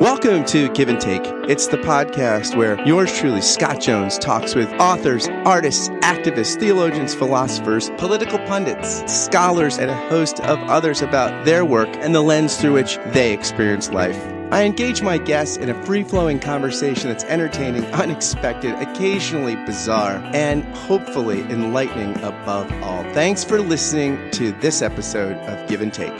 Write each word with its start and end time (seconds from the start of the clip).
Welcome 0.00 0.44
to 0.44 0.68
Give 0.74 0.88
and 0.88 1.00
Take. 1.00 1.22
It's 1.48 1.66
the 1.66 1.76
podcast 1.76 2.56
where 2.56 2.80
yours 2.86 3.12
truly, 3.18 3.40
Scott 3.40 3.80
Jones, 3.80 4.16
talks 4.16 4.54
with 4.54 4.72
authors, 4.74 5.26
artists, 5.44 5.88
activists, 5.88 6.56
theologians, 6.56 7.16
philosophers, 7.16 7.90
political 7.98 8.38
pundits, 8.38 9.12
scholars, 9.12 9.76
and 9.76 9.90
a 9.90 10.08
host 10.08 10.38
of 10.42 10.60
others 10.70 11.02
about 11.02 11.44
their 11.44 11.64
work 11.64 11.88
and 11.96 12.14
the 12.14 12.20
lens 12.20 12.56
through 12.56 12.74
which 12.74 12.96
they 13.06 13.32
experience 13.32 13.90
life. 13.90 14.16
I 14.52 14.62
engage 14.62 15.02
my 15.02 15.18
guests 15.18 15.56
in 15.56 15.68
a 15.68 15.84
free 15.84 16.04
flowing 16.04 16.38
conversation 16.38 17.08
that's 17.08 17.24
entertaining, 17.24 17.84
unexpected, 17.86 18.74
occasionally 18.74 19.56
bizarre, 19.66 20.22
and 20.32 20.62
hopefully 20.76 21.40
enlightening 21.50 22.16
above 22.22 22.72
all. 22.84 23.02
Thanks 23.14 23.42
for 23.42 23.60
listening 23.60 24.30
to 24.30 24.52
this 24.60 24.80
episode 24.80 25.36
of 25.48 25.68
Give 25.68 25.80
and 25.80 25.92
Take. 25.92 26.14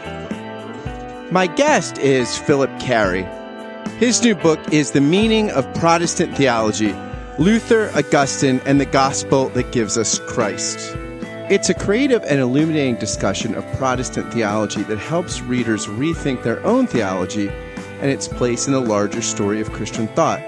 My 1.31 1.47
guest 1.47 1.99
is 1.99 2.37
Philip 2.37 2.81
Cary. 2.81 3.25
His 3.99 4.23
new 4.23 4.37
book 4.37 4.61
is 4.73 4.93
The 4.93 5.01
Meaning 5.01 5.51
of 5.51 5.75
Protestant 5.75 6.37
Theology 6.37 6.95
Luther, 7.37 7.91
Augustine, 7.97 8.61
and 8.65 8.81
the 8.81 8.87
Gospel 8.87 9.49
That 9.49 9.73
Gives 9.73 9.99
Us 9.99 10.21
Christ. 10.21 10.97
It's 11.51 11.69
a 11.69 11.75
creative 11.75 12.23
and 12.23 12.39
illuminating 12.39 12.95
discussion 12.95 13.57
of 13.57 13.67
Protestant 13.73 14.33
theology 14.33 14.85
that 14.85 15.01
helps 15.01 15.41
readers 15.41 15.89
rethink 15.89 16.45
their 16.45 16.65
own 16.65 16.87
theology 16.87 17.49
and 18.01 18.09
its 18.09 18.29
place 18.29 18.69
in 18.69 18.73
the 18.73 18.81
larger 18.81 19.21
story 19.21 19.61
of 19.61 19.73
Christian 19.73 20.07
thought. 20.07 20.43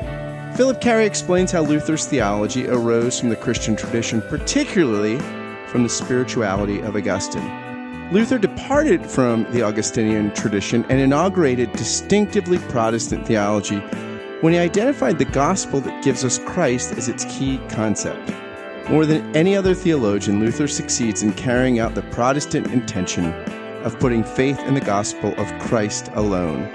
Philip 0.56 0.80
Cary 0.80 1.04
explains 1.04 1.50
how 1.50 1.62
Luther's 1.62 2.06
theology 2.06 2.68
arose 2.68 3.18
from 3.18 3.30
the 3.30 3.36
Christian 3.36 3.74
tradition, 3.74 4.22
particularly 4.22 5.18
from 5.66 5.82
the 5.82 5.88
spirituality 5.88 6.78
of 6.82 6.94
Augustine. 6.94 7.69
Luther 8.12 8.38
departed 8.38 9.06
from 9.06 9.46
the 9.52 9.62
Augustinian 9.62 10.34
tradition 10.34 10.84
and 10.88 10.98
inaugurated 10.98 11.70
distinctively 11.72 12.58
Protestant 12.58 13.24
theology 13.24 13.78
when 14.40 14.52
he 14.52 14.58
identified 14.58 15.16
the 15.16 15.24
gospel 15.26 15.80
that 15.80 16.02
gives 16.02 16.24
us 16.24 16.38
Christ 16.38 16.90
as 16.96 17.08
its 17.08 17.24
key 17.26 17.60
concept. 17.68 18.32
More 18.88 19.06
than 19.06 19.36
any 19.36 19.54
other 19.54 19.74
theologian, 19.74 20.40
Luther 20.40 20.66
succeeds 20.66 21.22
in 21.22 21.34
carrying 21.34 21.78
out 21.78 21.94
the 21.94 22.02
Protestant 22.02 22.66
intention 22.72 23.26
of 23.84 23.96
putting 24.00 24.24
faith 24.24 24.58
in 24.60 24.74
the 24.74 24.80
gospel 24.80 25.32
of 25.38 25.56
Christ 25.60 26.10
alone. 26.14 26.68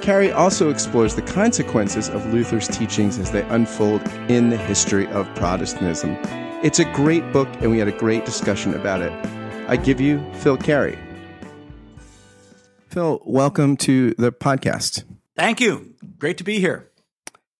Cary 0.00 0.30
also 0.30 0.70
explores 0.70 1.16
the 1.16 1.22
consequences 1.22 2.08
of 2.08 2.32
Luther's 2.32 2.68
teachings 2.68 3.18
as 3.18 3.32
they 3.32 3.42
unfold 3.48 4.06
in 4.30 4.50
the 4.50 4.56
history 4.56 5.08
of 5.08 5.26
Protestantism. 5.34 6.16
It's 6.62 6.78
a 6.78 6.92
great 6.92 7.32
book, 7.32 7.48
and 7.60 7.72
we 7.72 7.78
had 7.78 7.88
a 7.88 7.98
great 7.98 8.24
discussion 8.24 8.74
about 8.74 9.02
it. 9.02 9.37
I 9.70 9.76
give 9.76 10.00
you 10.00 10.24
Phil 10.36 10.56
Cary. 10.56 10.98
Phil, 12.88 13.20
welcome 13.26 13.76
to 13.76 14.14
the 14.14 14.32
podcast. 14.32 15.04
Thank 15.36 15.60
you. 15.60 15.94
Great 16.16 16.38
to 16.38 16.44
be 16.44 16.58
here. 16.58 16.90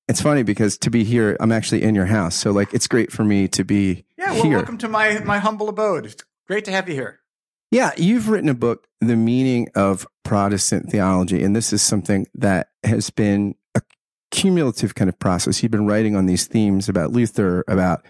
It's 0.09 0.23
funny 0.23 0.43
because 0.43 0.79
to 0.79 0.91
be 0.91 1.05
here, 1.05 1.37
I'm 1.39 1.53
actually 1.53 1.83
in 1.83 1.95
your 1.95 2.07
house. 2.07 2.35
So 2.35 2.51
like 2.51 2.73
it's 2.73 2.87
great 2.87 3.13
for 3.13 3.25
me 3.25 3.47
to 3.49 3.63
be 3.63 4.07
yeah, 4.17 4.33
well, 4.33 4.43
here. 4.43 4.57
welcome 4.57 4.79
to 4.79 4.89
my 4.89 5.19
my 5.19 5.39
humble 5.39 5.69
abode. 5.69 6.07
It's 6.07 6.25
great 6.47 6.65
to 6.65 6.71
have 6.71 6.89
you 6.89 6.95
here. 6.95 7.21
Yeah, 7.71 7.91
you've 7.99 8.31
written 8.31 8.49
a 8.49 8.55
book, 8.55 8.87
The 9.03 9.15
Meaning 9.15 9.69
of 9.75 10.07
Protestant 10.23 10.91
Theology, 10.91 11.45
and 11.45 11.55
this 11.55 11.75
is 11.75 11.83
something 11.83 12.27
that 12.37 12.71
has 12.85 13.11
been 13.11 13.55
a 13.75 13.83
cumulative 14.31 14.95
kind 14.95 15.11
of 15.11 15.19
process. 15.19 15.63
You've 15.63 15.73
been 15.73 15.87
writing 15.87 16.17
on 16.17 16.25
these 16.25 16.47
themes 16.47 16.89
about 16.89 17.13
Luther, 17.13 17.65
about 17.69 18.07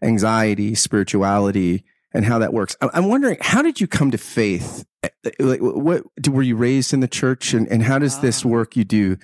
anxiety, 0.00 0.74
spirituality, 0.74 1.84
and 2.14 2.24
how 2.24 2.38
that 2.38 2.52
works. 2.52 2.76
I'm 2.80 3.08
wondering, 3.08 3.38
how 3.40 3.62
did 3.62 3.80
you 3.80 3.86
come 3.86 4.10
to 4.10 4.18
faith? 4.18 4.84
Eh, 5.02 5.08
eh, 5.24 5.30
like, 5.40 5.60
what 5.60 6.04
were 6.28 6.42
you 6.42 6.56
raised 6.56 6.92
in 6.92 7.00
the 7.00 7.08
church, 7.08 7.54
and, 7.54 7.68
and 7.68 7.82
how 7.82 7.98
does 7.98 8.20
this 8.20 8.44
ah. 8.44 8.48
work 8.48 8.76
you 8.76 8.84
do 8.84 9.16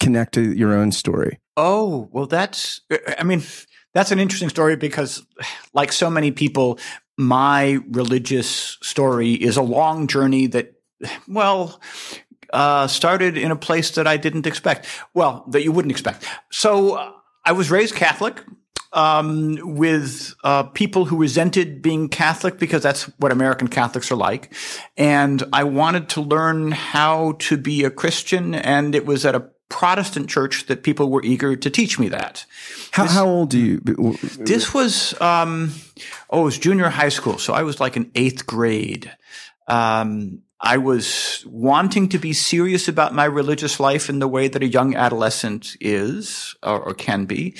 connect 0.00 0.34
to 0.34 0.52
your 0.52 0.74
own 0.74 0.92
story? 0.92 1.40
Oh, 1.56 2.08
well, 2.12 2.26
that's, 2.26 2.80
eh, 2.90 2.98
I 3.18 3.24
mean, 3.24 3.42
that's 3.92 4.10
an 4.10 4.18
interesting 4.18 4.48
story 4.48 4.76
because, 4.76 5.26
like 5.72 5.92
so 5.92 6.10
many 6.10 6.30
people, 6.30 6.78
my 7.16 7.78
religious 7.90 8.78
story 8.82 9.32
is 9.32 9.56
a 9.56 9.62
long 9.62 10.08
journey 10.08 10.48
that, 10.48 10.74
well, 11.28 11.80
uh, 12.52 12.86
started 12.86 13.36
in 13.36 13.50
a 13.50 13.56
place 13.56 13.90
that 13.92 14.06
I 14.06 14.16
didn't 14.16 14.46
expect. 14.46 14.86
Well, 15.12 15.44
that 15.50 15.62
you 15.62 15.72
wouldn't 15.72 15.92
expect. 15.92 16.24
So 16.50 16.94
uh, 16.94 17.12
I 17.44 17.52
was 17.52 17.70
raised 17.70 17.94
Catholic. 17.94 18.42
Um, 18.94 19.58
with 19.76 20.36
uh, 20.44 20.62
people 20.62 21.04
who 21.04 21.16
resented 21.16 21.82
being 21.82 22.08
Catholic 22.08 22.60
because 22.60 22.80
that's 22.80 23.02
what 23.18 23.32
American 23.32 23.66
Catholics 23.66 24.12
are 24.12 24.16
like. 24.16 24.54
And 24.96 25.42
I 25.52 25.64
wanted 25.64 26.08
to 26.10 26.20
learn 26.20 26.70
how 26.70 27.32
to 27.40 27.56
be 27.56 27.82
a 27.82 27.90
Christian, 27.90 28.54
and 28.54 28.94
it 28.94 29.04
was 29.04 29.26
at 29.26 29.34
a 29.34 29.50
Protestant 29.68 30.30
church 30.30 30.66
that 30.66 30.84
people 30.84 31.10
were 31.10 31.22
eager 31.24 31.56
to 31.56 31.70
teach 31.70 31.98
me 31.98 32.08
that. 32.10 32.46
How, 32.92 33.02
this, 33.02 33.12
how 33.12 33.26
old 33.26 33.50
do 33.50 33.58
you? 33.58 33.80
This 34.38 34.72
was, 34.72 35.20
um, 35.20 35.72
oh, 36.30 36.42
it 36.42 36.44
was 36.44 36.58
junior 36.58 36.88
high 36.88 37.08
school. 37.08 37.38
So 37.38 37.52
I 37.52 37.64
was 37.64 37.80
like 37.80 37.96
in 37.96 38.12
eighth 38.14 38.46
grade. 38.46 39.10
Um, 39.66 40.42
I 40.60 40.78
was 40.78 41.44
wanting 41.46 42.08
to 42.10 42.18
be 42.18 42.32
serious 42.32 42.88
about 42.88 43.14
my 43.14 43.24
religious 43.24 43.80
life 43.80 44.08
in 44.08 44.18
the 44.18 44.28
way 44.28 44.48
that 44.48 44.62
a 44.62 44.66
young 44.66 44.94
adolescent 44.94 45.76
is 45.80 46.54
or, 46.62 46.80
or 46.80 46.94
can 46.94 47.26
be. 47.26 47.56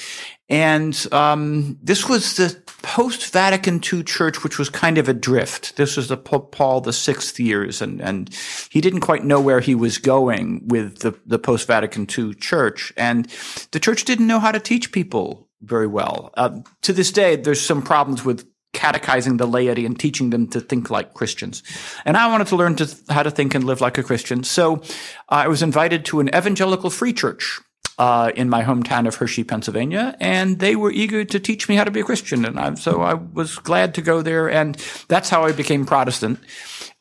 And 0.49 1.07
um, 1.11 1.79
this 1.83 2.07
was 2.07 2.37
the 2.37 2.55
post 2.83 3.33
Vatican 3.33 3.81
II 3.81 4.03
church, 4.03 4.45
which 4.45 4.59
was 4.59 4.69
kind 4.69 4.99
of 4.99 5.09
adrift. 5.09 5.77
This 5.77 5.97
was 5.97 6.09
the 6.09 6.19
Pope 6.19 6.53
Paul 6.53 6.83
the 6.83 6.93
sixth 6.93 7.41
years, 7.41 7.81
and 7.81 8.01
and 8.03 8.29
he 8.71 8.83
didn't 8.83 9.01
quite 9.01 9.25
know 9.25 9.41
where 9.41 9.61
he 9.61 9.75
was 9.75 9.97
going 9.97 10.69
with 10.69 10.99
the 10.99 11.19
the 11.25 11.39
post 11.39 11.67
Vatican 11.67 12.07
II 12.07 12.35
church, 12.35 12.93
and 12.97 13.27
the 13.71 13.81
church 13.81 14.05
didn't 14.05 14.27
know 14.27 14.39
how 14.39 14.53
to 14.53 14.61
teach 14.61 14.93
people 14.93 15.49
very 15.63 15.87
well. 15.87 16.31
Uh, 16.37 16.61
to 16.83 16.93
this 16.93 17.11
day, 17.11 17.37
there's 17.37 17.61
some 17.61 17.81
problems 17.81 18.23
with 18.23 18.47
catechizing 18.75 19.39
the 19.39 19.47
laity 19.47 19.87
and 19.87 19.99
teaching 19.99 20.29
them 20.29 20.47
to 20.49 20.61
think 20.61 20.91
like 20.91 21.15
Christians. 21.15 21.63
And 22.05 22.17
I 22.17 22.27
wanted 22.27 22.49
to 22.49 22.57
learn 22.57 22.77
to, 22.77 22.95
how 23.09 23.23
to 23.23 23.31
think 23.31 23.55
and 23.55 23.65
live 23.65 23.81
like 23.81 23.97
a 23.97 24.03
Christian. 24.03 24.45
So 24.45 24.77
uh, 24.77 24.87
I 25.29 25.49
was 25.49 25.63
invited 25.63 26.05
to 26.07 26.21
an 26.21 26.29
evangelical 26.35 26.91
free 26.91 27.13
church 27.13 27.61
uh, 27.99 28.33
in 28.35 28.49
my 28.49 28.63
hometown 28.63 29.07
of 29.07 29.17
Hershey, 29.17 29.45
Pennsylvania, 29.45 30.17
and 30.21 30.59
they 30.59 30.77
were 30.77 30.91
eager 30.91 31.25
to 31.25 31.41
teach 31.41 31.69
me 31.69 31.77
how 31.77 31.85
to 31.85 31.91
be 31.91 32.01
a 32.01 32.05
Christian. 32.05 32.45
And 32.45 32.59
I, 32.59 32.75
so 32.75 33.03
I 33.03 33.15
was 33.15 33.59
glad 33.59 33.95
to 33.95 34.03
go 34.03 34.23
there, 34.23 34.51
and 34.51 34.77
that's 35.09 35.31
how 35.31 35.45
I 35.45 35.53
became 35.53 35.87
Protestant. 35.87 36.41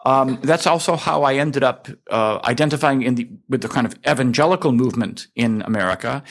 Um, 0.05 0.39
that's 0.43 0.67
also 0.67 0.95
how 0.95 1.23
I 1.23 1.35
ended 1.35 1.63
up 1.63 1.87
uh, 2.11 2.39
identifying 2.43 3.03
in 3.03 3.15
the, 3.15 3.29
with 3.47 3.61
the 3.61 3.69
kind 3.69 3.87
of 3.87 3.95
evangelical 4.07 4.71
movement 4.71 5.27
in 5.35 5.61
America 5.61 6.23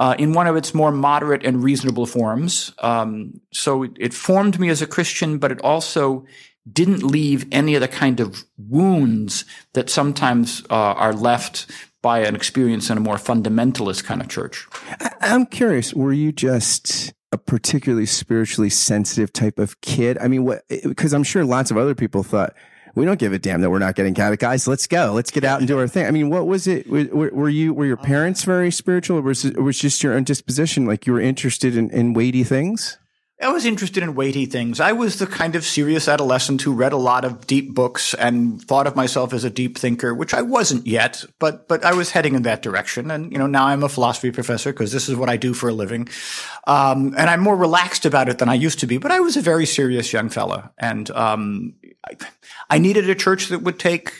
uh, 0.00 0.14
in 0.18 0.32
one 0.32 0.46
of 0.46 0.56
its 0.56 0.74
more 0.74 0.92
moderate 0.92 1.44
and 1.44 1.62
reasonable 1.62 2.06
forms. 2.06 2.72
Um, 2.78 3.40
so 3.52 3.84
it, 3.84 3.92
it, 3.98 4.14
formed 4.14 4.58
me 4.58 4.68
as 4.68 4.82
a 4.82 4.86
Christian, 4.86 5.38
but 5.38 5.52
it 5.52 5.60
also 5.60 6.26
didn't 6.70 7.02
leave 7.02 7.46
any 7.52 7.74
of 7.74 7.80
the 7.80 7.88
kind 7.88 8.20
of 8.20 8.44
wounds 8.56 9.44
that 9.74 9.90
sometimes 9.90 10.62
uh, 10.70 10.74
are 10.74 11.12
left 11.12 11.66
by 12.04 12.18
an 12.18 12.36
experience 12.36 12.90
in 12.90 12.98
a 12.98 13.00
more 13.00 13.16
fundamentalist 13.16 14.04
kind 14.04 14.20
of 14.20 14.28
church. 14.28 14.68
I'm 15.22 15.46
curious, 15.46 15.94
were 15.94 16.12
you 16.12 16.32
just 16.32 17.14
a 17.32 17.38
particularly 17.38 18.04
spiritually 18.04 18.68
sensitive 18.68 19.32
type 19.32 19.58
of 19.58 19.80
kid? 19.80 20.18
I 20.18 20.28
mean, 20.28 20.44
what, 20.44 20.64
eh, 20.68 20.80
because 20.84 21.14
I'm 21.14 21.24
sure 21.24 21.46
lots 21.46 21.70
of 21.70 21.78
other 21.78 21.94
people 21.94 22.22
thought, 22.22 22.52
we 22.94 23.06
don't 23.06 23.18
give 23.18 23.32
a 23.32 23.38
damn 23.38 23.62
that 23.62 23.70
we're 23.70 23.78
not 23.78 23.94
getting 23.94 24.12
catechized. 24.12 24.68
Let's 24.68 24.86
go. 24.86 25.12
Let's 25.14 25.30
get 25.30 25.44
out 25.44 25.60
and 25.60 25.66
do 25.66 25.78
our 25.78 25.88
thing. 25.88 26.06
I 26.06 26.10
mean, 26.10 26.28
what 26.28 26.46
was 26.46 26.66
it? 26.66 26.86
Were, 26.90 27.30
were 27.32 27.48
you, 27.48 27.72
were 27.72 27.86
your 27.86 27.96
parents 27.96 28.44
very 28.44 28.70
spiritual 28.70 29.18
or 29.18 29.22
was 29.22 29.46
it 29.46 29.58
was 29.58 29.78
just 29.78 30.02
your 30.02 30.12
own 30.12 30.24
disposition? 30.24 30.84
Like 30.84 31.06
you 31.06 31.14
were 31.14 31.20
interested 31.20 31.74
in, 31.74 31.88
in 31.88 32.12
weighty 32.12 32.44
things? 32.44 32.98
I 33.44 33.52
was 33.52 33.66
interested 33.66 34.02
in 34.02 34.14
weighty 34.14 34.46
things. 34.46 34.80
I 34.80 34.92
was 34.92 35.18
the 35.18 35.26
kind 35.26 35.54
of 35.54 35.64
serious 35.64 36.08
adolescent 36.08 36.62
who 36.62 36.72
read 36.72 36.94
a 36.94 36.96
lot 36.96 37.26
of 37.26 37.46
deep 37.46 37.74
books 37.74 38.14
and 38.14 38.62
thought 38.62 38.86
of 38.86 38.96
myself 38.96 39.34
as 39.34 39.44
a 39.44 39.50
deep 39.50 39.76
thinker, 39.76 40.14
which 40.14 40.32
I 40.32 40.40
wasn't 40.40 40.86
yet, 40.86 41.22
but 41.38 41.68
but 41.68 41.84
I 41.84 41.92
was 41.92 42.10
heading 42.10 42.34
in 42.34 42.42
that 42.42 42.62
direction. 42.62 43.10
And 43.10 43.30
you 43.30 43.36
know, 43.36 43.46
now 43.46 43.66
I'm 43.66 43.82
a 43.82 43.88
philosophy 43.90 44.30
professor 44.30 44.72
because 44.72 44.92
this 44.92 45.10
is 45.10 45.16
what 45.16 45.28
I 45.28 45.36
do 45.36 45.52
for 45.52 45.68
a 45.68 45.74
living, 45.74 46.08
um, 46.66 47.14
and 47.18 47.28
I'm 47.28 47.40
more 47.40 47.56
relaxed 47.56 48.06
about 48.06 48.30
it 48.30 48.38
than 48.38 48.48
I 48.48 48.54
used 48.54 48.80
to 48.80 48.86
be. 48.86 48.96
But 48.96 49.10
I 49.10 49.20
was 49.20 49.36
a 49.36 49.42
very 49.42 49.66
serious 49.66 50.10
young 50.10 50.30
fella, 50.30 50.72
and 50.78 51.10
um, 51.10 51.74
I, 52.08 52.16
I 52.70 52.78
needed 52.78 53.10
a 53.10 53.14
church 53.14 53.48
that 53.48 53.60
would 53.60 53.78
take 53.78 54.14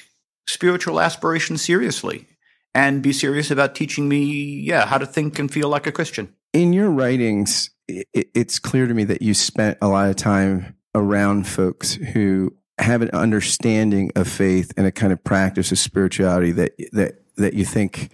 spiritual 0.47 1.01
aspirations 1.01 1.63
seriously 1.63 2.27
and 2.75 3.03
be 3.03 3.15
serious 3.15 3.51
about 3.51 3.75
teaching 3.75 4.07
me, 4.07 4.61
yeah, 4.61 4.85
how 4.85 4.99
to 4.99 5.07
think 5.07 5.39
and 5.39 5.51
feel 5.51 5.71
like 5.71 5.87
a 5.87 5.93
Christian. 5.93 6.35
In 6.53 6.75
your 6.75 6.91
writings 6.91 7.71
it, 7.89 8.09
it's 8.35 8.59
clear 8.59 8.87
to 8.87 8.95
me 8.95 9.05
that 9.05 9.23
you 9.23 9.35
spent 9.35 9.79
a 9.81 9.89
lot 9.89 10.09
of 10.09 10.17
time 10.17 10.77
around 10.95 11.47
folks 11.47 11.95
who 11.95 12.55
have 12.79 13.03
an 13.03 13.11
understanding 13.11 14.11
of 14.17 14.29
faith 14.29 14.73
and 14.77 14.87
a 14.87 14.93
kind 14.93 15.13
of 15.13 15.23
practice 15.23 15.71
of 15.73 15.79
spirituality 15.79 16.51
that 16.53 16.73
that 16.93 17.21
that 17.37 17.55
you 17.55 17.65
think 17.65 18.11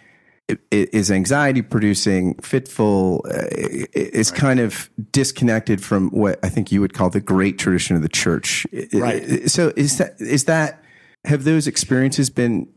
is 0.70 1.11
anxiety 1.11 1.62
producing, 1.62 2.34
fitful, 2.37 3.25
uh, 3.26 3.46
is 3.52 4.31
right. 4.31 4.40
kind 4.40 4.61
of 4.61 4.90
disconnected 5.12 5.82
from 5.82 6.11
what 6.11 6.38
I 6.43 6.49
think 6.49 6.73
you 6.73 6.81
would 6.81 6.93
call 6.93 7.11
the 7.11 7.20
great 7.20 7.58
tradition 7.58 7.96
of 7.96 8.02
the 8.02 8.08
church. 8.08 8.66
Right. 8.93 9.49
So 9.50 9.73
is 9.76 9.99
that 9.99 10.20
is 10.20 10.44
that 10.44 10.82
have 11.25 11.44
those 11.44 11.66
experiences 11.66 12.31
been 12.31 12.69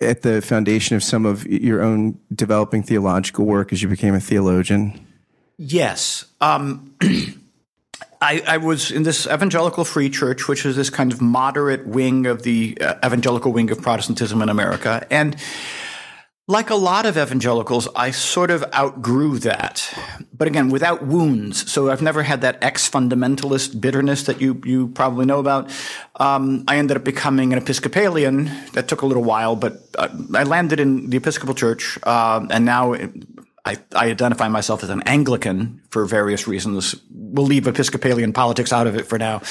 at 0.00 0.22
the 0.22 0.42
foundation 0.42 0.96
of 0.96 1.02
some 1.02 1.24
of 1.24 1.46
your 1.46 1.82
own 1.82 2.18
developing 2.34 2.82
theological 2.82 3.46
work 3.46 3.72
as 3.72 3.82
you 3.82 3.88
became 3.88 4.14
a 4.14 4.20
theologian? 4.20 5.06
Yes. 5.62 6.24
Um, 6.40 6.94
I, 8.22 8.42
I, 8.46 8.56
was 8.56 8.90
in 8.90 9.02
this 9.02 9.26
evangelical 9.26 9.84
free 9.84 10.08
church, 10.08 10.48
which 10.48 10.64
is 10.64 10.74
this 10.74 10.88
kind 10.88 11.12
of 11.12 11.20
moderate 11.20 11.86
wing 11.86 12.24
of 12.24 12.44
the 12.44 12.78
uh, 12.80 12.94
evangelical 13.04 13.52
wing 13.52 13.70
of 13.70 13.82
Protestantism 13.82 14.40
in 14.40 14.48
America. 14.48 15.06
And 15.10 15.36
like 16.48 16.70
a 16.70 16.74
lot 16.74 17.04
of 17.04 17.18
evangelicals, 17.18 17.88
I 17.94 18.10
sort 18.10 18.50
of 18.50 18.64
outgrew 18.72 19.38
that. 19.40 19.92
But 20.32 20.48
again, 20.48 20.70
without 20.70 21.04
wounds. 21.06 21.70
So 21.70 21.90
I've 21.90 22.00
never 22.00 22.22
had 22.22 22.40
that 22.40 22.64
ex 22.64 22.88
fundamentalist 22.88 23.78
bitterness 23.82 24.22
that 24.24 24.40
you, 24.40 24.62
you 24.64 24.88
probably 24.88 25.26
know 25.26 25.40
about. 25.40 25.70
Um, 26.16 26.64
I 26.68 26.78
ended 26.78 26.96
up 26.96 27.04
becoming 27.04 27.52
an 27.52 27.58
Episcopalian. 27.58 28.50
That 28.72 28.88
took 28.88 29.02
a 29.02 29.06
little 29.06 29.24
while, 29.24 29.56
but 29.56 29.82
uh, 29.98 30.08
I 30.34 30.44
landed 30.44 30.80
in 30.80 31.10
the 31.10 31.18
Episcopal 31.18 31.54
Church, 31.54 31.98
uh, 32.02 32.46
and 32.50 32.64
now 32.64 32.94
I, 33.64 33.78
I, 33.94 34.10
identify 34.10 34.48
myself 34.48 34.82
as 34.82 34.90
an 34.90 35.02
Anglican 35.02 35.82
for 35.90 36.04
various 36.06 36.48
reasons. 36.48 36.94
We'll 37.10 37.46
leave 37.46 37.66
Episcopalian 37.66 38.32
politics 38.32 38.72
out 38.72 38.86
of 38.86 38.96
it 38.96 39.06
for 39.06 39.18
now. 39.18 39.42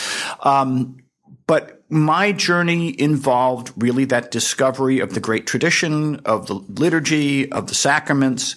Um, 0.42 1.04
but 1.48 1.84
my 1.90 2.32
journey 2.32 3.00
involved 3.00 3.74
really 3.76 4.06
that 4.06 4.32
discovery 4.32 5.00
of 5.00 5.14
the 5.14 5.20
great 5.20 5.48
tradition, 5.48 6.18
of 6.26 6.48
the 6.48 6.56
liturgy, 6.56 7.52
of 7.52 7.68
the 7.68 7.76
sacraments. 7.76 8.56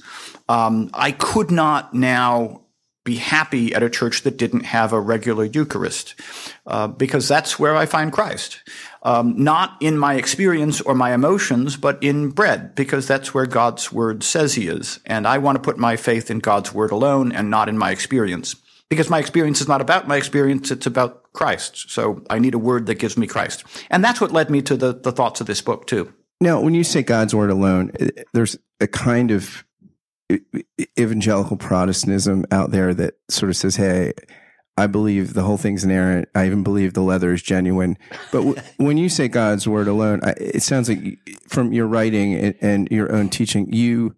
Um, 0.48 0.90
I 0.92 1.12
could 1.12 1.50
not 1.50 1.94
now 1.94 2.62
be 3.04 3.16
happy 3.16 3.74
at 3.74 3.82
a 3.82 3.90
church 3.90 4.22
that 4.22 4.36
didn't 4.36 4.64
have 4.64 4.92
a 4.92 5.00
regular 5.00 5.44
Eucharist, 5.44 6.14
uh, 6.66 6.86
because 6.86 7.26
that's 7.26 7.58
where 7.58 7.74
I 7.74 7.86
find 7.86 8.12
Christ. 8.12 8.60
Um, 9.04 9.34
not 9.36 9.76
in 9.80 9.98
my 9.98 10.14
experience 10.14 10.80
or 10.80 10.94
my 10.94 11.12
emotions, 11.12 11.76
but 11.76 12.00
in 12.00 12.30
bread, 12.30 12.76
because 12.76 13.08
that's 13.08 13.34
where 13.34 13.46
God's 13.46 13.90
word 13.90 14.22
says 14.22 14.54
he 14.54 14.68
is. 14.68 15.00
And 15.04 15.26
I 15.26 15.38
want 15.38 15.56
to 15.56 15.62
put 15.62 15.76
my 15.76 15.96
faith 15.96 16.30
in 16.30 16.38
God's 16.38 16.72
word 16.72 16.92
alone 16.92 17.32
and 17.32 17.50
not 17.50 17.68
in 17.68 17.76
my 17.76 17.90
experience 17.90 18.54
because 18.92 19.08
my 19.08 19.18
experience 19.18 19.62
is 19.62 19.68
not 19.68 19.80
about 19.80 20.06
my 20.06 20.18
experience, 20.18 20.70
it's 20.70 20.84
about 20.84 21.22
Christ. 21.32 21.88
So 21.90 22.22
I 22.28 22.38
need 22.38 22.52
a 22.52 22.58
word 22.58 22.84
that 22.84 22.96
gives 22.96 23.16
me 23.16 23.26
Christ. 23.26 23.64
And 23.88 24.04
that's 24.04 24.20
what 24.20 24.32
led 24.32 24.50
me 24.50 24.60
to 24.60 24.76
the, 24.76 24.92
the 24.92 25.12
thoughts 25.12 25.40
of 25.40 25.46
this 25.46 25.62
book, 25.62 25.86
too. 25.86 26.12
Now, 26.42 26.60
when 26.60 26.74
you 26.74 26.84
say 26.84 27.02
God's 27.02 27.34
word 27.34 27.48
alone, 27.48 27.92
there's 28.34 28.58
a 28.80 28.86
kind 28.86 29.30
of 29.30 29.64
evangelical 31.00 31.56
Protestantism 31.56 32.44
out 32.50 32.70
there 32.70 32.92
that 32.92 33.14
sort 33.30 33.48
of 33.48 33.56
says, 33.56 33.76
hey, 33.76 34.12
I 34.76 34.86
believe 34.86 35.34
the 35.34 35.42
whole 35.42 35.58
thing's 35.58 35.84
inerrant. 35.84 36.28
I 36.34 36.46
even 36.46 36.62
believe 36.62 36.94
the 36.94 37.02
leather 37.02 37.32
is 37.32 37.42
genuine. 37.42 37.98
But 38.30 38.38
w- 38.38 38.56
when 38.78 38.96
you 38.96 39.08
say 39.08 39.28
God's 39.28 39.68
word 39.68 39.86
alone, 39.86 40.20
I, 40.22 40.30
it 40.38 40.62
sounds 40.62 40.88
like 40.88 41.18
from 41.48 41.72
your 41.72 41.86
writing 41.86 42.34
and, 42.34 42.54
and 42.60 42.88
your 42.90 43.12
own 43.12 43.28
teaching, 43.28 43.72
you 43.72 44.16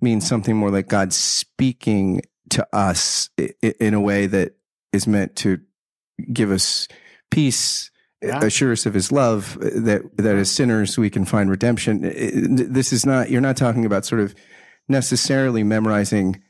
mean 0.00 0.20
something 0.20 0.56
more 0.56 0.70
like 0.70 0.88
God 0.88 1.12
speaking 1.12 2.22
to 2.50 2.66
us 2.72 3.30
in 3.80 3.94
a 3.94 4.00
way 4.00 4.26
that 4.26 4.56
is 4.92 5.06
meant 5.06 5.36
to 5.36 5.58
give 6.32 6.50
us 6.50 6.88
peace, 7.30 7.90
yeah. 8.20 8.44
assure 8.44 8.72
us 8.72 8.84
of 8.86 8.94
his 8.94 9.12
love, 9.12 9.56
uh, 9.58 9.70
that, 9.74 10.02
that 10.16 10.36
as 10.36 10.50
sinners 10.50 10.98
we 10.98 11.10
can 11.10 11.24
find 11.24 11.48
redemption. 11.48 12.04
Uh, 12.04 12.08
uh, 12.08 12.66
this 12.68 12.92
is 12.92 13.06
not, 13.06 13.30
you're 13.30 13.40
not 13.40 13.56
talking 13.56 13.86
about 13.86 14.04
sort 14.04 14.20
of 14.20 14.34
necessarily 14.88 15.62
memorizing 15.62 16.42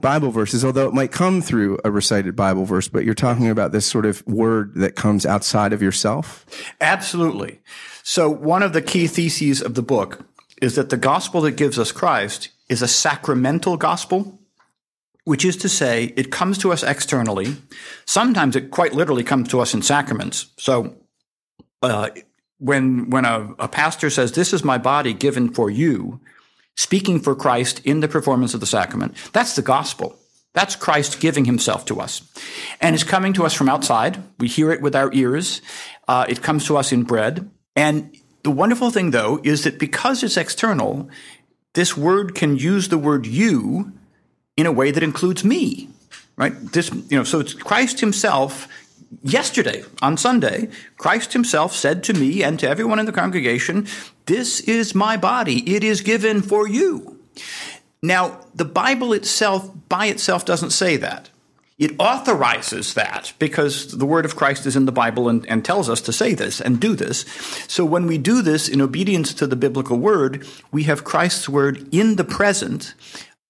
Bible 0.00 0.30
verses, 0.30 0.64
although 0.64 0.88
it 0.88 0.94
might 0.94 1.12
come 1.12 1.40
through 1.40 1.78
a 1.84 1.90
recited 1.90 2.34
Bible 2.34 2.64
verse, 2.64 2.88
but 2.88 3.04
you're 3.04 3.14
talking 3.14 3.48
about 3.48 3.72
this 3.72 3.86
sort 3.86 4.06
of 4.06 4.26
word 4.26 4.74
that 4.74 4.96
comes 4.96 5.24
outside 5.24 5.72
of 5.72 5.82
yourself? 5.82 6.44
Absolutely. 6.80 7.60
So, 8.02 8.28
one 8.28 8.62
of 8.62 8.72
the 8.72 8.82
key 8.82 9.06
theses 9.06 9.62
of 9.62 9.74
the 9.74 9.82
book 9.82 10.26
is 10.60 10.74
that 10.74 10.90
the 10.90 10.96
gospel 10.96 11.40
that 11.42 11.52
gives 11.52 11.78
us 11.78 11.92
Christ 11.92 12.48
is 12.68 12.82
a 12.82 12.88
sacramental 12.88 13.76
gospel 13.76 14.38
which 15.24 15.44
is 15.44 15.56
to 15.56 15.68
say, 15.68 16.12
it 16.16 16.30
comes 16.30 16.58
to 16.58 16.70
us 16.70 16.82
externally. 16.82 17.56
Sometimes 18.04 18.56
it 18.56 18.70
quite 18.70 18.92
literally 18.92 19.24
comes 19.24 19.48
to 19.48 19.60
us 19.60 19.72
in 19.74 19.82
sacraments. 19.82 20.46
So, 20.58 20.96
uh, 21.82 22.10
when 22.58 23.10
when 23.10 23.24
a, 23.24 23.54
a 23.58 23.68
pastor 23.68 24.10
says, 24.10 24.32
"This 24.32 24.52
is 24.52 24.64
my 24.64 24.78
body 24.78 25.12
given 25.12 25.52
for 25.52 25.70
you," 25.70 26.20
speaking 26.76 27.20
for 27.20 27.34
Christ 27.34 27.80
in 27.84 28.00
the 28.00 28.08
performance 28.08 28.54
of 28.54 28.60
the 28.60 28.66
sacrament, 28.66 29.16
that's 29.32 29.56
the 29.56 29.62
gospel. 29.62 30.18
That's 30.54 30.76
Christ 30.76 31.20
giving 31.20 31.44
himself 31.44 31.84
to 31.86 32.00
us. 32.00 32.22
And 32.80 32.94
it's 32.94 33.04
coming 33.04 33.32
to 33.34 33.44
us 33.44 33.54
from 33.54 33.68
outside. 33.68 34.22
We 34.38 34.46
hear 34.46 34.70
it 34.70 34.80
with 34.80 34.94
our 34.94 35.12
ears. 35.12 35.60
Uh, 36.06 36.26
it 36.28 36.42
comes 36.42 36.66
to 36.66 36.76
us 36.76 36.92
in 36.92 37.02
bread. 37.02 37.50
And 37.74 38.16
the 38.44 38.52
wonderful 38.52 38.90
thing, 38.90 39.10
though, 39.10 39.40
is 39.42 39.64
that 39.64 39.80
because 39.80 40.22
it's 40.22 40.36
external, 40.36 41.08
this 41.72 41.96
word 41.96 42.36
can 42.36 42.56
use 42.56 42.88
the 42.88 42.98
word 42.98 43.26
you 43.26 43.92
in 44.56 44.66
a 44.66 44.72
way 44.72 44.92
that 44.92 45.02
includes 45.02 45.44
me, 45.44 45.88
right? 46.36 46.54
This, 46.72 46.92
you 46.92 47.18
know, 47.18 47.24
so 47.24 47.40
it's 47.40 47.52
Christ 47.52 47.98
himself 47.98 48.68
yesterday 49.22 49.84
on 50.02 50.16
Sunday, 50.16 50.68
Christ 50.96 51.32
himself 51.32 51.74
said 51.74 52.02
to 52.04 52.14
me 52.14 52.42
and 52.42 52.58
to 52.60 52.68
everyone 52.68 52.98
in 52.98 53.06
the 53.06 53.12
congregation, 53.12 53.86
This 54.26 54.60
is 54.60 54.94
my 54.94 55.16
body. 55.16 55.74
It 55.74 55.84
is 55.84 56.00
given 56.00 56.42
for 56.42 56.68
you. 56.68 57.20
Now, 58.02 58.40
the 58.54 58.64
Bible 58.64 59.12
itself, 59.12 59.70
by 59.88 60.06
itself, 60.06 60.44
doesn't 60.44 60.70
say 60.70 60.96
that. 60.98 61.30
It 61.76 61.96
authorizes 61.98 62.94
that 62.94 63.32
because 63.40 63.98
the 63.98 64.06
word 64.06 64.24
of 64.24 64.36
Christ 64.36 64.64
is 64.64 64.76
in 64.76 64.84
the 64.84 64.92
Bible 64.92 65.28
and, 65.28 65.44
and, 65.46 65.64
tells 65.64 65.88
us 65.88 66.00
to 66.02 66.12
say 66.12 66.32
this 66.32 66.60
and 66.60 66.78
do 66.78 66.94
this. 66.94 67.24
So 67.66 67.84
when 67.84 68.06
we 68.06 68.16
do 68.16 68.42
this 68.42 68.68
in 68.68 68.80
obedience 68.80 69.34
to 69.34 69.46
the 69.48 69.56
biblical 69.56 69.98
word, 69.98 70.46
we 70.70 70.84
have 70.84 71.02
Christ's 71.02 71.48
word 71.48 71.88
in 71.92 72.14
the 72.14 72.22
present 72.22 72.94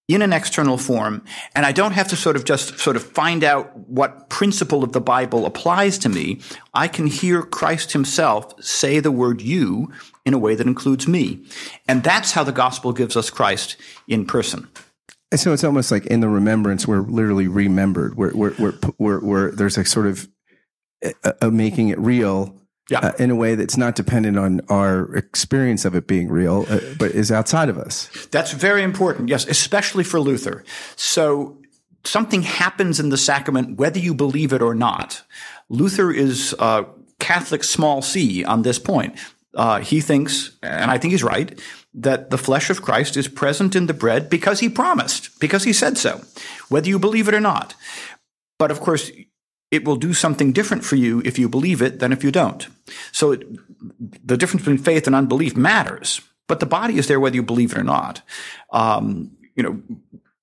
in 0.07 0.21
an 0.21 0.33
external 0.33 0.77
form, 0.77 1.25
and 1.55 1.65
I 1.65 1.73
don't 1.73 1.93
have 1.93 2.09
to 2.09 2.17
sort 2.17 2.37
of 2.37 2.45
just 2.45 2.79
sort 2.79 2.97
of 2.97 3.03
find 3.03 3.43
out 3.43 3.75
what 3.89 4.29
principle 4.29 4.85
of 4.85 4.93
the 4.93 5.01
Bible 5.01 5.47
applies 5.47 5.97
to 5.99 6.09
me. 6.09 6.41
I 6.75 6.89
can 6.89 7.07
hear 7.07 7.43
Christ 7.43 7.93
himself 7.93 8.63
say 8.63 9.01
the 9.01 9.11
word 9.11 9.41
you 9.41 9.91
in 10.27 10.35
a 10.35 10.39
way 10.39 10.55
that 10.55 10.67
includes 10.67 11.09
me. 11.09 11.47
And 11.89 12.03
that's 12.03 12.33
how 12.33 12.45
the 12.45 12.53
gospel 12.53 12.93
gives 12.93 13.17
us 13.17 13.31
Christ 13.31 13.77
in 14.07 14.27
person. 14.27 14.69
So 15.35 15.53
it's 15.53 15.65
almost 15.65 15.91
like 15.91 16.07
in 16.07 16.21
the 16.21 16.29
remembrance, 16.29 16.87
we're 16.87 17.01
literally 17.01 17.49
remembered. 17.49 18.17
We're, 18.17 18.35
we're, 18.35 18.55
we're, 18.59 18.79
we're, 18.99 19.21
we're 19.21 19.51
there's 19.51 19.79
a 19.79 19.85
sort 19.85 20.07
of 20.07 20.29
a, 21.03 21.35
a 21.43 21.51
making 21.51 21.89
it 21.89 21.99
real 21.99 22.55
yeah. 22.91 22.99
Uh, 22.99 23.13
in 23.19 23.31
a 23.31 23.35
way 23.35 23.55
that's 23.55 23.77
not 23.77 23.95
dependent 23.95 24.39
on 24.39 24.61
our 24.69 25.15
experience 25.17 25.87
of 25.87 25.95
it 25.95 26.07
being 26.07 26.29
real, 26.29 26.67
uh, 26.69 26.81
but 26.99 27.13
is 27.13 27.33
outside 27.33 27.71
of 27.71 27.79
us. 27.79 28.11
That's 28.31 28.53
very 28.53 28.83
important. 28.83 29.31
Yes, 29.31 29.47
especially 29.47 30.05
for 30.05 30.21
Luther. 30.21 30.65
So 30.97 31.57
something 32.05 32.43
happens 32.43 33.01
in 33.01 33.09
the 33.09 33.17
sacrament, 33.17 33.79
whether 33.79 33.99
you 33.99 34.15
believe 34.15 34.53
it 34.53 34.61
or 34.61 34.75
not. 34.75 35.23
Luther 35.71 36.13
is 36.13 36.55
uh, 36.59 36.85
Catholic 37.19 37.65
small 37.65 38.03
c 38.03 38.45
on 38.45 38.63
this 38.63 38.79
point. 38.79 39.19
Uh, 39.55 39.81
he 39.81 40.01
thinks, 40.01 40.57
and 40.63 40.91
I 40.91 40.99
think 40.99 41.13
he's 41.13 41.25
right, 41.25 41.59
that 41.95 42.31
the 42.31 42.39
flesh 42.39 42.71
of 42.71 42.83
Christ 42.83 43.17
is 43.17 43.29
present 43.29 43.77
in 43.77 43.87
the 43.87 43.95
bread 43.95 44.29
because 44.29 44.61
he 44.61 44.69
promised, 44.69 45.39
because 45.41 45.65
he 45.65 45.73
said 45.73 45.97
so, 45.97 46.21
whether 46.69 46.89
you 46.89 46.99
believe 46.99 47.29
it 47.29 47.35
or 47.35 47.41
not. 47.41 47.75
But 48.59 48.71
of 48.71 48.81
course, 48.81 49.11
it 49.71 49.85
will 49.85 49.97
do 49.97 50.15
something 50.15 50.53
different 50.53 50.85
for 50.85 50.97
you 50.97 51.21
if 51.25 51.39
you 51.39 51.49
believe 51.49 51.83
it 51.83 51.99
than 51.99 52.13
if 52.13 52.23
you 52.23 52.31
don't. 52.31 52.69
So 53.13 53.33
it, 53.33 53.47
the 54.25 54.37
difference 54.37 54.63
between 54.63 54.79
faith 54.79 55.07
and 55.07 55.17
unbelief 55.17 55.57
matters, 55.57 56.21
but 56.47 56.61
the 56.61 56.67
body 56.67 56.99
is 56.99 57.09
there 57.09 57.21
whether 57.21 57.37
you 57.37 57.43
believe 57.43 57.73
it 57.73 57.79
or 57.79 57.85
not. 57.85 58.23
Um, 58.71 59.37
you 59.57 59.63
know, 59.63 59.83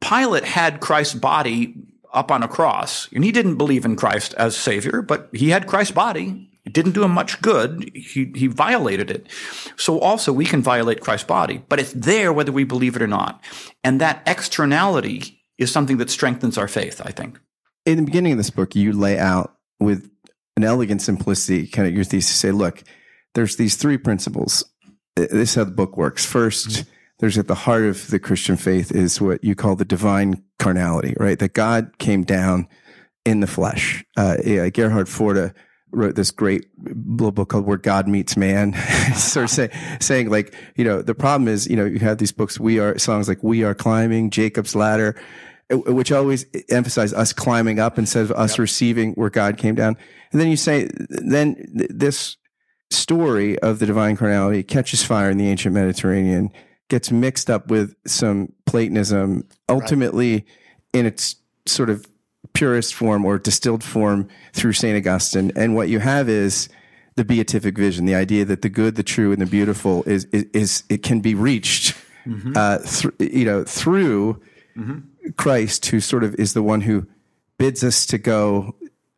Pilate 0.01 0.45
had 0.45 0.79
Christ's 0.79 1.15
body 1.15 1.75
up 2.13 2.31
on 2.31 2.43
a 2.43 2.47
cross, 2.47 3.07
and 3.13 3.23
he 3.23 3.31
didn't 3.31 3.55
believe 3.55 3.85
in 3.85 3.95
Christ 3.95 4.33
as 4.33 4.57
Savior, 4.57 5.01
but 5.01 5.29
he 5.31 5.49
had 5.49 5.67
Christ's 5.67 5.93
body. 5.93 6.49
It 6.65 6.73
didn't 6.73 6.91
do 6.91 7.03
him 7.03 7.11
much 7.11 7.41
good. 7.41 7.89
He, 7.95 8.31
he 8.35 8.47
violated 8.47 9.09
it. 9.09 9.27
So 9.77 9.99
also 9.99 10.33
we 10.33 10.45
can 10.45 10.61
violate 10.61 11.01
Christ's 11.01 11.27
body, 11.27 11.63
but 11.69 11.79
it's 11.79 11.93
there 11.93 12.33
whether 12.33 12.51
we 12.51 12.65
believe 12.65 12.95
it 12.95 13.01
or 13.01 13.07
not. 13.07 13.41
And 13.83 14.01
that 14.01 14.23
externality 14.27 15.41
is 15.57 15.71
something 15.71 15.97
that 15.97 16.09
strengthens 16.09 16.57
our 16.57 16.67
faith, 16.67 17.01
I 17.03 17.11
think 17.11 17.39
in 17.85 17.97
the 17.97 18.03
beginning 18.03 18.33
of 18.33 18.37
this 18.37 18.49
book, 18.49 18.75
you 18.75 18.93
lay 18.93 19.17
out 19.17 19.55
with 19.79 20.09
an 20.55 20.63
elegant 20.63 21.01
simplicity, 21.01 21.67
kind 21.67 21.87
of 21.87 21.93
your 21.93 22.03
thesis. 22.03 22.35
Say, 22.35 22.51
look, 22.51 22.83
there's 23.33 23.55
these 23.55 23.75
three 23.75 23.97
principles. 23.97 24.63
This 25.15 25.31
is 25.31 25.55
how 25.55 25.63
the 25.63 25.71
book 25.71 25.97
works. 25.97 26.25
1st 26.25 26.67
mm-hmm. 26.67 26.89
there's 27.19 27.37
at 27.37 27.47
the 27.47 27.55
heart 27.55 27.83
of 27.83 28.09
the 28.09 28.19
Christian 28.19 28.57
faith 28.57 28.91
is 28.91 29.19
what 29.19 29.43
you 29.43 29.55
call 29.55 29.75
the 29.75 29.85
divine 29.85 30.43
carnality, 30.59 31.15
right? 31.19 31.39
That 31.39 31.53
God 31.53 31.97
came 31.97 32.23
down 32.23 32.67
in 33.25 33.39
the 33.39 33.47
flesh. 33.47 34.03
Uh, 34.17 34.37
yeah, 34.43 34.69
Gerhard 34.69 35.07
Forde 35.07 35.53
wrote 35.91 36.15
this 36.15 36.31
great 36.31 36.67
little 36.79 37.31
book 37.31 37.49
called 37.49 37.65
Where 37.65 37.77
God 37.77 38.07
Meets 38.07 38.37
Man. 38.37 38.73
sort 39.15 39.45
of 39.45 39.49
say, 39.49 39.69
saying 39.99 40.29
like, 40.29 40.55
you 40.75 40.85
know, 40.85 41.01
the 41.01 41.15
problem 41.15 41.47
is, 41.47 41.67
you 41.67 41.75
know, 41.75 41.85
you 41.85 41.99
have 41.99 42.17
these 42.17 42.31
books, 42.31 42.59
we 42.59 42.79
are 42.79 42.97
songs 42.97 43.27
like 43.27 43.43
We 43.43 43.63
Are 43.63 43.75
Climbing, 43.75 44.29
Jacob's 44.29 44.75
Ladder, 44.75 45.21
which 45.71 46.11
always 46.11 46.45
emphasize 46.69 47.13
us 47.13 47.33
climbing 47.33 47.79
up 47.79 47.97
instead 47.97 48.23
of 48.23 48.31
us 48.31 48.53
yep. 48.53 48.59
receiving 48.59 49.13
where 49.13 49.29
God 49.29 49.57
came 49.57 49.75
down. 49.75 49.97
And 50.31 50.41
then 50.41 50.49
you 50.49 50.57
say, 50.57 50.89
then 51.09 51.55
this 51.89 52.37
story 52.89 53.57
of 53.59 53.79
the 53.79 53.85
divine 53.85 54.17
carnality 54.17 54.63
catches 54.63 55.03
fire 55.03 55.29
in 55.29 55.37
the 55.37 55.47
ancient 55.47 55.73
Mediterranean, 55.73 56.51
gets 56.89 57.11
mixed 57.11 57.49
up 57.49 57.69
with 57.69 57.95
some 58.05 58.51
Platonism, 58.65 59.47
ultimately 59.69 60.33
right. 60.33 60.45
in 60.93 61.05
its 61.05 61.35
sort 61.65 61.89
of 61.89 62.05
purest 62.53 62.93
form 62.93 63.25
or 63.25 63.39
distilled 63.39 63.83
form 63.83 64.27
through 64.53 64.73
St. 64.73 64.97
Augustine. 64.97 65.51
And 65.55 65.75
what 65.75 65.89
you 65.89 65.99
have 65.99 66.27
is 66.27 66.69
the 67.15 67.25
beatific 67.25 67.77
vision, 67.77 68.05
the 68.05 68.15
idea 68.15 68.45
that 68.45 68.61
the 68.61 68.69
good, 68.69 68.95
the 68.95 69.03
true, 69.03 69.31
and 69.31 69.41
the 69.41 69.45
beautiful 69.45 70.03
is, 70.03 70.25
is, 70.25 70.45
is 70.53 70.83
it 70.89 71.03
can 71.03 71.19
be 71.19 71.35
reached, 71.35 71.95
mm-hmm. 72.25 72.53
uh, 72.55 72.79
th- 72.79 73.33
you 73.33 73.45
know, 73.45 73.63
through 73.63 74.41
mm-hmm. 74.77 74.99
Christ, 75.37 75.85
who 75.87 75.99
sort 75.99 76.23
of 76.23 76.35
is 76.35 76.53
the 76.53 76.63
one 76.63 76.81
who 76.81 77.07
bids 77.57 77.83
us 77.83 78.05
to 78.07 78.17
go 78.17 78.75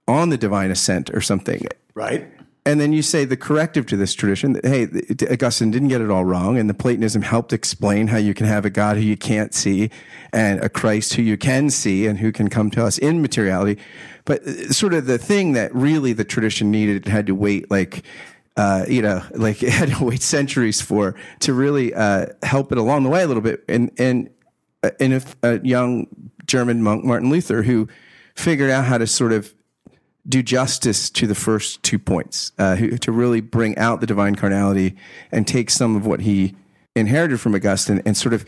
on 0.07 0.29
the 0.29 0.37
divine 0.37 0.71
ascent 0.71 1.09
or 1.11 1.21
something. 1.21 1.65
Right. 1.93 2.27
And 2.65 2.79
then 2.79 2.93
you 2.93 3.01
say 3.01 3.25
the 3.25 3.35
corrective 3.35 3.85
to 3.87 3.97
this 3.97 4.13
tradition 4.13 4.53
that, 4.53 4.65
hey, 4.65 4.87
Augustine 5.29 5.69
didn't 5.69 5.89
get 5.89 5.99
it 5.99 6.09
all 6.09 6.23
wrong. 6.23 6.57
And 6.57 6.69
the 6.69 6.73
Platonism 6.73 7.21
helped 7.21 7.51
explain 7.51 8.07
how 8.07 8.17
you 8.17 8.33
can 8.33 8.45
have 8.45 8.63
a 8.63 8.69
God 8.69 8.95
who 8.95 9.03
you 9.03 9.17
can't 9.17 9.53
see 9.53 9.89
and 10.31 10.61
a 10.63 10.69
Christ 10.69 11.13
who 11.13 11.21
you 11.21 11.37
can 11.37 11.69
see 11.69 12.07
and 12.07 12.19
who 12.19 12.31
can 12.31 12.49
come 12.49 12.71
to 12.71 12.85
us 12.85 12.97
in 12.97 13.21
materiality. 13.21 13.81
But 14.23 14.47
uh, 14.47 14.71
sort 14.71 14.93
of 14.93 15.07
the 15.07 15.17
thing 15.17 15.53
that 15.53 15.75
really 15.75 16.13
the 16.13 16.23
tradition 16.23 16.71
needed 16.71 17.05
had 17.05 17.27
to 17.27 17.35
wait 17.35 17.69
like, 17.69 18.03
uh, 18.55 18.85
you 18.87 19.01
know, 19.01 19.21
like 19.31 19.61
it 19.63 19.69
had 19.69 19.89
to 19.89 20.05
wait 20.05 20.21
centuries 20.21 20.81
for 20.81 21.15
to 21.41 21.53
really 21.53 21.93
uh, 21.93 22.27
help 22.43 22.71
it 22.71 22.77
along 22.77 23.03
the 23.03 23.09
way 23.09 23.23
a 23.23 23.27
little 23.27 23.43
bit. 23.43 23.65
And, 23.67 23.91
and, 23.97 24.29
and 24.99 25.25
a, 25.43 25.59
young 25.65 26.07
German 26.45 26.81
monk, 26.83 27.03
Martin 27.03 27.29
Luther, 27.29 27.63
who 27.63 27.87
figured 28.35 28.69
out 28.69 28.85
how 28.85 28.97
to 28.97 29.07
sort 29.07 29.31
of 29.31 29.53
do 30.27 30.41
justice 30.41 31.09
to 31.09 31.27
the 31.27 31.35
first 31.35 31.83
two 31.83 31.99
points, 31.99 32.51
uh, 32.57 32.75
to 32.75 33.11
really 33.11 33.41
bring 33.41 33.77
out 33.77 33.99
the 34.01 34.07
divine 34.07 34.35
carnality 34.35 34.95
and 35.31 35.47
take 35.47 35.69
some 35.69 35.95
of 35.95 36.05
what 36.05 36.21
he 36.21 36.55
inherited 36.95 37.39
from 37.39 37.55
Augustine 37.55 38.01
and 38.05 38.15
sort 38.15 38.33
of 38.33 38.45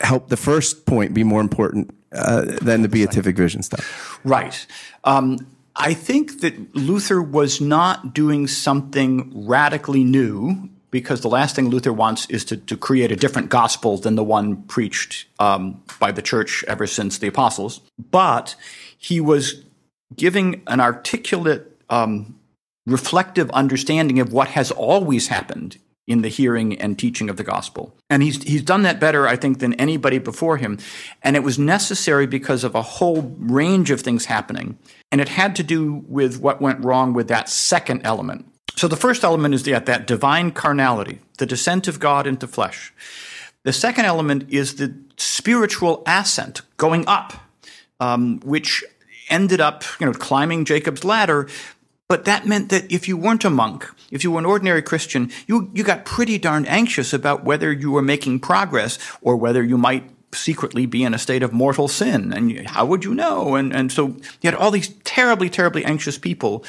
help 0.00 0.28
the 0.28 0.36
first 0.36 0.86
point 0.86 1.14
be 1.14 1.24
more 1.24 1.40
important 1.40 1.94
uh, 2.12 2.42
than 2.62 2.82
the 2.82 2.88
beatific 2.88 3.36
vision 3.36 3.62
stuff. 3.62 4.20
Right. 4.24 4.66
Um, 5.04 5.46
I 5.74 5.92
think 5.92 6.40
that 6.40 6.74
Luther 6.74 7.20
was 7.20 7.60
not 7.60 8.14
doing 8.14 8.46
something 8.46 9.46
radically 9.46 10.04
new 10.04 10.70
because 10.90 11.20
the 11.20 11.28
last 11.28 11.56
thing 11.56 11.68
Luther 11.68 11.92
wants 11.92 12.26
is 12.26 12.44
to, 12.46 12.56
to 12.56 12.76
create 12.76 13.12
a 13.12 13.16
different 13.16 13.48
gospel 13.48 13.96
than 13.98 14.14
the 14.14 14.24
one 14.24 14.62
preached 14.62 15.26
um, 15.38 15.82
by 15.98 16.12
the 16.12 16.22
church 16.22 16.64
ever 16.68 16.86
since 16.86 17.18
the 17.18 17.26
apostles. 17.26 17.80
But 18.10 18.54
he 18.96 19.20
was 19.20 19.62
giving 20.14 20.62
an 20.66 20.80
articulate, 20.80 21.80
um, 21.90 22.38
reflective 22.86 23.50
understanding 23.50 24.20
of 24.20 24.32
what 24.32 24.48
has 24.48 24.70
always 24.70 25.28
happened 25.28 25.78
in 26.06 26.22
the 26.22 26.28
hearing 26.28 26.80
and 26.80 26.98
teaching 26.98 27.28
of 27.28 27.36
the 27.36 27.42
gospel. 27.42 27.96
And 28.08 28.22
he's, 28.22 28.42
he's 28.44 28.62
done 28.62 28.82
that 28.82 29.00
better, 29.00 29.26
I 29.26 29.34
think, 29.36 29.58
than 29.58 29.74
anybody 29.74 30.18
before 30.18 30.56
him. 30.56 30.78
And 31.22 31.34
it 31.34 31.42
was 31.42 31.58
necessary 31.58 32.26
because 32.26 32.62
of 32.62 32.74
a 32.74 32.82
whole 32.82 33.34
range 33.38 33.90
of 33.90 34.00
things 34.00 34.26
happening. 34.26 34.78
And 35.10 35.20
it 35.20 35.28
had 35.28 35.56
to 35.56 35.64
do 35.64 36.04
with 36.06 36.38
what 36.40 36.60
went 36.60 36.84
wrong 36.84 37.12
with 37.12 37.26
that 37.28 37.48
second 37.48 38.02
element. 38.04 38.46
So 38.76 38.88
the 38.88 38.96
first 38.96 39.24
element 39.24 39.54
is 39.54 39.62
that, 39.64 39.86
that 39.86 40.06
divine 40.06 40.52
carnality, 40.52 41.20
the 41.38 41.46
descent 41.46 41.88
of 41.88 41.98
God 41.98 42.26
into 42.26 42.46
flesh. 42.46 42.92
The 43.62 43.72
second 43.72 44.04
element 44.04 44.50
is 44.50 44.76
the 44.76 44.94
spiritual 45.16 46.02
ascent, 46.06 46.60
going 46.76 47.04
up, 47.08 47.32
um, 47.98 48.40
which 48.40 48.84
ended 49.28 49.60
up, 49.60 49.82
you 49.98 50.06
know, 50.06 50.12
climbing 50.12 50.64
Jacob's 50.64 51.04
ladder. 51.04 51.48
But 52.08 52.26
that 52.26 52.46
meant 52.46 52.68
that 52.68 52.92
if 52.92 53.08
you 53.08 53.16
weren't 53.16 53.44
a 53.44 53.50
monk, 53.50 53.90
if 54.10 54.22
you 54.22 54.30
were 54.30 54.38
an 54.38 54.46
ordinary 54.46 54.82
Christian, 54.82 55.32
you, 55.46 55.70
you 55.74 55.82
got 55.82 56.04
pretty 56.04 56.38
darn 56.38 56.66
anxious 56.66 57.12
about 57.12 57.44
whether 57.44 57.72
you 57.72 57.90
were 57.90 58.02
making 58.02 58.40
progress 58.40 58.98
or 59.20 59.36
whether 59.36 59.64
you 59.64 59.76
might 59.76 60.08
secretly 60.32 60.86
be 60.86 61.02
in 61.02 61.14
a 61.14 61.18
state 61.18 61.42
of 61.42 61.52
mortal 61.52 61.88
sin. 61.88 62.32
And 62.32 62.68
how 62.68 62.84
would 62.86 63.04
you 63.04 63.14
know? 63.14 63.56
And, 63.56 63.74
and 63.74 63.90
so 63.90 64.08
you 64.08 64.50
had 64.50 64.54
all 64.54 64.70
these 64.70 64.88
terribly, 65.02 65.48
terribly 65.48 65.84
anxious 65.84 66.18
people 66.18 66.64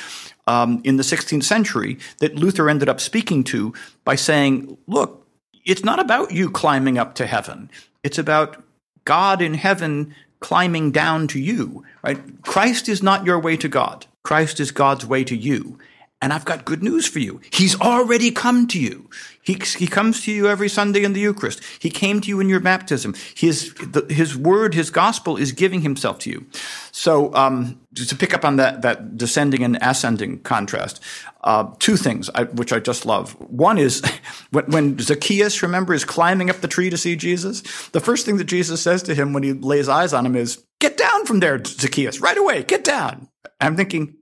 um, 0.47 0.81
in 0.83 0.97
the 0.97 1.03
16th 1.03 1.43
century 1.43 1.99
that 2.19 2.35
Luther 2.35 2.69
ended 2.69 2.89
up 2.89 2.99
speaking 2.99 3.43
to 3.45 3.73
by 4.03 4.15
saying, 4.15 4.77
look, 4.87 5.27
it's 5.65 5.83
not 5.83 5.99
about 5.99 6.31
you 6.31 6.49
climbing 6.49 6.97
up 6.97 7.15
to 7.15 7.27
heaven. 7.27 7.69
It's 8.03 8.17
about 8.17 8.63
God 9.05 9.41
in 9.41 9.53
heaven 9.53 10.15
climbing 10.39 10.91
down 10.91 11.27
to 11.27 11.39
you, 11.39 11.83
right? 12.03 12.19
Christ 12.43 12.87
is 12.87 13.03
not 13.03 13.25
your 13.25 13.39
way 13.39 13.57
to 13.57 13.67
God. 13.67 14.05
Christ 14.23 14.59
is 14.59 14.71
God's 14.71 15.05
way 15.05 15.23
to 15.25 15.35
you. 15.35 15.77
And 16.21 16.33
I've 16.33 16.45
got 16.45 16.65
good 16.65 16.81
news 16.81 17.07
for 17.07 17.19
you. 17.19 17.41
He's 17.51 17.79
already 17.79 18.31
come 18.31 18.67
to 18.67 18.79
you. 18.79 19.09
He, 19.47 19.57
he 19.77 19.87
comes 19.87 20.25
to 20.25 20.31
you 20.33 20.49
every 20.49 20.67
Sunday 20.67 21.05
in 21.05 21.13
the 21.13 21.21
Eucharist. 21.21 21.63
He 21.79 21.89
came 21.89 22.19
to 22.19 22.27
you 22.27 22.41
in 22.41 22.49
your 22.49 22.59
baptism. 22.59 23.15
His, 23.33 23.73
the, 23.75 24.05
his 24.13 24.35
word, 24.35 24.73
his 24.73 24.89
gospel 24.89 25.37
is 25.37 25.53
giving 25.53 25.83
himself 25.83 26.19
to 26.19 26.29
you. 26.29 26.45
So, 26.91 27.33
um, 27.33 27.79
to 27.95 28.15
pick 28.17 28.33
up 28.33 28.43
on 28.43 28.57
that, 28.57 28.81
that 28.81 29.15
descending 29.15 29.63
and 29.63 29.77
ascending 29.81 30.41
contrast, 30.41 31.01
uh, 31.45 31.71
two 31.79 31.95
things 31.95 32.29
I, 32.35 32.43
which 32.43 32.73
I 32.73 32.79
just 32.79 33.05
love. 33.05 33.39
One 33.49 33.77
is 33.77 34.03
when, 34.51 34.65
when 34.65 34.99
Zacchaeus, 34.99 35.63
remember, 35.63 35.93
is 35.93 36.03
climbing 36.03 36.49
up 36.49 36.57
the 36.57 36.67
tree 36.67 36.89
to 36.89 36.97
see 36.97 37.15
Jesus. 37.15 37.61
The 37.91 38.01
first 38.01 38.25
thing 38.25 38.35
that 38.37 38.47
Jesus 38.47 38.81
says 38.81 39.01
to 39.03 39.15
him 39.15 39.31
when 39.31 39.43
he 39.43 39.53
lays 39.53 39.87
eyes 39.87 40.11
on 40.11 40.25
him 40.25 40.35
is, 40.35 40.61
"Get 40.81 40.97
down 40.97 41.25
from 41.25 41.39
there, 41.39 41.63
Zacchaeus, 41.63 42.19
right 42.19 42.37
away. 42.37 42.63
Get 42.63 42.83
down." 42.83 43.29
I'm 43.61 43.77
thinking, 43.77 44.17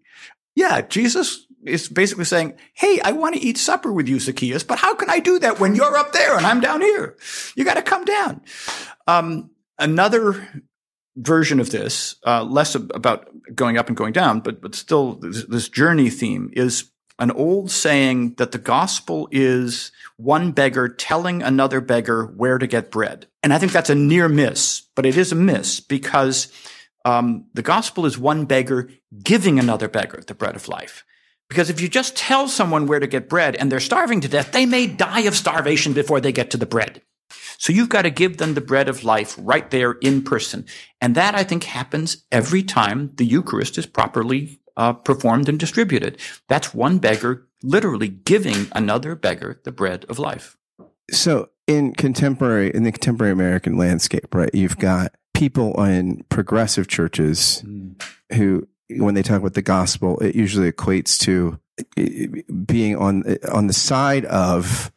yeah, 0.55 0.81
Jesus 0.81 1.44
is 1.65 1.89
basically 1.89 2.25
saying, 2.25 2.53
Hey, 2.73 2.99
I 3.03 3.11
want 3.11 3.35
to 3.35 3.41
eat 3.41 3.57
supper 3.57 3.91
with 3.91 4.07
you, 4.07 4.19
Zacchaeus, 4.19 4.63
but 4.63 4.79
how 4.79 4.95
can 4.95 5.09
I 5.09 5.19
do 5.19 5.39
that 5.39 5.59
when 5.59 5.75
you're 5.75 5.97
up 5.97 6.11
there 6.11 6.37
and 6.37 6.45
I'm 6.45 6.61
down 6.61 6.81
here? 6.81 7.15
You 7.55 7.65
got 7.65 7.75
to 7.75 7.81
come 7.81 8.05
down. 8.05 8.41
Um, 9.07 9.51
another 9.77 10.63
version 11.15 11.59
of 11.59 11.71
this, 11.71 12.15
uh, 12.25 12.43
less 12.43 12.75
about 12.75 13.29
going 13.55 13.77
up 13.77 13.87
and 13.87 13.97
going 13.97 14.13
down, 14.13 14.41
but, 14.41 14.61
but 14.61 14.75
still 14.75 15.13
this, 15.13 15.45
this 15.45 15.69
journey 15.69 16.09
theme 16.09 16.49
is 16.53 16.91
an 17.19 17.31
old 17.31 17.71
saying 17.71 18.33
that 18.35 18.51
the 18.51 18.57
gospel 18.57 19.27
is 19.31 19.91
one 20.17 20.51
beggar 20.51 20.89
telling 20.89 21.41
another 21.41 21.79
beggar 21.79 22.25
where 22.25 22.57
to 22.57 22.67
get 22.67 22.91
bread. 22.91 23.27
And 23.41 23.53
I 23.53 23.57
think 23.57 23.71
that's 23.71 23.89
a 23.89 23.95
near 23.95 24.27
miss, 24.27 24.81
but 24.95 25.05
it 25.05 25.17
is 25.17 25.31
a 25.31 25.35
miss 25.35 25.79
because 25.79 26.51
um, 27.05 27.45
the 27.53 27.61
gospel 27.61 28.05
is 28.05 28.17
one 28.17 28.45
beggar 28.45 28.89
giving 29.23 29.59
another 29.59 29.87
beggar 29.87 30.23
the 30.25 30.33
bread 30.33 30.55
of 30.55 30.67
life. 30.67 31.05
Because 31.49 31.69
if 31.69 31.79
you 31.79 31.87
just 31.87 32.15
tell 32.15 32.47
someone 32.47 32.87
where 32.87 32.99
to 32.99 33.07
get 33.07 33.29
bread 33.29 33.55
and 33.55 33.71
they're 33.71 33.79
starving 33.79 34.21
to 34.21 34.27
death, 34.27 34.51
they 34.51 34.65
may 34.65 34.87
die 34.87 35.21
of 35.21 35.35
starvation 35.35 35.93
before 35.93 36.19
they 36.19 36.31
get 36.31 36.51
to 36.51 36.57
the 36.57 36.65
bread. 36.65 37.01
So 37.57 37.71
you've 37.71 37.89
got 37.89 38.01
to 38.01 38.09
give 38.09 38.37
them 38.37 38.53
the 38.53 38.61
bread 38.61 38.89
of 38.89 39.03
life 39.03 39.35
right 39.39 39.69
there 39.71 39.93
in 39.93 40.23
person. 40.23 40.65
And 41.01 41.15
that 41.15 41.35
I 41.35 41.43
think 41.43 41.63
happens 41.63 42.25
every 42.31 42.63
time 42.63 43.11
the 43.15 43.25
Eucharist 43.25 43.77
is 43.77 43.85
properly 43.85 44.59
uh, 44.77 44.93
performed 44.93 45.47
and 45.47 45.59
distributed. 45.59 46.19
That's 46.49 46.73
one 46.73 46.97
beggar 46.99 47.47
literally 47.63 48.09
giving 48.09 48.67
another 48.73 49.15
beggar 49.15 49.61
the 49.63 49.71
bread 49.71 50.05
of 50.09 50.19
life. 50.19 50.57
So 51.11 51.49
in 51.67 51.93
contemporary, 51.93 52.71
in 52.73 52.83
the 52.83 52.91
contemporary 52.91 53.31
American 53.31 53.77
landscape, 53.77 54.33
right, 54.33 54.53
you've 54.53 54.77
got 54.77 55.15
people 55.33 55.81
in 55.83 56.23
progressive 56.29 56.87
churches 56.87 57.63
mm. 57.65 58.01
who 58.33 58.67
when 58.89 59.15
they 59.15 59.23
talk 59.23 59.39
about 59.39 59.53
the 59.53 59.61
gospel, 59.61 60.19
it 60.19 60.35
usually 60.35 60.71
equates 60.71 61.17
to 61.19 61.59
being 62.65 62.95
on 62.95 63.23
on 63.51 63.67
the 63.67 63.73
side 63.73 64.25
of 64.25 64.91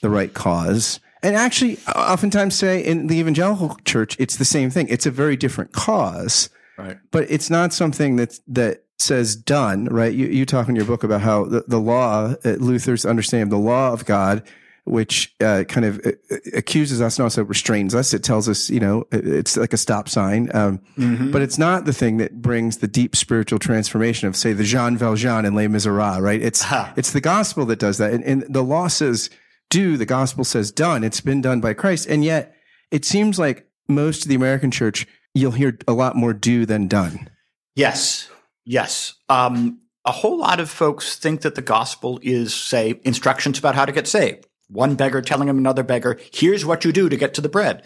the 0.00 0.10
right 0.10 0.32
cause. 0.32 1.00
And 1.22 1.36
actually, 1.36 1.78
oftentimes 1.94 2.56
say 2.56 2.80
in 2.80 3.06
the 3.06 3.18
evangelical 3.18 3.76
church, 3.84 4.16
it's 4.18 4.36
the 4.36 4.44
same 4.44 4.70
thing. 4.70 4.88
It's 4.88 5.06
a 5.06 5.10
very 5.10 5.36
different 5.36 5.72
cause, 5.72 6.50
right? 6.76 6.98
But 7.10 7.30
it's 7.30 7.50
not 7.50 7.72
something 7.72 8.16
that 8.16 8.40
that 8.48 8.84
says 8.98 9.36
done, 9.36 9.86
right? 9.86 10.12
You, 10.12 10.26
you 10.26 10.46
talk 10.46 10.68
in 10.68 10.76
your 10.76 10.84
book 10.84 11.04
about 11.04 11.20
how 11.20 11.44
the, 11.44 11.64
the 11.66 11.78
law, 11.78 12.34
uh, 12.44 12.50
Luther's 12.50 13.04
understanding 13.04 13.44
of 13.44 13.50
the 13.50 13.58
law 13.58 13.92
of 13.92 14.04
God 14.04 14.42
which 14.84 15.32
uh, 15.40 15.62
kind 15.68 15.86
of 15.86 16.04
uh, 16.04 16.36
accuses 16.54 17.00
us 17.00 17.18
and 17.18 17.24
also 17.24 17.44
restrains 17.44 17.94
us. 17.94 18.12
It 18.12 18.24
tells 18.24 18.48
us, 18.48 18.68
you 18.68 18.80
know, 18.80 19.04
it's 19.12 19.56
like 19.56 19.72
a 19.72 19.76
stop 19.76 20.08
sign. 20.08 20.50
Um, 20.54 20.80
mm-hmm. 20.98 21.30
But 21.30 21.42
it's 21.42 21.56
not 21.56 21.84
the 21.84 21.92
thing 21.92 22.16
that 22.16 22.42
brings 22.42 22.78
the 22.78 22.88
deep 22.88 23.14
spiritual 23.14 23.60
transformation 23.60 24.26
of, 24.26 24.36
say, 24.36 24.52
the 24.52 24.64
Jean 24.64 24.96
Valjean 24.96 25.44
in 25.44 25.54
Les 25.54 25.68
Miserables, 25.68 26.20
right? 26.20 26.42
It's, 26.42 26.64
it's 26.96 27.12
the 27.12 27.20
gospel 27.20 27.64
that 27.66 27.78
does 27.78 27.98
that. 27.98 28.12
And, 28.12 28.24
and 28.24 28.42
the 28.52 28.64
law 28.64 28.88
says 28.88 29.30
do, 29.70 29.96
the 29.96 30.06
gospel 30.06 30.44
says 30.44 30.72
done. 30.72 31.04
It's 31.04 31.20
been 31.20 31.40
done 31.40 31.60
by 31.60 31.74
Christ. 31.74 32.08
And 32.08 32.24
yet 32.24 32.54
it 32.90 33.04
seems 33.04 33.38
like 33.38 33.68
most 33.88 34.24
of 34.24 34.28
the 34.28 34.34
American 34.34 34.72
church, 34.72 35.06
you'll 35.32 35.52
hear 35.52 35.78
a 35.86 35.92
lot 35.92 36.16
more 36.16 36.34
do 36.34 36.66
than 36.66 36.88
done. 36.88 37.30
Yes. 37.76 38.28
Yes. 38.64 39.14
Um, 39.28 39.78
a 40.04 40.12
whole 40.12 40.38
lot 40.38 40.58
of 40.58 40.68
folks 40.68 41.16
think 41.16 41.42
that 41.42 41.54
the 41.54 41.62
gospel 41.62 42.18
is, 42.22 42.52
say, 42.52 43.00
instructions 43.04 43.60
about 43.60 43.76
how 43.76 43.84
to 43.84 43.92
get 43.92 44.08
saved 44.08 44.46
one 44.72 44.94
beggar 44.94 45.22
telling 45.22 45.48
him 45.48 45.58
another 45.58 45.82
beggar, 45.82 46.18
here's 46.32 46.64
what 46.64 46.84
you 46.84 46.92
do 46.92 47.08
to 47.08 47.16
get 47.16 47.34
to 47.34 47.40
the 47.40 47.48
bread. 47.48 47.82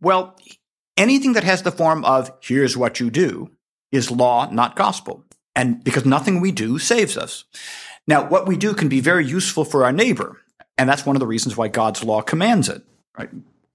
Well, 0.00 0.36
anything 0.96 1.34
that 1.34 1.44
has 1.44 1.62
the 1.62 1.72
form 1.72 2.04
of 2.04 2.32
here's 2.40 2.76
what 2.76 3.00
you 3.00 3.10
do 3.10 3.50
is 3.92 4.10
law, 4.10 4.48
not 4.50 4.76
gospel. 4.76 5.24
And 5.54 5.82
because 5.84 6.04
nothing 6.04 6.40
we 6.40 6.50
do 6.50 6.78
saves 6.78 7.16
us. 7.16 7.44
Now, 8.06 8.28
what 8.28 8.46
we 8.46 8.56
do 8.56 8.74
can 8.74 8.88
be 8.88 9.00
very 9.00 9.24
useful 9.24 9.64
for 9.64 9.84
our 9.84 9.92
neighbor, 9.92 10.40
and 10.76 10.88
that's 10.88 11.06
one 11.06 11.16
of 11.16 11.20
the 11.20 11.26
reasons 11.26 11.56
why 11.56 11.68
God's 11.68 12.04
law 12.04 12.20
commands 12.20 12.68
it. 12.68 12.82
Right? 13.16 13.30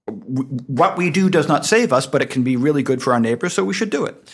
What 0.06 0.96
we 0.96 1.10
do 1.10 1.30
does 1.30 1.48
not 1.48 1.66
save 1.66 1.92
us, 1.92 2.06
but 2.06 2.22
it 2.22 2.30
can 2.30 2.42
be 2.42 2.56
really 2.56 2.82
good 2.82 3.02
for 3.02 3.12
our 3.12 3.20
neighbor, 3.20 3.48
so 3.48 3.64
we 3.64 3.74
should 3.74 3.90
do 3.90 4.04
it. 4.04 4.30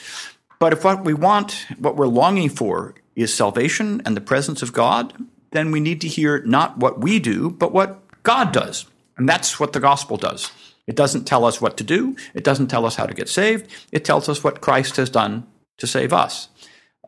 But 0.59 0.73
if 0.73 0.85
what 0.85 1.05
we 1.05 1.15
want, 1.15 1.67
what 1.79 1.97
we're 1.97 2.07
longing 2.07 2.49
for, 2.49 2.95
is 3.15 3.33
salvation 3.33 4.03
and 4.05 4.17
the 4.17 4.21
presence 4.21 4.63
of 4.63 4.73
God, 4.73 5.15
then 5.53 5.71
we 5.71 5.81
need 5.81 6.01
to 6.03 6.09
hear 6.09 6.43
not 6.43 6.79
what 6.79 7.01
we 7.01 7.19
do, 7.19 7.51
but 7.51 7.73
what 7.73 8.03
God 8.27 8.51
does. 8.53 8.87
And 9.17 9.29
that's 9.29 9.61
what 9.61 9.73
the 9.73 9.79
gospel 9.79 10.17
does. 10.17 10.51
It 10.89 10.97
doesn't 10.97 11.27
tell 11.27 11.45
us 11.45 11.61
what 11.61 11.77
to 11.77 11.85
do. 11.85 12.17
It 12.35 12.43
doesn't 12.43 12.67
tell 12.67 12.85
us 12.85 12.97
how 12.97 13.07
to 13.07 13.15
get 13.15 13.29
saved. 13.29 13.71
It 13.93 14.05
tells 14.05 14.29
us 14.29 14.43
what 14.43 14.61
Christ 14.61 14.97
has 14.97 15.09
done 15.09 15.47
to 15.79 15.87
save 15.87 16.13
us. 16.13 16.49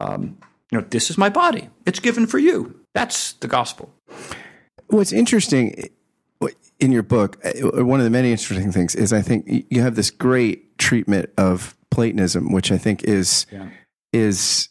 Um, 0.01 0.39
you 0.71 0.79
know, 0.79 0.87
this 0.89 1.11
is 1.11 1.19
my 1.19 1.29
body. 1.29 1.71
It's 1.87 1.99
given 1.99 2.29
for 2.29 2.39
you. 2.39 2.81
That's 2.95 3.33
the 3.33 3.49
gospel. 3.49 3.93
What's 4.87 5.13
interesting 5.13 5.91
in 6.79 6.93
your 6.93 7.03
book, 7.03 7.45
uh, 7.45 7.85
one 7.85 7.99
of 7.99 8.05
the 8.05 8.11
many 8.11 8.31
interesting 8.31 8.71
things 8.71 8.95
is 8.95 9.13
I 9.13 9.21
think 9.21 9.67
you 9.71 9.83
have 9.83 9.97
this 9.97 10.13
great 10.13 10.79
treatment 10.79 11.31
of 11.37 11.77
Platonism, 11.91 12.53
which 12.53 12.71
I 12.71 12.79
think 12.79 13.03
is 13.03 13.45
yeah. 13.51 13.71
is 14.13 14.69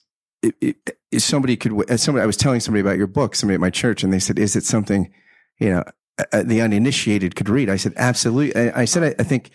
is 1.12 1.26
somebody 1.26 1.58
could 1.58 1.74
somebody 2.00 2.24
I 2.24 2.26
was 2.26 2.38
telling 2.38 2.62
somebody 2.62 2.80
about 2.80 2.98
your 2.98 3.08
book, 3.08 3.36
somebody 3.36 3.56
at 3.56 3.60
my 3.60 3.70
church, 3.70 4.02
and 4.02 4.14
they 4.14 4.20
said, 4.20 4.40
"Is 4.40 4.56
it 4.56 4.64
something 4.64 5.12
you 5.60 5.72
know 5.72 5.84
uh, 6.32 6.44
the 6.44 6.62
uninitiated 6.62 7.36
could 7.36 7.50
read?" 7.50 7.70
I 7.70 7.78
said, 7.78 7.94
"Absolutely." 7.96 8.70
I, 8.70 8.82
I 8.82 8.86
said, 8.86 9.04
I, 9.04 9.22
I, 9.22 9.24
think 9.24 9.52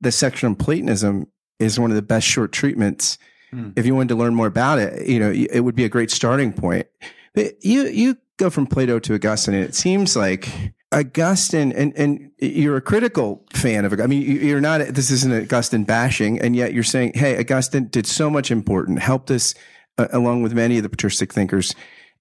the 0.00 0.12
section 0.12 0.48
on 0.48 0.54
Platonism 0.54 1.26
is 1.58 1.78
one 1.78 1.90
of 1.90 1.96
the 1.96 2.02
best 2.02 2.26
short 2.26 2.52
treatments." 2.52 3.18
Hmm. 3.50 3.70
If 3.76 3.86
you 3.86 3.94
wanted 3.94 4.08
to 4.08 4.16
learn 4.16 4.34
more 4.34 4.46
about 4.46 4.78
it, 4.78 5.06
you 5.06 5.20
know, 5.20 5.30
it 5.30 5.60
would 5.60 5.76
be 5.76 5.84
a 5.84 5.88
great 5.88 6.10
starting 6.10 6.52
point. 6.52 6.86
But 7.34 7.64
you 7.64 7.86
you 7.86 8.16
go 8.38 8.50
from 8.50 8.66
Plato 8.66 8.98
to 8.98 9.14
Augustine, 9.14 9.54
and 9.54 9.64
it 9.64 9.74
seems 9.74 10.16
like 10.16 10.48
Augustine, 10.92 11.72
and 11.72 11.92
and 11.96 12.30
you're 12.38 12.76
a 12.76 12.80
critical 12.80 13.44
fan 13.52 13.84
of. 13.84 13.98
I 14.00 14.06
mean, 14.06 14.22
you're 14.22 14.60
not. 14.60 14.80
This 14.80 15.10
isn't 15.10 15.32
Augustine 15.32 15.84
bashing, 15.84 16.40
and 16.40 16.56
yet 16.56 16.72
you're 16.72 16.82
saying, 16.82 17.12
"Hey, 17.14 17.38
Augustine 17.38 17.88
did 17.88 18.06
so 18.06 18.30
much 18.30 18.50
important, 18.50 19.00
helped 19.00 19.30
us, 19.30 19.54
uh, 19.98 20.08
along 20.12 20.42
with 20.42 20.54
many 20.54 20.76
of 20.76 20.82
the 20.82 20.88
patristic 20.88 21.32
thinkers, 21.32 21.74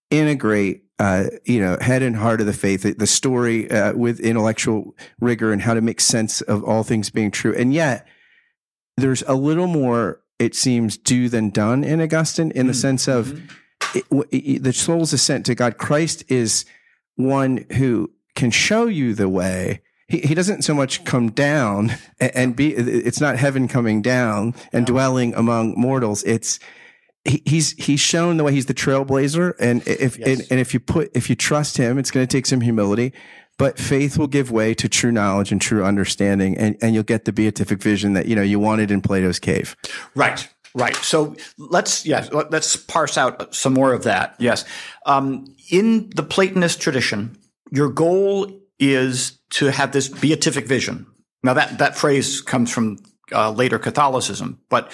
integrate, 0.10 0.84
uh, 1.00 1.26
you 1.44 1.60
know, 1.60 1.78
head 1.82 2.02
and 2.02 2.16
heart 2.16 2.40
of 2.42 2.48
the 2.48 2.54
faith, 2.54 2.98
the 2.98 3.08
story 3.08 3.70
uh, 3.70 3.94
with 3.94 4.20
intellectual 4.20 4.96
rigor, 5.20 5.52
and 5.52 5.62
how 5.62 5.74
to 5.74 5.82
make 5.82 6.00
sense 6.00 6.42
of 6.42 6.64
all 6.64 6.84
things 6.84 7.10
being 7.10 7.32
true." 7.32 7.54
And 7.56 7.74
yet, 7.74 8.08
there's 8.98 9.24
a 9.24 9.34
little 9.34 9.68
more, 9.68 10.22
it 10.40 10.56
seems, 10.56 10.98
do 10.98 11.30
than 11.30 11.50
done 11.50 11.84
in 11.84 12.02
Augustine, 12.02 12.52
in 12.52 12.68
the 12.68 12.74
mm-hmm. 12.74 12.80
sense 12.80 13.08
of. 13.08 13.28
Mm-hmm 13.28 13.56
it, 13.96 14.06
it, 14.32 14.64
the 14.64 14.74
soul's 14.74 15.14
ascent 15.14 15.46
to 15.46 15.56
God. 15.56 15.78
Christ 15.78 16.24
is 16.28 16.66
one 17.16 17.66
who 17.74 18.12
can 18.36 18.52
show 18.52 18.86
you 18.88 19.14
the 19.14 19.30
way. 19.30 19.82
He, 20.08 20.20
he 20.20 20.36
doesn't 20.36 20.64
so 20.64 20.74
much 20.74 21.04
come 21.06 21.32
down 21.32 21.94
and, 22.20 22.36
and 22.36 22.56
be, 22.56 22.74
it's 22.74 23.22
not 23.22 23.38
heaven 23.38 23.68
coming 23.68 24.02
down 24.02 24.54
and 24.74 24.86
dwelling 24.86 25.34
among 25.34 25.76
mortals. 25.78 26.24
It's, 26.24 26.60
he, 27.26 27.42
he's, 27.46 27.72
he's 27.74 28.00
shown 28.00 28.38
the 28.38 28.44
way 28.44 28.54
he's 28.54 28.68
the 28.68 28.74
trailblazer. 28.74 29.54
And 29.60 29.86
if, 29.88 30.18
yes. 30.18 30.28
and, 30.28 30.48
and 30.52 30.60
if 30.60 30.74
you 30.74 30.80
put, 30.80 31.12
if 31.16 31.30
you 31.30 31.36
trust 31.36 31.78
him, 31.78 31.98
it's 31.98 32.12
going 32.12 32.26
to 32.26 32.32
take 32.32 32.46
some 32.46 32.62
humility 32.62 33.14
but 33.58 33.80
faith 33.80 34.18
will 34.18 34.28
give 34.28 34.52
way 34.52 34.74
to 34.74 34.90
true 34.90 35.14
knowledge 35.14 35.50
and 35.50 35.62
true 35.62 35.82
understanding 35.82 36.58
and, 36.58 36.76
and 36.82 36.94
you'll 36.94 37.04
get 37.04 37.24
the 37.24 37.32
beatific 37.32 37.82
vision 37.82 38.12
that 38.12 38.26
you 38.26 38.36
know 38.36 38.42
you 38.42 38.60
wanted 38.60 38.92
in 38.92 39.00
plato's 39.00 39.40
cave 39.40 39.78
right 40.14 40.50
Right. 40.76 40.96
So 40.98 41.38
let's 41.58 42.06
yes, 42.06 42.30
let's 42.34 42.76
parse 42.76 43.18
out 43.18 43.56
some 43.56 43.74
more 43.74 43.94
of 43.94 44.04
that. 44.04 44.36
Yes, 44.40 44.66
um, 45.06 45.46
in 45.72 46.10
the 46.14 46.22
Platonist 46.22 46.82
tradition, 46.82 47.38
your 47.72 47.90
goal 47.90 48.52
is 48.78 49.40
to 49.52 49.68
have 49.68 49.94
this 49.94 50.10
beatific 50.10 50.68
vision. 50.68 51.08
Now 51.44 51.54
that 51.54 51.78
that 51.78 51.96
phrase 51.96 52.42
comes 52.42 52.74
from 52.74 52.98
uh, 53.32 53.52
later 53.52 53.80
Catholicism, 53.80 54.60
but 54.70 54.92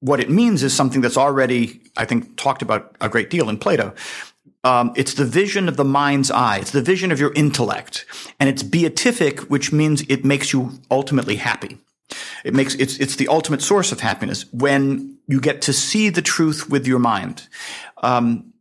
what 0.00 0.20
it 0.20 0.30
means 0.30 0.62
is 0.62 0.74
something 0.74 1.00
that's 1.00 1.16
already, 1.16 1.80
I 1.96 2.04
think, 2.04 2.36
talked 2.36 2.62
about 2.62 2.96
a 3.00 3.08
great 3.08 3.30
deal 3.30 3.48
in 3.48 3.58
Plato. 3.58 3.94
Um, 4.64 4.92
it's 4.96 5.14
the 5.14 5.24
vision 5.24 5.68
of 5.68 5.76
the 5.76 5.84
mind's 5.84 6.30
eye. 6.30 6.58
It's 6.58 6.72
the 6.72 6.82
vision 6.82 7.12
of 7.12 7.20
your 7.20 7.32
intellect, 7.34 8.04
and 8.40 8.48
it's 8.48 8.62
beatific, 8.62 9.40
which 9.42 9.72
means 9.72 10.02
it 10.08 10.24
makes 10.24 10.52
you 10.52 10.72
ultimately 10.90 11.36
happy. 11.36 11.78
It 12.44 12.54
makes 12.54 12.74
it's 12.74 12.98
it's 12.98 13.16
the 13.16 13.28
ultimate 13.28 13.62
source 13.62 13.92
of 13.92 14.00
happiness 14.00 14.46
when 14.52 15.18
you 15.26 15.40
get 15.40 15.62
to 15.62 15.72
see 15.72 16.08
the 16.08 16.22
truth 16.22 16.68
with 16.68 16.86
your 16.86 16.98
mind. 16.98 17.46
Um, 18.02 18.52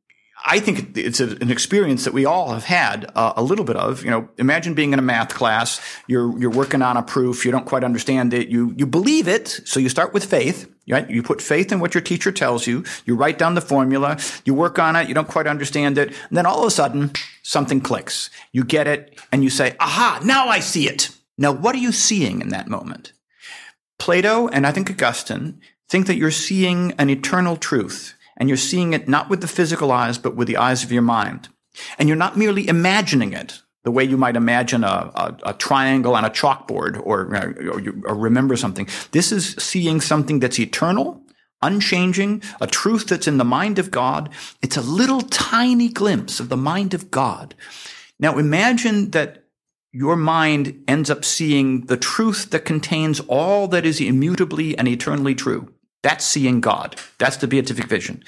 I 0.45 0.59
think 0.59 0.97
it's 0.97 1.19
an 1.19 1.51
experience 1.51 2.05
that 2.05 2.13
we 2.13 2.25
all 2.25 2.51
have 2.51 2.63
had 2.63 3.11
uh, 3.15 3.33
a 3.35 3.43
little 3.43 3.65
bit 3.65 3.75
of. 3.75 4.03
You 4.03 4.11
know, 4.11 4.29
imagine 4.37 4.75
being 4.75 4.93
in 4.93 4.99
a 4.99 5.01
math 5.01 5.33
class. 5.33 5.81
You're 6.07 6.37
you're 6.39 6.51
working 6.51 6.81
on 6.81 6.95
a 6.95 7.03
proof. 7.03 7.45
You 7.45 7.51
don't 7.51 7.65
quite 7.65 7.83
understand 7.83 8.33
it. 8.33 8.47
You 8.47 8.73
you 8.77 8.85
believe 8.85 9.27
it, 9.27 9.47
so 9.65 9.79
you 9.79 9.89
start 9.89 10.13
with 10.13 10.25
faith. 10.25 10.71
Right? 10.89 11.09
You 11.09 11.21
put 11.21 11.41
faith 11.41 11.73
in 11.73 11.81
what 11.81 11.93
your 11.93 12.01
teacher 12.01 12.31
tells 12.31 12.65
you. 12.65 12.85
You 13.05 13.15
write 13.15 13.37
down 13.37 13.55
the 13.55 13.61
formula. 13.61 14.17
You 14.45 14.53
work 14.53 14.79
on 14.79 14.95
it. 14.95 15.09
You 15.09 15.13
don't 15.13 15.27
quite 15.27 15.47
understand 15.47 15.97
it, 15.97 16.09
and 16.29 16.37
then 16.37 16.45
all 16.45 16.61
of 16.61 16.67
a 16.67 16.71
sudden 16.71 17.11
something 17.43 17.81
clicks. 17.81 18.29
You 18.53 18.63
get 18.63 18.87
it, 18.87 19.19
and 19.31 19.43
you 19.43 19.49
say, 19.49 19.75
"Aha! 19.79 20.21
Now 20.23 20.47
I 20.47 20.59
see 20.59 20.87
it." 20.87 21.09
Now, 21.37 21.51
what 21.51 21.75
are 21.75 21.79
you 21.79 21.91
seeing 21.91 22.41
in 22.41 22.49
that 22.49 22.67
moment? 22.67 23.13
Plato 23.99 24.47
and 24.47 24.65
I 24.65 24.71
think 24.71 24.89
Augustine 24.89 25.59
think 25.89 26.07
that 26.07 26.17
you're 26.17 26.31
seeing 26.31 26.93
an 26.93 27.09
eternal 27.09 27.57
truth 27.57 28.13
and 28.37 28.49
you're 28.49 28.57
seeing 28.57 28.93
it 28.93 29.07
not 29.07 29.29
with 29.29 29.41
the 29.41 29.47
physical 29.47 29.91
eyes, 29.91 30.17
but 30.17 30.35
with 30.35 30.47
the 30.47 30.57
eyes 30.57 30.83
of 30.83 30.91
your 30.91 31.01
mind. 31.01 31.49
And 31.99 32.07
you're 32.07 32.17
not 32.17 32.37
merely 32.37 32.67
imagining 32.67 33.33
it 33.33 33.61
the 33.83 33.91
way 33.91 34.03
you 34.03 34.17
might 34.17 34.35
imagine 34.35 34.83
a, 34.83 35.11
a, 35.15 35.37
a 35.43 35.53
triangle 35.53 36.15
on 36.15 36.25
a 36.25 36.29
chalkboard 36.29 36.99
or, 37.05 37.33
or, 37.33 37.81
or 38.05 38.15
remember 38.15 38.55
something. 38.55 38.87
This 39.11 39.31
is 39.31 39.53
seeing 39.53 40.01
something 40.01 40.39
that's 40.39 40.59
eternal, 40.59 41.21
unchanging, 41.61 42.43
a 42.59 42.67
truth 42.67 43.07
that's 43.07 43.27
in 43.27 43.37
the 43.37 43.45
mind 43.45 43.79
of 43.79 43.91
God. 43.91 44.29
It's 44.61 44.77
a 44.77 44.81
little 44.81 45.21
tiny 45.21 45.89
glimpse 45.89 46.39
of 46.39 46.49
the 46.49 46.57
mind 46.57 46.93
of 46.93 47.09
God. 47.11 47.55
Now 48.19 48.37
imagine 48.37 49.11
that 49.11 49.45
your 49.91 50.15
mind 50.15 50.83
ends 50.87 51.09
up 51.09 51.23
seeing 51.23 51.85
the 51.85 51.97
truth 51.97 52.49
that 52.49 52.65
contains 52.65 53.19
all 53.21 53.67
that 53.69 53.85
is 53.85 54.01
immutably 54.01 54.77
and 54.77 54.87
eternally 54.87 55.33
true. 55.33 55.73
That's 56.07 56.23
seeing 56.23 56.61
God. 56.61 56.95
That's 57.17 57.35
the 57.35 57.47
beatific 57.47 57.87
vision. 57.87 58.23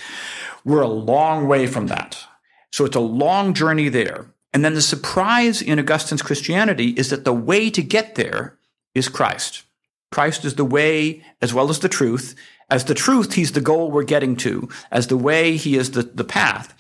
We're 0.66 0.82
a 0.82 0.88
long 0.90 1.48
way 1.48 1.66
from 1.66 1.88
that. 1.88 2.22
So 2.74 2.84
it's 2.84 2.98
a 2.98 3.00
long 3.00 3.54
journey 3.54 3.88
there. 3.88 4.34
And 4.54 4.66
then 4.66 4.74
the 4.74 4.82
surprise 4.82 5.62
in 5.62 5.80
Augustine's 5.80 6.22
Christianity 6.22 6.90
is 6.90 7.10
that 7.12 7.24
the 7.24 7.32
way 7.32 7.70
to 7.70 7.82
get 7.82 8.16
there 8.16 8.58
is 8.94 9.08
Christ. 9.08 9.64
Christ 10.12 10.44
is 10.44 10.56
the 10.56 10.66
way 10.66 11.24
as 11.42 11.54
well 11.54 11.70
as 11.70 11.80
the 11.80 11.88
truth. 11.88 12.36
As 12.70 12.84
the 12.84 12.94
truth, 12.94 13.36
he's 13.36 13.54
the 13.54 13.62
goal 13.62 13.90
we're 13.90 14.04
getting 14.04 14.36
to. 14.38 14.68
As 14.92 15.08
the 15.08 15.16
way, 15.16 15.56
he 15.56 15.78
is 15.78 15.92
the, 15.92 16.04
the 16.04 16.26
path. 16.26 16.76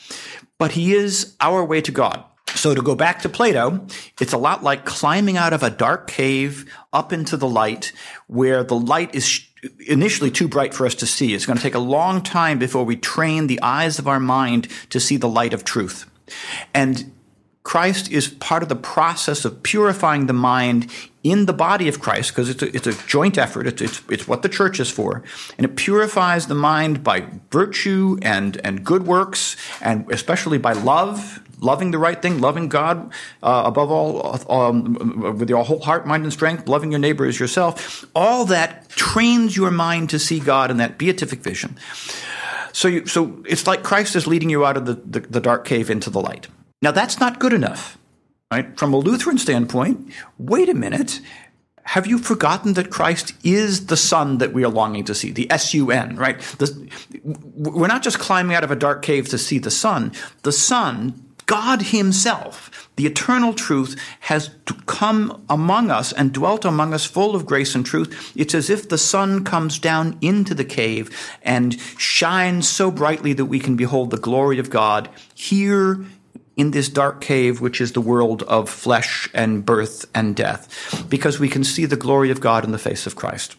But 0.58 0.74
he 0.74 0.94
is 0.94 1.34
our 1.40 1.64
way 1.64 1.80
to 1.80 1.94
God. 1.94 2.26
So 2.56 2.76
to 2.76 2.82
go 2.82 2.96
back 2.96 3.22
to 3.22 3.30
Plato, 3.30 3.86
it's 4.20 4.34
a 4.34 4.38
lot 4.38 4.64
like 4.64 4.84
climbing 4.84 5.38
out 5.38 5.54
of 5.54 5.64
a 5.64 5.70
dark 5.70 6.08
cave 6.08 6.70
up 6.92 7.14
into 7.14 7.38
the 7.38 7.48
light 7.48 7.94
where 8.28 8.66
the 8.66 8.78
light 8.78 9.16
is 9.16 9.26
initially 9.88 10.32
too 10.32 10.48
bright 10.48 10.74
for 10.74 10.86
us 10.86 10.96
to 10.96 11.06
see. 11.06 11.34
It's 11.34 11.46
going 11.46 11.58
to 11.58 11.64
take 11.64 11.76
a 11.76 11.80
long 11.80 12.22
time 12.22 12.60
before 12.60 12.84
we 12.84 12.96
train 12.96 13.48
the 13.48 13.62
eyes 13.62 14.00
of 14.00 14.08
our 14.08 14.20
mind 14.20 14.68
to 14.90 15.00
see 15.00 15.18
the 15.18 15.28
light 15.28 15.54
of 15.54 15.64
truth. 15.64 16.10
And 16.74 17.12
Christ 17.64 18.12
is 18.12 18.30
part 18.30 18.64
of 18.64 18.70
the 18.70 18.76
process 18.76 19.46
of 19.46 19.62
purifying 19.62 20.26
the 20.26 20.34
mind 20.34 20.92
in 21.24 21.46
the 21.46 21.54
body 21.54 21.88
of 21.88 22.00
Christ 22.00 22.32
because 22.32 22.50
it's 22.50 22.64
a, 22.64 22.76
it's 22.76 22.88
a 22.88 22.94
joint 23.08 23.38
effort. 23.38 23.68
It's, 23.68 23.82
it's, 23.82 24.02
it's 24.10 24.28
what 24.28 24.42
the 24.42 24.50
church 24.50 24.80
is 24.80 24.90
for. 24.90 25.24
And 25.58 25.66
it 25.66 25.76
purifies 25.76 26.48
the 26.48 26.56
mind 26.56 27.04
by 27.04 27.28
virtue 27.52 28.18
and, 28.22 28.60
and 28.64 28.86
good 28.86 29.06
works 29.06 29.58
and 29.82 30.10
especially 30.12 30.58
by 30.58 30.74
love 30.74 31.42
loving 31.62 31.92
the 31.92 31.98
right 31.98 32.22
thing, 32.22 32.40
loving 32.40 32.70
God 32.70 33.12
uh, 33.44 33.64
above 33.66 33.92
all, 33.92 34.52
um, 34.52 35.38
with 35.38 35.50
your 35.50 35.64
whole 35.64 35.80
heart, 35.80 36.06
mind, 36.06 36.24
and 36.24 36.34
strength, 36.34 36.68
loving 36.68 36.92
your 36.92 37.00
neighbor 37.00 37.26
as 37.26 37.40
yourself, 37.40 38.06
all 38.16 38.46
that 38.46 38.90
trains 38.90 39.56
your 39.56 39.72
mind 39.72 40.10
to 40.12 40.20
see 40.20 40.40
God 40.40 40.72
in 40.72 40.78
that 40.78 40.98
beatific 40.98 41.40
vision. 41.40 41.78
So, 42.72 42.88
you, 42.88 43.06
so 43.06 43.44
it's 43.48 43.68
like 43.68 43.84
Christ 43.84 44.16
is 44.16 44.28
leading 44.28 44.50
you 44.50 44.66
out 44.66 44.78
of 44.78 44.86
the, 44.86 44.94
the, 44.94 45.20
the 45.22 45.42
dark 45.42 45.66
cave 45.66 45.90
into 45.90 46.10
the 46.10 46.22
light. 46.22 46.48
Now, 46.82 46.92
that's 46.92 47.20
not 47.20 47.40
good 47.40 47.54
enough, 47.54 47.98
right? 48.52 48.78
From 48.78 48.94
a 48.94 48.98
Lutheran 48.98 49.38
standpoint, 49.38 50.14
wait 50.38 50.70
a 50.70 50.74
minute 50.74 51.20
have 51.90 52.06
you 52.06 52.20
forgotten 52.20 52.74
that 52.74 52.92
Christ 52.92 53.34
is 53.44 53.88
the 53.88 53.98
sun 53.98 54.38
that 54.38 54.54
we 54.54 54.64
are 54.64 54.70
longing 54.70 55.06
to 55.06 55.16
see? 55.16 55.32
The 55.32 55.50
S 55.50 55.74
U 55.74 55.90
N, 55.90 56.18
right? 56.18 56.40
The, 56.60 56.88
we're 57.56 57.88
not 57.88 58.04
just 58.04 58.20
climbing 58.20 58.56
out 58.56 58.64
of 58.64 58.70
a 58.70 58.76
dark 58.76 59.02
cave 59.02 59.28
to 59.30 59.40
see 59.40 59.58
the 59.58 59.72
sun. 59.72 60.12
The 60.44 60.52
sun 60.52 61.29
God 61.50 61.82
Himself, 61.82 62.92
the 62.96 63.08
eternal 63.08 63.54
truth, 63.54 64.00
has 64.20 64.52
come 64.86 65.44
among 65.50 65.90
us 65.90 66.14
and 66.14 66.32
dwelt 66.32 66.64
among 66.64 66.94
us 66.94 67.06
full 67.06 67.36
of 67.36 67.48
grace 67.48 67.74
and 67.74 67.84
truth. 67.84 68.32
It's 68.36 68.54
as 68.54 68.70
if 68.70 68.88
the 68.88 69.00
sun 69.00 69.44
comes 69.44 69.80
down 69.80 70.20
into 70.22 70.54
the 70.54 70.64
cave 70.64 71.10
and 71.42 71.80
shines 71.98 72.70
so 72.70 72.92
brightly 72.92 73.34
that 73.34 73.46
we 73.46 73.60
can 73.60 73.76
behold 73.76 74.12
the 74.12 74.18
glory 74.18 74.60
of 74.60 74.70
God 74.70 75.10
here 75.34 76.06
in 76.56 76.70
this 76.70 76.88
dark 76.88 77.20
cave, 77.20 77.60
which 77.60 77.82
is 77.82 77.94
the 77.94 78.00
world 78.00 78.44
of 78.44 78.70
flesh 78.70 79.28
and 79.34 79.66
birth 79.66 80.06
and 80.14 80.36
death, 80.36 81.04
because 81.10 81.40
we 81.40 81.50
can 81.50 81.64
see 81.64 81.88
the 81.88 81.96
glory 81.96 82.30
of 82.30 82.42
God 82.42 82.64
in 82.64 82.72
the 82.72 82.78
face 82.78 83.08
of 83.08 83.16
Christ. 83.16 83.56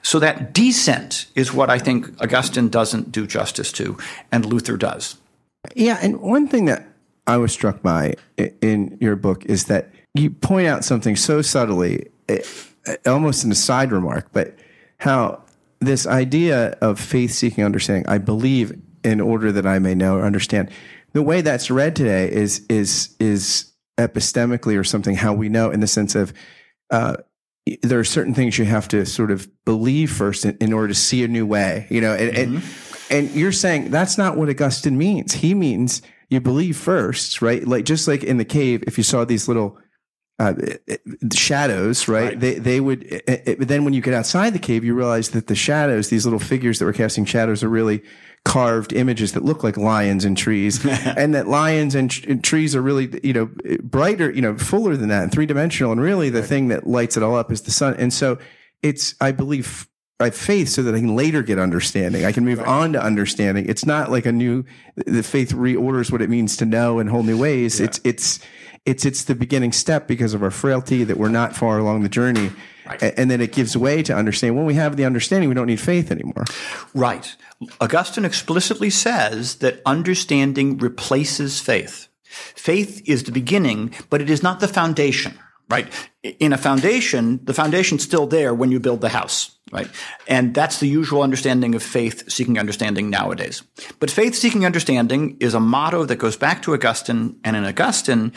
So 0.00 0.18
that 0.20 0.54
descent 0.54 1.26
is 1.34 1.52
what 1.52 1.68
I 1.68 1.78
think 1.78 2.18
Augustine 2.22 2.70
doesn't 2.70 3.12
do 3.12 3.26
justice 3.26 3.72
to, 3.72 3.98
and 4.32 4.46
Luther 4.46 4.78
does. 4.78 5.18
Yeah, 5.74 5.98
and 6.00 6.20
one 6.20 6.48
thing 6.48 6.64
that 6.66 6.93
I 7.26 7.36
was 7.38 7.52
struck 7.52 7.82
by 7.82 8.14
in 8.36 8.98
your 9.00 9.16
book 9.16 9.44
is 9.46 9.64
that 9.66 9.90
you 10.14 10.30
point 10.30 10.66
out 10.66 10.84
something 10.84 11.16
so 11.16 11.42
subtly, 11.42 12.08
eh, 12.28 12.42
eh, 12.86 12.96
almost 13.06 13.44
in 13.44 13.50
a 13.50 13.54
side 13.54 13.92
remark, 13.92 14.28
but 14.32 14.54
how 14.98 15.42
this 15.80 16.06
idea 16.06 16.70
of 16.80 17.00
faith 17.00 17.32
seeking 17.32 17.64
understanding, 17.64 18.06
I 18.06 18.18
believe 18.18 18.80
in 19.02 19.20
order 19.20 19.52
that 19.52 19.66
I 19.66 19.78
may 19.78 19.94
know 19.94 20.16
or 20.16 20.24
understand. 20.24 20.70
The 21.12 21.22
way 21.22 21.42
that's 21.42 21.70
read 21.70 21.94
today 21.94 22.30
is 22.30 22.64
is 22.68 23.14
is 23.20 23.72
epistemically 23.98 24.78
or 24.78 24.84
something 24.84 25.14
how 25.14 25.32
we 25.32 25.48
know 25.48 25.70
in 25.70 25.80
the 25.80 25.86
sense 25.86 26.14
of 26.14 26.32
uh, 26.90 27.16
there 27.82 27.98
are 27.98 28.04
certain 28.04 28.34
things 28.34 28.58
you 28.58 28.64
have 28.64 28.88
to 28.88 29.06
sort 29.06 29.30
of 29.30 29.48
believe 29.64 30.10
first 30.12 30.44
in, 30.44 30.56
in 30.60 30.72
order 30.72 30.88
to 30.88 30.94
see 30.94 31.24
a 31.24 31.28
new 31.28 31.46
way, 31.46 31.86
you 31.90 32.00
know. 32.00 32.14
And, 32.14 32.36
mm-hmm. 32.36 32.56
and 32.56 33.28
and 33.28 33.36
you're 33.36 33.52
saying 33.52 33.90
that's 33.90 34.18
not 34.18 34.36
what 34.36 34.48
Augustine 34.48 34.98
means. 34.98 35.34
He 35.34 35.54
means 35.54 36.02
you 36.28 36.40
believe 36.40 36.76
first, 36.76 37.42
right? 37.42 37.66
Like 37.66 37.84
just 37.84 38.08
like 38.08 38.24
in 38.24 38.38
the 38.38 38.44
cave, 38.44 38.84
if 38.86 38.98
you 38.98 39.04
saw 39.04 39.24
these 39.24 39.48
little 39.48 39.78
uh, 40.38 40.54
shadows, 41.32 42.08
right? 42.08 42.30
right? 42.30 42.40
They 42.40 42.54
they 42.54 42.80
would. 42.80 43.04
Eh, 43.04 43.16
eh, 43.16 43.20
eh, 43.26 43.36
it, 43.46 43.60
it, 43.60 43.68
then 43.68 43.84
when 43.84 43.94
you 43.94 44.00
get 44.00 44.14
outside 44.14 44.52
the 44.52 44.58
cave, 44.58 44.84
you 44.84 44.94
realize 44.94 45.30
that 45.30 45.46
the 45.46 45.54
shadows, 45.54 46.10
these 46.10 46.26
little 46.26 46.40
figures 46.40 46.78
that 46.78 46.86
were 46.86 46.92
casting 46.92 47.24
shadows, 47.24 47.62
are 47.62 47.68
really 47.68 48.02
carved 48.44 48.92
images 48.92 49.32
that 49.32 49.44
look 49.44 49.62
like 49.62 49.76
lions 49.76 50.24
and 50.24 50.36
trees, 50.36 50.84
and 51.16 51.34
that 51.34 51.46
lions 51.46 51.94
and, 51.94 52.24
and, 52.28 52.44
trees 52.44 52.74
are 52.74 52.82
really 52.82 53.18
you 53.22 53.32
know 53.32 53.48
brighter, 53.82 54.30
you 54.30 54.42
know, 54.42 54.56
fuller 54.58 54.96
than 54.96 55.08
that, 55.08 55.22
and 55.22 55.32
three 55.32 55.46
dimensional. 55.46 55.92
And 55.92 56.00
really, 56.00 56.30
the 56.30 56.40
right. 56.40 56.48
thing 56.48 56.68
that 56.68 56.86
lights 56.86 57.16
it 57.16 57.22
all 57.22 57.36
up 57.36 57.52
is 57.52 57.62
the 57.62 57.70
sun. 57.70 57.94
And 57.94 58.12
so 58.12 58.38
it's, 58.82 59.14
I 59.20 59.32
believe, 59.32 59.88
I 60.20 60.24
have 60.24 60.36
faith 60.36 60.68
so 60.68 60.82
that 60.84 60.94
I 60.94 61.00
can 61.00 61.16
later 61.16 61.42
get 61.42 61.58
understanding. 61.58 62.24
I 62.24 62.30
can 62.30 62.44
move 62.44 62.58
right. 62.58 62.68
on 62.68 62.92
to 62.92 63.02
understanding. 63.02 63.68
It's 63.68 63.84
not 63.84 64.10
like 64.10 64.26
a 64.26 64.32
new 64.32 64.64
the 65.06 65.24
faith 65.24 65.52
reorders 65.52 66.12
what 66.12 66.22
it 66.22 66.30
means 66.30 66.56
to 66.58 66.64
know 66.64 67.00
in 67.00 67.08
whole 67.08 67.24
new 67.24 67.38
ways. 67.38 67.80
Yeah. 67.80 67.86
It's 67.86 68.00
it's 68.04 68.40
it's 68.86 69.04
it's 69.04 69.24
the 69.24 69.34
beginning 69.34 69.72
step 69.72 70.06
because 70.06 70.32
of 70.32 70.42
our 70.42 70.52
frailty 70.52 71.02
that 71.04 71.16
we're 71.16 71.28
not 71.30 71.56
far 71.56 71.78
along 71.78 72.02
the 72.02 72.08
journey. 72.08 72.52
Right. 72.86 73.14
And 73.16 73.30
then 73.30 73.40
it 73.40 73.52
gives 73.52 73.76
way 73.76 74.02
to 74.02 74.14
understanding. 74.14 74.56
When 74.56 74.66
we 74.66 74.74
have 74.74 74.96
the 74.96 75.04
understanding, 75.04 75.48
we 75.48 75.54
don't 75.54 75.66
need 75.66 75.80
faith 75.80 76.10
anymore. 76.10 76.44
Right. 76.94 77.34
Augustine 77.80 78.26
explicitly 78.26 78.90
says 78.90 79.56
that 79.56 79.80
understanding 79.86 80.76
replaces 80.78 81.60
faith. 81.60 82.08
Faith 82.24 83.02
is 83.06 83.22
the 83.22 83.32
beginning, 83.32 83.94
but 84.10 84.20
it 84.20 84.28
is 84.28 84.42
not 84.42 84.60
the 84.60 84.68
foundation, 84.68 85.38
right? 85.68 85.92
In 86.22 86.52
a 86.52 86.58
foundation, 86.58 87.40
the 87.44 87.54
foundation's 87.54 88.02
still 88.02 88.26
there 88.26 88.54
when 88.54 88.70
you 88.70 88.80
build 88.80 89.00
the 89.00 89.08
house, 89.08 89.56
right? 89.72 89.88
And 90.28 90.54
that's 90.54 90.80
the 90.80 90.88
usual 90.88 91.22
understanding 91.22 91.74
of 91.74 91.82
faith 91.82 92.30
seeking 92.30 92.58
understanding 92.58 93.10
nowadays. 93.10 93.62
But 93.98 94.10
faith 94.10 94.34
seeking 94.34 94.66
understanding 94.66 95.36
is 95.40 95.54
a 95.54 95.60
motto 95.60 96.04
that 96.04 96.16
goes 96.16 96.36
back 96.36 96.62
to 96.62 96.74
Augustine, 96.74 97.38
and 97.44 97.56
in 97.56 97.64
Augustine, 97.64 98.32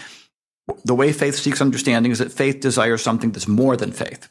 the 0.83 0.95
way 0.95 1.13
faith 1.13 1.35
seeks 1.35 1.61
understanding 1.61 2.11
is 2.11 2.19
that 2.19 2.31
faith 2.31 2.59
desires 2.59 3.01
something 3.01 3.31
that's 3.31 3.47
more 3.47 3.77
than 3.77 3.91
faith. 3.91 4.29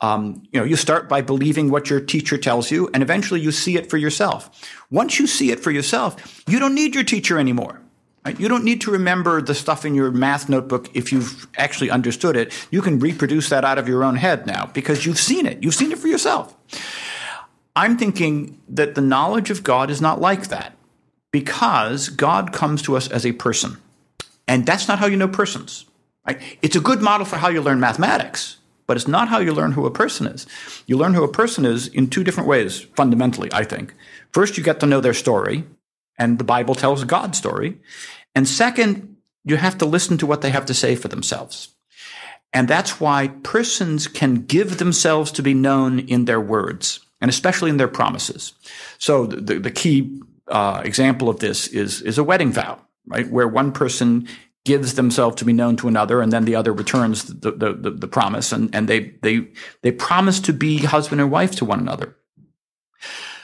Um, 0.00 0.42
you 0.52 0.60
know, 0.60 0.66
you 0.66 0.76
start 0.76 1.08
by 1.08 1.22
believing 1.22 1.70
what 1.70 1.88
your 1.88 2.00
teacher 2.00 2.36
tells 2.36 2.70
you, 2.70 2.90
and 2.92 3.02
eventually 3.02 3.40
you 3.40 3.52
see 3.52 3.76
it 3.76 3.88
for 3.88 3.96
yourself. 3.96 4.50
Once 4.90 5.18
you 5.18 5.26
see 5.26 5.50
it 5.50 5.60
for 5.60 5.70
yourself, 5.70 6.42
you 6.46 6.58
don't 6.58 6.74
need 6.74 6.94
your 6.94 7.04
teacher 7.04 7.38
anymore. 7.38 7.80
You 8.26 8.48
don't 8.48 8.64
need 8.64 8.80
to 8.82 8.90
remember 8.90 9.42
the 9.42 9.54
stuff 9.54 9.84
in 9.84 9.94
your 9.94 10.10
math 10.10 10.48
notebook 10.48 10.88
if 10.94 11.12
you've 11.12 11.46
actually 11.58 11.90
understood 11.90 12.36
it. 12.36 12.52
You 12.70 12.80
can 12.80 12.98
reproduce 12.98 13.50
that 13.50 13.64
out 13.64 13.76
of 13.78 13.86
your 13.86 14.02
own 14.02 14.16
head 14.16 14.46
now 14.46 14.70
because 14.72 15.04
you've 15.04 15.18
seen 15.18 15.44
it. 15.44 15.62
You've 15.62 15.74
seen 15.74 15.92
it 15.92 15.98
for 15.98 16.08
yourself. 16.08 16.56
I'm 17.76 17.98
thinking 17.98 18.60
that 18.68 18.94
the 18.94 19.02
knowledge 19.02 19.50
of 19.50 19.62
God 19.62 19.90
is 19.90 20.00
not 20.00 20.20
like 20.20 20.48
that 20.48 20.74
because 21.32 22.08
God 22.08 22.52
comes 22.52 22.80
to 22.82 22.96
us 22.96 23.08
as 23.08 23.26
a 23.26 23.32
person. 23.32 23.76
And 24.46 24.64
that's 24.64 24.88
not 24.88 25.00
how 25.00 25.06
you 25.06 25.16
know 25.16 25.28
persons. 25.28 25.84
Right? 26.26 26.40
It's 26.62 26.76
a 26.76 26.80
good 26.80 27.02
model 27.02 27.26
for 27.26 27.36
how 27.36 27.48
you 27.48 27.60
learn 27.60 27.80
mathematics, 27.80 28.56
but 28.86 28.96
it's 28.96 29.08
not 29.08 29.28
how 29.28 29.38
you 29.38 29.52
learn 29.52 29.72
who 29.72 29.84
a 29.84 29.90
person 29.90 30.26
is. 30.26 30.46
You 30.86 30.96
learn 30.96 31.12
who 31.14 31.24
a 31.24 31.28
person 31.32 31.66
is 31.66 31.88
in 31.88 32.08
two 32.08 32.24
different 32.24 32.48
ways, 32.48 32.80
fundamentally, 32.96 33.50
I 33.52 33.64
think. 33.64 33.94
First, 34.32 34.56
you 34.56 34.64
get 34.64 34.80
to 34.80 34.86
know 34.86 35.00
their 35.00 35.12
story, 35.12 35.64
and 36.18 36.38
the 36.38 36.44
Bible 36.44 36.74
tells 36.74 37.04
God's 37.04 37.38
story. 37.38 37.80
And 38.34 38.48
second, 38.48 39.16
you 39.44 39.56
have 39.56 39.78
to 39.78 39.86
listen 39.86 40.18
to 40.18 40.26
what 40.26 40.40
they 40.40 40.50
have 40.50 40.66
to 40.66 40.74
say 40.74 40.96
for 40.96 41.08
themselves. 41.08 41.68
And 42.52 42.68
that's 42.68 43.00
why 43.00 43.28
persons 43.42 44.06
can 44.06 44.46
give 44.46 44.78
themselves 44.78 45.32
to 45.32 45.42
be 45.42 45.54
known 45.54 45.98
in 45.98 46.24
their 46.24 46.40
words, 46.40 47.00
and 47.20 47.28
especially 47.28 47.70
in 47.70 47.78
their 47.78 47.88
promises. 47.88 48.52
So 48.98 49.26
the, 49.26 49.58
the 49.58 49.70
key 49.70 50.20
uh, 50.48 50.82
example 50.84 51.28
of 51.28 51.40
this 51.40 51.66
is, 51.66 52.00
is 52.02 52.18
a 52.18 52.24
wedding 52.24 52.52
vow 52.52 52.80
right? 53.06 53.30
Where 53.30 53.48
one 53.48 53.72
person 53.72 54.28
gives 54.64 54.94
themselves 54.94 55.36
to 55.36 55.44
be 55.44 55.52
known 55.52 55.76
to 55.76 55.88
another, 55.88 56.20
and 56.20 56.32
then 56.32 56.46
the 56.46 56.56
other 56.56 56.72
returns 56.72 57.24
the, 57.24 57.50
the, 57.50 57.74
the, 57.74 57.90
the 57.90 58.08
promise, 58.08 58.52
and, 58.52 58.74
and 58.74 58.88
they, 58.88 59.14
they, 59.22 59.48
they 59.82 59.92
promise 59.92 60.40
to 60.40 60.52
be 60.52 60.78
husband 60.78 61.20
and 61.20 61.30
wife 61.30 61.54
to 61.56 61.64
one 61.64 61.80
another. 61.80 62.16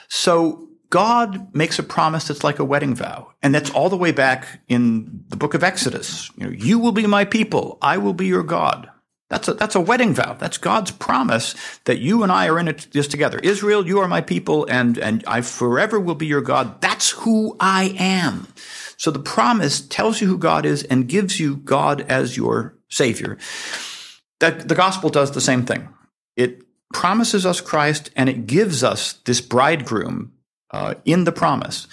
So 0.08 0.69
God 0.90 1.54
makes 1.54 1.78
a 1.78 1.84
promise 1.84 2.26
that's 2.26 2.44
like 2.44 2.58
a 2.58 2.64
wedding 2.64 2.94
vow. 2.96 3.32
And 3.42 3.54
that's 3.54 3.70
all 3.70 3.88
the 3.88 3.96
way 3.96 4.10
back 4.10 4.60
in 4.68 5.24
the 5.28 5.36
book 5.36 5.54
of 5.54 5.62
Exodus. 5.62 6.30
You 6.36 6.46
know, 6.46 6.52
you 6.52 6.78
will 6.78 6.92
be 6.92 7.06
my 7.06 7.24
people. 7.24 7.78
I 7.80 7.96
will 7.96 8.12
be 8.12 8.26
your 8.26 8.42
God. 8.42 8.90
That's 9.28 9.46
a, 9.46 9.54
that's 9.54 9.76
a 9.76 9.80
wedding 9.80 10.12
vow. 10.12 10.34
That's 10.34 10.58
God's 10.58 10.90
promise 10.90 11.54
that 11.84 12.00
you 12.00 12.24
and 12.24 12.32
I 12.32 12.48
are 12.48 12.58
in 12.58 12.66
it 12.66 12.88
this 12.90 13.06
together. 13.06 13.38
Israel, 13.38 13.86
you 13.86 14.00
are 14.00 14.08
my 14.08 14.20
people 14.20 14.66
and, 14.68 14.98
and 14.98 15.22
I 15.28 15.42
forever 15.42 16.00
will 16.00 16.16
be 16.16 16.26
your 16.26 16.40
God. 16.40 16.80
That's 16.80 17.10
who 17.10 17.56
I 17.60 17.94
am. 17.96 18.48
So 18.96 19.12
the 19.12 19.20
promise 19.20 19.80
tells 19.80 20.20
you 20.20 20.26
who 20.26 20.36
God 20.36 20.66
is 20.66 20.82
and 20.82 21.08
gives 21.08 21.38
you 21.38 21.56
God 21.56 22.00
as 22.02 22.36
your 22.36 22.76
savior. 22.88 23.38
That 24.40 24.68
the 24.68 24.74
gospel 24.74 25.10
does 25.10 25.30
the 25.30 25.40
same 25.40 25.64
thing. 25.64 25.88
It 26.34 26.64
promises 26.92 27.46
us 27.46 27.60
Christ 27.60 28.10
and 28.16 28.28
it 28.28 28.48
gives 28.48 28.82
us 28.82 29.12
this 29.24 29.40
bridegroom 29.40 30.32
uh, 30.72 30.94
in 31.04 31.24
the 31.24 31.32
promise. 31.32 31.86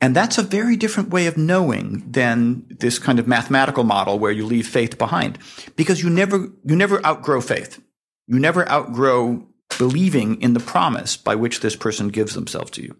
And 0.00 0.16
that's 0.16 0.38
a 0.38 0.42
very 0.42 0.76
different 0.76 1.10
way 1.10 1.26
of 1.26 1.36
knowing 1.36 2.10
than 2.10 2.64
this 2.68 2.98
kind 2.98 3.18
of 3.18 3.28
mathematical 3.28 3.84
model 3.84 4.18
where 4.18 4.32
you 4.32 4.46
leave 4.46 4.66
faith 4.66 4.96
behind 4.96 5.38
because 5.76 6.02
you 6.02 6.08
never, 6.08 6.48
you 6.64 6.76
never 6.76 7.04
outgrow 7.04 7.40
faith. 7.40 7.82
You 8.26 8.38
never 8.38 8.68
outgrow 8.68 9.46
believing 9.78 10.40
in 10.40 10.54
the 10.54 10.60
promise 10.60 11.16
by 11.16 11.34
which 11.34 11.60
this 11.60 11.76
person 11.76 12.08
gives 12.08 12.34
themselves 12.34 12.70
to 12.72 12.82
you 12.82 12.96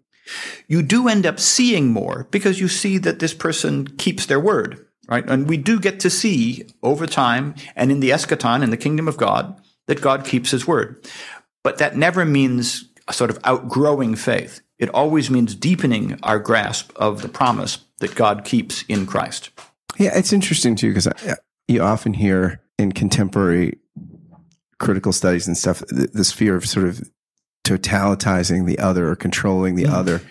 you 0.68 0.82
do 0.82 1.08
end 1.08 1.26
up 1.26 1.40
seeing 1.40 1.88
more 1.88 2.26
because 2.30 2.60
you 2.60 2.68
see 2.68 2.98
that 2.98 3.18
this 3.18 3.34
person 3.34 3.86
keeps 3.96 4.26
their 4.26 4.40
word, 4.40 4.86
right? 5.08 5.28
And 5.28 5.48
we 5.48 5.56
do 5.56 5.80
get 5.80 6.00
to 6.00 6.10
see 6.10 6.66
over 6.82 7.06
time 7.06 7.54
and 7.76 7.90
in 7.90 8.00
the 8.00 8.10
eschaton, 8.10 8.62
in 8.62 8.70
the 8.70 8.76
kingdom 8.76 9.08
of 9.08 9.16
God, 9.16 9.60
that 9.86 10.00
God 10.00 10.24
keeps 10.24 10.50
his 10.50 10.66
word. 10.66 11.04
But 11.62 11.78
that 11.78 11.96
never 11.96 12.24
means 12.24 12.88
a 13.08 13.12
sort 13.12 13.30
of 13.30 13.38
outgrowing 13.44 14.14
faith. 14.16 14.60
It 14.80 14.88
always 14.88 15.30
means 15.30 15.54
deepening 15.54 16.18
our 16.22 16.38
grasp 16.38 16.90
of 16.96 17.22
the 17.22 17.28
promise 17.28 17.78
that 17.98 18.14
God 18.14 18.44
keeps 18.44 18.82
in 18.88 19.06
Christ. 19.06 19.50
Yeah, 19.98 20.16
it's 20.16 20.32
interesting 20.32 20.74
too, 20.74 20.88
because 20.88 21.06
you 21.68 21.82
often 21.82 22.14
hear 22.14 22.62
in 22.78 22.92
contemporary 22.92 23.78
critical 24.78 25.12
studies 25.12 25.46
and 25.46 25.56
stuff 25.56 25.82
this 25.90 26.32
fear 26.32 26.56
of 26.56 26.66
sort 26.66 26.86
of 26.86 27.08
totalitizing 27.64 28.66
the 28.66 28.78
other 28.78 29.08
or 29.08 29.14
controlling 29.14 29.74
the 29.74 29.84
mm. 29.84 29.92
other. 29.92 30.22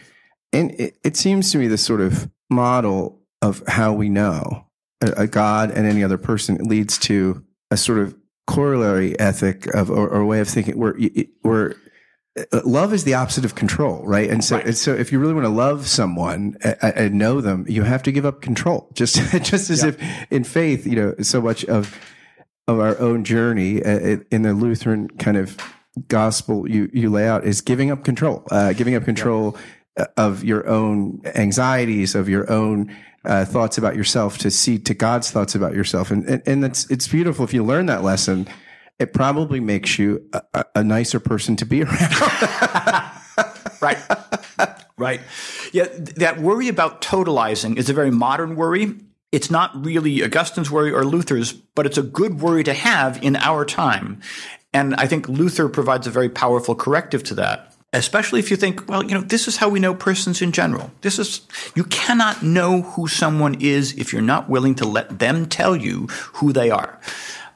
And 0.52 0.72
it, 0.72 0.98
it, 1.04 1.16
seems 1.16 1.52
to 1.52 1.60
me 1.60 1.68
this 1.68 1.86
sort 1.86 2.02
of 2.02 2.28
model 2.50 3.22
of 3.44 3.64
how 3.68 3.94
we 3.94 4.10
know 4.10 4.66
a, 5.02 5.12
a, 5.12 5.28
God 5.28 5.70
and 5.70 5.86
any 5.86 6.04
other 6.04 6.18
person 6.18 6.58
leads 6.64 6.98
to 7.00 7.46
a 7.70 7.78
sort 7.78 8.00
of 8.00 8.16
corollary 8.48 9.18
ethic 9.20 9.68
of 9.76 9.92
or, 9.92 10.10
or 10.10 10.26
way 10.26 10.40
of 10.40 10.48
thinking 10.48 10.76
where 10.76 10.98
where 11.44 11.70
uh, 11.72 11.74
love 12.66 12.94
is 12.94 13.04
the 13.04 13.14
opposite 13.14 13.46
of 13.46 13.56
control, 13.56 14.04
right? 14.06 14.30
And 14.30 14.44
so, 14.44 14.58
right. 14.58 14.66
and 14.66 14.78
so 14.78 14.94
if 14.94 15.12
you 15.12 15.20
really 15.20 15.34
want 15.34 15.46
to 15.46 15.52
love 15.52 15.88
someone 15.88 16.58
and 16.82 17.16
know 17.16 17.42
them, 17.42 17.66
you 17.68 17.84
have 17.84 18.04
to 18.04 18.12
give 18.12 18.26
up 18.26 18.42
control. 18.42 18.90
Just, 18.94 19.16
just 19.44 19.70
as 19.70 19.84
yeah. 19.84 19.90
if 19.90 20.32
in 20.32 20.44
faith, 20.44 20.86
you 20.86 20.96
know, 20.96 21.16
so 21.22 21.42
much 21.42 21.66
of 21.66 21.98
of 22.68 22.80
our 22.80 23.00
own 23.00 23.24
journey 23.24 23.84
uh, 23.84 24.18
in 24.30 24.44
the 24.44 24.54
Lutheran 24.54 25.08
kind 25.18 25.38
of 25.38 25.58
gospel 26.08 26.70
you, 26.70 26.90
you 26.94 27.10
lay 27.10 27.28
out 27.28 27.44
is 27.44 27.62
giving 27.62 27.92
up 27.92 28.04
control, 28.04 28.44
uh, 28.52 28.74
giving 28.74 28.96
up 28.96 29.04
control 29.04 29.58
yep. 29.98 30.14
of 30.18 30.44
your 30.44 30.68
own 30.68 31.22
anxieties, 31.36 32.16
of 32.16 32.30
your 32.30 32.50
own 32.52 32.96
uh, 33.26 33.44
thoughts 33.44 33.78
about 33.78 33.96
yourself 33.96 34.38
to 34.38 34.52
see 34.52 34.78
to 34.78 34.94
God's 34.94 35.32
thoughts 35.32 35.56
about 35.56 35.74
yourself. 35.74 36.12
And, 36.12 36.26
and, 36.26 36.44
and 36.46 36.64
it's, 36.64 36.90
it's 36.92 37.08
beautiful. 37.08 37.44
If 37.44 37.54
you 37.54 37.64
learn 37.64 37.88
that 37.88 38.04
lesson, 38.04 38.48
it 39.00 39.14
probably 39.14 39.60
makes 39.60 39.98
you 39.98 40.30
a, 40.34 40.66
a 40.76 40.84
nicer 40.84 41.20
person 41.20 41.56
to 41.58 41.66
be 41.66 41.84
around. 41.84 41.98
right. 43.82 43.98
Right. 44.98 45.22
Yeah. 45.72 45.88
That 46.18 46.40
worry 46.40 46.68
about 46.68 47.02
totalizing 47.02 47.78
is 47.78 47.90
a 47.90 47.94
very 47.94 48.12
modern 48.12 48.56
worry 48.56 48.96
it's 49.32 49.52
not 49.52 49.86
really 49.86 50.24
Augustine's 50.24 50.72
worry 50.72 50.92
or 50.92 51.06
Luther's, 51.06 51.54
but 51.54 51.86
it's 51.86 51.98
a 51.98 52.04
good 52.04 52.42
worry 52.42 52.64
to 52.64 52.74
have 52.74 53.22
in 53.24 53.36
our 53.36 53.66
time. 53.66 54.22
And 54.74 54.96
I 54.96 55.08
think 55.08 55.28
Luther 55.28 55.70
provides 55.70 56.08
a 56.08 56.12
very 56.12 56.30
powerful 56.30 56.76
corrective 56.76 57.24
to 57.26 57.36
that. 57.36 57.74
Especially 57.92 58.40
if 58.40 58.52
you 58.52 58.58
think, 58.58 58.88
well, 58.88 59.04
you 59.04 59.16
know, 59.16 59.22
this 59.22 59.48
is 59.48 59.58
how 59.58 59.68
we 59.68 59.80
know 59.80 59.96
persons 59.96 60.44
in 60.44 60.52
general. 60.52 60.92
This 61.02 61.18
is, 61.18 61.42
you 61.74 61.84
cannot 61.86 62.44
know 62.44 62.84
who 62.84 63.08
someone 63.08 63.60
is 63.62 63.94
if 63.94 64.14
you're 64.14 64.22
not 64.22 64.48
willing 64.48 64.76
to 64.76 64.86
let 64.86 65.18
them 65.18 65.48
tell 65.48 65.76
you 65.76 66.06
who 66.34 66.54
they 66.54 66.70
are. 66.70 67.00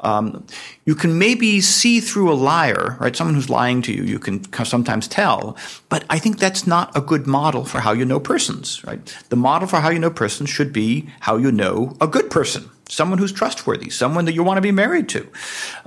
Um, 0.04 0.46
you 0.86 0.96
can 0.96 1.18
maybe 1.18 1.62
see 1.62 2.02
through 2.02 2.32
a 2.32 2.36
liar, 2.36 2.98
right? 3.00 3.16
Someone 3.16 3.36
who's 3.36 3.50
lying 3.50 3.82
to 3.84 3.94
you, 3.94 4.04
you 4.04 4.20
can 4.20 4.44
sometimes 4.66 5.08
tell. 5.08 5.58
But 5.89 6.04
I 6.10 6.20
think 6.20 6.39
that's 6.39 6.68
not 6.68 6.96
a 6.96 7.02
good 7.02 7.26
model 7.26 7.63
for 7.63 7.80
how 7.80 7.94
you 7.94 8.06
know 8.06 8.20
persons, 8.20 8.84
right? 8.84 9.18
The 9.30 9.36
model 9.36 9.68
for 9.68 9.80
how 9.80 9.89
you 9.89 10.00
know 10.00 10.12
persons 10.12 10.50
should 10.50 10.74
be 10.74 11.10
how 11.22 11.38
you 11.38 11.52
know 11.52 11.96
a 12.02 12.08
good 12.08 12.30
person, 12.30 12.70
someone 12.89 13.18
who's 13.18 13.32
trustworthy, 13.32 13.89
someone 13.89 14.26
that 14.26 14.34
you 14.34 14.44
want 14.44 14.58
to 14.58 14.62
be 14.62 14.72
married 14.72 15.08
to. 15.10 15.28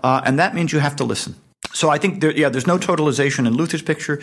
Uh, 0.02 0.22
and 0.24 0.38
that 0.38 0.54
means 0.54 0.72
you 0.72 0.78
have 0.78 0.96
to 0.96 1.04
listen. 1.04 1.36
So 1.72 1.90
I 1.90 1.98
think, 1.98 2.22
there, 2.22 2.32
yeah, 2.32 2.48
there's 2.48 2.66
no 2.66 2.78
totalization 2.78 3.46
in 3.46 3.54
Luther's 3.54 3.82
picture. 3.82 4.20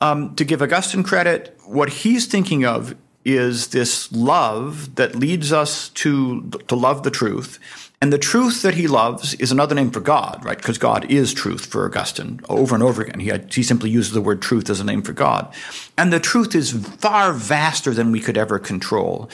Um, 0.00 0.34
to 0.36 0.44
give 0.44 0.62
Augustine 0.62 1.02
credit, 1.02 1.58
what 1.66 1.88
he's 1.88 2.26
thinking 2.26 2.64
of 2.64 2.94
is 3.24 3.68
this 3.68 4.10
love 4.12 4.94
that 4.94 5.14
leads 5.14 5.52
us 5.52 5.90
to 5.90 6.48
to 6.68 6.76
love 6.76 7.02
the 7.02 7.10
truth 7.10 7.58
and 8.00 8.12
the 8.12 8.18
truth 8.18 8.62
that 8.62 8.74
he 8.74 8.86
loves 8.86 9.34
is 9.34 9.50
another 9.50 9.74
name 9.74 9.90
for 9.90 10.00
God, 10.00 10.44
right? 10.44 10.56
Because 10.56 10.78
God 10.78 11.10
is 11.10 11.34
truth 11.34 11.66
for 11.66 11.84
Augustine 11.84 12.40
over 12.48 12.74
and 12.74 12.84
over 12.84 13.02
again. 13.02 13.18
He, 13.18 13.28
had, 13.28 13.52
he 13.52 13.64
simply 13.64 13.90
uses 13.90 14.12
the 14.12 14.20
word 14.20 14.40
truth 14.40 14.70
as 14.70 14.78
a 14.78 14.84
name 14.84 15.02
for 15.02 15.12
God. 15.12 15.52
And 15.96 16.12
the 16.12 16.20
truth 16.20 16.54
is 16.54 16.70
far 16.70 17.32
vaster 17.32 17.92
than 17.92 18.12
we 18.12 18.20
could 18.20 18.38
ever 18.38 18.60
control. 18.60 19.28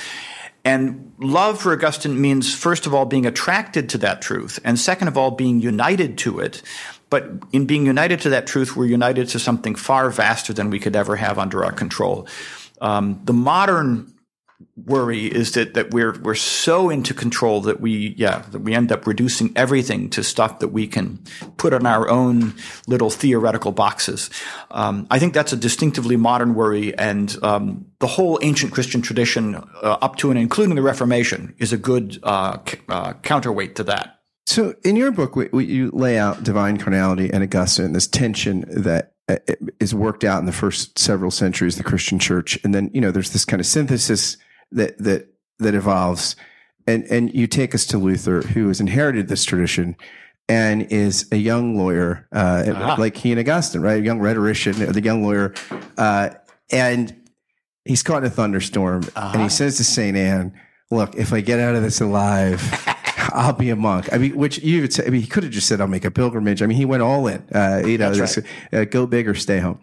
And 0.64 1.12
love 1.18 1.61
for 1.61 1.74
Augustine 1.74 2.18
means, 2.18 2.55
first 2.55 2.87
of 2.87 2.94
all, 2.94 3.05
being 3.05 3.27
attracted 3.27 3.90
to 3.90 3.98
that 3.98 4.22
truth, 4.22 4.59
and 4.64 4.79
second 4.79 5.09
of 5.09 5.18
all, 5.18 5.31
being 5.31 5.61
united 5.61 6.16
to 6.18 6.40
it. 6.40 6.62
But 7.11 7.29
in 7.53 7.66
being 7.66 7.85
united 7.85 8.22
to 8.22 8.31
that 8.31 8.46
truth, 8.46 8.74
we're 8.74 8.87
united 8.87 9.29
to 9.29 9.38
something 9.38 9.74
far 9.74 10.09
vaster 10.09 10.55
than 10.55 10.70
we 10.70 10.81
could 10.81 10.96
ever 10.96 11.16
have 11.16 11.38
under 11.38 11.66
our 11.66 11.72
control. 11.72 12.27
Um, 12.81 13.20
the 13.24 13.35
modern 13.35 14.13
worry 14.77 15.27
is 15.27 15.53
that, 15.53 15.75
that 15.75 15.90
we're 15.93 16.19
we're 16.21 16.35
so 16.35 16.90
into 16.90 17.14
control 17.14 17.61
that 17.62 17.81
we 17.81 18.14
yeah 18.17 18.43
that 18.51 18.61
we 18.61 18.75
end 18.75 18.93
up 18.93 19.07
reducing 19.07 19.53
everything 19.57 20.11
to 20.11 20.23
stuff 20.23 20.59
that 20.61 20.69
we 20.69 20.87
can 20.87 21.19
put 21.57 21.73
in 21.73 21.87
our 21.87 22.09
own 22.09 22.55
little 22.87 23.11
theoretical 23.11 23.73
boxes. 23.73 24.31
Um, 24.71 25.07
I 25.11 25.19
think 25.19 25.35
that's 25.35 25.53
a 25.53 25.57
distinctively 25.57 26.17
modern 26.17 26.55
worry, 26.55 26.97
and 26.97 27.37
um, 27.43 27.87
the 28.01 28.07
whole 28.07 28.38
ancient 28.43 28.73
Christian 28.73 29.03
tradition, 29.03 29.57
uh, 29.57 29.99
up 30.01 30.17
to 30.17 30.31
and 30.31 30.38
including 30.38 30.75
the 30.75 30.83
Reformation, 30.83 31.55
is 31.59 31.73
a 31.73 31.79
good 31.79 32.19
uh, 32.23 32.59
c- 32.67 32.79
uh, 32.88 33.14
counterweight 33.14 33.77
to 33.77 33.85
that. 33.85 34.21
So, 34.47 34.75
in 34.85 34.97
your 34.97 35.11
book, 35.11 35.37
we, 35.37 35.49
we, 35.53 35.64
you 35.64 35.90
lay 35.93 36.19
out 36.19 36.45
divine 36.45 36.77
carnality 36.77 37.31
and 37.33 37.43
Augustine, 37.43 37.93
this 37.93 38.07
tension 38.07 38.64
that 38.69 39.13
is 39.81 39.95
worked 39.95 40.25
out 40.25 40.41
in 40.41 40.47
the 40.47 40.53
first 40.53 40.99
several 40.99 41.31
centuries 41.31 41.77
the 41.77 41.85
Christian 41.85 42.19
Church, 42.19 42.59
and 42.65 42.75
then 42.75 42.91
you 42.93 43.01
know 43.01 43.11
there's 43.11 43.31
this 43.31 43.45
kind 43.45 43.61
of 43.61 43.67
synthesis 43.67 44.37
that 44.73 44.99
that 44.99 45.29
that 45.59 45.75
evolves. 45.75 46.37
And 46.87 47.05
and 47.05 47.35
you 47.35 47.47
take 47.47 47.75
us 47.75 47.87
to 47.87 47.99
Luther, 47.99 48.43
who 48.43 48.69
has 48.69 48.81
inherited 48.81 49.29
this 49.29 49.45
tradition 49.45 49.97
and 50.49 50.83
is 50.93 51.27
a 51.33 51.37
young 51.37 51.79
lawyer, 51.79 52.29
uh, 52.31 52.65
uh-huh. 52.67 52.97
like 52.99 53.17
he 53.17 53.33
and 53.33 53.41
Augustine, 53.41 53.81
right? 53.81 54.03
A 54.03 54.05
young 54.05 54.21
rhetorician, 54.21 54.75
the 54.93 55.03
young 55.03 55.23
lawyer, 55.23 55.55
uh, 55.97 56.31
and 56.71 57.17
he's 57.87 58.03
caught 58.03 58.19
in 58.19 58.27
a 58.27 58.31
thunderstorm, 58.31 59.05
uh-huh. 59.17 59.29
and 59.29 59.37
he 59.37 59.41
uh-huh. 59.41 59.49
says 59.49 59.79
to 59.79 59.85
Saint 59.85 60.19
Anne, 60.19 60.53
"Look, 60.91 61.15
if 61.15 61.33
I 61.33 61.41
get 61.41 61.61
out 61.61 61.75
of 61.75 61.83
this 61.83 62.01
alive." 62.01 62.61
I'll 63.33 63.53
be 63.53 63.71
a 63.71 63.77
monk. 63.77 64.13
I 64.13 64.19
mean, 64.19 64.37
which 64.37 64.59
you 64.59 64.83
would 64.83 64.93
say, 64.93 65.07
I 65.07 65.11
mean, 65.11 65.21
he 65.21 65.27
could 65.27 65.43
have 65.45 65.53
just 65.53 65.67
said, 65.67 65.81
I'll 65.81 65.87
make 65.87 66.05
a 66.05 66.11
pilgrimage. 66.11 66.63
I 66.63 66.67
mean, 66.67 66.77
he 66.77 66.85
went 66.85 67.03
all 67.03 67.27
in, 67.27 67.43
uh, 67.55 67.83
you 67.85 67.99
know, 67.99 68.13
this, 68.13 68.39
right. 68.39 68.47
uh, 68.73 68.85
go 68.85 69.07
big 69.07 69.29
or 69.29 69.35
stay 69.35 69.59
home. 69.59 69.81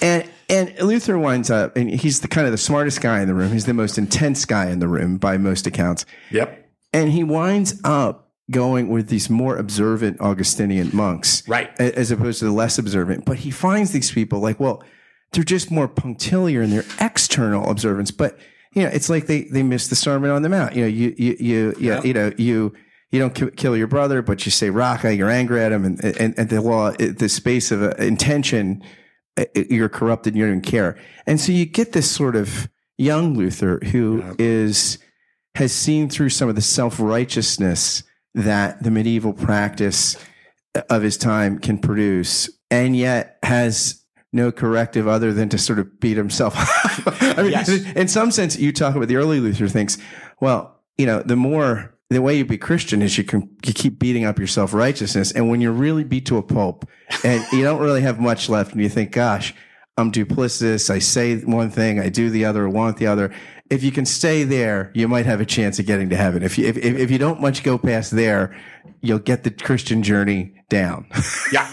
And, 0.00 0.28
and 0.48 0.78
Luther 0.80 1.18
winds 1.18 1.50
up, 1.50 1.76
and 1.76 1.90
he's 1.90 2.20
the 2.20 2.28
kind 2.28 2.46
of 2.46 2.52
the 2.52 2.58
smartest 2.58 3.00
guy 3.00 3.20
in 3.20 3.28
the 3.28 3.34
room. 3.34 3.52
He's 3.52 3.66
the 3.66 3.74
most 3.74 3.98
intense 3.98 4.44
guy 4.44 4.70
in 4.70 4.78
the 4.78 4.88
room 4.88 5.16
by 5.16 5.38
most 5.38 5.66
accounts. 5.66 6.06
Yep. 6.30 6.70
And 6.92 7.10
he 7.10 7.24
winds 7.24 7.80
up 7.84 8.30
going 8.50 8.88
with 8.88 9.08
these 9.08 9.28
more 9.28 9.56
observant 9.56 10.20
Augustinian 10.20 10.90
monks. 10.92 11.46
Right. 11.48 11.68
As 11.80 12.10
opposed 12.10 12.38
to 12.40 12.44
the 12.44 12.52
less 12.52 12.78
observant. 12.78 13.24
But 13.24 13.38
he 13.38 13.50
finds 13.50 13.90
these 13.90 14.12
people 14.12 14.38
like, 14.38 14.60
well, 14.60 14.84
they're 15.32 15.42
just 15.42 15.70
more 15.70 15.88
punctiliar 15.88 16.62
in 16.62 16.70
their 16.70 16.84
external 17.00 17.68
observance. 17.68 18.12
But, 18.12 18.38
you 18.76 18.82
know, 18.82 18.90
it's 18.92 19.08
like 19.08 19.26
they, 19.26 19.44
they 19.44 19.62
missed 19.62 19.88
the 19.88 19.96
Sermon 19.96 20.30
on 20.30 20.42
the 20.42 20.50
Mount. 20.50 20.76
You 20.76 20.82
know, 20.82 20.88
you, 20.88 21.14
you, 21.16 21.36
you, 21.40 21.74
yeah. 21.80 22.02
you, 22.02 22.12
know, 22.12 22.30
you, 22.36 22.74
you 23.10 23.18
don't 23.18 23.56
kill 23.56 23.74
your 23.74 23.86
brother, 23.86 24.20
but 24.20 24.44
you 24.44 24.52
say 24.52 24.68
raka, 24.68 25.14
you're 25.16 25.30
angry 25.30 25.62
at 25.62 25.72
him, 25.72 25.84
and 25.86 26.04
and, 26.04 26.38
and 26.38 26.48
the 26.50 26.60
law, 26.60 26.90
the 26.92 27.28
space 27.28 27.72
of 27.72 27.82
uh, 27.82 27.90
intention, 27.98 28.84
uh, 29.38 29.46
you're 29.54 29.88
corrupted, 29.88 30.34
and 30.34 30.40
you 30.40 30.46
don't 30.46 30.60
care, 30.60 30.98
and 31.26 31.40
so 31.40 31.52
you 31.52 31.64
get 31.64 31.92
this 31.92 32.10
sort 32.10 32.36
of 32.36 32.68
young 32.98 33.34
Luther 33.34 33.80
who 33.92 34.18
yeah. 34.18 34.34
is 34.38 34.98
has 35.54 35.72
seen 35.72 36.10
through 36.10 36.28
some 36.28 36.50
of 36.50 36.54
the 36.54 36.60
self 36.60 37.00
righteousness 37.00 38.02
that 38.34 38.82
the 38.82 38.90
medieval 38.90 39.32
practice 39.32 40.16
of 40.90 41.00
his 41.00 41.16
time 41.16 41.58
can 41.58 41.78
produce, 41.78 42.50
and 42.70 42.94
yet 42.94 43.38
has 43.42 44.04
no 44.32 44.52
corrective 44.52 45.08
other 45.08 45.32
than 45.32 45.48
to 45.48 45.58
sort 45.58 45.78
of 45.78 46.00
beat 46.00 46.16
himself. 46.16 46.54
I 47.22 47.42
mean, 47.42 47.52
yes. 47.52 47.68
in 47.68 48.08
some 48.08 48.30
sense, 48.30 48.58
you 48.58 48.72
talk 48.72 48.94
about 48.94 49.08
the 49.08 49.16
early 49.16 49.40
Luther 49.40 49.68
thinks, 49.68 49.98
well, 50.40 50.82
you 50.98 51.06
know, 51.06 51.22
the 51.22 51.36
more 51.36 51.96
the 52.10 52.22
way 52.22 52.36
you 52.36 52.44
be 52.44 52.58
Christian 52.58 53.02
is 53.02 53.18
you 53.18 53.24
can 53.24 53.42
you 53.64 53.72
keep 53.72 53.98
beating 53.98 54.24
up 54.24 54.38
your 54.38 54.46
self 54.46 54.72
righteousness, 54.72 55.32
and 55.32 55.50
when 55.50 55.60
you're 55.60 55.72
really 55.72 56.04
beat 56.04 56.26
to 56.26 56.38
a 56.38 56.42
pulp, 56.42 56.88
and 57.24 57.44
you 57.52 57.62
don't 57.62 57.80
really 57.80 58.02
have 58.02 58.20
much 58.20 58.48
left, 58.48 58.72
and 58.72 58.80
you 58.80 58.88
think, 58.88 59.12
"Gosh, 59.12 59.54
I'm 59.96 60.12
duplicitous. 60.12 60.88
I 60.88 61.00
say 61.00 61.38
one 61.40 61.70
thing, 61.70 61.98
I 61.98 62.08
do 62.08 62.30
the 62.30 62.44
other, 62.44 62.66
I 62.66 62.70
want 62.70 62.98
the 62.98 63.06
other." 63.06 63.32
If 63.68 63.82
you 63.82 63.90
can 63.90 64.06
stay 64.06 64.44
there, 64.44 64.92
you 64.94 65.08
might 65.08 65.26
have 65.26 65.40
a 65.40 65.44
chance 65.44 65.80
of 65.80 65.86
getting 65.86 66.08
to 66.10 66.16
heaven. 66.16 66.44
If 66.44 66.56
you 66.56 66.66
if 66.66 66.76
if 66.76 67.10
you 67.10 67.18
don't 67.18 67.40
much 67.40 67.64
go 67.64 67.76
past 67.76 68.12
there, 68.12 68.56
you'll 69.00 69.18
get 69.18 69.42
the 69.42 69.50
Christian 69.50 70.04
journey 70.04 70.54
down. 70.68 71.06
yeah. 71.52 71.68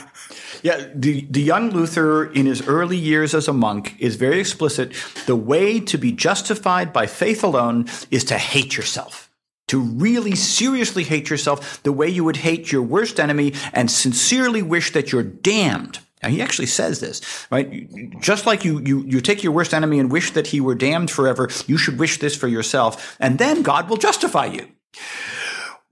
Yeah, 0.64 0.88
the, 0.96 1.28
the 1.30 1.42
young 1.42 1.72
Luther 1.72 2.32
in 2.32 2.46
his 2.46 2.66
early 2.68 2.98
years 2.98 3.36
as 3.36 3.48
a 3.48 3.54
monk 3.54 3.96
is 4.00 4.16
very 4.16 4.40
explicit. 4.40 4.94
The 5.26 5.36
way 5.36 5.80
to 5.82 5.98
be 5.98 6.12
justified 6.12 6.92
by 6.92 7.06
faith 7.06 7.44
alone 7.44 7.88
is 8.10 8.24
to 8.26 8.38
hate 8.38 8.76
yourself 8.76 9.30
to 9.68 9.80
really 9.80 10.36
seriously 10.36 11.04
hate 11.04 11.32
yourself 11.32 11.82
the 11.82 11.92
way 11.92 12.08
you 12.08 12.24
would 12.24 12.38
hate 12.38 12.72
your 12.72 12.84
worst 12.84 13.20
enemy 13.20 13.54
and 13.72 13.90
sincerely 13.90 14.62
wish 14.62 14.92
that 14.92 15.12
you're 15.12 15.24
damned. 15.24 15.98
Now, 16.22 16.30
he 16.30 16.44
actually 16.44 16.68
says 16.68 17.00
this, 17.00 17.48
right? 17.50 18.22
Just 18.22 18.46
like 18.46 18.64
you, 18.64 18.80
you, 18.80 19.02
you 19.02 19.20
take 19.20 19.44
your 19.44 19.52
worst 19.52 19.74
enemy 19.74 20.00
and 20.00 20.12
wish 20.12 20.32
that 20.32 20.48
he 20.48 20.62
were 20.62 20.76
damned 20.76 21.10
forever, 21.10 21.50
you 21.66 21.78
should 21.78 21.98
wish 21.98 22.20
this 22.20 22.36
for 22.36 22.48
yourself, 22.48 23.18
and 23.20 23.40
then 23.40 23.64
God 23.64 23.90
will 23.90 23.98
justify 23.98 24.46
you. 24.46 24.68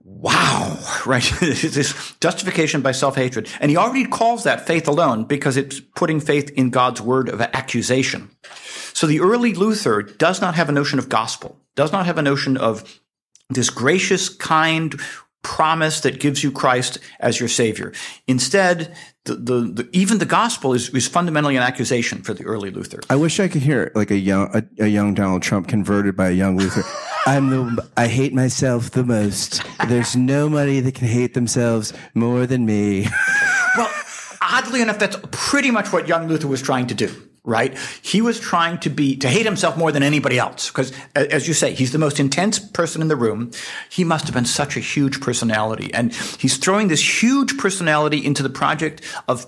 Wow, 0.04 0.78
right? 1.06 1.22
this 1.40 2.14
justification 2.20 2.82
by 2.82 2.92
self-hatred. 2.92 3.48
And 3.60 3.70
he 3.70 3.76
already 3.76 4.04
calls 4.04 4.44
that 4.44 4.66
faith 4.66 4.88
alone 4.88 5.24
because 5.24 5.56
it's 5.56 5.80
putting 5.80 6.20
faith 6.20 6.50
in 6.50 6.70
God's 6.70 7.00
word 7.00 7.28
of 7.28 7.40
accusation. 7.40 8.30
So 8.92 9.06
the 9.06 9.20
early 9.20 9.54
Luther 9.54 10.02
does 10.02 10.40
not 10.40 10.54
have 10.54 10.68
a 10.68 10.72
notion 10.72 10.98
of 10.98 11.08
gospel, 11.08 11.58
does 11.76 11.92
not 11.92 12.06
have 12.06 12.18
a 12.18 12.22
notion 12.22 12.56
of 12.56 13.00
this 13.48 13.70
gracious, 13.70 14.28
kind 14.28 15.00
promise 15.42 16.00
that 16.00 16.20
gives 16.20 16.42
you 16.42 16.52
Christ 16.52 16.98
as 17.20 17.40
your 17.40 17.48
savior. 17.48 17.92
Instead, 18.26 18.96
the, 19.24 19.36
the, 19.36 19.60
the, 19.60 19.88
even 19.92 20.18
the 20.18 20.26
gospel 20.26 20.74
is, 20.74 20.88
is 20.90 21.06
fundamentally 21.06 21.56
an 21.56 21.62
accusation 21.62 22.22
for 22.22 22.34
the 22.34 22.44
early 22.44 22.70
Luther. 22.70 23.00
I 23.08 23.16
wish 23.16 23.38
I 23.38 23.46
could 23.46 23.62
hear 23.62 23.92
like 23.94 24.10
a 24.10 24.18
young 24.18 24.50
a, 24.52 24.84
a 24.84 24.88
young 24.88 25.14
Donald 25.14 25.42
Trump 25.42 25.68
converted 25.68 26.16
by 26.16 26.30
a 26.30 26.32
young 26.32 26.56
Luther. 26.56 26.82
I'm 27.26 27.50
the 27.50 27.88
I 27.96 28.08
hate 28.08 28.34
myself 28.34 28.90
the 28.90 29.04
most. 29.04 29.62
There's 29.86 30.16
nobody 30.16 30.80
that 30.80 30.94
can 30.96 31.06
hate 31.06 31.34
themselves 31.34 31.92
more 32.14 32.46
than 32.46 32.66
me. 32.66 33.06
well, 33.76 33.90
oddly 34.40 34.82
enough, 34.82 34.98
that's 34.98 35.16
pretty 35.30 35.70
much 35.70 35.92
what 35.92 36.08
young 36.08 36.26
Luther 36.26 36.48
was 36.48 36.60
trying 36.60 36.88
to 36.88 36.94
do 36.94 37.14
right? 37.44 37.76
He 38.02 38.20
was 38.20 38.38
trying 38.38 38.78
to 38.78 38.90
be, 38.90 39.16
to 39.16 39.28
hate 39.28 39.46
himself 39.46 39.76
more 39.76 39.90
than 39.90 40.02
anybody 40.02 40.38
else. 40.38 40.68
Because 40.68 40.92
as 41.14 41.48
you 41.48 41.54
say, 41.54 41.74
he's 41.74 41.92
the 41.92 41.98
most 41.98 42.20
intense 42.20 42.58
person 42.58 43.02
in 43.02 43.08
the 43.08 43.16
room. 43.16 43.50
He 43.90 44.04
must 44.04 44.26
have 44.26 44.34
been 44.34 44.44
such 44.44 44.76
a 44.76 44.80
huge 44.80 45.20
personality. 45.20 45.92
And 45.92 46.14
he's 46.14 46.56
throwing 46.56 46.88
this 46.88 47.22
huge 47.22 47.58
personality 47.58 48.24
into 48.24 48.42
the 48.42 48.50
project 48.50 49.02
of 49.26 49.46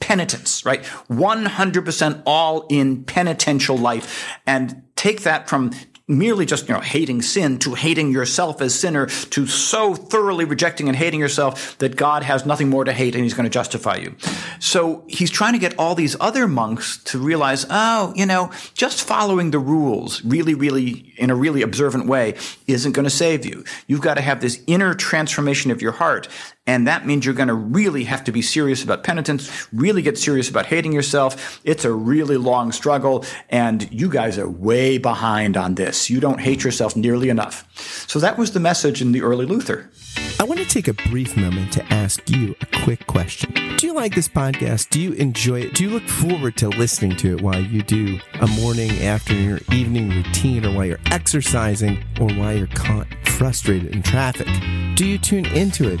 penitence, 0.00 0.64
right? 0.64 0.82
100% 1.10 2.22
all 2.24 2.66
in 2.70 3.04
penitential 3.04 3.76
life. 3.76 4.38
And 4.46 4.82
take 4.94 5.22
that 5.22 5.48
from 5.48 5.72
merely 6.08 6.46
just 6.46 6.68
you 6.68 6.74
know 6.74 6.80
hating 6.80 7.20
sin 7.20 7.58
to 7.58 7.74
hating 7.74 8.12
yourself 8.12 8.60
as 8.60 8.78
sinner 8.78 9.06
to 9.06 9.46
so 9.46 9.94
thoroughly 9.94 10.44
rejecting 10.44 10.88
and 10.88 10.96
hating 10.96 11.18
yourself 11.18 11.76
that 11.78 11.96
God 11.96 12.22
has 12.22 12.46
nothing 12.46 12.70
more 12.70 12.84
to 12.84 12.92
hate 12.92 13.14
and 13.14 13.24
he's 13.24 13.34
going 13.34 13.44
to 13.44 13.50
justify 13.50 13.96
you. 13.96 14.14
So 14.60 15.04
he's 15.08 15.30
trying 15.30 15.54
to 15.54 15.58
get 15.58 15.76
all 15.78 15.94
these 15.94 16.16
other 16.20 16.46
monks 16.46 16.98
to 17.04 17.18
realize, 17.18 17.66
oh, 17.70 18.12
you 18.14 18.26
know, 18.26 18.52
just 18.74 19.02
following 19.02 19.50
the 19.50 19.58
rules 19.58 20.24
really, 20.24 20.54
really 20.54 21.12
in 21.16 21.30
a 21.30 21.34
really 21.34 21.62
observant 21.62 22.06
way 22.06 22.34
isn't 22.66 22.92
going 22.92 23.04
to 23.04 23.10
save 23.10 23.44
you. 23.44 23.64
You've 23.86 24.00
got 24.00 24.14
to 24.14 24.22
have 24.22 24.40
this 24.40 24.62
inner 24.66 24.94
transformation 24.94 25.70
of 25.70 25.82
your 25.82 25.92
heart. 25.92 26.28
And 26.66 26.88
that 26.88 27.06
means 27.06 27.24
you're 27.24 27.34
going 27.34 27.48
to 27.48 27.54
really 27.54 28.04
have 28.04 28.24
to 28.24 28.32
be 28.32 28.42
serious 28.42 28.82
about 28.82 29.04
penitence, 29.04 29.68
really 29.72 30.02
get 30.02 30.18
serious 30.18 30.50
about 30.50 30.66
hating 30.66 30.92
yourself. 30.92 31.60
It's 31.62 31.84
a 31.84 31.92
really 31.92 32.36
long 32.36 32.72
struggle, 32.72 33.24
and 33.48 33.88
you 33.92 34.10
guys 34.10 34.36
are 34.36 34.48
way 34.48 34.98
behind 34.98 35.56
on 35.56 35.76
this. 35.76 35.95
You 36.08 36.20
don't 36.20 36.40
hate 36.40 36.62
yourself 36.62 36.96
nearly 36.96 37.28
enough. 37.28 37.66
So 38.08 38.18
that 38.18 38.38
was 38.38 38.52
the 38.52 38.60
message 38.60 39.00
in 39.02 39.12
the 39.12 39.22
early 39.22 39.46
Luther. 39.46 39.90
I 40.38 40.44
want 40.44 40.60
to 40.60 40.66
take 40.66 40.86
a 40.86 40.92
brief 41.08 41.36
moment 41.36 41.72
to 41.72 41.92
ask 41.92 42.28
you 42.28 42.54
a 42.60 42.66
quick 42.84 43.06
question. 43.06 43.52
Do 43.78 43.86
you 43.86 43.94
like 43.94 44.14
this 44.14 44.28
podcast? 44.28 44.90
Do 44.90 45.00
you 45.00 45.12
enjoy 45.12 45.62
it? 45.62 45.74
Do 45.74 45.84
you 45.84 45.90
look 45.90 46.06
forward 46.08 46.56
to 46.58 46.68
listening 46.68 47.16
to 47.16 47.34
it 47.34 47.40
while 47.40 47.60
you 47.60 47.82
do 47.82 48.20
a 48.40 48.46
morning, 48.46 48.90
afternoon, 49.02 49.54
or 49.54 49.74
evening 49.74 50.10
routine, 50.10 50.64
or 50.64 50.74
while 50.74 50.84
you're 50.84 51.00
exercising, 51.10 52.04
or 52.20 52.28
while 52.34 52.54
you're 52.56 52.66
caught 52.68 53.06
frustrated 53.24 53.94
in 53.94 54.02
traffic? 54.02 54.46
Do 54.94 55.06
you 55.06 55.18
tune 55.18 55.46
into 55.46 55.88
it 55.90 56.00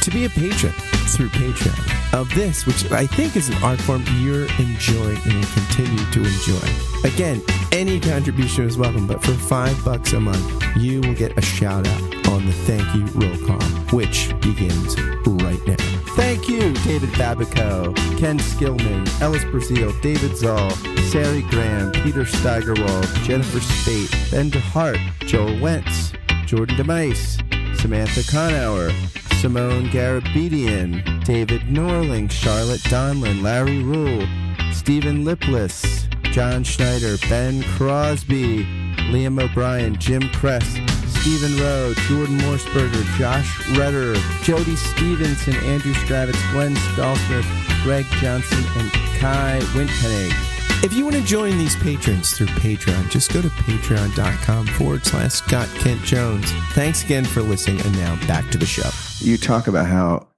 to 0.00 0.10
be 0.10 0.24
a 0.24 0.30
patron 0.30 0.72
through 1.08 1.28
Patreon 1.28 2.18
of 2.18 2.32
this, 2.34 2.66
which 2.66 2.90
I 2.90 3.06
think 3.06 3.36
is 3.36 3.48
an 3.48 3.62
art 3.62 3.80
form 3.80 4.04
you're 4.18 4.46
enjoying 4.58 5.18
and 5.24 5.34
will 5.34 5.52
continue 5.52 6.04
to 6.12 6.24
enjoy. 6.24 7.08
Again, 7.08 7.42
any 7.72 8.00
contribution 8.00 8.64
is 8.64 8.78
welcome, 8.78 9.06
but 9.06 9.22
for 9.22 9.32
five 9.32 9.82
bucks 9.84 10.12
a 10.12 10.20
month, 10.20 10.64
you 10.76 11.00
will 11.00 11.14
get 11.14 11.36
a 11.36 11.42
shout 11.42 11.86
out 11.86 12.26
on 12.28 12.46
the 12.46 12.52
thank 12.64 12.94
you 12.94 13.04
roll 13.20 13.36
call, 13.46 13.60
which 13.92 14.28
begins 14.40 15.00
right 15.26 15.66
now. 15.66 15.76
Thank 16.14 16.48
you, 16.48 16.72
David 16.84 17.10
Babico, 17.10 17.94
Ken 18.18 18.38
Skillman, 18.38 19.08
Ellis 19.20 19.44
Brazil, 19.44 19.92
David 20.00 20.36
Zoll, 20.36 20.70
Sari 21.10 21.42
Graham, 21.42 21.92
Peter 21.92 22.24
Steigerwald, 22.24 23.06
Jennifer 23.22 23.60
Spate, 23.60 24.30
Ben 24.30 24.50
DeHart, 24.50 24.98
Joel 25.20 25.58
Wentz, 25.60 26.12
Jordan 26.46 26.76
DeMice, 26.76 27.36
Samantha 27.80 28.20
Conauer, 28.20 28.92
Simone 29.40 29.86
Garabedian, 29.88 31.24
David 31.24 31.62
Norling, 31.62 32.30
Charlotte 32.30 32.82
Donlin, 32.82 33.40
Larry 33.42 33.82
Rule, 33.82 34.28
Stephen 34.70 35.24
Lipless, 35.24 36.06
John 36.24 36.62
Schneider, 36.62 37.16
Ben 37.30 37.62
Crosby, 37.62 38.66
Liam 39.10 39.42
O'Brien, 39.42 39.96
Jim 39.98 40.28
Kress, 40.34 40.68
Stephen 41.06 41.58
Rowe, 41.58 41.94
Jordan 42.06 42.36
Morseberger, 42.40 43.02
Josh 43.16 43.66
Redder, 43.78 44.14
Jody 44.42 44.76
Stevenson, 44.76 45.54
Andrew 45.64 45.94
Stravitz, 45.94 46.52
Glenn 46.52 46.74
Stallsmith, 46.74 47.82
Greg 47.82 48.04
Johnson, 48.20 48.62
and 48.76 48.90
Kai 49.20 49.58
Wintpennig. 49.72 50.49
If 50.82 50.94
you 50.94 51.04
want 51.04 51.14
to 51.16 51.22
join 51.22 51.58
these 51.58 51.76
patrons 51.76 52.32
through 52.32 52.46
Patreon, 52.46 53.10
just 53.10 53.34
go 53.34 53.42
to 53.42 53.48
patreon.com 53.48 54.66
forward 54.66 55.04
slash 55.04 55.32
Scott 55.32 55.68
Kent 55.74 56.02
Jones. 56.04 56.50
Thanks 56.72 57.04
again 57.04 57.26
for 57.26 57.42
listening, 57.42 57.82
and 57.82 57.92
now 57.98 58.16
back 58.26 58.48
to 58.50 58.56
the 58.56 58.64
show. 58.64 58.88
You 59.18 59.36
talk 59.36 59.66
about 59.66 59.88
how 59.88 60.28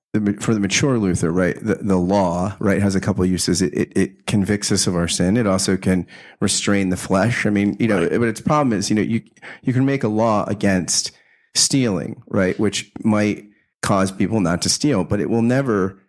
for 0.40 0.52
the 0.52 0.58
mature 0.58 0.98
Luther, 0.98 1.30
right, 1.30 1.56
the, 1.64 1.76
the 1.76 1.96
law, 1.96 2.56
right, 2.58 2.82
has 2.82 2.96
a 2.96 3.00
couple 3.00 3.22
of 3.22 3.30
uses. 3.30 3.62
It, 3.62 3.72
it, 3.72 3.92
it, 3.96 4.26
convicts 4.26 4.72
us 4.72 4.88
of 4.88 4.96
our 4.96 5.06
sin. 5.06 5.36
It 5.36 5.46
also 5.46 5.76
can 5.76 6.08
restrain 6.40 6.88
the 6.88 6.96
flesh. 6.96 7.46
I 7.46 7.50
mean, 7.50 7.76
you 7.78 7.86
know, 7.86 8.02
right. 8.02 8.10
but 8.10 8.28
its 8.28 8.40
problem 8.40 8.72
is, 8.76 8.90
you 8.90 8.96
know, 8.96 9.02
you, 9.02 9.22
you 9.62 9.72
can 9.72 9.86
make 9.86 10.02
a 10.02 10.08
law 10.08 10.44
against 10.48 11.12
stealing, 11.54 12.20
right, 12.26 12.58
which 12.58 12.90
might 13.04 13.44
cause 13.80 14.10
people 14.10 14.40
not 14.40 14.60
to 14.62 14.68
steal, 14.68 15.04
but 15.04 15.20
it 15.20 15.30
will 15.30 15.40
never 15.40 16.01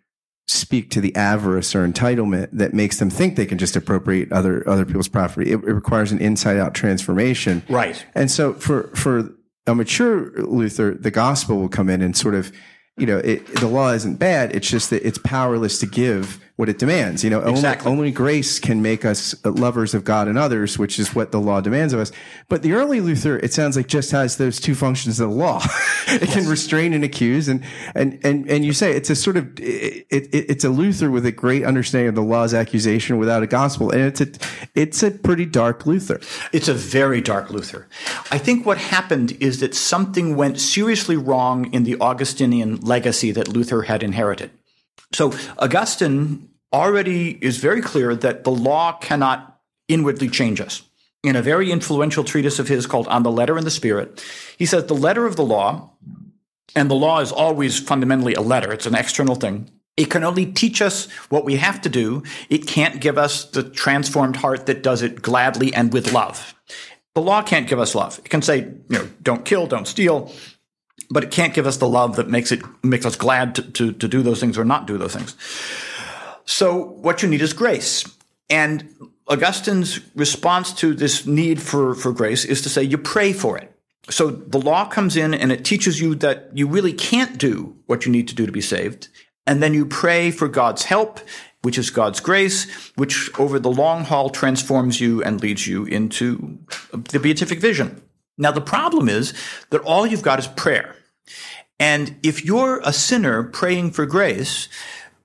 speak 0.46 0.90
to 0.90 1.00
the 1.00 1.14
avarice 1.16 1.74
or 1.74 1.86
entitlement 1.86 2.48
that 2.52 2.74
makes 2.74 2.98
them 2.98 3.08
think 3.08 3.36
they 3.36 3.46
can 3.46 3.56
just 3.56 3.76
appropriate 3.76 4.30
other 4.30 4.68
other 4.68 4.84
people's 4.84 5.08
property. 5.08 5.50
It, 5.50 5.56
it 5.64 5.72
requires 5.72 6.12
an 6.12 6.18
inside 6.18 6.58
out 6.58 6.74
transformation. 6.74 7.62
Right. 7.68 8.04
And 8.14 8.30
so 8.30 8.52
for 8.54 8.84
for 8.94 9.30
a 9.66 9.74
mature 9.74 10.32
Luther, 10.36 10.94
the 10.94 11.10
gospel 11.10 11.56
will 11.56 11.70
come 11.70 11.88
in 11.88 12.02
and 12.02 12.14
sort 12.14 12.34
of, 12.34 12.52
you 12.98 13.06
know, 13.06 13.18
it, 13.18 13.46
the 13.56 13.66
law 13.66 13.92
isn't 13.92 14.16
bad. 14.16 14.54
It's 14.54 14.68
just 14.68 14.90
that 14.90 15.06
it's 15.06 15.18
powerless 15.18 15.78
to 15.80 15.86
give 15.86 16.43
what 16.56 16.68
it 16.68 16.78
demands. 16.78 17.24
You 17.24 17.30
know, 17.30 17.40
exactly. 17.40 17.90
only, 17.90 17.98
only 17.98 18.12
grace 18.12 18.60
can 18.60 18.80
make 18.80 19.04
us 19.04 19.34
uh, 19.44 19.50
lovers 19.50 19.92
of 19.92 20.04
God 20.04 20.28
and 20.28 20.38
others, 20.38 20.78
which 20.78 21.00
is 21.00 21.14
what 21.14 21.32
the 21.32 21.40
law 21.40 21.60
demands 21.60 21.92
of 21.92 21.98
us. 21.98 22.12
But 22.48 22.62
the 22.62 22.74
early 22.74 23.00
Luther, 23.00 23.38
it 23.38 23.52
sounds 23.52 23.76
like 23.76 23.88
just 23.88 24.12
has 24.12 24.36
those 24.36 24.60
two 24.60 24.76
functions 24.76 25.18
of 25.18 25.30
the 25.30 25.34
law. 25.34 25.58
it 26.06 26.22
yes. 26.22 26.32
can 26.32 26.46
restrain 26.48 26.92
and 26.92 27.02
accuse. 27.02 27.48
And, 27.48 27.64
and, 27.96 28.20
and, 28.24 28.48
and 28.48 28.64
you 28.64 28.72
say 28.72 28.92
it's 28.92 29.10
a 29.10 29.16
sort 29.16 29.36
of, 29.36 29.48
it, 29.58 30.06
it, 30.10 30.28
it's 30.32 30.62
a 30.62 30.68
Luther 30.68 31.10
with 31.10 31.26
a 31.26 31.32
great 31.32 31.64
understanding 31.64 32.10
of 32.10 32.14
the 32.14 32.22
law's 32.22 32.54
accusation 32.54 33.18
without 33.18 33.42
a 33.42 33.48
gospel. 33.48 33.90
And 33.90 34.02
it's 34.02 34.20
a, 34.20 34.28
it's 34.76 35.02
a 35.02 35.10
pretty 35.10 35.46
dark 35.46 35.86
Luther. 35.86 36.20
It's 36.52 36.68
a 36.68 36.74
very 36.74 37.20
dark 37.20 37.50
Luther. 37.50 37.88
I 38.30 38.38
think 38.38 38.64
what 38.64 38.78
happened 38.78 39.32
is 39.40 39.58
that 39.58 39.74
something 39.74 40.36
went 40.36 40.60
seriously 40.60 41.16
wrong 41.16 41.72
in 41.74 41.82
the 41.82 41.98
Augustinian 42.00 42.76
legacy 42.76 43.32
that 43.32 43.48
Luther 43.48 43.82
had 43.82 44.04
inherited. 44.04 44.52
So 45.14 45.32
Augustine 45.58 46.50
already 46.72 47.38
is 47.40 47.58
very 47.58 47.80
clear 47.80 48.14
that 48.16 48.44
the 48.44 48.50
law 48.50 48.98
cannot 48.98 49.60
inwardly 49.88 50.28
change 50.28 50.60
us. 50.60 50.82
In 51.22 51.36
a 51.36 51.42
very 51.42 51.70
influential 51.70 52.24
treatise 52.24 52.58
of 52.58 52.68
his 52.68 52.86
called 52.86 53.08
On 53.08 53.22
the 53.22 53.30
Letter 53.30 53.56
and 53.56 53.66
the 53.66 53.70
Spirit, 53.70 54.22
he 54.58 54.66
says 54.66 54.86
the 54.86 54.94
letter 54.94 55.24
of 55.24 55.36
the 55.36 55.44
law, 55.44 55.90
and 56.76 56.90
the 56.90 56.94
law 56.94 57.20
is 57.20 57.32
always 57.32 57.78
fundamentally 57.78 58.34
a 58.34 58.42
letter, 58.42 58.72
it's 58.72 58.86
an 58.86 58.94
external 58.94 59.34
thing. 59.34 59.70
It 59.96 60.10
can 60.10 60.24
only 60.24 60.46
teach 60.46 60.82
us 60.82 61.08
what 61.30 61.44
we 61.44 61.56
have 61.56 61.80
to 61.82 61.88
do. 61.88 62.24
It 62.50 62.66
can't 62.66 63.00
give 63.00 63.16
us 63.16 63.44
the 63.44 63.62
transformed 63.62 64.36
heart 64.36 64.66
that 64.66 64.82
does 64.82 65.02
it 65.02 65.22
gladly 65.22 65.72
and 65.72 65.92
with 65.92 66.12
love. 66.12 66.54
The 67.14 67.22
law 67.22 67.42
can't 67.42 67.68
give 67.68 67.78
us 67.78 67.94
love. 67.94 68.18
It 68.18 68.28
can 68.28 68.42
say, 68.42 68.58
you 68.58 68.98
know, 68.98 69.08
don't 69.22 69.44
kill, 69.44 69.68
don't 69.68 69.86
steal, 69.86 70.32
but 71.10 71.24
it 71.24 71.30
can't 71.30 71.54
give 71.54 71.66
us 71.66 71.76
the 71.78 71.88
love 71.88 72.16
that 72.16 72.28
makes 72.28 72.52
it 72.52 72.62
makes 72.82 73.06
us 73.06 73.16
glad 73.16 73.54
to, 73.56 73.62
to, 73.62 73.92
to 73.92 74.08
do 74.08 74.22
those 74.22 74.40
things 74.40 74.58
or 74.58 74.64
not 74.64 74.86
do 74.86 74.98
those 74.98 75.14
things. 75.14 75.36
So 76.44 76.76
what 76.76 77.22
you 77.22 77.28
need 77.28 77.42
is 77.42 77.52
grace. 77.52 78.04
And 78.50 78.94
Augustine's 79.28 80.00
response 80.14 80.72
to 80.74 80.94
this 80.94 81.26
need 81.26 81.60
for, 81.60 81.94
for 81.94 82.12
grace 82.12 82.44
is 82.44 82.62
to 82.62 82.68
say 82.68 82.82
you 82.82 82.98
pray 82.98 83.32
for 83.32 83.56
it. 83.56 83.70
So 84.10 84.30
the 84.30 84.60
law 84.60 84.86
comes 84.86 85.16
in 85.16 85.32
and 85.32 85.50
it 85.50 85.64
teaches 85.64 86.00
you 86.00 86.14
that 86.16 86.50
you 86.52 86.68
really 86.68 86.92
can't 86.92 87.38
do 87.38 87.76
what 87.86 88.04
you 88.04 88.12
need 88.12 88.28
to 88.28 88.34
do 88.34 88.44
to 88.44 88.52
be 88.52 88.60
saved. 88.60 89.08
And 89.46 89.62
then 89.62 89.72
you 89.72 89.86
pray 89.86 90.30
for 90.30 90.46
God's 90.46 90.84
help, 90.84 91.20
which 91.62 91.78
is 91.78 91.88
God's 91.88 92.20
grace, 92.20 92.70
which 92.96 93.30
over 93.38 93.58
the 93.58 93.70
long 93.70 94.04
haul 94.04 94.28
transforms 94.28 95.00
you 95.00 95.22
and 95.22 95.40
leads 95.40 95.66
you 95.66 95.86
into 95.86 96.58
the 96.90 97.18
beatific 97.18 97.60
vision. 97.60 98.02
Now, 98.36 98.50
the 98.50 98.60
problem 98.60 99.08
is 99.08 99.32
that 99.70 99.82
all 99.82 100.06
you've 100.06 100.22
got 100.22 100.38
is 100.38 100.46
prayer. 100.46 100.96
And 101.78 102.16
if 102.22 102.44
you're 102.44 102.80
a 102.84 102.92
sinner 102.92 103.42
praying 103.42 103.92
for 103.92 104.06
grace, 104.06 104.68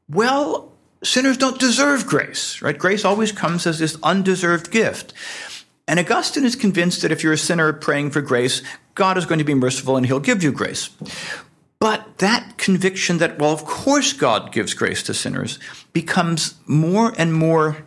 well, 0.09 0.73
sinners 1.03 1.37
don't 1.37 1.59
deserve 1.59 2.05
grace, 2.05 2.61
right? 2.61 2.77
Grace 2.77 3.05
always 3.05 3.31
comes 3.31 3.65
as 3.67 3.79
this 3.79 3.97
undeserved 4.03 4.71
gift. 4.71 5.13
And 5.87 5.99
Augustine 5.99 6.45
is 6.45 6.55
convinced 6.55 7.01
that 7.01 7.11
if 7.11 7.23
you're 7.23 7.33
a 7.33 7.37
sinner 7.37 7.73
praying 7.73 8.11
for 8.11 8.21
grace, 8.21 8.61
God 8.93 9.17
is 9.17 9.25
going 9.25 9.39
to 9.39 9.45
be 9.45 9.55
merciful 9.55 9.97
and 9.97 10.05
he'll 10.05 10.19
give 10.19 10.43
you 10.43 10.51
grace. 10.51 10.89
But 11.79 12.17
that 12.17 12.57
conviction 12.57 13.19
that, 13.19 13.39
well, 13.39 13.53
of 13.53 13.65
course 13.65 14.13
God 14.13 14.51
gives 14.51 14.73
grace 14.73 15.01
to 15.03 15.13
sinners 15.13 15.57
becomes 15.93 16.55
more 16.67 17.13
and 17.17 17.33
more 17.33 17.85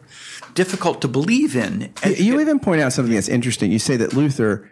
difficult 0.55 1.01
to 1.03 1.09
believe 1.09 1.55
in. 1.55 1.93
You 2.05 2.41
even 2.41 2.59
point 2.59 2.81
out 2.81 2.93
something 2.93 3.15
that's 3.15 3.29
interesting. 3.29 3.71
You 3.71 3.79
say 3.79 3.97
that 3.99 4.15
Luther 4.15 4.71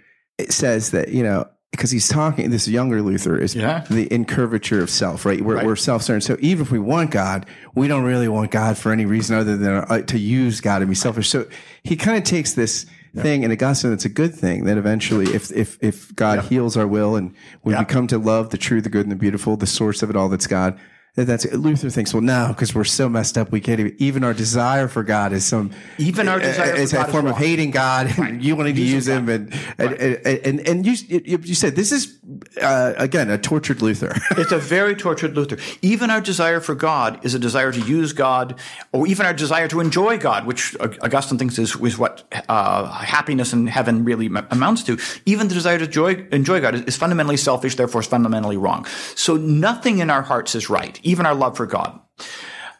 says 0.48 0.90
that, 0.90 1.08
you 1.08 1.22
know, 1.22 1.46
because 1.70 1.90
he's 1.90 2.08
talking, 2.08 2.50
this 2.50 2.66
younger 2.66 3.00
Luther 3.00 3.38
is 3.38 3.54
yeah. 3.54 3.84
the 3.90 4.06
incurvature 4.08 4.82
of 4.82 4.90
self, 4.90 5.24
right? 5.24 5.40
We're, 5.40 5.56
right. 5.56 5.66
we're 5.66 5.76
self-centered. 5.76 6.22
So 6.22 6.36
even 6.40 6.64
if 6.64 6.72
we 6.72 6.80
want 6.80 7.10
God, 7.10 7.46
we 7.74 7.86
don't 7.86 8.04
really 8.04 8.28
want 8.28 8.50
God 8.50 8.76
for 8.76 8.92
any 8.92 9.06
reason 9.06 9.36
other 9.36 9.56
than 9.56 9.74
uh, 9.74 10.02
to 10.02 10.18
use 10.18 10.60
God 10.60 10.82
and 10.82 10.88
be 10.88 10.94
selfish. 10.96 11.28
So 11.28 11.46
he 11.84 11.96
kind 11.96 12.18
of 12.18 12.24
takes 12.24 12.54
this, 12.54 12.86
thing. 13.14 13.42
And 13.42 13.52
Augustine, 13.52 13.92
it's 13.92 14.04
a 14.04 14.08
good 14.08 14.34
thing 14.34 14.66
that 14.66 14.78
eventually, 14.78 15.34
if 15.34 15.50
if 15.50 15.78
if 15.82 16.14
God 16.14 16.44
heals 16.44 16.76
our 16.76 16.86
will 16.86 17.16
and 17.16 17.34
when 17.62 17.76
we 17.76 17.84
come 17.84 18.06
to 18.06 18.18
love 18.18 18.50
the 18.50 18.56
true, 18.56 18.80
the 18.80 18.88
good, 18.88 19.04
and 19.04 19.10
the 19.10 19.16
beautiful, 19.16 19.56
the 19.56 19.66
source 19.66 20.02
of 20.02 20.10
it 20.10 20.16
all, 20.16 20.28
that's 20.28 20.46
God 20.46 20.78
that's 21.16 21.44
Luther 21.52 21.90
thinks, 21.90 22.14
well, 22.14 22.22
no, 22.22 22.48
because 22.48 22.74
we're 22.74 22.84
so 22.84 23.08
messed 23.08 23.36
up, 23.36 23.50
we 23.50 23.60
can't 23.60 23.80
even. 23.80 23.96
Even 23.98 24.24
our 24.24 24.32
desire 24.32 24.86
for 24.86 25.02
God 25.02 25.32
is 25.32 25.44
some. 25.44 25.72
Even 25.98 26.28
our 26.28 26.38
desire 26.38 26.74
is 26.74 26.92
a 26.92 27.04
form 27.06 27.26
of 27.26 27.36
hating 27.36 27.72
God, 27.72 28.06
and 28.06 28.18
right. 28.18 28.40
you 28.40 28.54
wanting 28.54 28.76
to 28.76 28.82
use 28.82 29.08
Him, 29.08 29.28
and 29.28 29.52
and, 29.78 29.90
right. 29.90 30.00
and, 30.00 30.46
and 30.46 30.68
and 30.68 30.86
you 30.86 31.38
you 31.44 31.54
said 31.54 31.74
this 31.74 31.90
is 31.90 32.18
uh, 32.62 32.94
again 32.96 33.28
a 33.28 33.38
tortured 33.38 33.82
Luther. 33.82 34.14
it's 34.32 34.52
a 34.52 34.58
very 34.58 34.94
tortured 34.94 35.36
Luther. 35.36 35.58
Even 35.82 36.10
our 36.10 36.20
desire 36.20 36.60
for 36.60 36.76
God 36.76 37.24
is 37.24 37.34
a 37.34 37.38
desire 37.38 37.72
to 37.72 37.80
use 37.80 38.12
God, 38.12 38.58
or 38.92 39.06
even 39.08 39.26
our 39.26 39.34
desire 39.34 39.66
to 39.68 39.80
enjoy 39.80 40.16
God, 40.16 40.46
which 40.46 40.76
Augustine 40.80 41.38
thinks 41.38 41.58
is 41.58 41.74
is 41.76 41.98
what 41.98 42.22
uh, 42.48 42.86
happiness 42.88 43.52
in 43.52 43.66
heaven 43.66 44.04
really 44.04 44.26
amounts 44.50 44.84
to. 44.84 44.96
Even 45.26 45.48
the 45.48 45.54
desire 45.54 45.78
to 45.78 45.84
enjoy 45.84 46.26
enjoy 46.30 46.60
God 46.60 46.76
is, 46.76 46.82
is 46.82 46.96
fundamentally 46.96 47.36
selfish, 47.36 47.74
therefore 47.74 48.00
is 48.00 48.06
fundamentally 48.06 48.56
wrong. 48.56 48.86
So 49.16 49.36
nothing 49.36 49.98
in 49.98 50.08
our 50.08 50.22
hearts 50.22 50.54
is 50.54 50.70
right 50.70 51.00
even 51.10 51.26
our 51.26 51.34
love 51.34 51.56
for 51.56 51.66
God. 51.66 52.00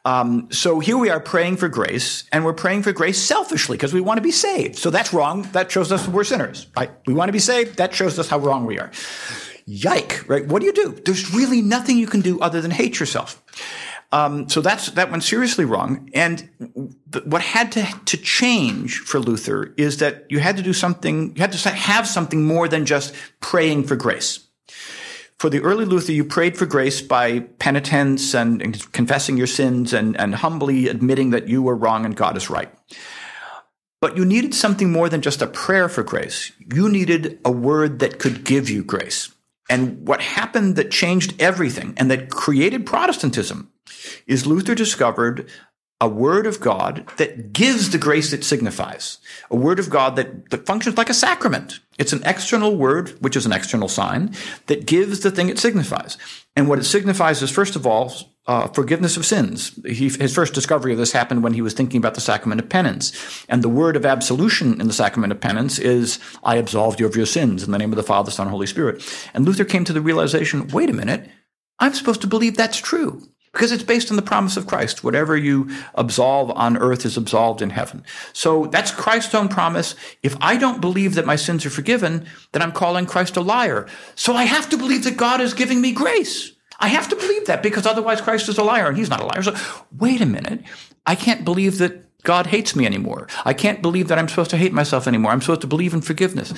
Um, 0.04 0.48
so 0.50 0.80
here 0.80 0.96
we 0.96 1.10
are 1.10 1.20
praying 1.20 1.58
for 1.58 1.68
grace, 1.68 2.24
and 2.32 2.44
we're 2.44 2.54
praying 2.54 2.82
for 2.84 2.92
grace 2.92 3.18
selfishly 3.18 3.76
because 3.76 3.92
we 3.92 4.00
want 4.00 4.16
to 4.16 4.22
be 4.22 4.30
saved. 4.30 4.76
So 4.78 4.88
that's 4.90 5.12
wrong. 5.12 5.42
That 5.52 5.70
shows 5.70 5.92
us 5.92 6.08
we're 6.08 6.24
sinners. 6.24 6.66
Right? 6.76 6.90
We 7.06 7.12
want 7.12 7.28
to 7.28 7.32
be 7.32 7.38
saved. 7.38 7.76
That 7.76 7.94
shows 7.94 8.18
us 8.18 8.28
how 8.28 8.38
wrong 8.38 8.64
we 8.64 8.78
are. 8.78 8.90
Yike! 9.66 10.24
Right? 10.26 10.46
What 10.46 10.60
do 10.60 10.66
you 10.66 10.72
do? 10.72 10.98
There's 11.04 11.34
really 11.34 11.60
nothing 11.60 11.98
you 11.98 12.06
can 12.06 12.22
do 12.22 12.40
other 12.40 12.60
than 12.60 12.70
hate 12.70 12.98
yourself. 12.98 13.42
Um, 14.12 14.48
so 14.48 14.60
that's 14.60 14.90
that 14.92 15.10
went 15.10 15.22
seriously 15.22 15.64
wrong. 15.64 16.10
And 16.14 16.48
th- 17.12 17.24
what 17.26 17.42
had 17.42 17.70
to 17.72 17.86
to 18.06 18.16
change 18.16 18.98
for 18.98 19.20
Luther 19.20 19.72
is 19.76 19.98
that 19.98 20.26
you 20.28 20.40
had 20.40 20.56
to 20.56 20.62
do 20.62 20.72
something. 20.72 21.36
You 21.36 21.40
had 21.40 21.52
to 21.52 21.68
have 21.68 22.08
something 22.08 22.44
more 22.44 22.66
than 22.66 22.86
just 22.86 23.14
praying 23.40 23.84
for 23.84 23.96
grace. 23.96 24.49
For 25.41 25.49
the 25.49 25.62
early 25.62 25.86
Luther, 25.86 26.12
you 26.12 26.26
prayed 26.26 26.59
for 26.59 26.66
grace 26.66 27.01
by 27.01 27.38
penitence 27.41 28.34
and, 28.34 28.61
and 28.61 28.93
confessing 28.93 29.38
your 29.38 29.47
sins 29.47 29.95
and, 29.95 30.14
and 30.20 30.34
humbly 30.34 30.86
admitting 30.86 31.30
that 31.30 31.49
you 31.49 31.62
were 31.62 31.74
wrong 31.74 32.05
and 32.05 32.14
God 32.14 32.36
is 32.36 32.51
right. 32.51 32.70
But 34.03 34.18
you 34.18 34.26
needed 34.26 34.55
something 34.55 34.93
more 34.93 35.09
than 35.09 35.22
just 35.22 35.41
a 35.41 35.47
prayer 35.47 35.88
for 35.88 36.03
grace. 36.03 36.53
You 36.70 36.91
needed 36.91 37.41
a 37.43 37.51
word 37.51 38.01
that 38.01 38.18
could 38.18 38.45
give 38.45 38.68
you 38.68 38.84
grace. 38.84 39.34
And 39.70 40.07
what 40.07 40.20
happened 40.20 40.76
that 40.76 40.91
changed 40.91 41.41
everything 41.41 41.95
and 41.97 42.11
that 42.11 42.28
created 42.28 42.84
Protestantism 42.84 43.72
is 44.26 44.47
Luther 44.47 44.74
discovered 44.74 45.49
a 46.01 46.09
word 46.09 46.46
of 46.46 46.61
God 46.61 47.07
that 47.18 47.53
gives 47.53 47.90
the 47.90 47.98
grace 47.98 48.32
it 48.32 48.42
signifies. 48.42 49.18
A 49.51 49.57
word 49.57 49.78
of 49.78 49.90
God 49.90 50.16
that, 50.16 50.48
that 50.51 50.64
functions 50.64 50.96
like 50.96 51.11
a 51.11 51.14
sacrament. 51.14 51.80
It's 51.98 52.14
an 52.14 52.22
external 52.24 52.74
word, 52.74 53.11
which 53.20 53.36
is 53.36 53.44
an 53.44 53.53
external 53.53 53.88
sign, 53.88 54.34
that 54.66 54.86
gives 54.86 55.20
the 55.20 55.30
thing 55.30 55.51
it 55.51 55.59
signifies. 55.59 56.16
And 56.57 56.68
what 56.68 56.78
it 56.78 56.84
signifies 56.84 57.42
is, 57.42 57.51
first 57.51 57.76
of 57.76 57.86
all, 57.86 58.12
uh, 58.46 58.68
forgiveness 58.68 59.18
of 59.18 59.26
sins. 59.26 59.78
He, 59.84 60.09
his 60.09 60.34
first 60.34 60.55
discovery 60.55 60.92
of 60.92 60.98
this 60.98 61.12
happened 61.12 61.42
when 61.42 61.53
he 61.53 61.61
was 61.61 61.74
thinking 61.74 61.98
about 61.98 62.14
the 62.14 62.22
sacrament 62.22 62.62
of 62.62 62.70
penance. 62.70 63.44
And 63.51 63.62
the 63.62 63.68
word 63.68 63.94
of 63.94 64.07
absolution 64.07 64.80
in 64.80 64.86
the 64.86 64.94
sacrament 64.94 65.32
of 65.32 65.40
penance 65.40 65.78
is, 65.78 66.18
I 66.42 66.57
absolve 66.57 66.98
you 66.98 67.07
of 67.07 67.14
your 67.14 67.26
sins 67.26 67.62
in 67.62 67.72
the 67.72 67.78
name 67.78 67.92
of 67.92 67.96
the 67.96 68.03
Father, 68.03 68.30
Son, 68.30 68.46
and 68.46 68.51
Holy 68.51 68.66
Spirit. 68.66 69.05
And 69.34 69.44
Luther 69.44 69.66
came 69.66 69.84
to 69.84 69.92
the 69.92 70.01
realization, 70.01 70.68
wait 70.68 70.88
a 70.88 70.94
minute, 70.94 71.28
I'm 71.78 71.92
supposed 71.92 72.22
to 72.22 72.26
believe 72.26 72.57
that's 72.57 72.78
true 72.78 73.28
because 73.53 73.72
it's 73.72 73.82
based 73.82 74.11
on 74.11 74.16
the 74.16 74.22
promise 74.22 74.57
of 74.57 74.66
Christ. 74.66 75.03
Whatever 75.03 75.36
you 75.36 75.68
absolve 75.94 76.51
on 76.53 76.76
earth 76.76 77.05
is 77.05 77.16
absolved 77.16 77.62
in 77.62 77.70
heaven. 77.70 78.05
So 78.32 78.66
that's 78.66 78.90
Christ's 78.90 79.34
own 79.34 79.48
promise. 79.48 79.94
If 80.22 80.36
I 80.40 80.57
don't 80.57 80.80
believe 80.80 81.14
that 81.14 81.26
my 81.26 81.36
sins 81.36 81.66
are 81.66 81.70
forgiven, 81.70 82.26
then 82.53 82.62
I'm 82.62 82.72
calling 82.72 83.07
Christ 83.07 83.36
a 83.36 83.40
liar. 83.40 83.88
So 84.14 84.34
I 84.34 84.44
have 84.44 84.68
to 84.70 84.76
believe 84.76 85.05
that 85.05 85.16
God 85.16 85.40
is 85.40 85.55
giving 85.55 85.80
me 85.80 85.92
grace. 85.92 86.53
I 86.78 86.88
have 86.88 87.09
to 87.09 87.16
believe 87.16 87.46
that 87.46 87.62
because 87.62 87.86
otherwise 87.86 88.20
Christ 88.20 88.48
is 88.48 88.57
a 88.57 88.64
liar 88.64 88.88
and 88.88 88.96
he's 88.96 89.11
not 89.11 89.20
a 89.20 89.26
liar. 89.26 89.42
So 89.42 89.55
wait 89.98 90.20
a 90.20 90.26
minute. 90.26 90.62
I 91.07 91.14
can't 91.14 91.44
believe 91.44 91.78
that 91.78 92.07
God 92.22 92.46
hates 92.46 92.76
me 92.76 92.86
anymore. 92.86 93.28
I 93.44 93.55
can't 93.55 93.82
believe 93.82 94.09
that 94.09 94.18
I'm 94.18 94.28
supposed 94.28 94.51
to 94.51 94.57
hate 94.57 94.72
myself 94.72 95.07
anymore. 95.07 95.32
I'm 95.32 95.40
supposed 95.40 95.62
to 95.62 95.66
believe 95.66 95.94
in 95.94 96.01
forgiveness. 96.01 96.51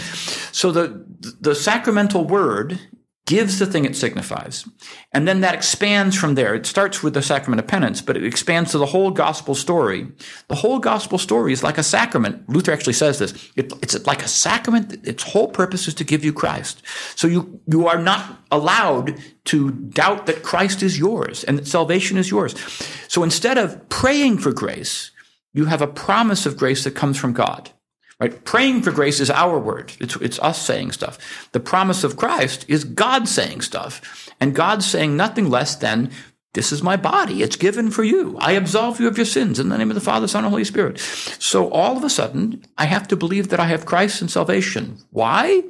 So 0.53 0.73
the, 0.73 1.05
the 1.41 1.55
sacramental 1.55 2.25
word 2.25 2.81
gives 3.27 3.59
the 3.59 3.67
thing 3.67 3.85
it 3.85 3.95
signifies. 3.95 4.67
And 5.13 5.29
then 5.29 5.41
that 5.43 5.55
expands 5.55 6.17
from 6.17 6.35
there. 6.35 6.55
It 6.55 6.67
starts 6.67 7.03
with 7.03 7.15
the 7.15 7.23
sacrament 7.23 7.61
of 7.61 7.69
penance, 7.69 8.03
but 8.03 8.17
it 8.17 8.25
expands 8.25 8.73
to 8.73 8.79
the 8.79 8.87
whole 8.87 9.13
gospel 9.13 9.55
story. 9.55 10.09
The 10.49 10.57
whole 10.57 10.81
gospel 10.81 11.19
story 11.19 11.53
is 11.53 11.63
like 11.63 11.79
a 11.79 11.83
sacrament. 11.85 12.49
Luther 12.49 12.73
actually 12.73 12.95
says 12.95 13.21
this. 13.21 13.33
It, 13.55 13.73
it's 13.81 14.07
like 14.07 14.23
a 14.23 14.29
sacrament. 14.29 15.07
Its 15.07 15.23
whole 15.23 15.49
purpose 15.49 15.87
is 15.87 15.95
to 15.95 16.05
give 16.05 16.25
you 16.25 16.33
Christ. 16.33 16.83
So 17.15 17.29
you, 17.29 17.61
you 17.67 17.87
are 17.87 17.99
not 17.99 18.41
allowed 18.51 19.21
to 19.47 19.71
doubt 19.71 20.27
that 20.27 20.43
Christ 20.43 20.83
is 20.83 20.99
yours 20.99 21.45
and 21.45 21.59
that 21.59 21.67
salvation 21.69 22.19
is 22.19 22.31
yours. 22.31 22.55
So 23.09 23.23
instead 23.23 23.57
of 23.57 23.89
praying 23.89 24.39
for 24.39 24.53
grace, 24.53 25.11
you 25.53 25.67
have 25.67 25.83
a 25.83 25.87
promise 25.87 26.47
of 26.47 26.57
grace 26.57 26.85
that 26.85 26.95
comes 26.95 27.19
from 27.19 27.35
God. 27.35 27.71
Right? 28.23 28.45
Praying 28.45 28.83
for 28.83 28.93
grace 28.93 29.19
is 29.19 29.31
our 29.31 29.59
word. 29.59 29.95
It's, 29.99 30.15
it's 30.15 30.39
us 30.39 30.65
saying 30.65 30.93
stuff. 30.93 31.51
The 31.51 31.59
promise 31.59 32.05
of 32.05 32.17
Christ 32.17 32.65
is 32.69 32.85
God 32.85 33.27
saying 33.27 33.63
stuff. 33.63 34.31
And 34.41 34.55
God 34.55 34.85
saying 34.85 35.17
nothing 35.17 35.51
less 35.51 35.75
than, 35.75 36.09
this 36.53 36.71
is 36.71 36.85
my 36.85 36.97
body. 36.97 37.43
It's 37.43 37.57
given 37.57 37.91
for 37.91 38.05
you. 38.05 38.37
I 38.39 38.53
absolve 38.53 39.01
you 39.01 39.09
of 39.09 39.17
your 39.17 39.27
sins 39.27 39.59
in 39.59 39.71
the 39.71 39.77
name 39.77 39.91
of 39.91 39.97
the 39.97 40.01
Father, 40.01 40.29
Son, 40.29 40.45
and 40.45 40.53
Holy 40.53 40.63
Spirit. 40.63 41.01
So 41.01 41.69
all 41.71 41.97
of 41.97 42.05
a 42.05 42.09
sudden, 42.09 42.65
I 42.79 42.85
have 42.85 43.09
to 43.09 43.17
believe 43.17 43.49
that 43.49 43.59
I 43.59 43.67
have 43.67 43.87
Christ 43.87 44.21
and 44.21 44.31
salvation. 44.31 44.99
Why? 45.11 45.65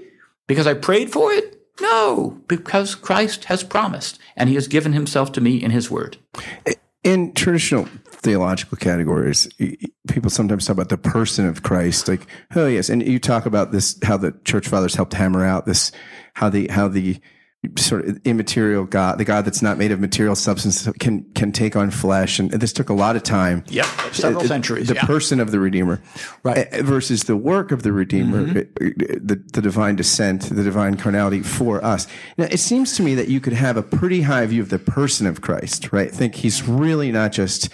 Because 0.46 0.66
I 0.66 0.74
prayed 0.74 1.10
for 1.10 1.32
it? 1.32 1.58
No, 1.80 2.38
because 2.48 2.94
Christ 2.94 3.46
has 3.46 3.64
promised 3.64 4.18
and 4.36 4.50
he 4.50 4.56
has 4.56 4.68
given 4.68 4.92
himself 4.92 5.32
to 5.32 5.40
me 5.40 5.56
in 5.56 5.70
his 5.70 5.90
word. 5.90 6.18
In 7.02 7.32
traditional 7.32 7.88
theological 8.22 8.76
categories, 8.76 9.48
people 10.08 10.30
sometimes 10.30 10.66
talk 10.66 10.74
about 10.74 10.88
the 10.88 10.98
person 10.98 11.46
of 11.46 11.62
Christ, 11.62 12.08
like, 12.08 12.26
oh 12.54 12.66
yes, 12.66 12.88
and 12.88 13.06
you 13.06 13.18
talk 13.18 13.46
about 13.46 13.72
this, 13.72 13.98
how 14.02 14.16
the 14.16 14.32
church 14.44 14.68
fathers 14.68 14.94
helped 14.94 15.14
hammer 15.14 15.44
out 15.44 15.66
this, 15.66 15.92
how 16.34 16.48
the, 16.48 16.68
how 16.68 16.88
the, 16.88 17.20
sort 17.78 18.04
of 18.08 18.20
immaterial 18.24 18.84
God, 18.84 19.18
the 19.18 19.24
God 19.24 19.44
that's 19.44 19.62
not 19.62 19.78
made 19.78 19.92
of 19.92 20.00
material 20.00 20.34
substance 20.34 20.88
can 20.98 21.24
can 21.34 21.52
take 21.52 21.76
on 21.76 21.92
flesh, 21.92 22.40
and 22.40 22.50
this 22.50 22.72
took 22.72 22.88
a 22.88 22.92
lot 22.92 23.14
of 23.14 23.22
time. 23.22 23.62
Yep, 23.68 23.86
several 24.10 24.44
centuries. 24.44 24.88
The 24.88 24.94
yeah. 24.94 25.06
person 25.06 25.38
of 25.38 25.52
the 25.52 25.60
Redeemer, 25.60 26.02
right, 26.42 26.66
uh, 26.72 26.82
versus 26.82 27.24
the 27.24 27.36
work 27.36 27.70
of 27.70 27.84
the 27.84 27.92
Redeemer, 27.92 28.46
mm-hmm. 28.46 29.26
the 29.26 29.40
the 29.52 29.62
divine 29.62 29.94
descent, 29.94 30.42
the 30.42 30.64
divine 30.64 30.96
carnality 30.96 31.40
for 31.42 31.84
us. 31.84 32.08
Now, 32.36 32.46
it 32.50 32.58
seems 32.58 32.96
to 32.96 33.02
me 33.04 33.14
that 33.14 33.28
you 33.28 33.38
could 33.38 33.52
have 33.52 33.76
a 33.76 33.82
pretty 33.82 34.22
high 34.22 34.44
view 34.46 34.62
of 34.62 34.70
the 34.70 34.80
person 34.80 35.28
of 35.28 35.40
Christ, 35.40 35.92
right? 35.92 36.10
Think 36.10 36.34
he's 36.34 36.66
really 36.66 37.12
not 37.12 37.30
just 37.30 37.68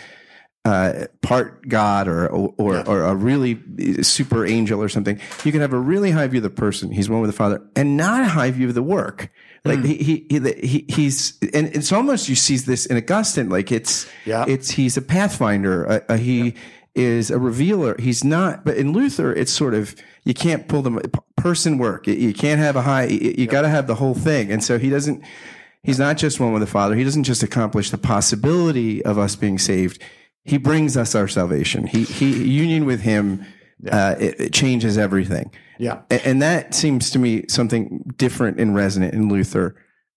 uh, 0.69 1.07
part 1.23 1.69
God 1.69 2.09
or 2.09 2.29
or, 2.29 2.75
yeah. 2.75 2.85
or, 2.87 3.03
a 3.03 3.15
really 3.15 3.59
super 4.03 4.45
angel 4.47 4.83
or 4.83 4.89
something. 4.89 5.21
You 5.45 5.53
can 5.53 5.61
have 5.61 5.73
a 5.73 5.79
really 5.79 6.11
high 6.11 6.27
view 6.27 6.39
of 6.39 6.43
the 6.45 6.51
person. 6.51 6.93
He's 6.93 7.09
one 7.09 7.21
with 7.21 7.31
the 7.31 7.37
Father, 7.37 7.63
and 7.75 7.97
not 7.97 8.23
a 8.23 8.29
high 8.29 8.51
view 8.51 8.69
of 8.69 8.75
the 8.75 8.83
work. 8.83 9.31
Like 9.65 9.81
mm. 9.81 9.87
he, 9.87 10.27
he, 10.29 10.67
he, 10.67 10.85
he's, 10.89 11.39
and 11.53 11.67
it's 11.69 11.93
almost, 11.93 12.29
you 12.29 12.37
see 12.37 12.57
this 12.57 12.87
in 12.87 12.97
Augustine, 12.97 13.49
like 13.49 13.73
it's, 13.73 14.09
yeah. 14.25 14.45
it's, 14.47 14.71
he's 14.71 14.97
a 14.97 15.03
pathfinder. 15.03 15.89
Uh, 15.89 16.01
uh, 16.09 16.17
he 16.17 16.41
yeah. 16.41 16.53
is 16.95 17.31
a 17.31 17.39
revealer. 17.39 17.97
He's 17.99 18.25
not, 18.25 18.65
but 18.65 18.77
in 18.77 18.93
Luther, 18.93 19.33
it's 19.33 19.53
sort 19.53 19.75
of, 19.75 19.95
you 20.25 20.33
can't 20.33 20.69
pull 20.69 20.83
them 20.83 21.01
person 21.37 21.79
work. 21.79 22.07
You 22.07 22.33
can't 22.33 22.61
have 22.61 22.77
a 22.77 22.83
high, 22.83 23.07
you, 23.07 23.35
you 23.39 23.47
got 23.47 23.63
to 23.63 23.69
have 23.69 23.87
the 23.87 23.97
whole 23.97 24.15
thing. 24.15 24.53
And 24.53 24.63
so 24.63 24.79
he 24.79 24.91
doesn't, 24.91 25.23
he's 25.83 25.99
not 25.99 26.17
just 26.17 26.39
one 26.41 26.53
with 26.53 26.61
the 26.61 26.67
Father. 26.67 26.95
He 26.95 27.05
doesn't 27.05 27.25
just 27.25 27.43
accomplish 27.43 27.91
the 27.91 27.99
possibility 27.99 29.05
of 29.05 29.19
us 29.19 29.37
being 29.37 29.59
saved. 29.59 30.03
He 30.49 30.59
brings 30.59 30.97
us 30.97 31.15
our 31.15 31.29
salvation. 31.29 31.87
He, 31.87 32.05
he, 32.05 32.45
union 32.45 32.85
with 32.85 33.01
him, 33.01 33.45
yeah. 33.81 33.97
uh, 33.97 34.17
it, 34.19 34.41
it 34.41 34.53
changes 34.53 34.99
everything. 34.99 35.51
Yeah. 35.79 36.03
And 36.11 36.43
that 36.43 36.75
seems 36.75 37.11
to 37.11 37.19
me 37.19 37.45
something 37.49 38.13
different 38.17 38.59
and 38.59 38.75
resonant 38.75 39.15
in 39.15 39.29
Luther. 39.29 39.77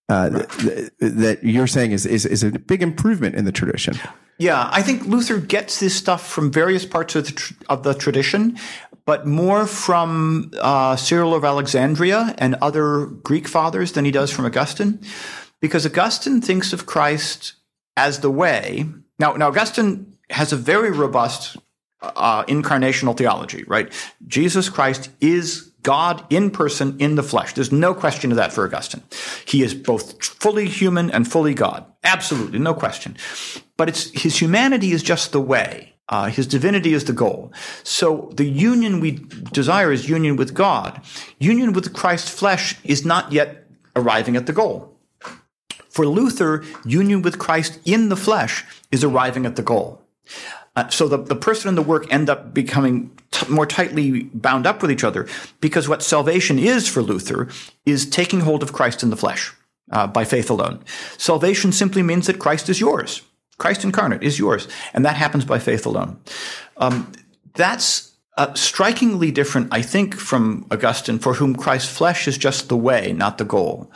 Uh, 0.10 0.30
right. 0.34 0.50
th- 0.50 0.76
th- 1.00 1.14
that 1.14 1.44
you're 1.44 1.68
saying 1.68 1.92
is, 1.92 2.06
is, 2.06 2.26
is 2.26 2.44
a 2.44 2.52
big 2.52 2.82
improvement 2.82 3.36
in 3.36 3.46
the 3.46 3.52
tradition. 3.52 3.98
Yeah, 4.40 4.68
I 4.72 4.82
think 4.82 5.06
Luther 5.06 5.40
gets 5.40 5.80
this 5.80 5.96
stuff 5.96 6.28
from 6.28 6.52
various 6.52 6.86
parts 6.86 7.16
of 7.16 7.28
the, 7.28 7.32
tr- 7.32 7.54
of 7.70 7.84
the 7.84 7.94
tradition, 7.94 8.58
but 9.06 9.28
more 9.28 9.68
from 9.68 10.52
uh, 10.60 10.96
Cyril 10.96 11.36
of 11.36 11.46
Alexandria 11.46 12.34
and 12.40 12.56
other 12.56 13.06
Greek 13.06 13.48
fathers 13.48 13.92
than 13.92 14.04
he 14.04 14.12
does 14.12 14.32
from 14.32 14.46
Augustine, 14.46 15.00
because 15.62 15.86
Augustine 15.86 16.42
thinks 16.42 16.74
of 16.74 16.88
Christ 16.88 17.54
as 17.96 18.20
the 18.20 18.32
way. 18.32 18.86
Now, 19.20 19.34
now 19.34 19.48
Augustine 19.48 20.11
has 20.32 20.54
a 20.54 20.58
very 20.58 20.92
robust 20.92 21.58
uh, 22.02 22.44
incarnational 22.46 23.16
theology, 23.16 23.64
right? 23.64 23.92
Jesus 24.28 24.70
Christ 24.70 25.10
is 25.20 25.72
God 25.84 26.24
in 26.30 26.52
person 26.52 26.96
in 27.00 27.16
the 27.16 27.24
flesh. 27.24 27.54
There's 27.54 27.72
no 27.72 27.94
question 27.94 28.32
of 28.32 28.38
that 28.38 28.54
for 28.54 28.66
Augustine. 28.66 29.04
He 29.46 29.64
is 29.64 29.74
both 29.74 30.24
fully 30.24 30.68
human 30.68 31.10
and 31.12 31.30
fully 31.30 31.54
God. 31.54 31.86
Absolutely, 32.04 32.60
no 32.60 32.74
question. 32.74 33.18
But 33.78 33.90
it's 33.90 34.12
his 34.20 34.40
humanity 34.40 34.92
is 34.92 35.04
just 35.04 35.32
the 35.32 35.42
way. 35.42 35.94
Uh, 36.10 36.26
his 36.26 36.46
divinity 36.46 36.94
is 36.94 37.06
the 37.06 37.14
goal. 37.14 37.54
So 37.84 38.32
the 38.34 38.46
union 38.46 39.00
we 39.00 39.12
desire 39.54 39.92
is 39.92 40.10
union 40.10 40.36
with 40.36 40.54
God. 40.54 41.02
Union 41.40 41.72
with 41.72 41.94
Christ's 41.94 42.30
flesh 42.30 42.78
is 42.84 43.06
not 43.06 43.32
yet 43.32 43.66
arriving 43.96 44.36
at 44.36 44.46
the 44.46 44.54
goal. 44.54 44.98
For 45.90 46.06
Luther, 46.06 46.64
union 46.86 47.22
with 47.22 47.40
Christ 47.40 47.80
in 47.86 48.10
the 48.10 48.18
flesh 48.18 48.66
is 48.92 49.04
arriving 49.04 49.46
at 49.46 49.56
the 49.56 49.62
goal. 49.62 50.01
Uh, 50.76 50.88
so 50.88 51.08
the, 51.08 51.18
the 51.18 51.36
person 51.36 51.68
and 51.68 51.78
the 51.78 51.82
work 51.82 52.12
end 52.12 52.30
up 52.30 52.54
becoming 52.54 53.12
t- 53.32 53.48
more 53.52 53.66
tightly 53.66 54.24
bound 54.34 54.66
up 54.66 54.82
with 54.82 54.92
each 54.92 55.04
other 55.04 55.28
because 55.60 55.90
what 55.90 56.02
salvation 56.02 56.58
is 56.58 56.88
for 56.88 57.02
Luther 57.02 57.50
is 57.86 58.10
taking 58.10 58.42
hold 58.42 58.64
of 58.64 58.72
Christ 58.72 59.04
in 59.04 59.10
the 59.10 59.18
flesh 59.18 59.54
uh, 59.92 60.08
by 60.08 60.24
faith 60.24 60.50
alone. 60.50 60.84
Salvation 61.18 61.72
simply 61.72 62.02
means 62.02 62.28
that 62.28 62.40
Christ 62.40 62.70
is 62.70 62.80
yours. 62.80 63.22
Christ 63.58 63.84
incarnate 63.84 64.24
is 64.24 64.40
yours, 64.40 64.68
and 64.94 65.06
that 65.06 65.18
happens 65.18 65.46
by 65.46 65.60
faith 65.60 65.86
alone. 65.86 66.20
Um, 66.78 67.12
that's 67.54 68.16
uh, 68.38 68.54
strikingly 68.56 69.30
different, 69.30 69.68
I 69.72 69.82
think, 69.82 70.16
from 70.16 70.66
Augustine, 70.72 71.20
for 71.20 71.36
whom 71.36 71.56
Christ's 71.56 71.96
flesh 71.96 72.28
is 72.28 72.38
just 72.38 72.70
the 72.70 72.78
way, 72.78 73.14
not 73.14 73.38
the 73.38 73.46
goal. 73.46 73.92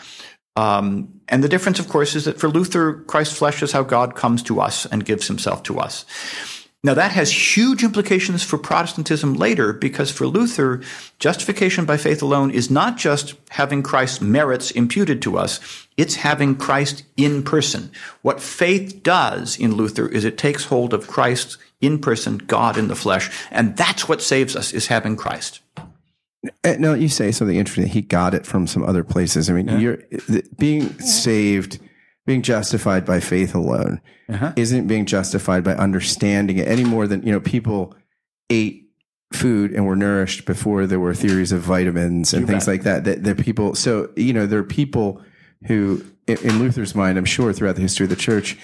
Um, 0.56 1.14
and 1.28 1.44
the 1.44 1.50
difference, 1.50 1.80
of 1.80 1.90
course, 1.90 2.16
is 2.16 2.26
that 2.26 2.40
for 2.40 2.50
Luther, 2.50 2.94
Christ's 3.08 3.38
flesh 3.38 3.64
is 3.64 3.72
how 3.72 3.84
God 3.84 4.16
comes 4.16 4.44
to 4.44 4.62
us 4.62 4.86
and 4.86 5.06
gives 5.06 5.28
himself 5.28 5.64
to 5.64 5.80
us. 5.80 6.06
Now, 6.84 6.94
that 6.94 7.14
has 7.14 7.58
huge 7.58 7.84
implications 7.84 8.44
for 8.44 8.60
Protestantism 8.60 9.34
later 9.34 9.74
because 9.74 10.12
for 10.12 10.28
Luther, 10.28 10.82
justification 11.18 11.84
by 11.86 11.98
faith 11.98 12.22
alone 12.22 12.52
is 12.52 12.70
not 12.70 12.96
just 12.96 13.34
having 13.50 13.82
Christ's 13.82 14.22
merits 14.22 14.70
imputed 14.70 15.20
to 15.24 15.36
us, 15.36 15.60
it's 15.98 16.18
having 16.18 16.56
Christ 16.56 17.02
in 17.18 17.42
person. 17.42 17.90
What 18.22 18.40
faith 18.40 19.02
does 19.02 19.58
in 19.58 19.74
Luther 19.74 20.08
is 20.08 20.26
it 20.26 20.38
takes 20.38 20.66
hold 20.66 20.94
of 20.94 21.08
Christ 21.08 21.58
in 21.82 21.98
person, 21.98 22.38
God 22.38 22.78
in 22.78 22.88
the 22.88 22.96
flesh, 22.96 23.32
and 23.50 23.76
that's 23.76 24.08
what 24.08 24.22
saves 24.22 24.56
us, 24.56 24.72
is 24.72 24.86
having 24.86 25.16
Christ. 25.16 25.62
Uh, 26.64 26.76
no, 26.80 26.93
you 26.93 27.10
say 27.10 27.32
something 27.32 27.56
interesting. 27.56 27.88
He 27.88 28.02
got 28.02 28.34
it 28.34 28.46
from 28.46 28.68
some 28.68 28.84
other 28.84 29.04
places. 29.04 29.50
I 29.50 29.54
mean, 29.54 29.68
yeah. 29.68 29.78
you're 29.78 30.00
being 30.58 30.98
saved 31.00 31.80
being 32.26 32.41
justified 32.41 33.06
by 33.06 33.20
faith 33.20 33.54
alone 33.54 34.02
uh-huh. 34.30 34.52
isn't 34.56 34.88
being 34.88 35.06
justified 35.06 35.64
by 35.64 35.74
understanding 35.76 36.58
it 36.58 36.68
any 36.68 36.84
more 36.84 37.08
than 37.08 37.22
you 37.24 37.32
know 37.32 37.39
people 37.39 37.96
ate 38.50 38.89
food 39.32 39.72
and 39.72 39.86
were 39.86 39.96
nourished 39.96 40.46
before 40.46 40.88
there 40.88 41.00
were 41.00 41.14
theories 41.14 41.52
of 41.52 41.62
vitamins 41.62 42.34
and 42.34 42.41
you 42.41 42.48
things 42.48 42.68
like 42.68 42.84
that. 42.84 43.04
That, 43.04 43.24
that 43.24 43.39
people 43.39 43.76
so 43.76 44.10
you 44.16 44.34
know 44.34 44.46
there 44.46 44.60
are 44.60 44.64
people 44.64 45.22
who 45.68 46.04
in 46.28 46.60
Luther's 46.60 46.96
mind, 46.96 47.18
I'm 47.18 47.26
sure 47.26 47.54
throughout 47.54 47.76
the 47.76 47.82
history 47.82 48.06
of 48.06 48.10
the 48.10 48.16
church, 48.16 48.58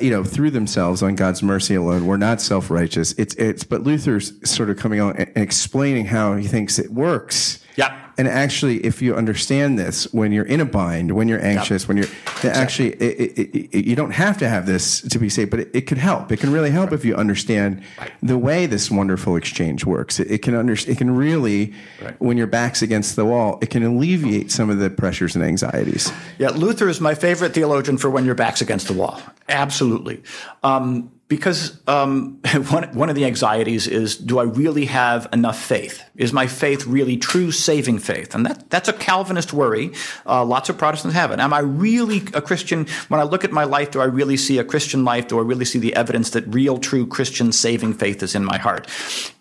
you 0.00 0.10
know, 0.10 0.24
through 0.24 0.50
themselves 0.50 1.02
on 1.02 1.14
God's 1.14 1.42
mercy 1.42 1.74
alone. 1.74 2.06
We're 2.06 2.16
not 2.16 2.40
self 2.40 2.70
righteous. 2.70 3.12
It's 3.12 3.34
it's 3.34 3.64
but 3.64 3.82
Luther's 3.82 4.32
sort 4.48 4.70
of 4.70 4.76
coming 4.76 5.00
on 5.00 5.16
and 5.16 5.30
explaining 5.36 6.06
how 6.06 6.36
he 6.36 6.46
thinks 6.46 6.78
it 6.78 6.92
works. 6.92 7.64
Yeah. 7.76 8.05
And 8.18 8.28
actually, 8.28 8.78
if 8.78 9.02
you 9.02 9.14
understand 9.14 9.78
this, 9.78 10.12
when 10.12 10.32
you're 10.32 10.46
in 10.46 10.60
a 10.60 10.64
bind, 10.64 11.12
when 11.12 11.28
you're 11.28 11.44
anxious, 11.44 11.82
yep. 11.82 11.88
when 11.88 11.96
you're 11.98 12.06
exactly. 12.06 12.50
actually, 12.50 12.88
it, 12.92 13.38
it, 13.38 13.74
it, 13.74 13.84
you 13.84 13.94
don't 13.94 14.12
have 14.12 14.38
to 14.38 14.48
have 14.48 14.64
this 14.64 15.02
to 15.02 15.18
be 15.18 15.28
safe, 15.28 15.50
but 15.50 15.60
it, 15.60 15.82
could 15.82 15.98
help. 15.98 16.32
It 16.32 16.38
can 16.38 16.50
really 16.50 16.70
help 16.70 16.90
right. 16.90 16.98
if 16.98 17.04
you 17.04 17.14
understand 17.14 17.82
right. 17.98 18.12
the 18.22 18.38
way 18.38 18.64
this 18.66 18.90
wonderful 18.90 19.36
exchange 19.36 19.84
works. 19.84 20.18
It, 20.18 20.40
can 20.42 20.54
under, 20.54 20.72
it 20.72 20.96
can 20.96 21.14
really, 21.14 21.74
right. 22.02 22.18
when 22.20 22.38
your 22.38 22.46
back's 22.46 22.80
against 22.80 23.16
the 23.16 23.26
wall, 23.26 23.58
it 23.60 23.68
can 23.68 23.82
alleviate 23.82 24.50
some 24.50 24.70
of 24.70 24.78
the 24.78 24.88
pressures 24.88 25.34
and 25.36 25.44
anxieties. 25.44 26.10
Yeah, 26.38 26.50
Luther 26.50 26.88
is 26.88 27.00
my 27.00 27.14
favorite 27.14 27.52
theologian 27.52 27.98
for 27.98 28.08
when 28.08 28.24
your 28.24 28.34
back's 28.34 28.62
against 28.62 28.86
the 28.88 28.94
wall. 28.94 29.20
Absolutely. 29.48 30.22
Um, 30.62 31.12
because 31.28 31.80
um, 31.88 32.40
one, 32.70 32.94
one 32.94 33.08
of 33.08 33.16
the 33.16 33.24
anxieties 33.24 33.86
is 33.86 34.16
do 34.16 34.38
I 34.38 34.44
really 34.44 34.86
have 34.86 35.28
enough 35.32 35.58
faith? 35.58 36.02
Is 36.16 36.32
my 36.32 36.46
faith 36.46 36.86
really 36.86 37.16
true 37.16 37.50
saving 37.50 37.98
faith? 37.98 38.34
And 38.34 38.46
that, 38.46 38.70
that's 38.70 38.88
a 38.88 38.92
Calvinist 38.92 39.52
worry. 39.52 39.92
Uh, 40.24 40.44
lots 40.44 40.68
of 40.68 40.78
Protestants 40.78 41.14
have 41.14 41.32
it. 41.32 41.40
Am 41.40 41.52
I 41.52 41.60
really 41.60 42.22
a 42.34 42.40
Christian? 42.40 42.86
When 43.08 43.20
I 43.20 43.24
look 43.24 43.44
at 43.44 43.52
my 43.52 43.64
life, 43.64 43.90
do 43.90 44.00
I 44.00 44.04
really 44.04 44.36
see 44.36 44.58
a 44.58 44.64
Christian 44.64 45.04
life? 45.04 45.28
Do 45.28 45.38
I 45.38 45.42
really 45.42 45.64
see 45.64 45.78
the 45.78 45.94
evidence 45.96 46.30
that 46.30 46.46
real, 46.46 46.78
true 46.78 47.06
Christian 47.06 47.52
saving 47.52 47.94
faith 47.94 48.22
is 48.22 48.34
in 48.34 48.44
my 48.44 48.58
heart? 48.58 48.88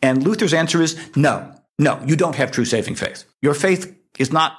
And 0.02 0.24
Luther's 0.24 0.54
answer 0.54 0.82
is 0.82 1.00
no, 1.16 1.54
no, 1.78 2.02
you 2.06 2.16
don't 2.16 2.36
have 2.36 2.52
true 2.52 2.66
saving 2.66 2.96
faith. 2.96 3.26
Your 3.42 3.54
faith 3.54 3.96
is 4.18 4.32
not 4.32 4.58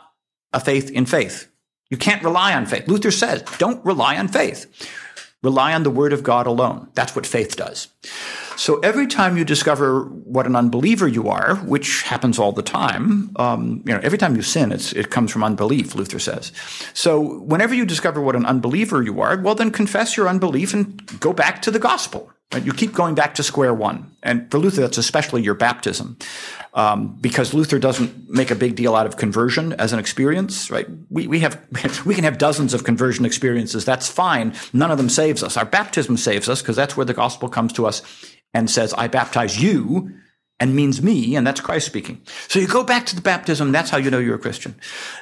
a 0.53 0.61
faith 0.61 0.91
in 0.91 1.07
faith. 1.07 1.51
You 1.91 1.97
can't 1.97 2.23
rely 2.23 2.55
on 2.55 2.67
faith. 2.67 2.89
Luther 2.89 3.11
says, 3.11 3.43
don't 3.59 3.85
rely 3.85 4.17
on 4.17 4.29
faith. 4.29 4.67
Rely 5.47 5.75
on 5.75 5.85
the 5.85 5.95
word 6.01 6.13
of 6.13 6.25
God 6.25 6.47
alone. 6.49 6.89
That's 6.95 7.15
what 7.15 7.25
faith 7.25 7.55
does. 7.55 7.87
So 8.57 8.81
every 8.81 9.07
time 9.07 9.37
you 9.37 9.45
discover 9.45 10.07
what 10.35 10.45
an 10.47 10.57
unbeliever 10.57 11.07
you 11.07 11.29
are, 11.29 11.55
which 11.57 12.03
happens 12.03 12.37
all 12.37 12.51
the 12.51 12.65
time, 12.65 13.31
um, 13.37 13.83
you 13.87 13.93
know, 13.93 14.01
every 14.03 14.19
time 14.19 14.35
you 14.35 14.43
sin, 14.43 14.73
it 14.73 15.11
comes 15.11 15.31
from 15.31 15.45
unbelief, 15.45 15.95
Luther 15.95 16.19
says. 16.19 16.51
So 16.95 17.39
whenever 17.53 17.75
you 17.75 17.85
discover 17.85 18.21
what 18.21 18.35
an 18.35 18.45
unbeliever 18.45 19.05
you 19.05 19.21
are, 19.21 19.37
well, 19.41 19.55
then 19.55 19.71
confess 19.71 20.17
your 20.17 20.29
unbelief 20.29 20.75
and 20.75 21.21
go 21.21 21.33
back 21.33 21.63
to 21.63 21.71
the 21.71 21.79
gospel. 21.79 22.33
Right? 22.53 22.65
You 22.65 22.73
keep 22.73 22.93
going 22.93 23.15
back 23.15 23.35
to 23.37 23.43
square 23.43 23.75
one. 23.75 24.17
And 24.23 24.51
for 24.51 24.59
Luther, 24.59 24.83
that's 24.83 24.99
especially 24.99 25.43
your 25.43 25.55
baptism. 25.55 26.17
Um, 26.75 27.17
because 27.21 27.55
Luther 27.55 27.79
doesn't 27.79 28.29
make 28.31 28.51
a 28.51 28.55
big 28.55 28.77
deal 28.77 28.95
out 28.95 29.07
of 29.07 29.17
conversion 29.17 29.73
as 29.75 29.93
an 29.93 29.99
experience, 29.99 30.71
right? 30.71 30.87
We, 31.09 31.27
we 31.27 31.41
have, 31.41 31.61
we 32.07 32.15
can 32.15 32.25
have 32.25 32.39
dozens 32.39 32.75
of 32.75 32.85
conversion 32.85 33.25
experiences. 33.25 33.85
That's 33.85 34.09
fine. 34.09 34.55
None 34.73 34.91
of 34.91 34.99
them 34.99 35.09
saves 35.09 35.43
us. 35.43 35.57
Our 35.57 35.65
baptism 35.65 36.17
saves 36.17 36.49
us 36.49 36.63
because 36.63 36.77
that's 36.77 36.97
where 36.97 37.07
the 37.07 37.15
gospel 37.15 37.49
comes 37.49 37.73
to 37.75 37.87
us 37.87 38.03
and 38.55 38.71
says, 38.71 38.95
I 38.95 39.09
baptize 39.09 39.61
you 39.61 40.15
and 40.59 40.75
means 40.75 41.03
me, 41.03 41.37
and 41.37 41.47
that's 41.47 41.61
Christ 41.61 41.85
speaking. 41.85 42.23
So 42.49 42.59
you 42.59 42.67
go 42.67 42.83
back 42.83 43.05
to 43.07 43.15
the 43.15 43.21
baptism, 43.21 43.73
that's 43.73 43.91
how 43.91 43.99
you 43.99 44.11
know 44.11 44.19
you're 44.19 44.37
a 44.37 44.39
Christian. 44.39 44.75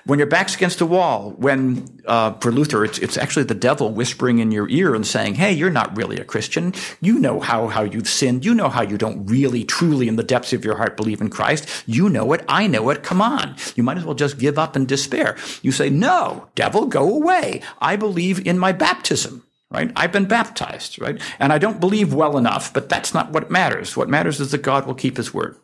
When 0.07 0.21
your 0.21 0.29
back's 0.29 0.55
against 0.55 0.79
the 0.79 0.87
wall, 0.87 1.31
when, 1.39 1.89
uh, 2.07 2.35
for 2.35 2.53
Luther, 2.53 2.85
it's, 2.85 2.99
it's 2.99 3.19
actually 3.19 3.45
the 3.45 3.55
devil 3.55 3.91
whispering 3.91 4.39
in 4.39 4.53
your 4.53 4.69
ear 4.69 4.95
and 4.95 5.05
saying, 5.05 5.35
hey, 5.35 5.53
you're 5.53 5.71
not 5.71 5.97
really 5.97 6.19
a 6.19 6.25
Christian. 6.25 6.73
You 7.01 7.19
know 7.19 7.41
how, 7.41 7.67
how 7.67 7.83
you've 7.83 8.09
sinned. 8.09 8.45
You 8.45 8.55
know 8.55 8.69
how 8.69 8.83
you 8.83 8.97
don't 8.97 9.27
really, 9.27 9.65
truly, 9.65 10.07
in 10.07 10.15
the 10.15 10.23
depths 10.23 10.53
of 10.53 10.65
your 10.65 10.77
heart, 10.77 10.97
believe 10.97 11.21
in 11.21 11.31
Christ. 11.31 11.83
You 11.85 12.09
know 12.09 12.33
it. 12.33 12.45
I 12.49 12.69
know 12.69 12.91
it. 12.91 13.03
Come 13.03 13.21
on. 13.21 13.57
You 13.75 13.83
might 13.83 13.99
as 13.99 14.05
well 14.05 14.15
just 14.15 14.39
give 14.39 14.57
up 14.57 14.77
and 14.77 14.87
despair. 14.87 15.37
You 15.63 15.73
say, 15.73 15.91
no, 15.91 16.49
devil, 16.55 16.87
go 16.87 17.13
away. 17.13 17.61
I 17.81 17.97
believe 17.97 18.47
in 18.47 18.57
my 18.57 18.71
baptism 18.71 19.45
right? 19.75 19.93
I've 19.97 20.13
been 20.13 20.27
baptized, 20.27 21.01
right? 21.01 21.21
And 21.39 21.53
I 21.53 21.59
don't 21.59 21.81
believe 21.81 22.15
well 22.15 22.39
enough, 22.39 22.73
but 22.73 22.89
that's 22.89 23.13
not 23.13 23.33
what 23.33 23.51
matters. 23.51 23.97
What 23.97 24.09
matters 24.09 24.41
is 24.41 24.53
that 24.53 24.63
God 24.63 24.87
will 24.87 24.95
keep 24.95 25.17
his 25.17 25.35
word. 25.35 25.57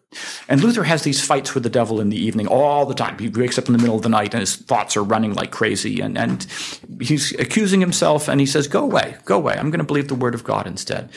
And 0.48 0.62
Luther 0.62 0.82
has 0.82 1.02
these 1.02 1.24
fights 1.24 1.54
with 1.54 1.62
the 1.62 1.70
devil 1.70 2.00
in 2.00 2.10
the 2.10 2.16
evening 2.16 2.48
all 2.48 2.84
the 2.84 2.94
time. 2.94 3.16
He 3.18 3.28
wakes 3.28 3.58
up 3.58 3.66
in 3.66 3.72
the 3.72 3.78
middle 3.78 3.94
of 3.94 4.02
the 4.02 4.08
night 4.08 4.34
and 4.34 4.40
his 4.40 4.56
thoughts 4.56 4.96
are 4.96 5.04
running 5.04 5.34
like 5.34 5.52
crazy 5.52 6.00
and, 6.00 6.18
and 6.18 6.44
he's 7.00 7.32
accusing 7.38 7.80
himself 7.80 8.28
and 8.28 8.40
he 8.40 8.46
says, 8.46 8.66
go 8.66 8.82
away, 8.82 9.16
go 9.24 9.36
away. 9.36 9.54
I'm 9.54 9.70
going 9.70 9.78
to 9.78 9.84
believe 9.84 10.08
the 10.08 10.16
word 10.16 10.34
of 10.34 10.42
God 10.42 10.66
instead. 10.66 11.10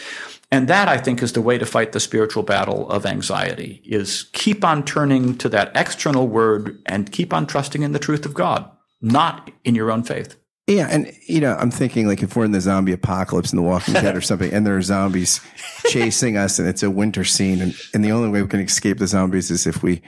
And 0.51 0.67
that, 0.67 0.87
I 0.87 0.99
think, 0.99 1.23
is 1.23 1.33
the 1.33 1.41
way 1.41 1.57
to 1.57 1.65
fight 1.65 1.93
the 1.93 1.99
spiritual 1.99 2.43
battle 2.43 2.87
of 2.91 3.07
anxiety 3.07 3.81
is 3.83 4.29
keep 4.33 4.63
on 4.63 4.85
turning 4.85 5.35
to 5.39 5.49
that 5.49 5.71
external 5.73 6.27
word 6.27 6.79
and 6.85 7.11
keep 7.11 7.33
on 7.33 7.47
trusting 7.47 7.81
in 7.81 7.91
the 7.91 7.97
truth 7.97 8.23
of 8.23 8.35
God, 8.35 8.69
not 9.01 9.49
in 9.63 9.73
your 9.73 9.89
own 9.89 10.03
faith. 10.03 10.35
Yeah, 10.67 10.87
and 10.89 11.11
you 11.27 11.41
know, 11.41 11.55
I'm 11.55 11.71
thinking 11.71 12.07
like 12.07 12.23
if 12.23 12.35
we're 12.35 12.45
in 12.45 12.51
the 12.51 12.61
zombie 12.61 12.93
apocalypse 12.93 13.51
in 13.51 13.57
The 13.57 13.63
Walking 13.63 13.95
Dead 13.95 14.15
or 14.15 14.21
something, 14.29 14.51
and 14.53 14.65
there 14.65 14.77
are 14.77 14.81
zombies 14.81 15.41
chasing 15.87 16.37
us, 16.37 16.57
and 16.57 16.67
it's 16.67 16.83
a 16.83 16.89
winter 16.89 17.25
scene, 17.25 17.61
and, 17.61 17.75
and 17.93 18.03
the 18.03 18.11
only 18.11 18.29
way 18.29 18.41
we 18.41 18.47
can 18.47 18.61
escape 18.61 18.97
the 18.97 19.07
zombies 19.07 19.51
is 19.51 19.67
if 19.67 19.83
we 19.83 20.01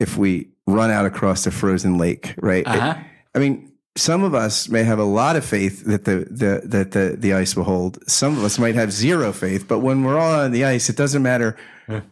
if 0.00 0.16
we 0.16 0.50
run 0.66 0.90
out 0.90 1.04
across 1.04 1.46
a 1.46 1.50
frozen 1.50 1.98
lake, 1.98 2.34
right? 2.38 2.66
Uh-huh. 2.66 2.94
It, 2.96 3.06
I 3.34 3.38
mean, 3.38 3.72
some 3.94 4.24
of 4.24 4.34
us 4.34 4.68
may 4.70 4.82
have 4.82 4.98
a 4.98 5.04
lot 5.04 5.36
of 5.36 5.44
faith 5.44 5.84
that 5.84 6.06
the, 6.06 6.26
the 6.30 6.62
that 6.64 6.92
the 6.92 7.16
the 7.18 7.34
ice 7.34 7.54
will 7.54 7.64
hold. 7.64 7.98
Some 8.08 8.38
of 8.38 8.44
us 8.44 8.58
might 8.58 8.74
have 8.74 8.92
zero 8.92 9.30
faith, 9.30 9.68
but 9.68 9.80
when 9.80 10.04
we're 10.04 10.18
all 10.18 10.40
on 10.40 10.52
the 10.52 10.64
ice, 10.64 10.88
it 10.88 10.96
doesn't 10.96 11.22
matter 11.22 11.56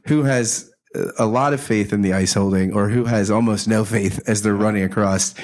who 0.06 0.24
has 0.24 0.70
a 1.18 1.24
lot 1.24 1.54
of 1.54 1.60
faith 1.60 1.92
in 1.92 2.02
the 2.02 2.12
ice 2.12 2.34
holding 2.34 2.74
or 2.74 2.88
who 2.88 3.04
has 3.04 3.30
almost 3.30 3.68
no 3.68 3.84
faith 3.84 4.20
as 4.26 4.42
they're 4.42 4.54
running 4.54 4.82
across 4.82 5.34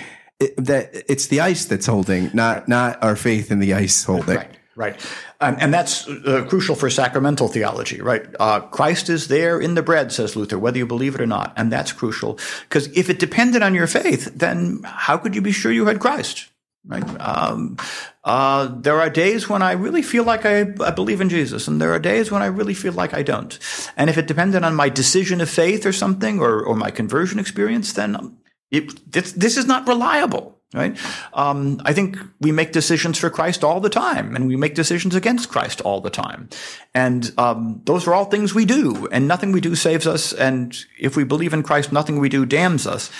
it, 0.40 0.54
that 0.56 0.90
it's 1.08 1.28
the 1.28 1.40
ice 1.40 1.64
that's 1.64 1.86
holding, 1.86 2.30
not 2.34 2.68
not 2.68 3.02
our 3.02 3.16
faith 3.16 3.50
in 3.50 3.58
the 3.58 3.74
ice 3.74 4.04
holding. 4.04 4.36
Right, 4.36 4.58
right, 4.74 5.06
um, 5.40 5.56
and 5.60 5.72
that's 5.72 6.06
uh, 6.08 6.44
crucial 6.48 6.74
for 6.74 6.90
sacramental 6.90 7.48
theology, 7.48 8.00
right? 8.00 8.26
Uh, 8.38 8.60
Christ 8.60 9.08
is 9.08 9.28
there 9.28 9.60
in 9.60 9.74
the 9.74 9.82
bread, 9.82 10.12
says 10.12 10.36
Luther, 10.36 10.58
whether 10.58 10.78
you 10.78 10.86
believe 10.86 11.14
it 11.14 11.20
or 11.20 11.26
not, 11.26 11.52
and 11.56 11.72
that's 11.72 11.92
crucial 11.92 12.38
because 12.68 12.86
if 12.96 13.08
it 13.08 13.18
depended 13.18 13.62
on 13.62 13.74
your 13.74 13.86
faith, 13.86 14.30
then 14.34 14.80
how 14.84 15.16
could 15.16 15.34
you 15.34 15.40
be 15.40 15.52
sure 15.52 15.72
you 15.72 15.86
had 15.86 16.00
Christ? 16.00 16.48
Right. 16.88 17.02
Um, 17.20 17.78
uh, 18.22 18.68
there 18.80 19.00
are 19.00 19.10
days 19.10 19.48
when 19.48 19.60
I 19.60 19.72
really 19.72 20.02
feel 20.02 20.22
like 20.22 20.46
I, 20.46 20.60
I, 20.60 20.90
believe 20.92 21.20
in 21.20 21.28
Jesus, 21.28 21.66
and 21.66 21.80
there 21.80 21.92
are 21.92 21.98
days 21.98 22.30
when 22.30 22.42
I 22.42 22.46
really 22.46 22.74
feel 22.74 22.92
like 22.92 23.12
I 23.12 23.24
don't. 23.24 23.58
And 23.96 24.08
if 24.08 24.16
it 24.16 24.28
depended 24.28 24.62
on 24.62 24.76
my 24.76 24.88
decision 24.88 25.40
of 25.40 25.50
faith 25.50 25.84
or 25.84 25.92
something, 25.92 26.38
or, 26.38 26.62
or 26.62 26.76
my 26.76 26.92
conversion 26.92 27.40
experience, 27.40 27.92
then 27.92 28.36
it, 28.70 29.12
this, 29.12 29.32
this 29.32 29.56
is 29.56 29.66
not 29.66 29.86
reliable. 29.86 30.56
right? 30.74 30.98
Um, 31.32 31.80
I 31.84 31.92
think 31.92 32.18
we 32.40 32.52
make 32.52 32.72
decisions 32.72 33.18
for 33.18 33.30
Christ 33.30 33.64
all 33.64 33.80
the 33.80 33.88
time, 33.88 34.36
and 34.36 34.46
we 34.46 34.56
make 34.56 34.74
decisions 34.74 35.14
against 35.14 35.48
Christ 35.48 35.80
all 35.80 36.00
the 36.00 36.10
time, 36.10 36.48
and 36.94 37.32
um, 37.38 37.80
those 37.84 38.06
are 38.06 38.14
all 38.14 38.26
things 38.26 38.54
we 38.54 38.64
do, 38.64 39.08
and 39.10 39.26
nothing 39.28 39.52
we 39.52 39.60
do 39.60 39.74
saves 39.74 40.06
us. 40.06 40.32
And 40.32 40.76
if 40.98 41.16
we 41.16 41.24
believe 41.24 41.54
in 41.54 41.62
Christ, 41.62 41.92
nothing 41.92 42.18
we 42.18 42.28
do 42.28 42.44
damns 42.44 42.86
us. 42.86 43.10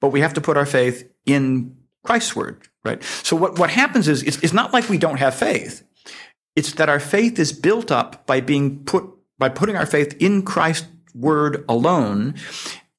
But 0.00 0.10
we 0.10 0.20
have 0.20 0.34
to 0.34 0.40
put 0.40 0.56
our 0.56 0.66
faith 0.66 1.08
in 1.24 1.76
Christ's 2.04 2.36
word, 2.36 2.68
right? 2.84 3.02
So 3.02 3.36
what 3.36 3.58
what 3.58 3.70
happens 3.70 4.08
is 4.08 4.22
it's, 4.22 4.38
it's 4.42 4.52
not 4.52 4.72
like 4.72 4.88
we 4.88 4.98
don't 4.98 5.18
have 5.18 5.34
faith. 5.34 5.84
It's 6.54 6.72
that 6.72 6.88
our 6.88 7.00
faith 7.00 7.38
is 7.38 7.52
built 7.52 7.90
up 7.90 8.26
by 8.26 8.40
being 8.40 8.84
put 8.84 9.04
by 9.38 9.48
putting 9.48 9.76
our 9.76 9.86
faith 9.86 10.16
in 10.18 10.42
Christ's 10.42 10.88
word 11.14 11.64
alone. 11.68 12.34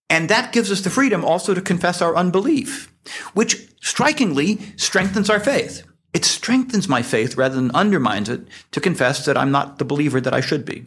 And 0.09 0.29
that 0.29 0.51
gives 0.53 0.71
us 0.71 0.81
the 0.81 0.89
freedom 0.89 1.25
also 1.25 1.53
to 1.53 1.61
confess 1.61 2.01
our 2.01 2.15
unbelief, 2.15 2.93
which 3.33 3.67
strikingly 3.81 4.59
strengthens 4.77 5.29
our 5.29 5.39
faith. 5.39 5.83
It 6.17 6.25
strengthens 6.25 6.89
my 6.89 7.03
faith 7.03 7.37
rather 7.37 7.53
than 7.53 7.69
undermines 7.75 8.27
it 8.27 8.41
to 8.71 8.81
confess 8.81 9.25
that 9.25 9.37
I'm 9.37 9.51
not 9.51 9.77
the 9.77 9.85
believer 9.85 10.19
that 10.19 10.33
I 10.33 10.41
should 10.41 10.65
be. 10.65 10.85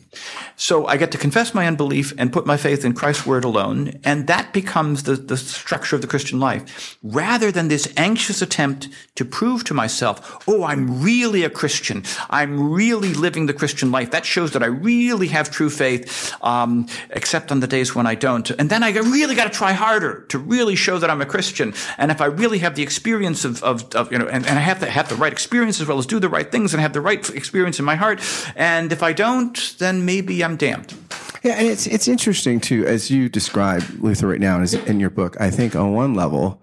So 0.56 0.88
I 0.88 0.96
get 0.96 1.12
to 1.12 1.18
confess 1.18 1.54
my 1.54 1.68
unbelief 1.68 2.12
and 2.18 2.32
put 2.32 2.46
my 2.46 2.56
faith 2.56 2.84
in 2.84 2.94
Christ's 2.94 3.26
word 3.26 3.44
alone, 3.44 4.00
and 4.02 4.26
that 4.26 4.52
becomes 4.52 5.04
the, 5.04 5.14
the 5.14 5.36
structure 5.36 5.94
of 5.94 6.02
the 6.02 6.08
Christian 6.08 6.40
life, 6.40 6.98
rather 7.04 7.52
than 7.52 7.68
this 7.68 7.86
anxious 7.96 8.42
attempt 8.42 8.88
to 9.14 9.24
prove 9.24 9.62
to 9.64 9.74
myself, 9.74 10.42
oh, 10.48 10.64
I'm 10.64 11.00
really 11.00 11.44
a 11.44 11.50
Christian. 11.60 12.02
I'm 12.28 12.72
really 12.72 13.14
living 13.14 13.46
the 13.46 13.54
Christian 13.54 13.92
life. 13.92 14.10
That 14.10 14.26
shows 14.26 14.50
that 14.54 14.64
I 14.64 14.66
really 14.66 15.28
have 15.28 15.48
true 15.48 15.70
faith, 15.70 16.34
um, 16.42 16.88
except 17.10 17.52
on 17.52 17.60
the 17.60 17.68
days 17.68 17.94
when 17.94 18.06
I 18.06 18.16
don't. 18.16 18.50
And 18.58 18.68
then 18.68 18.82
I 18.82 18.90
really 18.90 19.36
got 19.36 19.44
to 19.44 19.56
try 19.56 19.74
harder 19.74 20.26
to 20.30 20.38
really 20.38 20.74
show 20.74 20.98
that 20.98 21.08
I'm 21.08 21.22
a 21.22 21.26
Christian. 21.26 21.72
And 21.98 22.10
if 22.10 22.20
I 22.20 22.26
really 22.26 22.58
have 22.58 22.74
the 22.74 22.82
experience 22.82 23.44
of, 23.44 23.62
of, 23.62 23.94
of 23.94 24.10
you 24.10 24.18
know, 24.18 24.26
and, 24.26 24.44
and 24.44 24.58
I 24.58 24.62
have 24.62 24.80
to 24.80 24.90
have 24.90 25.08
the 25.08 25.19
right 25.20 25.32
experience 25.32 25.80
as 25.80 25.86
well 25.86 25.98
as 25.98 26.06
do 26.06 26.18
the 26.18 26.28
right 26.28 26.50
things 26.50 26.74
and 26.74 26.80
have 26.80 26.92
the 26.92 27.00
right 27.00 27.28
experience 27.30 27.78
in 27.78 27.84
my 27.84 27.96
heart. 27.96 28.20
And 28.56 28.92
if 28.92 29.02
I 29.02 29.12
don't, 29.12 29.76
then 29.78 30.04
maybe 30.04 30.42
I'm 30.42 30.56
damned. 30.56 30.94
Yeah, 31.42 31.54
and 31.54 31.66
it's 31.66 31.86
it's 31.86 32.08
interesting 32.08 32.60
too, 32.60 32.84
as 32.86 33.10
you 33.10 33.28
describe 33.28 33.82
Luther 34.00 34.26
right 34.28 34.40
now 34.40 34.62
in 34.62 35.00
your 35.00 35.10
book. 35.10 35.40
I 35.40 35.50
think 35.50 35.74
on 35.74 35.94
one 35.94 36.14
level, 36.14 36.60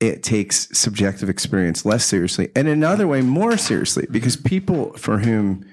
it 0.00 0.22
takes 0.24 0.68
subjective 0.76 1.28
experience 1.28 1.84
less 1.84 2.04
seriously, 2.04 2.50
and 2.56 2.66
another 2.66 3.06
way 3.06 3.22
more 3.22 3.56
seriously, 3.56 4.06
because 4.10 4.36
people 4.36 4.92
for 4.94 5.18
whom 5.18 5.64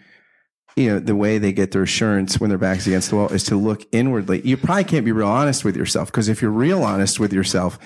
you 0.80 0.90
know 0.90 1.00
the 1.00 1.16
way 1.16 1.38
they 1.38 1.52
get 1.52 1.72
their 1.72 1.84
assurance 1.84 2.40
when 2.40 2.50
their 2.50 2.58
backs 2.58 2.88
against 2.88 3.10
the 3.10 3.18
wall 3.18 3.28
is 3.28 3.44
to 3.46 3.58
look 3.58 3.86
inwardly. 3.92 4.42
You 4.42 4.56
probably 4.56 4.86
can't 4.86 5.04
be 5.04 5.12
real 5.12 5.28
honest 5.28 5.66
with 5.66 5.76
yourself 5.76 6.10
because 6.10 6.30
if 6.30 6.42
you're 6.42 6.52
real 6.52 6.84
honest 6.84 7.20
with 7.20 7.34
yourself, 7.34 7.78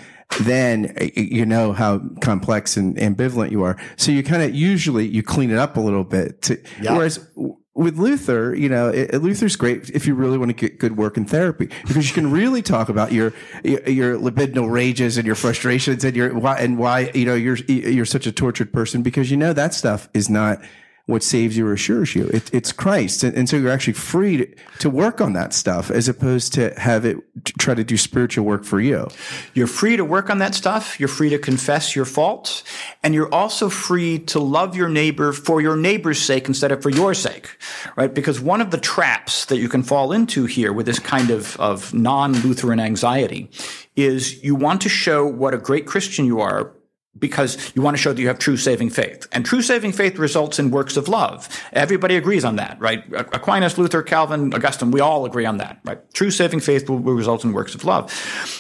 then 0.42 0.96
you 1.16 1.46
know 1.46 1.74
how 1.74 2.02
complex 2.22 2.78
and 2.78 2.96
ambivalent 2.98 3.50
you 3.50 3.64
are. 3.64 3.78
So 3.98 4.12
you 4.12 4.24
kind 4.24 4.44
of 4.44 4.54
usually 4.54 5.08
you 5.08 5.24
clean 5.24 5.50
it 5.50 5.58
up 5.58 5.76
a 5.76 5.80
little 5.80 6.04
bit. 6.04 6.44
To, 6.44 6.62
yeah. 6.80 6.96
Whereas 6.96 7.28
with 7.76 7.98
Luther, 7.98 8.54
you 8.54 8.70
know, 8.70 8.90
it, 8.90 9.16
Luther's 9.16 9.56
great 9.56 9.90
if 9.90 10.06
you 10.06 10.14
really 10.14 10.38
want 10.38 10.50
to 10.50 10.54
get 10.54 10.78
good 10.78 10.96
work 10.96 11.18
in 11.18 11.26
therapy 11.26 11.70
because 11.88 12.08
you 12.08 12.14
can 12.14 12.30
really 12.30 12.62
talk 12.62 12.90
about 12.90 13.12
your 13.12 13.34
your, 13.64 13.90
your 13.90 14.18
libidinal 14.20 14.72
rages 14.72 15.18
and 15.18 15.26
your 15.26 15.36
frustrations 15.36 16.04
and 16.04 16.16
your 16.16 16.34
why 16.38 16.60
and 16.60 16.78
why 16.78 17.10
you 17.16 17.26
know 17.26 17.34
you're 17.34 17.58
you're 17.68 18.06
such 18.06 18.28
a 18.28 18.32
tortured 18.32 18.72
person 18.72 19.02
because 19.02 19.32
you 19.32 19.38
know 19.38 19.54
that 19.54 19.74
stuff 19.74 20.08
is 20.14 20.30
not 20.30 20.60
what 21.06 21.22
saves 21.22 21.58
you 21.58 21.68
or 21.68 21.74
assures 21.74 22.16
you. 22.16 22.28
It, 22.28 22.54
it's 22.54 22.72
Christ. 22.72 23.24
And, 23.24 23.36
and, 23.36 23.50
so 23.50 23.58
you're 23.58 23.72
actually 23.72 23.94
free 23.94 24.38
to, 24.38 24.56
to, 24.80 24.90
work 24.90 25.20
on 25.20 25.34
that 25.34 25.54
stuff 25.54 25.92
as 25.92 26.08
opposed 26.08 26.54
to 26.54 26.74
have 26.80 27.04
it 27.04 27.18
to 27.44 27.54
try 27.54 27.74
to 27.74 27.84
do 27.84 27.98
spiritual 27.98 28.46
work 28.46 28.64
for 28.64 28.80
you. 28.80 29.10
You're 29.54 29.68
free 29.68 29.98
to 29.98 30.06
work 30.06 30.30
on 30.30 30.38
that 30.38 30.56
stuff. 30.56 30.98
You're 31.02 31.10
free 31.10 31.30
to 31.30 31.38
confess 31.38 31.94
your 31.94 32.06
faults. 32.06 32.64
And 33.04 33.14
you're 33.14 33.34
also 33.34 33.68
free 33.68 34.20
to 34.20 34.40
love 34.40 34.78
your 34.78 34.88
neighbor 34.88 35.34
for 35.34 35.60
your 35.60 35.76
neighbor's 35.76 36.22
sake 36.22 36.48
instead 36.48 36.72
of 36.72 36.82
for 36.82 36.90
your 36.90 37.14
sake, 37.14 37.50
right? 37.98 38.14
Because 38.14 38.40
one 38.40 38.62
of 38.62 38.72
the 38.72 38.80
traps 38.80 39.46
that 39.46 39.58
you 39.58 39.68
can 39.68 39.84
fall 39.84 40.14
into 40.14 40.46
here 40.46 40.72
with 40.72 40.86
this 40.86 41.00
kind 41.00 41.32
of, 41.32 41.60
of 41.60 41.94
non-Lutheran 41.94 42.80
anxiety 42.80 43.50
is 43.98 44.42
you 44.42 44.56
want 44.56 44.80
to 44.82 44.90
show 44.90 45.26
what 45.26 45.54
a 45.54 45.58
great 45.58 45.86
Christian 45.86 46.26
you 46.26 46.40
are 46.40 46.72
because 47.18 47.72
you 47.76 47.82
want 47.82 47.96
to 47.96 48.02
show 48.02 48.12
that 48.12 48.22
you 48.22 48.28
have 48.28 48.40
true 48.40 48.58
saving 48.58 48.90
faith. 48.90 49.28
And 49.32 49.46
true 49.46 49.62
saving 49.62 49.92
faith 49.92 50.18
results 50.18 50.58
in 50.58 50.72
works 50.72 50.98
of 50.98 51.08
love. 51.08 51.48
Everybody 51.72 52.16
agrees 52.16 52.44
on 52.44 52.56
that, 52.56 52.80
right? 52.80 53.04
Aquinas, 53.14 53.78
Luther, 53.78 54.02
Calvin, 54.02 54.54
Augustine, 54.54 54.92
we 54.92 55.00
all 55.00 55.26
agree 55.26 55.46
on 55.46 55.58
that, 55.58 55.80
right? 55.86 56.00
True 56.14 56.32
saving 56.32 56.60
faith 56.60 56.90
will, 56.90 56.98
will 56.98 57.14
result 57.14 57.44
in 57.44 57.54
works 57.54 57.76
of 57.76 57.86
love. 57.86 58.12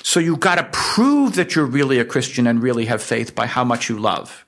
So 0.03 0.19
you've 0.19 0.39
got 0.39 0.55
to 0.55 0.69
prove 0.71 1.35
that 1.35 1.55
you're 1.55 1.65
really 1.65 1.99
a 1.99 2.05
Christian 2.05 2.45
and 2.45 2.61
really 2.61 2.85
have 2.85 3.01
faith 3.01 3.33
by 3.33 3.47
how 3.47 3.63
much 3.63 3.89
you 3.89 3.97
love. 3.97 4.45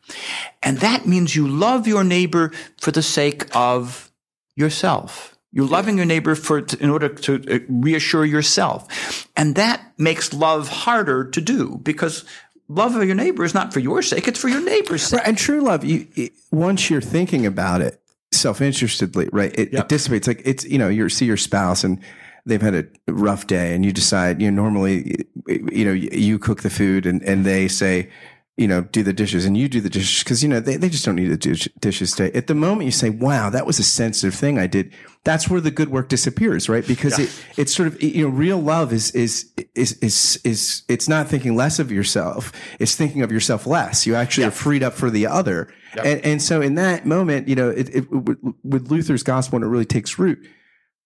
And 0.61 0.79
that 0.79 1.07
means 1.07 1.35
you 1.35 1.47
love 1.47 1.87
your 1.87 2.03
neighbor 2.03 2.51
for 2.79 2.91
the 2.91 3.01
sake 3.01 3.55
of 3.55 4.11
yourself. 4.55 5.35
You're 5.55 5.67
loving 5.67 5.95
your 5.95 6.05
neighbor 6.05 6.35
for, 6.35 6.65
in 6.81 6.89
order 6.89 7.07
to 7.07 7.35
uh, 7.49 7.59
reassure 7.69 8.25
yourself. 8.25 9.25
And 9.37 9.55
that 9.55 9.81
makes 9.97 10.33
love 10.33 10.67
harder 10.67 11.29
to 11.29 11.39
do 11.39 11.79
because 11.81 12.25
love 12.67 12.95
of 12.95 13.03
your 13.03 13.15
neighbor 13.15 13.43
is 13.43 13.53
not 13.53 13.73
for 13.73 13.79
your 13.79 14.01
sake; 14.01 14.27
it's 14.27 14.39
for 14.39 14.49
your 14.49 14.63
neighbor's 14.63 15.03
sake. 15.03 15.19
Right, 15.19 15.27
and 15.27 15.37
true 15.37 15.61
love, 15.61 15.83
you 15.83 16.07
it, 16.15 16.33
once 16.51 16.89
you're 16.89 17.01
thinking 17.01 17.45
about 17.45 17.81
it 17.81 18.01
self-interestedly, 18.31 19.29
right? 19.31 19.57
It, 19.57 19.73
yep. 19.73 19.83
it 19.83 19.89
dissipates. 19.89 20.27
Like 20.27 20.41
it's 20.45 20.65
you 20.65 20.77
know 20.77 20.89
you 20.89 21.09
see 21.09 21.25
your 21.25 21.37
spouse 21.37 21.83
and 21.83 21.99
they've 22.45 22.61
had 22.61 22.75
a 22.75 22.85
rough 23.07 23.47
day, 23.47 23.73
and 23.73 23.85
you 23.85 23.91
decide 23.91 24.41
you 24.41 24.51
know 24.51 24.61
normally 24.61 25.25
you 25.47 25.85
know 25.85 25.93
you 25.93 26.39
cook 26.39 26.61
the 26.61 26.69
food, 26.69 27.05
and 27.05 27.21
and 27.23 27.45
they 27.45 27.67
say 27.67 28.09
you 28.57 28.69
know, 28.69 28.81
do 28.81 29.03
the 29.03 29.11
dishes 29.11 29.45
and 29.45 29.57
you 29.57 29.67
do 29.67 29.81
the 29.81 29.89
dishes 29.89 30.23
because, 30.23 30.41
you 30.41 30.47
know, 30.47 30.61
they, 30.61 30.77
they 30.77 30.87
just 30.87 31.03
don't 31.03 31.15
need 31.15 31.27
to 31.27 31.37
do 31.37 31.69
dishes 31.81 32.13
today. 32.13 32.35
At 32.37 32.47
the 32.47 32.55
moment 32.55 32.85
you 32.85 32.91
say, 32.91 33.09
wow, 33.09 33.49
that 33.49 33.65
was 33.65 33.79
a 33.79 33.83
sensitive 33.83 34.33
thing 34.33 34.57
I 34.57 34.65
did. 34.65 34.93
That's 35.25 35.49
where 35.49 35.59
the 35.59 35.71
good 35.71 35.89
work 35.89 36.07
disappears, 36.07 36.69
right? 36.69 36.87
Because 36.87 37.19
yeah. 37.19 37.25
it, 37.25 37.45
it's 37.57 37.75
sort 37.75 37.87
of, 37.87 38.01
you 38.01 38.23
know, 38.23 38.29
real 38.33 38.59
love 38.59 38.93
is, 38.93 39.11
is, 39.11 39.51
is, 39.75 39.93
is, 39.99 40.39
is, 40.43 40.83
it's 40.87 41.07
not 41.07 41.27
thinking 41.27 41.55
less 41.55 41.79
of 41.79 41.91
yourself. 41.91 42.51
It's 42.79 42.95
thinking 42.95 43.21
of 43.21 43.31
yourself 43.31 43.67
less. 43.67 44.05
You 44.05 44.15
actually 44.15 44.45
are 44.45 44.51
freed 44.51 44.83
up 44.83 44.93
for 44.93 45.09
the 45.09 45.27
other. 45.27 45.73
Yep. 45.95 46.05
And, 46.05 46.25
and 46.25 46.41
so 46.41 46.61
in 46.61 46.75
that 46.75 47.05
moment, 47.05 47.47
you 47.47 47.55
know, 47.55 47.69
it, 47.69 47.89
it, 47.95 48.07
with 48.63 48.89
Luther's 48.89 49.23
gospel, 49.23 49.57
when 49.57 49.63
it 49.63 49.71
really 49.71 49.85
takes 49.85 50.17
root, 50.17 50.45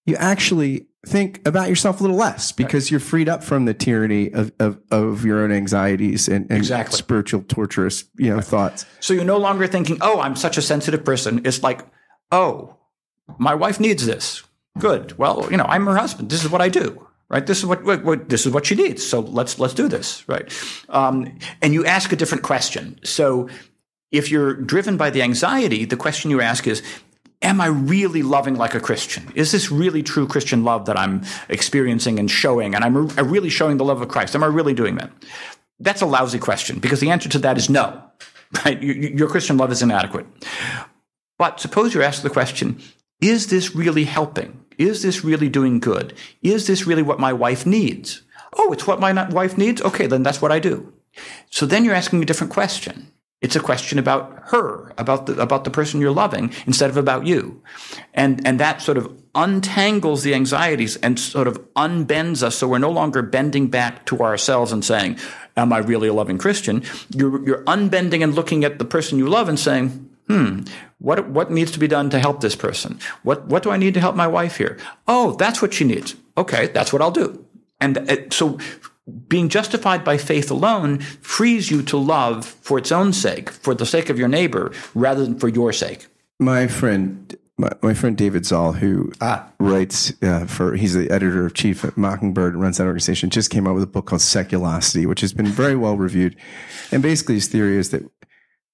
you 0.05 0.15
actually 0.15 0.87
think 1.05 1.45
about 1.47 1.69
yourself 1.69 1.99
a 1.99 2.03
little 2.03 2.17
less 2.17 2.51
because 2.51 2.85
right. 2.85 2.91
you're 2.91 2.99
freed 2.99 3.29
up 3.29 3.43
from 3.43 3.65
the 3.65 3.73
tyranny 3.73 4.31
of, 4.33 4.51
of, 4.59 4.79
of 4.91 5.23
your 5.23 5.41
own 5.43 5.51
anxieties 5.51 6.27
and, 6.27 6.45
and 6.49 6.57
exactly. 6.57 6.97
spiritual 6.97 7.41
torturous 7.47 8.03
you 8.17 8.29
know 8.29 8.35
right. 8.35 8.43
thoughts 8.43 8.85
so 8.99 9.13
you're 9.13 9.23
no 9.23 9.37
longer 9.37 9.65
thinking 9.65 9.97
oh 10.01 10.19
i'm 10.19 10.35
such 10.35 10.57
a 10.57 10.61
sensitive 10.61 11.05
person 11.05 11.41
it's 11.45 11.63
like 11.63 11.85
oh 12.33 12.75
my 13.37 13.55
wife 13.55 13.79
needs 13.79 14.05
this 14.05 14.43
good 14.77 15.17
well 15.17 15.47
you 15.49 15.55
know 15.55 15.63
i'm 15.65 15.85
her 15.85 15.95
husband 15.95 16.29
this 16.29 16.43
is 16.43 16.51
what 16.51 16.59
i 16.59 16.67
do 16.67 17.07
right 17.29 17.45
this 17.45 17.59
is 17.59 17.65
what, 17.65 17.83
what, 17.83 18.03
what 18.03 18.29
this 18.29 18.45
is 18.45 18.53
what 18.53 18.65
she 18.65 18.75
needs 18.75 19.05
so 19.05 19.19
let's 19.19 19.59
let's 19.59 19.73
do 19.73 19.87
this 19.87 20.27
right 20.27 20.51
um, 20.89 21.37
and 21.61 21.73
you 21.73 21.85
ask 21.85 22.11
a 22.11 22.15
different 22.15 22.43
question 22.43 22.99
so 23.03 23.49
if 24.11 24.31
you're 24.31 24.53
driven 24.53 24.97
by 24.97 25.09
the 25.09 25.21
anxiety 25.21 25.85
the 25.85 25.97
question 25.97 26.31
you 26.31 26.41
ask 26.41 26.67
is 26.67 26.83
am 27.41 27.61
I 27.61 27.67
really 27.67 28.23
loving 28.23 28.55
like 28.55 28.75
a 28.75 28.79
Christian? 28.79 29.31
Is 29.35 29.51
this 29.51 29.71
really 29.71 30.03
true 30.03 30.27
Christian 30.27 30.63
love 30.63 30.85
that 30.85 30.97
I'm 30.97 31.23
experiencing 31.47 32.19
and 32.19 32.29
showing? 32.29 32.75
And 32.75 32.83
I'm 32.83 33.07
really 33.07 33.49
showing 33.49 33.77
the 33.77 33.85
love 33.85 34.01
of 34.01 34.09
Christ? 34.09 34.35
Am 34.35 34.43
I 34.43 34.47
really 34.47 34.73
doing 34.73 34.95
that? 34.95 35.11
That's 35.79 36.01
a 36.01 36.05
lousy 36.05 36.39
question 36.39 36.79
because 36.79 36.99
the 36.99 37.11
answer 37.11 37.29
to 37.29 37.39
that 37.39 37.57
is 37.57 37.69
no, 37.69 38.03
right? 38.65 38.81
Your 38.81 39.29
Christian 39.29 39.57
love 39.57 39.71
is 39.71 39.81
inadequate. 39.81 40.25
But 41.37 41.59
suppose 41.59 41.93
you're 41.93 42.03
asked 42.03 42.23
the 42.23 42.29
question, 42.29 42.81
is 43.21 43.47
this 43.47 43.75
really 43.75 44.03
helping? 44.03 44.65
Is 44.79 45.03
this 45.03 45.23
really 45.23 45.49
doing 45.49 45.79
good? 45.79 46.13
Is 46.41 46.65
this 46.65 46.87
really 46.87 47.03
what 47.03 47.19
my 47.19 47.33
wife 47.33 47.65
needs? 47.65 48.23
Oh, 48.57 48.71
it's 48.73 48.87
what 48.87 48.99
my 48.99 49.29
wife 49.29 49.57
needs? 49.57 49.81
Okay, 49.81 50.07
then 50.07 50.23
that's 50.23 50.41
what 50.41 50.51
I 50.51 50.59
do. 50.59 50.91
So 51.51 51.65
then 51.65 51.83
you're 51.83 51.93
asking 51.93 52.23
a 52.23 52.25
different 52.25 52.53
question. 52.53 53.11
It's 53.41 53.55
a 53.55 53.61
question 53.61 53.99
about 53.99 54.37
her, 54.47 54.93
about 54.97 55.25
the, 55.25 55.39
about 55.39 55.63
the 55.63 55.69
person 55.69 56.01
you're 56.01 56.11
loving 56.11 56.51
instead 56.65 56.89
of 56.89 56.97
about 56.97 57.25
you. 57.25 57.61
And, 58.13 58.45
and 58.45 58.59
that 58.59 58.81
sort 58.81 58.97
of 58.97 59.13
untangles 59.35 60.23
the 60.23 60.33
anxieties 60.33 60.97
and 60.97 61.19
sort 61.19 61.47
of 61.47 61.57
unbends 61.75 62.43
us 62.43 62.55
so 62.55 62.67
we're 62.67 62.79
no 62.79 62.91
longer 62.91 63.21
bending 63.21 63.67
back 63.67 64.05
to 64.07 64.19
ourselves 64.19 64.71
and 64.71 64.83
saying, 64.83 65.17
am 65.55 65.71
I 65.71 65.77
really 65.77 66.07
a 66.07 66.13
loving 66.13 66.37
Christian? 66.37 66.83
You're, 67.15 67.45
you're 67.45 67.63
unbending 67.63 68.23
and 68.23 68.33
looking 68.33 68.65
at 68.65 68.77
the 68.79 68.85
person 68.85 69.17
you 69.17 69.29
love 69.29 69.47
and 69.47 69.59
saying, 69.59 70.08
hmm, 70.29 70.61
what, 70.99 71.27
what 71.29 71.51
needs 71.51 71.71
to 71.71 71.79
be 71.79 71.87
done 71.87 72.09
to 72.11 72.19
help 72.19 72.41
this 72.41 72.55
person? 72.55 72.99
What, 73.23 73.47
what 73.47 73.63
do 73.63 73.71
I 73.71 73.77
need 73.77 73.93
to 73.95 73.99
help 73.99 74.15
my 74.15 74.27
wife 74.27 74.57
here? 74.57 74.77
Oh, 75.07 75.33
that's 75.35 75.61
what 75.61 75.73
she 75.73 75.83
needs. 75.83 76.15
Okay, 76.37 76.67
that's 76.67 76.93
what 76.93 77.01
I'll 77.01 77.11
do. 77.11 77.45
And 77.81 77.97
uh, 77.97 78.29
so 78.29 78.59
being 79.27 79.49
justified 79.49 80.03
by 80.03 80.17
faith 80.17 80.51
alone 80.51 80.99
frees 80.99 81.71
you 81.71 81.81
to 81.83 81.97
love 81.97 82.45
for 82.45 82.77
its 82.77 82.91
own 82.91 83.11
sake, 83.11 83.49
for 83.49 83.73
the 83.73 83.85
sake 83.85 84.09
of 84.09 84.19
your 84.19 84.27
neighbor, 84.27 84.71
rather 84.93 85.23
than 85.25 85.39
for 85.39 85.47
your 85.47 85.73
sake. 85.73 86.07
My 86.39 86.67
friend 86.67 87.35
my, 87.59 87.69
my 87.81 87.93
friend 87.93 88.15
David 88.17 88.45
Zahl, 88.45 88.71
who 88.71 89.11
Ah. 89.19 89.51
writes 89.59 90.13
uh, 90.23 90.45
for, 90.45 90.75
he's 90.77 90.93
the 90.93 91.09
editor 91.11 91.45
of 91.45 91.53
chief 91.53 91.83
at 91.83 91.97
Mockingbird, 91.97 92.53
and 92.53 92.63
runs 92.63 92.77
that 92.77 92.85
organization, 92.85 93.29
just 93.29 93.49
came 93.49 93.67
out 93.67 93.73
with 93.73 93.83
a 93.83 93.87
book 93.87 94.05
called 94.05 94.21
Seculosity, 94.21 95.05
which 95.05 95.19
has 95.19 95.33
been 95.33 95.45
very 95.45 95.75
well 95.75 95.97
reviewed. 95.97 96.37
And 96.89 97.03
basically, 97.03 97.35
his 97.35 97.47
theory 97.49 97.77
is 97.77 97.89
that 97.89 98.09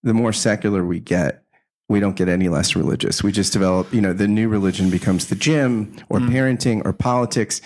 the 0.03 0.13
more 0.13 0.31
secular 0.31 0.85
we 0.85 0.99
get, 0.99 1.43
we 1.87 1.99
don't 1.99 2.15
get 2.15 2.27
any 2.27 2.49
less 2.49 2.75
religious. 2.75 3.23
We 3.23 3.31
just 3.31 3.53
develop, 3.53 3.93
you 3.93 4.01
know, 4.01 4.13
the 4.13 4.27
new 4.27 4.49
religion 4.49 4.89
becomes 4.89 5.27
the 5.27 5.35
gym 5.35 5.95
or 6.09 6.19
mm. 6.19 6.29
parenting 6.29 6.83
or 6.83 6.93
politics. 6.93 7.61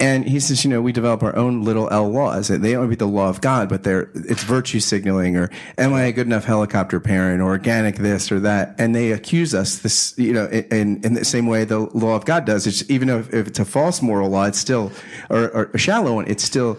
And 0.00 0.28
he 0.28 0.40
says, 0.40 0.64
you 0.64 0.70
know, 0.70 0.82
we 0.82 0.92
develop 0.92 1.22
our 1.22 1.34
own 1.36 1.62
little 1.62 1.88
L 1.90 2.10
laws. 2.10 2.48
They 2.48 2.72
don't 2.72 2.90
be 2.90 2.96
the 2.96 3.06
law 3.06 3.28
of 3.28 3.40
God, 3.40 3.68
but 3.68 3.84
they're, 3.84 4.10
it's 4.14 4.42
virtue 4.42 4.80
signaling 4.80 5.36
or 5.36 5.50
am 5.78 5.94
I 5.94 6.02
a 6.02 6.12
good 6.12 6.26
enough 6.26 6.44
helicopter 6.44 6.98
parent 6.98 7.40
or 7.40 7.46
organic 7.46 7.96
this 7.96 8.30
or 8.30 8.40
that? 8.40 8.74
And 8.76 8.94
they 8.94 9.12
accuse 9.12 9.54
us 9.54 9.78
this, 9.78 10.12
you 10.18 10.32
know, 10.32 10.46
in, 10.48 11.02
in 11.04 11.14
the 11.14 11.24
same 11.24 11.46
way 11.46 11.64
the 11.64 11.78
law 11.78 12.16
of 12.16 12.24
God 12.24 12.44
does. 12.44 12.66
It's, 12.66 12.88
even 12.90 13.08
if, 13.08 13.32
if 13.32 13.46
it's 13.46 13.60
a 13.60 13.64
false 13.64 14.02
moral 14.02 14.28
law, 14.30 14.44
it's 14.44 14.58
still, 14.58 14.90
or, 15.30 15.48
or 15.50 15.70
a 15.72 15.78
shallow 15.78 16.16
one, 16.16 16.26
it's 16.26 16.44
still 16.44 16.76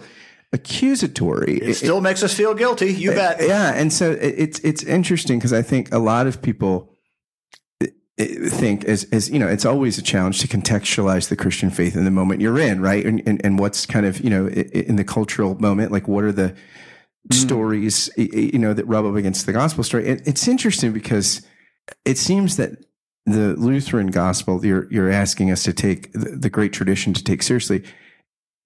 accusatory. 0.52 1.58
It 1.58 1.74
still 1.74 2.00
makes 2.00 2.22
us 2.22 2.34
feel 2.34 2.54
guilty. 2.54 2.92
You 2.92 3.12
eh, 3.12 3.14
bet. 3.14 3.40
Yeah, 3.48 3.72
and 3.74 3.92
so 3.92 4.12
it, 4.12 4.34
it's 4.38 4.58
it's 4.60 4.82
interesting 4.82 5.38
because 5.38 5.52
I 5.52 5.62
think 5.62 5.92
a 5.92 5.98
lot 5.98 6.26
of 6.26 6.40
people 6.42 6.92
i- 7.82 7.88
i- 8.20 8.24
think 8.48 8.84
as 8.84 9.04
as 9.12 9.28
you 9.30 9.38
know, 9.38 9.48
it's 9.48 9.64
always 9.64 9.98
a 9.98 10.02
challenge 10.02 10.40
to 10.40 10.48
contextualize 10.48 11.28
the 11.28 11.36
Christian 11.36 11.70
faith 11.70 11.96
in 11.96 12.04
the 12.04 12.10
moment 12.10 12.40
you're 12.40 12.58
in, 12.58 12.80
right? 12.80 13.04
And 13.04 13.22
and, 13.26 13.40
and 13.44 13.58
what's 13.58 13.86
kind 13.86 14.06
of 14.06 14.20
you 14.20 14.30
know 14.30 14.48
in 14.48 14.96
the 14.96 15.04
cultural 15.04 15.54
moment, 15.60 15.92
like 15.92 16.08
what 16.08 16.24
are 16.24 16.32
the 16.32 16.54
mm. 17.30 17.34
stories 17.34 18.10
i- 18.18 18.22
i- 18.32 18.50
you 18.52 18.58
know 18.58 18.72
that 18.74 18.86
rub 18.86 19.04
up 19.04 19.14
against 19.16 19.46
the 19.46 19.52
gospel 19.52 19.84
story? 19.84 20.06
It, 20.06 20.22
it's 20.26 20.48
interesting 20.48 20.92
because 20.92 21.42
it 22.04 22.18
seems 22.18 22.56
that 22.56 22.72
the 23.26 23.54
Lutheran 23.56 24.06
gospel 24.08 24.64
you're 24.64 24.86
you're 24.90 25.10
asking 25.10 25.50
us 25.50 25.64
to 25.64 25.72
take 25.72 26.10
the 26.12 26.48
great 26.48 26.72
tradition 26.72 27.12
to 27.12 27.24
take 27.24 27.42
seriously 27.42 27.82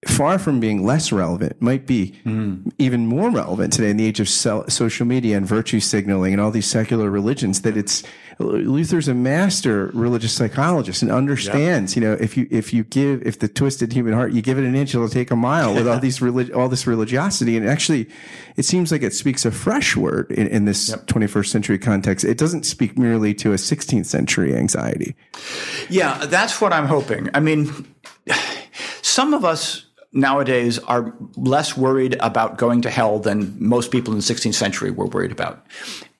far 0.07 0.39
from 0.39 0.59
being 0.59 0.83
less 0.83 1.11
relevant, 1.11 1.61
might 1.61 1.85
be 1.85 2.13
mm-hmm. 2.25 2.69
even 2.79 3.05
more 3.05 3.29
relevant 3.29 3.71
today 3.73 3.91
in 3.91 3.97
the 3.97 4.05
age 4.05 4.19
of 4.19 4.27
so- 4.27 4.65
social 4.67 5.05
media 5.05 5.37
and 5.37 5.45
virtue 5.45 5.79
signaling 5.79 6.33
and 6.33 6.41
all 6.41 6.49
these 6.49 6.65
secular 6.65 7.09
religions. 7.09 7.61
That 7.61 7.77
it's 7.77 8.03
Luther's 8.39 9.07
a 9.07 9.13
master 9.13 9.91
religious 9.93 10.33
psychologist 10.33 11.03
and 11.03 11.11
understands. 11.11 11.95
You 11.95 12.01
know, 12.01 12.13
if 12.13 12.35
you 12.35 12.47
if 12.49 12.73
you 12.73 12.83
give 12.83 13.21
if 13.27 13.37
the 13.37 13.47
twisted 13.47 13.93
human 13.93 14.13
heart 14.13 14.33
you 14.33 14.41
give 14.41 14.57
it 14.57 14.63
an 14.63 14.75
inch, 14.75 14.95
it'll 14.95 15.07
take 15.07 15.29
a 15.29 15.35
mile 15.35 15.73
with 15.73 15.87
all 15.87 15.99
these 16.07 16.19
relig- 16.19 16.51
all 16.51 16.67
this 16.67 16.87
religiosity. 16.87 17.55
And 17.55 17.69
actually, 17.69 18.09
it 18.57 18.63
seems 18.63 18.91
like 18.91 19.03
it 19.03 19.13
speaks 19.13 19.45
a 19.45 19.51
fresh 19.51 19.95
word 19.95 20.31
in, 20.31 20.47
in 20.47 20.65
this 20.65 20.95
21st 20.95 21.47
century 21.47 21.77
context. 21.77 22.25
It 22.25 22.39
doesn't 22.39 22.63
speak 22.63 22.97
merely 22.97 23.35
to 23.35 23.51
a 23.51 23.55
16th 23.55 24.07
century 24.07 24.55
anxiety. 24.55 25.15
Yeah, 25.89 26.25
that's 26.25 26.59
what 26.59 26.73
I'm 26.73 26.87
hoping. 26.87 27.29
I 27.35 27.39
mean, 27.39 27.87
some 29.03 29.35
of 29.35 29.45
us 29.45 29.85
nowadays 30.13 30.77
are 30.79 31.13
less 31.35 31.77
worried 31.77 32.17
about 32.19 32.57
going 32.57 32.81
to 32.81 32.89
hell 32.89 33.19
than 33.19 33.55
most 33.59 33.91
people 33.91 34.13
in 34.13 34.19
the 34.19 34.23
16th 34.23 34.53
century 34.53 34.91
were 34.91 35.05
worried 35.05 35.31
about. 35.31 35.65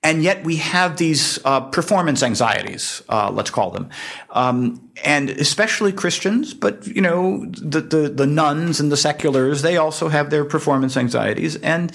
And 0.03 0.23
yet 0.23 0.43
we 0.43 0.55
have 0.55 0.97
these 0.97 1.39
uh, 1.45 1.61
performance 1.61 2.23
anxieties, 2.23 3.03
uh, 3.07 3.29
let's 3.31 3.51
call 3.51 3.69
them, 3.69 3.89
um, 4.31 4.89
and 5.03 5.29
especially 5.29 5.91
Christians. 5.91 6.55
But 6.55 6.87
you 6.87 7.01
know, 7.01 7.45
the, 7.45 7.81
the 7.81 8.09
the 8.09 8.25
nuns 8.25 8.79
and 8.79 8.91
the 8.91 8.97
seculars, 8.97 9.61
they 9.61 9.77
also 9.77 10.09
have 10.09 10.31
their 10.31 10.43
performance 10.43 10.97
anxieties, 10.97 11.55
and 11.57 11.91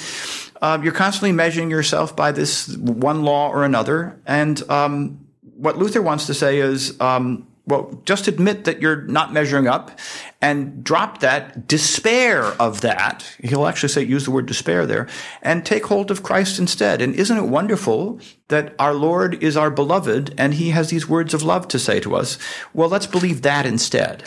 uh, 0.63 0.79
you're 0.81 0.93
constantly 0.93 1.33
measuring 1.33 1.69
yourself 1.69 2.15
by 2.15 2.31
this 2.31 2.77
one 2.77 3.25
law 3.25 3.51
or 3.51 3.65
another. 3.65 4.21
And 4.25 4.63
um, 4.71 5.27
what 5.43 5.77
Luther 5.77 6.01
wants 6.01 6.27
to 6.27 6.35
say 6.35 6.61
is, 6.61 6.99
um, 7.01 7.49
well, 7.67 8.01
just 8.05 8.29
admit 8.29 8.65
that 8.65 8.81
you're 8.81 9.03
not 9.03 9.33
measuring 9.33 9.67
up 9.67 9.99
and 10.47 10.85
drop 10.85 11.19
that 11.19 11.67
despair 11.67 12.45
of 12.61 12.81
that. 12.83 13.37
He'll 13.43 13.67
actually 13.67 13.89
say, 13.89 14.05
use 14.05 14.27
the 14.27 14.31
word 14.31 14.47
despair 14.47 14.87
there 14.87 15.09
and 15.43 15.67
take 15.67 15.87
hold 15.87 16.09
of 16.13 16.23
Christ 16.23 16.61
instead. 16.61 17.03
And 17.03 17.17
isn't 17.17 17.37
it 17.37 17.49
wonderful 17.49 18.21
that 18.47 18.73
our 18.79 18.95
Lord 18.95 19.43
is 19.43 19.57
our 19.57 19.73
beloved 19.73 20.37
and 20.39 20.55
he 20.55 20.71
has 20.71 20.89
these 20.89 21.09
words 21.09 21.35
of 21.35 21.43
love 21.43 21.67
to 21.67 21.81
say 21.81 21.99
to 21.99 22.15
us? 22.15 22.39
Well, 22.73 22.89
let's 22.89 23.09
believe 23.09 23.43
that 23.43 23.67
instead. 23.67 24.23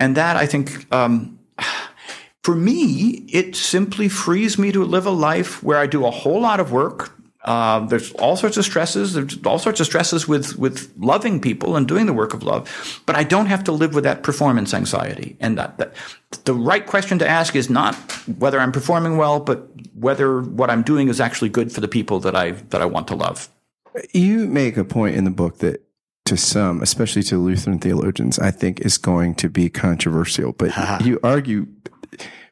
And 0.00 0.16
that 0.16 0.38
I 0.38 0.46
think, 0.46 0.90
um, 0.90 1.38
for 2.42 2.54
me, 2.54 3.26
it 3.28 3.54
simply 3.54 4.08
frees 4.08 4.56
me 4.56 4.72
to 4.72 4.82
live 4.82 5.04
a 5.04 5.10
life 5.10 5.62
where 5.62 5.76
I 5.76 5.86
do 5.86 6.06
a 6.06 6.10
whole 6.10 6.40
lot 6.40 6.60
of 6.60 6.72
work. 6.72 7.12
Uh, 7.44 7.86
there's 7.86 8.12
all 8.12 8.36
sorts 8.36 8.56
of 8.56 8.64
stresses. 8.64 9.14
There's 9.14 9.38
all 9.44 9.58
sorts 9.58 9.78
of 9.78 9.86
stresses 9.86 10.26
with 10.26 10.58
with 10.58 10.92
loving 10.98 11.40
people 11.40 11.76
and 11.76 11.86
doing 11.86 12.06
the 12.06 12.12
work 12.12 12.34
of 12.34 12.42
love, 12.42 13.02
but 13.06 13.14
I 13.14 13.22
don't 13.22 13.46
have 13.46 13.62
to 13.64 13.72
live 13.72 13.94
with 13.94 14.04
that 14.04 14.24
performance 14.24 14.74
anxiety. 14.74 15.36
And 15.38 15.56
that, 15.56 15.78
that 15.78 15.94
the 16.44 16.54
right 16.54 16.84
question 16.84 17.18
to 17.20 17.28
ask 17.28 17.54
is 17.54 17.70
not 17.70 17.94
whether 18.26 18.58
I'm 18.58 18.72
performing 18.72 19.16
well, 19.16 19.38
but 19.38 19.68
whether 19.94 20.42
what 20.42 20.68
I'm 20.68 20.82
doing 20.82 21.08
is 21.08 21.20
actually 21.20 21.48
good 21.48 21.70
for 21.70 21.80
the 21.80 21.88
people 21.88 22.18
that 22.20 22.34
I 22.34 22.50
that 22.50 22.82
I 22.82 22.86
want 22.86 23.06
to 23.08 23.14
love. 23.14 23.48
You 24.12 24.46
make 24.46 24.76
a 24.76 24.84
point 24.84 25.16
in 25.16 25.24
the 25.24 25.30
book 25.30 25.58
that 25.58 25.84
to 26.26 26.36
some, 26.36 26.82
especially 26.82 27.22
to 27.22 27.38
Lutheran 27.38 27.78
theologians, 27.78 28.38
I 28.38 28.50
think 28.50 28.80
is 28.80 28.98
going 28.98 29.34
to 29.36 29.48
be 29.48 29.70
controversial, 29.70 30.52
but 30.52 30.72
you 31.04 31.18
argue 31.22 31.66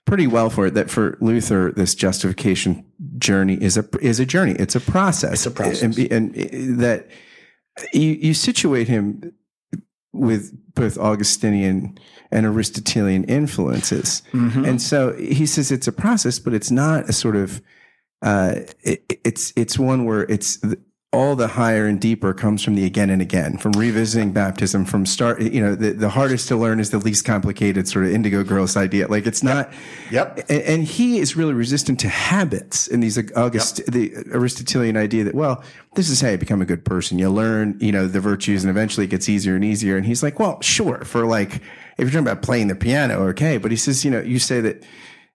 pretty 0.07 0.27
well 0.27 0.49
for 0.49 0.67
it 0.67 0.75
that 0.75 0.89
for 0.89 1.19
Luther, 1.21 1.73
this 1.73 1.95
justification 1.95 2.86
journey 3.19 3.55
is 3.61 3.77
a 3.77 3.85
is 4.01 4.21
a 4.21 4.27
journey. 4.27 4.53
It's 4.53 4.77
a 4.77 4.81
process. 4.81 5.33
It's 5.33 5.47
a 5.47 5.51
process. 5.51 5.83
and, 5.83 6.37
and 6.37 6.81
that 6.81 7.09
you 7.93 8.11
you 8.11 8.35
situate 8.35 8.89
him 8.89 9.33
with 10.13 10.53
both 10.75 10.99
Augustinian 10.99 11.99
and 12.31 12.47
Aristotelian 12.47 13.25
influences, 13.25 14.23
and 14.33 14.81
so 14.81 15.13
he 15.15 15.47
says 15.47 15.71
it's 15.71 15.87
a 15.87 15.93
process, 15.93 16.39
but 16.39 16.55
it's 16.55 16.71
not 16.71 17.09
a 17.09 17.13
sort 17.13 17.37
of 17.37 17.63
uh, 18.23 18.61
it, 18.83 19.21
it's 19.25 19.53
it's 19.57 19.79
one 19.79 20.05
where 20.05 20.23
it's 20.23 20.59
all 21.17 21.35
the 21.35 21.49
higher 21.49 21.87
and 21.87 21.99
deeper 21.99 22.35
comes 22.35 22.63
from 22.63 22.75
the 22.75 22.85
again 22.85 23.09
and 23.09 23.23
again, 23.23 23.57
from 23.57 23.73
revisiting 23.73 24.33
baptism, 24.33 24.85
from 24.85 25.07
start. 25.07 25.41
You 25.41 25.63
know, 25.63 25.75
the, 25.75 25.93
the 25.93 26.11
hardest 26.11 26.49
to 26.49 26.57
learn 26.57 26.79
is 26.79 26.91
the 26.91 26.99
least 26.99 27.25
complicated 27.25 27.89
sort 27.89 28.05
of 28.05 28.13
indigo 28.13 28.45
gross 28.45 28.77
idea. 28.77 29.09
Like 29.09 29.27
it's 29.27 29.43
not. 29.43 29.73
Yep. 30.11 30.39
And, 30.51 30.63
and 30.63 30.85
he 30.85 31.19
is 31.19 31.35
really 31.35 31.55
resistant 31.55 31.99
to 32.01 32.09
habits 32.09 32.87
and 32.87 33.03
these 33.03 33.19
August 33.35 33.81
the 33.91 34.13
Aristotelian 34.31 34.97
idea 34.97 35.25
that 35.25 35.35
well, 35.35 35.65
this 35.95 36.11
is 36.11 36.21
how 36.21 36.29
you 36.29 36.39
become 36.39 36.61
a 36.61 36.67
good 36.67 36.85
person. 36.85 37.19
You 37.19 37.31
learn, 37.31 37.79
you 37.81 37.93
know, 37.93 38.07
the 38.07 38.21
virtues, 38.21 38.63
and 38.63 38.71
eventually 38.71 39.07
it 39.07 39.11
gets 39.11 39.29
easier 39.29 39.55
and 39.55 39.65
easier. 39.65 39.97
And 39.97 40.05
he's 40.05 40.23
like, 40.23 40.39
well, 40.39 40.61
sure, 40.61 41.05
for 41.05 41.27
like 41.27 41.57
if 41.57 41.63
you're 41.99 42.11
talking 42.11 42.27
about 42.27 42.43
playing 42.43 42.69
the 42.69 42.75
piano, 42.75 43.29
okay, 43.29 43.57
but 43.57 43.71
he 43.71 43.77
says, 43.77 44.05
you 44.05 44.11
know, 44.11 44.21
you 44.21 44.39
say 44.39 44.61
that 44.61 44.83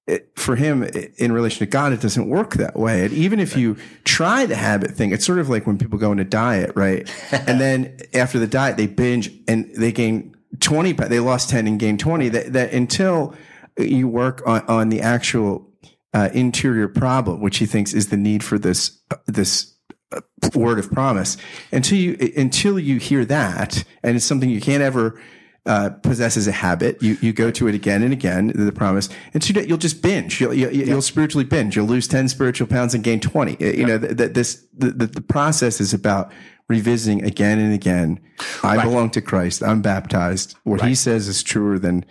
it, 0.07 0.31
for 0.35 0.55
him 0.55 0.83
i- 0.83 1.09
in 1.17 1.31
relation 1.31 1.59
to 1.59 1.65
God, 1.65 1.93
it 1.93 2.01
doesn't 2.01 2.27
work 2.27 2.55
that 2.55 2.77
way. 2.77 3.05
And 3.05 3.13
even 3.13 3.39
if 3.39 3.55
you 3.55 3.77
try 4.03 4.45
the 4.45 4.55
habit 4.55 4.91
thing, 4.91 5.11
it's 5.11 5.25
sort 5.25 5.39
of 5.39 5.49
like 5.49 5.67
when 5.67 5.77
people 5.77 5.97
go 5.99 6.11
on 6.11 6.19
a 6.19 6.23
diet, 6.25 6.71
right? 6.75 7.09
and 7.31 7.59
then 7.61 7.97
after 8.13 8.39
the 8.39 8.47
diet, 8.47 8.77
they 8.77 8.87
binge 8.87 9.31
and 9.47 9.71
they 9.77 9.91
gain 9.91 10.35
20, 10.59 10.93
pa- 10.93 11.07
they 11.07 11.19
lost 11.19 11.49
10 11.49 11.67
and 11.67 11.79
gained 11.79 11.99
20 11.99 12.29
that, 12.29 12.53
that 12.53 12.73
until 12.73 13.33
you 13.77 14.07
work 14.07 14.41
on, 14.45 14.61
on 14.67 14.89
the 14.89 15.01
actual 15.01 15.69
uh, 16.13 16.29
interior 16.33 16.87
problem, 16.89 17.39
which 17.39 17.57
he 17.57 17.65
thinks 17.65 17.93
is 17.93 18.09
the 18.09 18.17
need 18.17 18.43
for 18.43 18.59
this, 18.59 18.99
uh, 19.11 19.15
this 19.27 19.73
uh, 20.11 20.19
word 20.53 20.77
of 20.77 20.91
promise 20.91 21.37
until 21.71 21.97
you, 21.97 22.17
until 22.35 22.77
you 22.77 22.97
hear 22.97 23.23
that. 23.23 23.83
And 24.03 24.17
it's 24.17 24.25
something 24.25 24.49
you 24.49 24.59
can't 24.59 24.83
ever, 24.83 25.17
uh, 25.65 25.89
possess 26.01 26.37
as 26.37 26.47
a 26.47 26.51
habit. 26.51 27.01
You 27.01 27.17
you 27.21 27.33
go 27.33 27.51
to 27.51 27.67
it 27.67 27.75
again 27.75 28.03
and 28.03 28.13
again. 28.13 28.51
The 28.55 28.71
promise, 28.71 29.09
and 29.33 29.43
so 29.43 29.59
you'll 29.59 29.77
just 29.77 30.01
binge. 30.01 30.41
You'll 30.41 30.53
you'll, 30.53 30.71
you'll 30.71 31.01
spiritually 31.01 31.45
binge. 31.45 31.75
You'll 31.75 31.87
lose 31.87 32.07
ten 32.07 32.27
spiritual 32.27 32.67
pounds 32.67 32.93
and 32.93 33.03
gain 33.03 33.19
twenty. 33.19 33.57
You 33.59 33.85
know 33.85 33.97
that 33.97 34.33
this 34.33 34.65
the, 34.75 34.91
the 34.91 35.07
the 35.07 35.21
process 35.21 35.79
is 35.79 35.93
about 35.93 36.31
revisiting 36.67 37.23
again 37.23 37.59
and 37.59 37.73
again. 37.73 38.19
I 38.63 38.81
belong 38.81 39.11
to 39.11 39.21
Christ. 39.21 39.61
I'm 39.61 39.81
baptized. 39.81 40.55
What 40.63 40.81
He 40.81 40.95
says 40.95 41.27
is 41.27 41.43
truer 41.43 41.77
than 41.77 42.05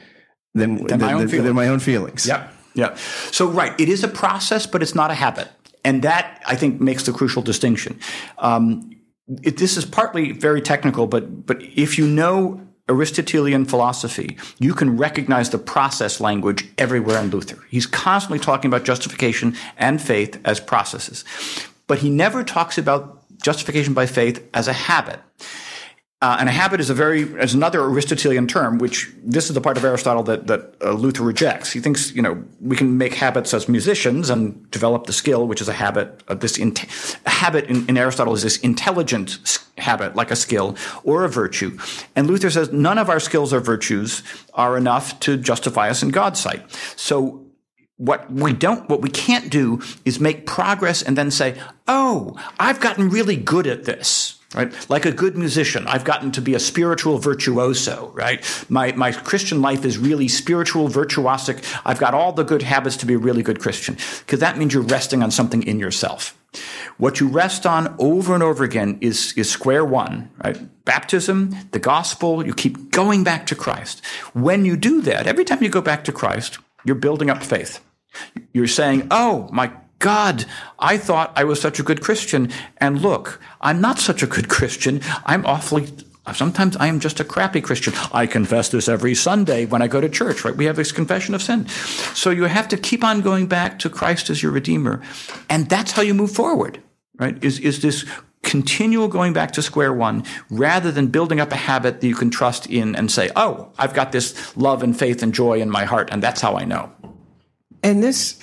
than 0.55 0.86
than, 0.86 1.01
my 1.01 1.12
own 1.12 1.20
than- 1.20 1.28
feelings. 1.28 1.46
than 1.46 1.57
my 1.57 1.68
own 1.68 1.78
feelings. 1.80 2.26
Yep. 2.26 2.55
Yeah. 2.74 2.94
So, 3.32 3.48
right. 3.48 3.78
It 3.80 3.88
is 3.88 4.05
a 4.05 4.09
process, 4.09 4.66
but 4.66 4.80
it's 4.80 4.94
not 4.94 5.11
a 5.11 5.14
habit. 5.14 5.48
And 5.84 6.03
that, 6.03 6.42
I 6.46 6.55
think, 6.55 6.80
makes 6.80 7.05
the 7.05 7.12
crucial 7.12 7.42
distinction. 7.42 7.98
Um, 8.38 8.90
it, 9.42 9.57
this 9.57 9.76
is 9.76 9.84
partly 9.84 10.32
very 10.32 10.61
technical, 10.61 11.07
but, 11.07 11.46
but 11.46 11.61
if 11.62 11.98
you 11.98 12.07
know 12.07 12.61
Aristotelian 12.91 13.64
philosophy, 13.64 14.36
you 14.59 14.74
can 14.74 14.97
recognize 14.97 15.51
the 15.51 15.59
process 15.59 16.20
language 16.20 16.68
everywhere 16.76 17.22
in 17.22 17.30
Luther. 17.30 17.59
He's 17.70 17.86
constantly 17.86 18.41
talking 18.41 18.68
about 18.68 18.84
justification 18.84 19.57
and 19.78 20.03
faith 20.03 20.41
as 20.45 20.59
processes. 20.59 21.24
But 21.86 22.01
he 22.01 22.11
never 22.11 22.43
talks 22.43 22.78
about 22.78 23.22
justification 23.41 23.95
by 23.95 24.07
faith 24.07 24.47
as 24.53 24.66
a 24.66 24.72
habit. 24.72 25.20
Uh, 26.22 26.36
and 26.38 26.50
a 26.50 26.52
habit 26.52 26.80
is 26.80 26.90
a 26.90 26.94
very 26.94 27.22
is 27.22 27.54
another 27.54 27.80
Aristotelian 27.80 28.46
term, 28.46 28.76
which 28.76 29.10
this 29.24 29.48
is 29.48 29.54
the 29.54 29.60
part 29.60 29.78
of 29.78 29.84
Aristotle 29.84 30.22
that 30.24 30.48
that 30.48 30.74
uh, 30.82 30.92
Luther 30.92 31.22
rejects. 31.22 31.72
He 31.72 31.80
thinks 31.80 32.12
you 32.12 32.20
know 32.20 32.44
we 32.60 32.76
can 32.76 32.98
make 32.98 33.14
habits 33.14 33.54
as 33.54 33.70
musicians 33.70 34.28
and 34.28 34.70
develop 34.70 35.06
the 35.06 35.14
skill, 35.14 35.48
which 35.48 35.62
is 35.62 35.68
a 35.68 35.72
habit. 35.72 36.22
Of 36.28 36.40
this 36.40 36.58
in, 36.58 36.74
habit 37.24 37.64
in, 37.66 37.88
in 37.88 37.96
Aristotle 37.96 38.34
is 38.34 38.42
this 38.42 38.58
intelligent 38.58 39.58
habit, 39.78 40.14
like 40.14 40.30
a 40.30 40.36
skill 40.36 40.76
or 41.04 41.24
a 41.24 41.28
virtue. 41.28 41.78
And 42.14 42.26
Luther 42.26 42.50
says 42.50 42.70
none 42.70 42.98
of 42.98 43.08
our 43.08 43.20
skills 43.20 43.54
or 43.54 43.60
virtues 43.60 44.22
are 44.52 44.76
enough 44.76 45.18
to 45.20 45.38
justify 45.38 45.88
us 45.88 46.02
in 46.02 46.10
God's 46.10 46.38
sight. 46.38 46.70
So 46.96 47.46
what 47.96 48.30
we 48.30 48.52
don't, 48.52 48.90
what 48.90 49.00
we 49.00 49.08
can't 49.08 49.50
do 49.50 49.80
is 50.04 50.20
make 50.20 50.44
progress 50.44 51.02
and 51.02 51.16
then 51.16 51.30
say, 51.30 51.58
"Oh, 51.88 52.36
I've 52.58 52.78
gotten 52.78 53.08
really 53.08 53.36
good 53.36 53.66
at 53.66 53.84
this." 53.84 54.39
Right? 54.55 54.90
Like 54.90 55.05
a 55.05 55.12
good 55.12 55.36
musician, 55.36 55.86
I've 55.86 56.05
gotten 56.05 56.32
to 56.32 56.40
be 56.40 56.55
a 56.55 56.61
spiritual 56.61 57.18
virtuoso, 57.18 58.11
right? 58.14 58.44
My, 58.68 58.92
my 58.92 59.12
Christian 59.12 59.62
life 59.62 59.84
is 59.84 59.98
really 59.98 60.28
spiritual, 60.28 60.88
virtuosic. 60.88 61.64
I've 61.84 62.01
got 62.01 62.14
all 62.14 62.32
the 62.32 62.44
good 62.44 62.62
habits 62.62 62.96
to 62.98 63.07
be 63.07 63.14
a 63.14 63.18
really 63.18 63.42
good 63.42 63.61
Christian. 63.61 63.96
Because 64.20 64.40
that 64.40 64.59
means 64.59 64.74
you're 64.74 64.82
resting 64.82 65.22
on 65.22 65.30
something 65.30 65.62
in 65.62 65.78
yourself. 65.78 66.36
What 66.98 67.20
you 67.20 67.28
rest 67.28 67.64
on 67.64 67.94
over 67.98 68.34
and 68.34 68.42
over 68.42 68.64
again 68.64 68.98
is, 69.01 69.32
is 69.36 69.48
square 69.48 69.84
one, 69.84 70.30
right? 70.42 70.59
Baptism, 70.84 71.55
the 71.70 71.78
gospel, 71.78 72.44
you 72.44 72.53
keep 72.53 72.90
going 72.90 73.22
back 73.22 73.46
to 73.46 73.55
Christ. 73.55 74.05
When 74.32 74.64
you 74.64 74.76
do 74.76 75.01
that, 75.03 75.28
every 75.28 75.44
time 75.44 75.62
you 75.62 75.68
go 75.68 75.80
back 75.80 76.03
to 76.05 76.12
Christ, 76.12 76.59
you're 76.84 76.96
building 76.96 77.30
up 77.30 77.42
faith. 77.44 77.80
You're 78.53 78.66
saying, 78.66 79.07
oh, 79.12 79.48
my 79.53 79.70
God, 80.01 80.46
I 80.78 80.96
thought 80.96 81.32
I 81.36 81.44
was 81.44 81.61
such 81.61 81.78
a 81.78 81.82
good 81.82 82.01
Christian. 82.03 82.51
And 82.78 83.01
look, 83.01 83.40
I'm 83.61 83.80
not 83.80 83.98
such 83.98 84.22
a 84.22 84.26
good 84.26 84.48
Christian. 84.48 85.01
I'm 85.24 85.46
awfully, 85.46 85.88
sometimes 86.34 86.76
I 86.78 86.88
am 86.88 87.01
just 87.01 87.20
a 87.20 87.24
crappy 87.24 87.61
Christian. 87.61 87.92
I 88.12 88.26
confess 88.26 88.70
this 88.70 88.88
every 88.88 89.14
Sunday 89.14 89.66
when 89.66 89.82
I 89.82 89.88
go 89.88 90.01
to 90.01 90.09
church, 90.09 90.42
right? 90.44 90.57
We 90.57 90.64
have 90.64 90.76
this 90.76 90.90
confession 90.90 91.34
of 91.34 91.42
sin. 91.42 91.68
So 92.14 92.30
you 92.30 92.44
have 92.44 92.66
to 92.68 92.78
keep 92.78 93.05
on 93.05 93.20
going 93.20 93.46
back 93.46 93.78
to 93.80 93.90
Christ 93.90 94.30
as 94.30 94.42
your 94.42 94.53
Redeemer. 94.53 95.03
And 95.48 95.68
that's 95.68 95.92
how 95.92 96.03
you 96.03 96.14
move 96.14 96.32
forward, 96.32 96.82
right? 97.18 97.42
Is, 97.44 97.59
is 97.61 97.82
this 97.82 98.07
continual 98.42 99.07
going 99.07 99.34
back 99.34 99.51
to 99.53 99.61
square 99.61 99.92
one 99.92 100.24
rather 100.48 100.90
than 100.90 101.09
building 101.09 101.40
up 101.40 101.53
a 101.53 101.57
habit 101.57 102.01
that 102.01 102.07
you 102.07 102.14
can 102.14 102.30
trust 102.30 102.66
in 102.66 102.96
and 102.96 103.11
say, 103.11 103.30
oh, 103.36 103.70
I've 103.78 103.92
got 103.92 104.12
this 104.12 104.57
love 104.57 104.82
and 104.82 104.98
faith 104.98 105.22
and 105.22 105.34
joy 105.34 105.61
in 105.61 105.68
my 105.68 105.84
heart, 105.84 106.09
and 106.11 106.22
that's 106.22 106.40
how 106.40 106.57
I 106.57 106.64
know. 106.64 106.90
And 107.82 108.03
this 108.03 108.38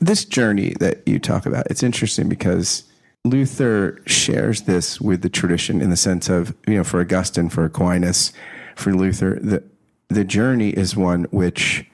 this 0.00 0.24
journey 0.24 0.74
that 0.80 1.06
you 1.06 1.18
talk 1.18 1.46
about, 1.46 1.66
it's 1.70 1.82
interesting 1.82 2.28
because 2.28 2.84
Luther 3.24 4.00
shares 4.06 4.62
this 4.62 5.00
with 5.00 5.22
the 5.22 5.28
tradition 5.28 5.80
in 5.80 5.90
the 5.90 5.96
sense 5.96 6.28
of, 6.28 6.54
you 6.66 6.76
know, 6.76 6.84
for 6.84 7.00
Augustine, 7.00 7.48
for 7.48 7.64
Aquinas, 7.64 8.32
for 8.76 8.94
Luther, 8.94 9.38
the, 9.40 9.64
the 10.08 10.24
journey 10.24 10.70
is 10.70 10.94
one 10.96 11.24
which, 11.30 11.86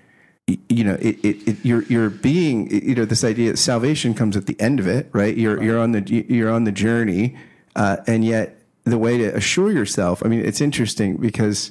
you 0.47 0.85
know, 0.85 0.95
it, 1.01 1.25
it, 1.25 1.49
it, 1.49 1.57
you're, 1.63 1.85
you're 1.85 2.11
being, 2.11 2.71
you 2.71 2.95
know, 2.95 3.05
this 3.05 3.25
idea 3.25 3.53
that 3.53 3.57
salvation 3.57 4.15
comes 4.15 4.37
at 4.37 4.47
the 4.47 4.61
end 4.61 4.81
of 4.81 4.87
it, 4.87 5.09
right? 5.13 5.37
You're, 5.37 5.57
right. 5.57 5.65
you're 5.65 5.79
on 5.79 5.93
the, 5.93 6.27
you're 6.29 6.51
on 6.51 6.65
the 6.65 6.73
journey. 6.73 7.37
Uh, 7.77 7.99
and 8.07 8.25
yet 8.25 8.59
the 8.85 8.99
way 8.99 9.17
to 9.17 9.35
assure 9.37 9.71
yourself, 9.71 10.23
I 10.25 10.29
mean, 10.29 10.45
it's 10.45 10.61
interesting 10.61 11.17
because, 11.17 11.71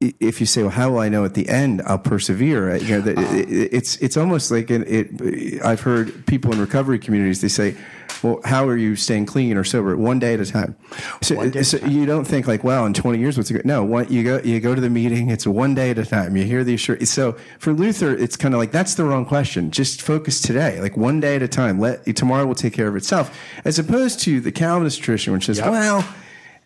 if 0.00 0.40
you 0.40 0.46
say, 0.46 0.62
"Well, 0.62 0.70
how 0.70 0.90
will 0.90 0.98
I 0.98 1.08
know 1.08 1.24
at 1.24 1.34
the 1.34 1.48
end 1.48 1.82
I'll 1.86 1.98
persevere?" 1.98 2.76
You 2.76 3.00
know, 3.00 3.12
uh-huh. 3.12 3.36
it, 3.36 3.48
it's 3.48 3.96
it's 3.98 4.16
almost 4.16 4.50
like 4.50 4.70
an, 4.70 4.84
it. 4.86 5.64
I've 5.64 5.80
heard 5.80 6.26
people 6.26 6.52
in 6.52 6.60
recovery 6.60 6.98
communities 6.98 7.40
they 7.40 7.48
say, 7.48 7.76
"Well, 8.22 8.40
how 8.44 8.66
are 8.68 8.76
you 8.76 8.96
staying 8.96 9.26
clean 9.26 9.56
or 9.56 9.64
sober?" 9.64 9.96
One 9.96 10.18
day 10.18 10.34
at 10.34 10.40
a 10.40 10.46
time. 10.46 10.76
So, 11.22 11.50
so 11.62 11.78
time. 11.78 11.90
you 11.90 12.06
don't 12.06 12.24
think 12.24 12.46
like, 12.46 12.64
"Well, 12.64 12.84
in 12.86 12.92
twenty 12.92 13.18
years, 13.18 13.36
what's 13.36 13.50
it?" 13.50 13.64
No, 13.64 13.84
one, 13.84 14.12
you 14.12 14.24
go 14.24 14.40
you 14.42 14.60
go 14.60 14.74
to 14.74 14.80
the 14.80 14.90
meeting. 14.90 15.30
It's 15.30 15.46
one 15.46 15.74
day 15.74 15.90
at 15.90 15.98
a 15.98 16.04
time. 16.04 16.36
You 16.36 16.44
hear 16.44 16.64
the 16.64 16.74
assurance. 16.74 17.10
So 17.10 17.36
for 17.58 17.72
Luther, 17.72 18.14
it's 18.14 18.36
kind 18.36 18.52
of 18.52 18.58
like 18.58 18.72
that's 18.72 18.94
the 18.96 19.04
wrong 19.04 19.24
question. 19.24 19.70
Just 19.70 20.02
focus 20.02 20.40
today, 20.40 20.80
like 20.80 20.96
one 20.96 21.20
day 21.20 21.36
at 21.36 21.42
a 21.42 21.48
time. 21.48 21.78
Let 21.78 22.04
tomorrow 22.16 22.46
will 22.46 22.54
take 22.56 22.74
care 22.74 22.88
of 22.88 22.96
itself, 22.96 23.36
as 23.64 23.78
opposed 23.78 24.20
to 24.20 24.40
the 24.40 24.52
Calvinist 24.52 25.00
tradition, 25.02 25.32
which 25.32 25.46
says, 25.46 25.58
yep. 25.58 25.70
"Well." 25.70 26.04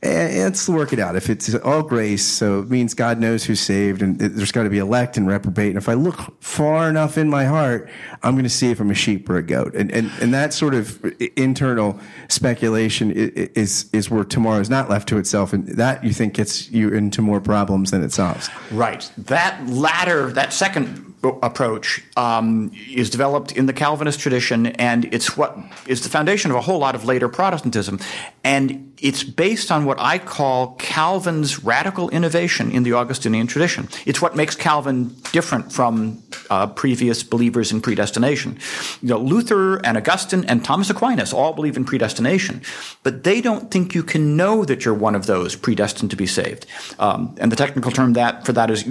Let's 0.02 0.68
work 0.68 0.92
it 0.92 0.98
out. 0.98 1.16
If 1.16 1.28
it's 1.28 1.54
all 1.56 1.82
grace, 1.82 2.24
so 2.24 2.60
it 2.60 2.70
means 2.70 2.94
God 2.94 3.18
knows 3.18 3.44
who's 3.44 3.60
saved, 3.60 4.02
and 4.02 4.18
there's 4.18 4.52
got 4.52 4.62
to 4.62 4.70
be 4.70 4.78
elect 4.78 5.16
and 5.16 5.26
reprobate. 5.26 5.70
And 5.70 5.78
if 5.78 5.88
I 5.88 5.94
look 5.94 6.40
far 6.42 6.88
enough 6.88 7.18
in 7.18 7.28
my 7.28 7.44
heart, 7.44 7.88
I'm 8.22 8.34
going 8.34 8.44
to 8.44 8.50
see 8.50 8.70
if 8.70 8.80
I'm 8.80 8.90
a 8.90 8.94
sheep 8.94 9.28
or 9.28 9.36
a 9.36 9.42
goat. 9.42 9.74
And 9.74 9.90
and 9.92 10.10
and 10.20 10.32
that 10.34 10.52
sort 10.52 10.74
of 10.74 11.04
internal 11.36 11.98
speculation 12.28 13.12
is 13.12 13.90
is 13.92 14.10
where 14.10 14.24
tomorrow 14.24 14.60
is 14.60 14.70
not 14.70 14.88
left 14.88 15.08
to 15.08 15.18
itself, 15.18 15.52
and 15.52 15.66
that 15.68 16.04
you 16.04 16.12
think 16.12 16.34
gets 16.34 16.70
you 16.70 16.90
into 16.90 17.22
more 17.22 17.40
problems 17.40 17.90
than 17.90 18.02
it 18.02 18.12
solves. 18.12 18.48
Right. 18.70 19.10
That 19.18 19.66
latter, 19.68 20.30
that 20.32 20.52
second 20.52 21.07
approach 21.22 22.02
um, 22.16 22.70
is 22.90 23.10
developed 23.10 23.52
in 23.52 23.66
the 23.66 23.72
Calvinist 23.72 24.20
tradition, 24.20 24.66
and 24.66 25.04
it's 25.12 25.36
what 25.36 25.56
is 25.86 26.02
the 26.02 26.08
foundation 26.08 26.50
of 26.50 26.56
a 26.56 26.60
whole 26.60 26.78
lot 26.78 26.94
of 26.94 27.04
later 27.04 27.28
Protestantism. 27.28 27.98
And 28.44 28.96
it's 29.00 29.22
based 29.22 29.70
on 29.70 29.84
what 29.84 29.98
I 30.00 30.18
call 30.18 30.74
Calvin's 30.78 31.62
radical 31.64 32.08
innovation 32.10 32.70
in 32.70 32.82
the 32.82 32.94
Augustinian 32.94 33.46
tradition. 33.46 33.88
It's 34.06 34.20
what 34.20 34.36
makes 34.36 34.56
Calvin 34.56 35.14
different 35.32 35.72
from 35.72 36.22
uh, 36.50 36.66
previous 36.68 37.22
believers 37.22 37.70
in 37.72 37.80
predestination. 37.80 38.58
You 39.02 39.08
know, 39.08 39.18
Luther 39.18 39.76
and 39.84 39.96
Augustine 39.96 40.44
and 40.46 40.64
Thomas 40.64 40.90
Aquinas 40.90 41.32
all 41.32 41.52
believe 41.52 41.76
in 41.76 41.84
predestination, 41.84 42.62
but 43.02 43.24
they 43.24 43.40
don't 43.40 43.70
think 43.70 43.94
you 43.94 44.02
can 44.02 44.36
know 44.36 44.64
that 44.64 44.84
you're 44.84 44.94
one 44.94 45.14
of 45.14 45.26
those 45.26 45.54
predestined 45.54 46.10
to 46.10 46.16
be 46.16 46.26
saved. 46.26 46.66
Um, 46.98 47.36
and 47.38 47.52
the 47.52 47.56
technical 47.56 47.90
term 47.90 48.14
that 48.14 48.44
for 48.44 48.52
that 48.52 48.70
is 48.70 48.84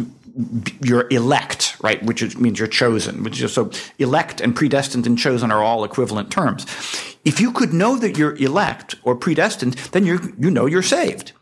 you're 0.82 1.08
elect, 1.10 1.78
right? 1.82 2.02
Which 2.04 2.22
is, 2.22 2.38
means 2.38 2.60
you're 2.60 2.68
chosen. 2.68 3.24
Which 3.24 3.42
is 3.42 3.54
so 3.54 3.72
elect 3.98 4.42
and 4.42 4.56
predestined 4.56 5.08
and 5.08 5.18
chosen 5.18 5.52
are 5.52 5.64
all 5.64 5.84
equivalent 5.84 6.32
terms. 6.32 6.66
If 7.26 7.40
you 7.42 7.52
could 7.52 7.74
know 7.74 7.98
that 7.98 8.18
you're 8.18 8.36
elect 8.36 8.96
or 9.04 9.16
predestined, 9.16 9.74
then 9.92 10.06
you 10.06 10.36
you 10.40 10.52
know 10.52 10.66
you're 10.66 10.84
saved. 10.84 11.34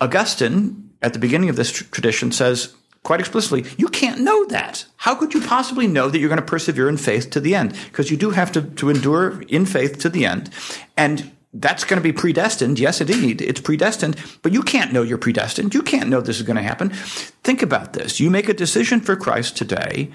Augustine, 0.00 0.90
at 1.00 1.12
the 1.12 1.18
beginning 1.18 1.48
of 1.48 1.56
this 1.56 1.70
tr- 1.70 1.84
tradition, 1.84 2.32
says 2.32 2.74
quite 3.04 3.20
explicitly, 3.20 3.64
you 3.76 3.86
can't 3.88 4.20
know 4.20 4.46
that. 4.46 4.86
How 4.96 5.14
could 5.14 5.34
you 5.34 5.40
possibly 5.42 5.86
know 5.86 6.08
that 6.08 6.18
you're 6.18 6.28
going 6.30 6.40
to 6.40 6.44
persevere 6.44 6.88
in 6.88 6.96
faith 6.96 7.30
to 7.30 7.40
the 7.40 7.54
end? 7.54 7.76
Because 7.84 8.10
you 8.10 8.16
do 8.16 8.30
have 8.30 8.50
to, 8.52 8.62
to 8.62 8.88
endure 8.88 9.42
in 9.42 9.66
faith 9.66 9.98
to 10.00 10.08
the 10.08 10.24
end. 10.24 10.50
And 10.96 11.30
that's 11.54 11.84
going 11.84 11.98
to 11.98 12.02
be 12.02 12.12
predestined. 12.12 12.78
Yes, 12.78 13.00
indeed, 13.00 13.40
it's 13.40 13.60
predestined, 13.60 14.16
but 14.42 14.52
you 14.52 14.62
can't 14.62 14.92
know 14.92 15.02
you're 15.02 15.18
predestined. 15.18 15.74
You 15.74 15.82
can't 15.82 16.08
know 16.08 16.20
this 16.20 16.36
is 16.36 16.42
going 16.42 16.56
to 16.56 16.62
happen. 16.62 16.90
Think 16.90 17.62
about 17.62 17.92
this. 17.92 18.20
You 18.20 18.30
make 18.30 18.48
a 18.48 18.54
decision 18.54 19.00
for 19.00 19.16
Christ 19.16 19.56
today. 19.56 20.10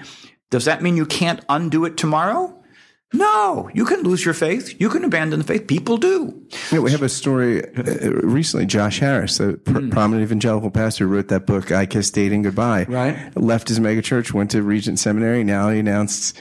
Does 0.50 0.66
that 0.66 0.82
mean 0.82 0.96
you 0.96 1.06
can't 1.06 1.44
undo 1.48 1.84
it 1.84 1.96
tomorrow? 1.96 2.56
No, 3.12 3.68
you 3.74 3.84
can 3.86 4.02
lose 4.02 4.24
your 4.24 4.34
faith. 4.34 4.80
You 4.80 4.88
can 4.88 5.02
abandon 5.02 5.40
the 5.40 5.44
faith. 5.44 5.66
People 5.66 5.96
do. 5.96 6.46
Yeah, 6.70 6.78
we 6.78 6.92
have 6.92 7.02
a 7.02 7.08
story 7.08 7.64
uh, 7.74 8.10
recently. 8.22 8.66
Josh 8.66 9.00
Harris, 9.00 9.40
a 9.40 9.54
pr- 9.54 9.72
mm. 9.72 9.90
prominent 9.90 10.22
evangelical 10.22 10.70
pastor, 10.70 11.08
wrote 11.08 11.26
that 11.28 11.44
book, 11.44 11.72
I 11.72 11.86
Kiss 11.86 12.12
Dating 12.12 12.42
Goodbye. 12.42 12.84
Right. 12.88 13.36
Left 13.36 13.66
his 13.66 13.80
megachurch, 13.80 14.32
went 14.32 14.52
to 14.52 14.62
Regent 14.62 15.00
Seminary. 15.00 15.42
Now 15.42 15.70
he 15.70 15.80
announced 15.80 16.40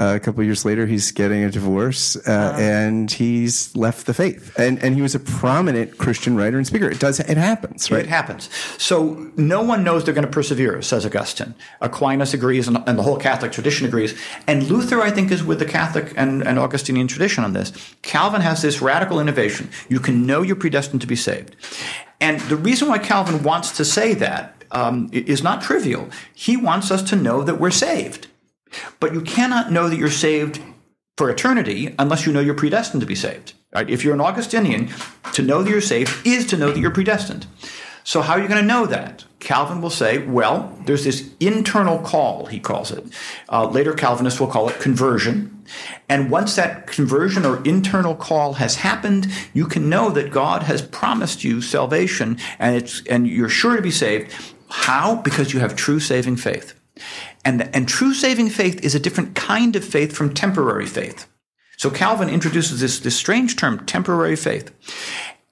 uh, 0.00 0.14
a 0.14 0.20
couple 0.20 0.42
years 0.42 0.64
later, 0.64 0.86
he's 0.86 1.12
getting 1.12 1.44
a 1.44 1.50
divorce, 1.50 2.16
uh, 2.16 2.30
uh, 2.30 2.56
and 2.58 3.10
he's 3.10 3.76
left 3.76 4.06
the 4.06 4.14
faith. 4.14 4.58
And 4.58 4.82
and 4.82 4.94
he 4.94 5.02
was 5.02 5.14
a 5.14 5.20
prominent 5.20 5.98
Christian 5.98 6.36
writer 6.36 6.56
and 6.56 6.66
speaker. 6.66 6.88
It 6.88 6.98
does 6.98 7.20
it 7.20 7.36
happens, 7.36 7.90
right? 7.90 8.00
It 8.00 8.08
happens. 8.08 8.48
So 8.78 9.30
no 9.36 9.62
one 9.62 9.84
knows 9.84 10.04
they're 10.04 10.14
going 10.14 10.26
to 10.26 10.32
persevere, 10.32 10.80
says 10.80 11.04
Augustine. 11.04 11.54
Aquinas 11.82 12.32
agrees, 12.32 12.66
and, 12.66 12.78
and, 12.86 12.98
the 12.98 13.02
whole 13.02 13.18
Catholic 13.18 13.52
tradition 13.52 13.86
agrees. 13.86 14.18
And 14.46 14.62
Luther, 14.70 15.02
I 15.02 15.10
think, 15.10 15.30
is 15.30 15.44
with 15.44 15.58
the 15.58 15.66
Catholic 15.66 16.14
and, 16.16 16.42
and 16.46 16.58
Augustinian 16.58 17.06
tradition 17.06 17.44
on 17.44 17.52
this. 17.52 17.70
Calvin 18.00 18.40
has 18.40 18.62
this 18.62 18.80
radical 18.80 19.20
innovation: 19.20 19.68
you 19.90 20.00
can 20.00 20.24
know 20.24 20.40
you're 20.40 20.56
predestined 20.56 21.02
to 21.02 21.06
be 21.06 21.16
saved. 21.16 21.56
And 22.22 22.40
the 22.42 22.56
reason 22.56 22.88
why 22.88 22.98
Calvin 22.98 23.42
wants 23.42 23.76
to 23.76 23.84
say 23.84 24.14
that 24.14 24.54
um, 24.70 25.10
is 25.12 25.42
not 25.42 25.60
trivial. 25.60 26.08
He 26.34 26.56
wants 26.56 26.90
us 26.90 27.02
to 27.10 27.16
know 27.16 27.42
that 27.42 27.60
we're 27.60 27.70
saved. 27.70 28.28
But 28.98 29.12
you 29.12 29.20
cannot 29.20 29.72
know 29.72 29.88
that 29.88 29.96
you're 29.96 30.10
saved 30.10 30.60
for 31.16 31.30
eternity 31.30 31.94
unless 31.98 32.26
you 32.26 32.32
know 32.32 32.40
you're 32.40 32.54
predestined 32.54 33.00
to 33.00 33.06
be 33.06 33.14
saved. 33.14 33.54
Right? 33.72 33.88
If 33.88 34.04
you're 34.04 34.14
an 34.14 34.20
Augustinian, 34.20 34.90
to 35.34 35.42
know 35.42 35.62
that 35.62 35.70
you're 35.70 35.80
saved 35.80 36.26
is 36.26 36.46
to 36.46 36.56
know 36.56 36.72
that 36.72 36.80
you're 36.80 36.90
predestined. 36.90 37.46
So 38.04 38.22
how 38.22 38.34
are 38.34 38.40
you 38.40 38.48
going 38.48 38.60
to 38.60 38.66
know 38.66 38.86
that? 38.86 39.24
Calvin 39.38 39.80
will 39.80 39.90
say, 39.90 40.18
well, 40.18 40.76
there's 40.84 41.04
this 41.04 41.30
internal 41.38 41.98
call, 41.98 42.46
he 42.46 42.58
calls 42.58 42.90
it. 42.90 43.04
Uh, 43.48 43.68
later 43.68 43.92
Calvinists 43.92 44.40
will 44.40 44.46
call 44.46 44.68
it 44.68 44.80
conversion. 44.80 45.64
And 46.08 46.30
once 46.30 46.56
that 46.56 46.86
conversion 46.86 47.46
or 47.46 47.62
internal 47.64 48.14
call 48.14 48.54
has 48.54 48.76
happened, 48.76 49.28
you 49.54 49.66
can 49.66 49.88
know 49.88 50.10
that 50.10 50.30
God 50.30 50.64
has 50.64 50.82
promised 50.82 51.44
you 51.44 51.60
salvation 51.62 52.38
and 52.58 52.76
it's, 52.76 53.06
and 53.06 53.28
you're 53.28 53.48
sure 53.48 53.76
to 53.76 53.82
be 53.82 53.90
saved. 53.90 54.34
How? 54.68 55.16
Because 55.16 55.52
you 55.52 55.60
have 55.60 55.76
true 55.76 56.00
saving 56.00 56.36
faith. 56.36 56.74
And, 57.44 57.74
and 57.74 57.88
true 57.88 58.14
saving 58.14 58.50
faith 58.50 58.84
is 58.84 58.94
a 58.94 59.00
different 59.00 59.34
kind 59.34 59.76
of 59.76 59.84
faith 59.84 60.12
from 60.14 60.34
temporary 60.34 60.86
faith. 60.86 61.26
So 61.76 61.90
Calvin 61.90 62.28
introduces 62.28 62.80
this, 62.80 63.00
this 63.00 63.16
strange 63.16 63.56
term, 63.56 63.86
temporary 63.86 64.36
faith. 64.36 64.70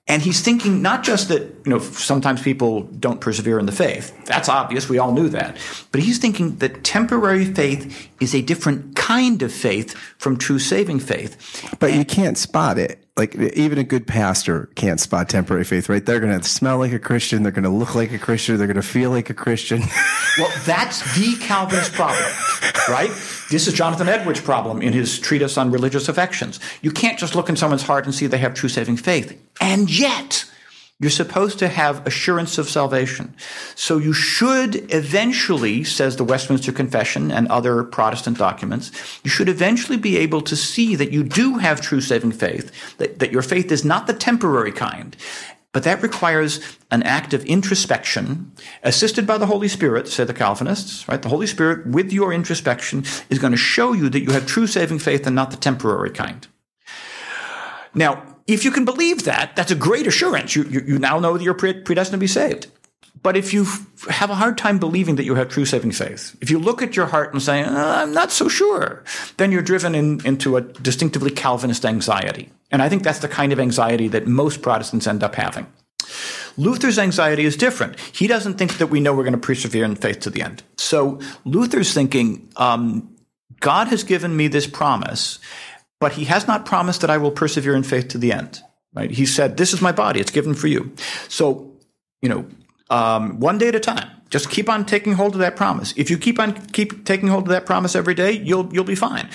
And 0.07 0.23
he's 0.23 0.41
thinking 0.41 0.81
not 0.81 1.03
just 1.03 1.29
that, 1.29 1.43
you 1.43 1.71
know, 1.71 1.79
sometimes 1.79 2.41
people 2.41 2.83
don't 2.83 3.21
persevere 3.21 3.59
in 3.59 3.67
the 3.67 3.73
faith. 3.73 4.15
That's 4.25 4.49
obvious. 4.49 4.89
We 4.89 4.99
all 4.99 5.13
knew 5.13 5.29
that. 5.29 5.57
But 5.93 6.01
he's 6.01 6.19
thinking 6.19 6.57
that 6.57 6.83
temporary 6.83 7.45
faith 7.45 8.09
is 8.19 8.35
a 8.35 8.41
different 8.41 8.97
kind 8.97 9.43
of 9.43 9.53
faith 9.53 9.93
from 10.17 10.39
true 10.39 10.59
saving 10.59 11.01
faith. 11.01 11.77
But 11.79 11.91
and, 11.91 11.99
you 11.99 12.05
can't 12.07 12.39
spot 12.39 12.79
it. 12.79 13.05
Like 13.19 13.35
even 13.35 13.79
a 13.79 13.85
good 13.85 14.07
pastor 14.07 14.71
can't 14.77 15.01
spot 15.01 15.29
temporary 15.29 15.65
faith, 15.65 15.89
right? 15.89 16.05
They're 16.05 16.21
going 16.21 16.41
to 16.41 16.49
smell 16.49 16.79
like 16.79 16.93
a 16.93 16.99
Christian. 16.99 17.43
They're 17.43 17.53
going 17.53 17.65
to 17.65 17.69
look 17.69 17.95
like 17.95 18.13
a 18.13 18.19
Christian. 18.19 18.57
They're 18.57 18.67
going 18.67 18.77
to 18.77 18.83
feel 18.83 19.11
like 19.11 19.29
a 19.29 19.35
Christian. 19.35 19.83
well, 20.39 20.51
that's 20.65 21.01
the 21.19 21.37
Calvinist 21.41 21.93
problem, 21.93 22.23
right? 22.89 23.11
This 23.51 23.67
is 23.67 23.75
Jonathan 23.75 24.09
Edwards' 24.09 24.41
problem 24.41 24.81
in 24.81 24.93
his 24.93 25.19
treatise 25.19 25.59
on 25.59 25.71
religious 25.71 26.09
affections. 26.09 26.61
You 26.81 26.93
can't 26.93 27.19
just 27.19 27.35
look 27.35 27.49
in 27.49 27.57
someone's 27.57 27.83
heart 27.83 28.05
and 28.05 28.15
see 28.15 28.27
they 28.27 28.39
have 28.39 28.55
true 28.55 28.69
saving 28.69 28.99
faith. 28.99 29.39
And 29.61 29.91
yet, 29.91 30.45
you're 31.01 31.11
supposed 31.11 31.61
to 31.61 31.69
have 31.69 32.05
assurance 32.07 32.59
of 32.59 32.69
salvation. 32.69 33.35
So 33.77 33.99
you 33.99 34.13
should 34.13 34.93
eventually, 34.93 35.85
says 35.85 36.17
the 36.17 36.25
Westminster 36.25 36.73
Confession 36.73 37.31
and 37.31 37.47
other 37.49 37.85
Protestant 37.85 38.37
documents, 38.37 38.91
you 39.23 39.31
should 39.31 39.49
eventually 39.49 39.97
be 39.97 40.17
able 40.17 40.41
to 40.43 40.57
see 40.57 40.97
that 40.97 41.13
you 41.13 41.23
do 41.23 41.59
have 41.59 41.81
true 41.81 42.01
saving 42.01 42.33
faith, 42.33 42.97
that, 42.99 43.21
that 43.21 43.31
your 43.31 43.43
faith 43.43 43.71
is 43.71 43.85
not 43.85 44.09
the 44.09 44.13
temporary 44.13 44.73
kind. 44.73 45.17
But 45.71 45.85
that 45.85 46.03
requires 46.03 46.61
an 46.91 47.05
act 47.05 47.33
of 47.33 47.45
introspection, 47.45 48.51
assisted 48.83 49.25
by 49.27 49.39
the 49.39 49.47
Holy 49.47 49.69
Spirit, 49.69 50.09
say 50.09 50.25
the 50.25 50.35
Calvinists, 50.35 51.07
right? 51.07 51.23
The 51.23 51.29
Holy 51.29 51.47
Spirit, 51.47 51.87
with 51.87 52.13
your 52.13 52.33
introspection, 52.33 53.05
is 53.31 53.39
going 53.39 53.53
to 53.53 53.59
show 53.59 53.93
you 53.93 54.09
that 54.09 54.23
you 54.23 54.33
have 54.33 54.47
true 54.47 54.67
saving 54.67 54.99
faith 54.99 55.27
and 55.27 55.37
not 55.37 55.53
the 55.53 55.57
temporary 55.57 56.11
kind. 56.11 56.49
Now, 57.95 58.25
if 58.49 58.65
you 58.65 58.71
can 58.71 58.85
believe 58.85 59.25
that, 59.25 59.55
that's 59.55 59.71
a 59.71 59.77
great 59.77 60.07
assurance. 60.07 60.57
You, 60.57 60.65
you, 60.65 60.81
you 60.87 60.99
now 60.99 61.21
know 61.21 61.37
that 61.37 61.45
you're 61.45 61.55
predestined 61.55 62.13
to 62.13 62.19
be 62.19 62.27
saved. 62.27 62.67
But 63.23 63.37
if 63.37 63.53
you 63.53 63.67
have 64.09 64.31
a 64.31 64.35
hard 64.35 64.57
time 64.57 64.79
believing 64.79 65.17
that 65.17 65.25
you 65.25 65.35
have 65.35 65.49
true 65.49 65.65
saving 65.65 65.93
faith, 65.93 66.37
if 66.41 66.51
you 66.51 66.59
look 66.59 66.83
at 66.83 66.97
your 66.97 67.07
heart 67.07 67.33
and 67.33 67.43
say, 67.43 67.63
uh, 67.63 68.03
I'm 68.03 68.13
not 68.13 68.31
so 68.31 68.49
sure, 68.49 69.05
then 69.37 69.53
you're 69.53 69.63
driven 69.63 69.95
in, 69.95 70.25
into 70.25 70.57
a 70.57 70.61
distinctively 70.61 71.31
Calvinist 71.31 71.85
anxiety. 71.85 72.51
And 72.71 72.81
I 72.81 72.89
think 72.89 73.03
that's 73.03 73.19
the 73.19 73.29
kind 73.29 73.53
of 73.53 73.61
anxiety 73.61 74.09
that 74.09 74.27
most 74.27 74.63
Protestants 74.63 75.07
end 75.07 75.23
up 75.23 75.35
having. 75.35 75.67
Luther's 76.57 76.99
anxiety 76.99 77.45
is 77.45 77.57
different. 77.57 77.99
He 78.01 78.29
doesn't 78.29 78.55
think 78.55 78.79
that 78.79 78.87
we 78.87 79.01
know 79.01 79.15
we're 79.15 79.25
going 79.25 79.33
to 79.33 79.39
persevere 79.39 79.85
in 79.85 79.95
faith 79.95 80.21
to 80.21 80.31
the 80.31 80.43
end. 80.43 80.63
So 80.77 81.21
Luther's 81.45 81.93
thinking, 81.93 82.51
um, 82.57 83.15
God 83.61 83.89
has 83.89 84.05
given 84.05 84.37
me 84.37 84.49
this 84.49 84.67
promise, 84.67 85.39
but 86.01 86.13
he 86.13 86.25
has 86.25 86.47
not 86.47 86.65
promised 86.65 87.01
that 87.01 87.11
I 87.11 87.19
will 87.19 87.31
persevere 87.31 87.75
in 87.75 87.83
faith 87.83 88.09
to 88.09 88.19
the 88.19 88.33
end. 88.33 88.63
Right? 88.95 89.11
He 89.11 89.27
said, 89.27 89.57
"This 89.57 89.73
is 89.73 89.81
my 89.81 89.93
body; 89.93 90.21
it's 90.21 90.31
given 90.31 90.55
for 90.55 90.67
you." 90.67 90.93
So, 91.29 91.73
you 92.23 92.29
know, 92.29 92.47
um, 92.91 93.39
one 93.41 93.59
day 93.59 93.69
at 93.69 93.75
a 93.75 93.81
time. 93.81 94.11
Just 94.31 94.51
keep 94.51 94.69
on 94.69 94.85
taking 94.85 95.15
hold 95.15 95.35
of 95.35 95.39
that 95.39 95.57
promise. 95.57 95.95
If 95.97 96.11
you 96.11 96.19
keep 96.19 96.39
on 96.39 96.53
keep 96.69 97.07
taking 97.07 97.29
hold 97.29 97.45
of 97.45 97.49
that 97.49 97.65
promise 97.65 97.97
every 97.97 98.15
day, 98.15 98.33
you'll 98.33 98.69
you'll 98.73 98.85
be 98.85 98.95
fine. 98.95 99.29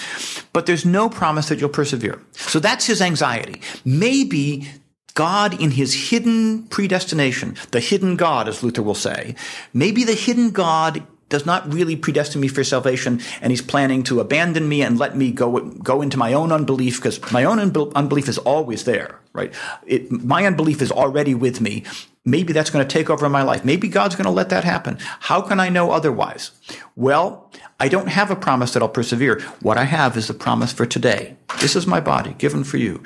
But 0.53 0.67
there's 0.67 0.85
no 0.85 1.09
promise 1.09 1.49
that 1.49 1.59
you'll 1.59 1.69
persevere. 1.69 2.21
So 2.33 2.59
that's 2.59 2.85
his 2.85 3.01
anxiety. 3.01 3.61
Maybe 3.83 4.69
God 5.15 5.59
in 5.59 5.71
his 5.71 6.09
hidden 6.09 6.63
predestination, 6.67 7.55
the 7.71 7.79
hidden 7.79 8.15
God, 8.15 8.47
as 8.47 8.63
Luther 8.63 8.83
will 8.83 8.95
say, 8.95 9.35
maybe 9.73 10.03
the 10.03 10.13
hidden 10.13 10.51
God 10.51 11.05
does 11.33 11.47
not 11.47 11.73
really 11.73 11.95
predestine 11.95 12.39
me 12.39 12.47
for 12.47 12.63
salvation, 12.63 13.19
and 13.41 13.51
he's 13.51 13.61
planning 13.61 14.03
to 14.03 14.19
abandon 14.19 14.69
me 14.69 14.83
and 14.83 14.99
let 14.99 15.17
me 15.17 15.31
go 15.31 15.59
go 15.91 15.99
into 16.03 16.15
my 16.15 16.31
own 16.31 16.51
unbelief 16.51 16.97
because 16.97 17.19
my 17.31 17.43
own 17.43 17.57
unbelief 17.59 18.29
is 18.29 18.37
always 18.37 18.83
there, 18.83 19.19
right? 19.33 19.51
It, 19.87 20.11
my 20.11 20.45
unbelief 20.45 20.79
is 20.79 20.91
already 20.91 21.33
with 21.33 21.59
me. 21.59 21.85
Maybe 22.23 22.53
that's 22.53 22.69
going 22.69 22.87
to 22.87 22.93
take 22.97 23.09
over 23.09 23.27
my 23.29 23.41
life. 23.41 23.65
Maybe 23.65 23.87
God's 23.87 24.15
going 24.15 24.25
to 24.25 24.39
let 24.39 24.49
that 24.49 24.63
happen. 24.63 24.99
How 25.21 25.41
can 25.41 25.59
I 25.59 25.69
know 25.69 25.89
otherwise? 25.89 26.51
Well, 26.95 27.51
I 27.79 27.89
don't 27.89 28.09
have 28.09 28.29
a 28.29 28.35
promise 28.35 28.71
that 28.73 28.83
I'll 28.83 28.87
persevere. 28.99 29.41
What 29.61 29.79
I 29.79 29.85
have 29.85 30.15
is 30.15 30.27
the 30.27 30.35
promise 30.35 30.71
for 30.71 30.85
today. 30.85 31.35
This 31.59 31.75
is 31.75 31.87
my 31.87 31.99
body 31.99 32.35
given 32.37 32.63
for 32.63 32.77
you. 32.77 33.01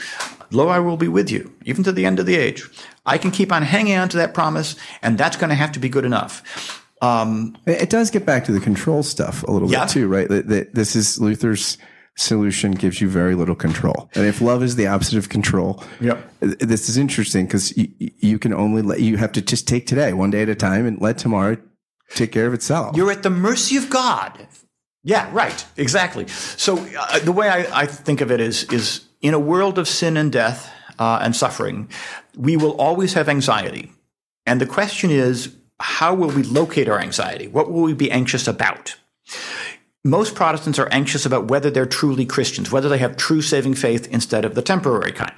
Lo, 0.51 0.67
I 0.67 0.79
will 0.79 0.97
be 0.97 1.07
with 1.07 1.31
you, 1.31 1.53
even 1.63 1.83
to 1.85 1.93
the 1.93 2.05
end 2.05 2.19
of 2.19 2.25
the 2.25 2.35
age. 2.35 2.69
I 3.05 3.17
can 3.17 3.31
keep 3.31 3.51
on 3.53 3.63
hanging 3.63 3.97
on 3.97 4.09
to 4.09 4.17
that 4.17 4.33
promise, 4.33 4.75
and 5.01 5.17
that's 5.17 5.37
going 5.37 5.49
to 5.49 5.55
have 5.55 5.71
to 5.71 5.79
be 5.79 5.89
good 5.89 6.05
enough. 6.05 6.76
Um, 7.01 7.55
it 7.65 7.89
does 7.89 8.09
get 8.09 8.25
back 8.25 8.45
to 8.45 8.51
the 8.51 8.59
control 8.59 9.03
stuff 9.03 9.43
a 9.43 9.51
little 9.51 9.71
yeah. 9.71 9.85
bit 9.85 9.91
too, 9.91 10.07
right? 10.07 10.27
That, 10.27 10.47
that 10.47 10.73
this 10.73 10.95
is 10.95 11.19
Luther's 11.19 11.77
solution 12.17 12.71
gives 12.71 12.99
you 12.99 13.07
very 13.07 13.35
little 13.35 13.55
control. 13.55 14.09
And 14.15 14.25
if 14.25 14.41
love 14.41 14.63
is 14.63 14.75
the 14.75 14.87
opposite 14.87 15.17
of 15.17 15.29
control, 15.29 15.83
yep. 16.01 16.27
this 16.39 16.89
is 16.89 16.97
interesting 16.97 17.45
because 17.45 17.77
you, 17.77 17.89
you 17.99 18.39
can 18.39 18.53
only 18.53 18.81
let, 18.81 18.99
you 18.99 19.17
have 19.17 19.31
to 19.33 19.41
just 19.41 19.67
take 19.67 19.85
today 19.85 20.13
one 20.13 20.31
day 20.31 20.41
at 20.41 20.49
a 20.49 20.55
time 20.55 20.85
and 20.87 20.99
let 20.99 21.19
tomorrow 21.19 21.57
take 22.15 22.31
care 22.31 22.47
of 22.47 22.53
itself. 22.53 22.97
You're 22.97 23.11
at 23.11 23.23
the 23.23 23.29
mercy 23.29 23.77
of 23.77 23.89
God. 23.89 24.47
Yeah, 25.03 25.29
right. 25.31 25.65
Exactly. 25.77 26.27
So 26.27 26.77
uh, 26.99 27.19
the 27.19 27.31
way 27.31 27.47
I, 27.47 27.81
I, 27.81 27.85
think 27.85 28.19
of 28.19 28.31
it 28.31 28.41
is, 28.41 28.63
is 28.65 29.05
in 29.21 29.33
a 29.33 29.39
world 29.39 29.77
of 29.77 29.87
sin 29.87 30.17
and 30.17 30.31
death 30.31 30.69
uh, 30.99 31.19
and 31.21 31.35
suffering, 31.35 31.89
we 32.35 32.57
will 32.57 32.75
always 32.81 33.13
have 33.13 33.29
anxiety. 33.29 33.91
And 34.45 34.59
the 34.59 34.65
question 34.65 35.11
is, 35.11 35.55
how 35.79 36.13
will 36.13 36.29
we 36.29 36.43
locate 36.43 36.89
our 36.89 36.99
anxiety? 36.99 37.47
What 37.47 37.71
will 37.71 37.81
we 37.81 37.93
be 37.93 38.11
anxious 38.11 38.47
about? 38.47 38.95
Most 40.03 40.35
Protestants 40.35 40.79
are 40.79 40.87
anxious 40.89 41.25
about 41.25 41.49
whether 41.49 41.69
they're 41.69 41.85
truly 41.85 42.25
Christians, 42.25 42.71
whether 42.71 42.89
they 42.89 42.97
have 42.97 43.17
true 43.17 43.41
saving 43.41 43.75
faith 43.75 44.07
instead 44.07 44.45
of 44.45 44.55
the 44.55 44.61
temporary 44.61 45.11
kind. 45.11 45.35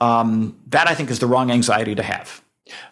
Um, 0.00 0.58
that 0.66 0.88
I 0.88 0.94
think 0.94 1.10
is 1.10 1.20
the 1.20 1.28
wrong 1.28 1.50
anxiety 1.50 1.94
to 1.94 2.02
have. 2.02 2.42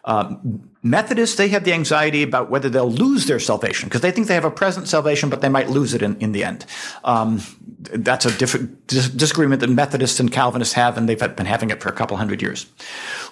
Um, 0.05 0.71
Methodists, 0.83 1.37
they 1.37 1.49
have 1.49 1.65
the 1.65 1.73
anxiety 1.73 2.23
about 2.23 2.51
whether 2.51 2.69
they'll 2.71 2.91
lose 2.91 3.27
their 3.27 3.39
salvation 3.39 3.89
because 3.89 4.01
they 4.01 4.11
think 4.11 4.29
they 4.29 4.35
have 4.35 4.45
a 4.45 4.51
present 4.51 4.89
salvation, 4.89 5.29
but 5.29 5.41
they 5.41 5.49
might 5.49 5.69
lose 5.69 5.93
it 5.93 6.03
in, 6.03 6.17
in 6.21 6.33
the 6.33 6.45
end. 6.45 6.65
Um, 7.05 7.43
that's 7.79 8.25
a 8.25 8.37
different 8.39 8.87
dis- 8.87 9.11
disagreement 9.11 9.61
that 9.61 9.71
Methodists 9.71 10.21
and 10.21 10.33
Calvinists 10.33 10.75
have, 10.75 10.97
and 10.97 11.09
they've 11.09 11.19
been 11.19 11.47
having 11.47 11.71
it 11.71 11.83
for 11.83 11.89
a 11.89 11.93
couple 11.93 12.17
hundred 12.17 12.41
years. 12.41 12.67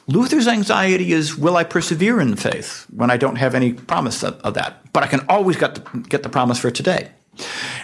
Luther's 0.08 0.48
anxiety 0.48 1.12
is, 1.12 1.36
will 1.36 1.56
I 1.56 1.64
persevere 1.64 2.18
in 2.18 2.34
faith 2.34 2.86
when 2.90 3.10
I 3.10 3.18
don't 3.18 3.36
have 3.36 3.54
any 3.54 3.74
promise 3.74 4.22
of, 4.22 4.40
of 4.40 4.54
that? 4.54 4.92
But 4.92 5.02
I 5.02 5.06
can 5.06 5.20
always 5.28 5.56
get 5.56 5.74
the, 5.74 5.98
get 6.00 6.22
the 6.22 6.30
promise 6.30 6.58
for 6.58 6.70
today. 6.70 7.10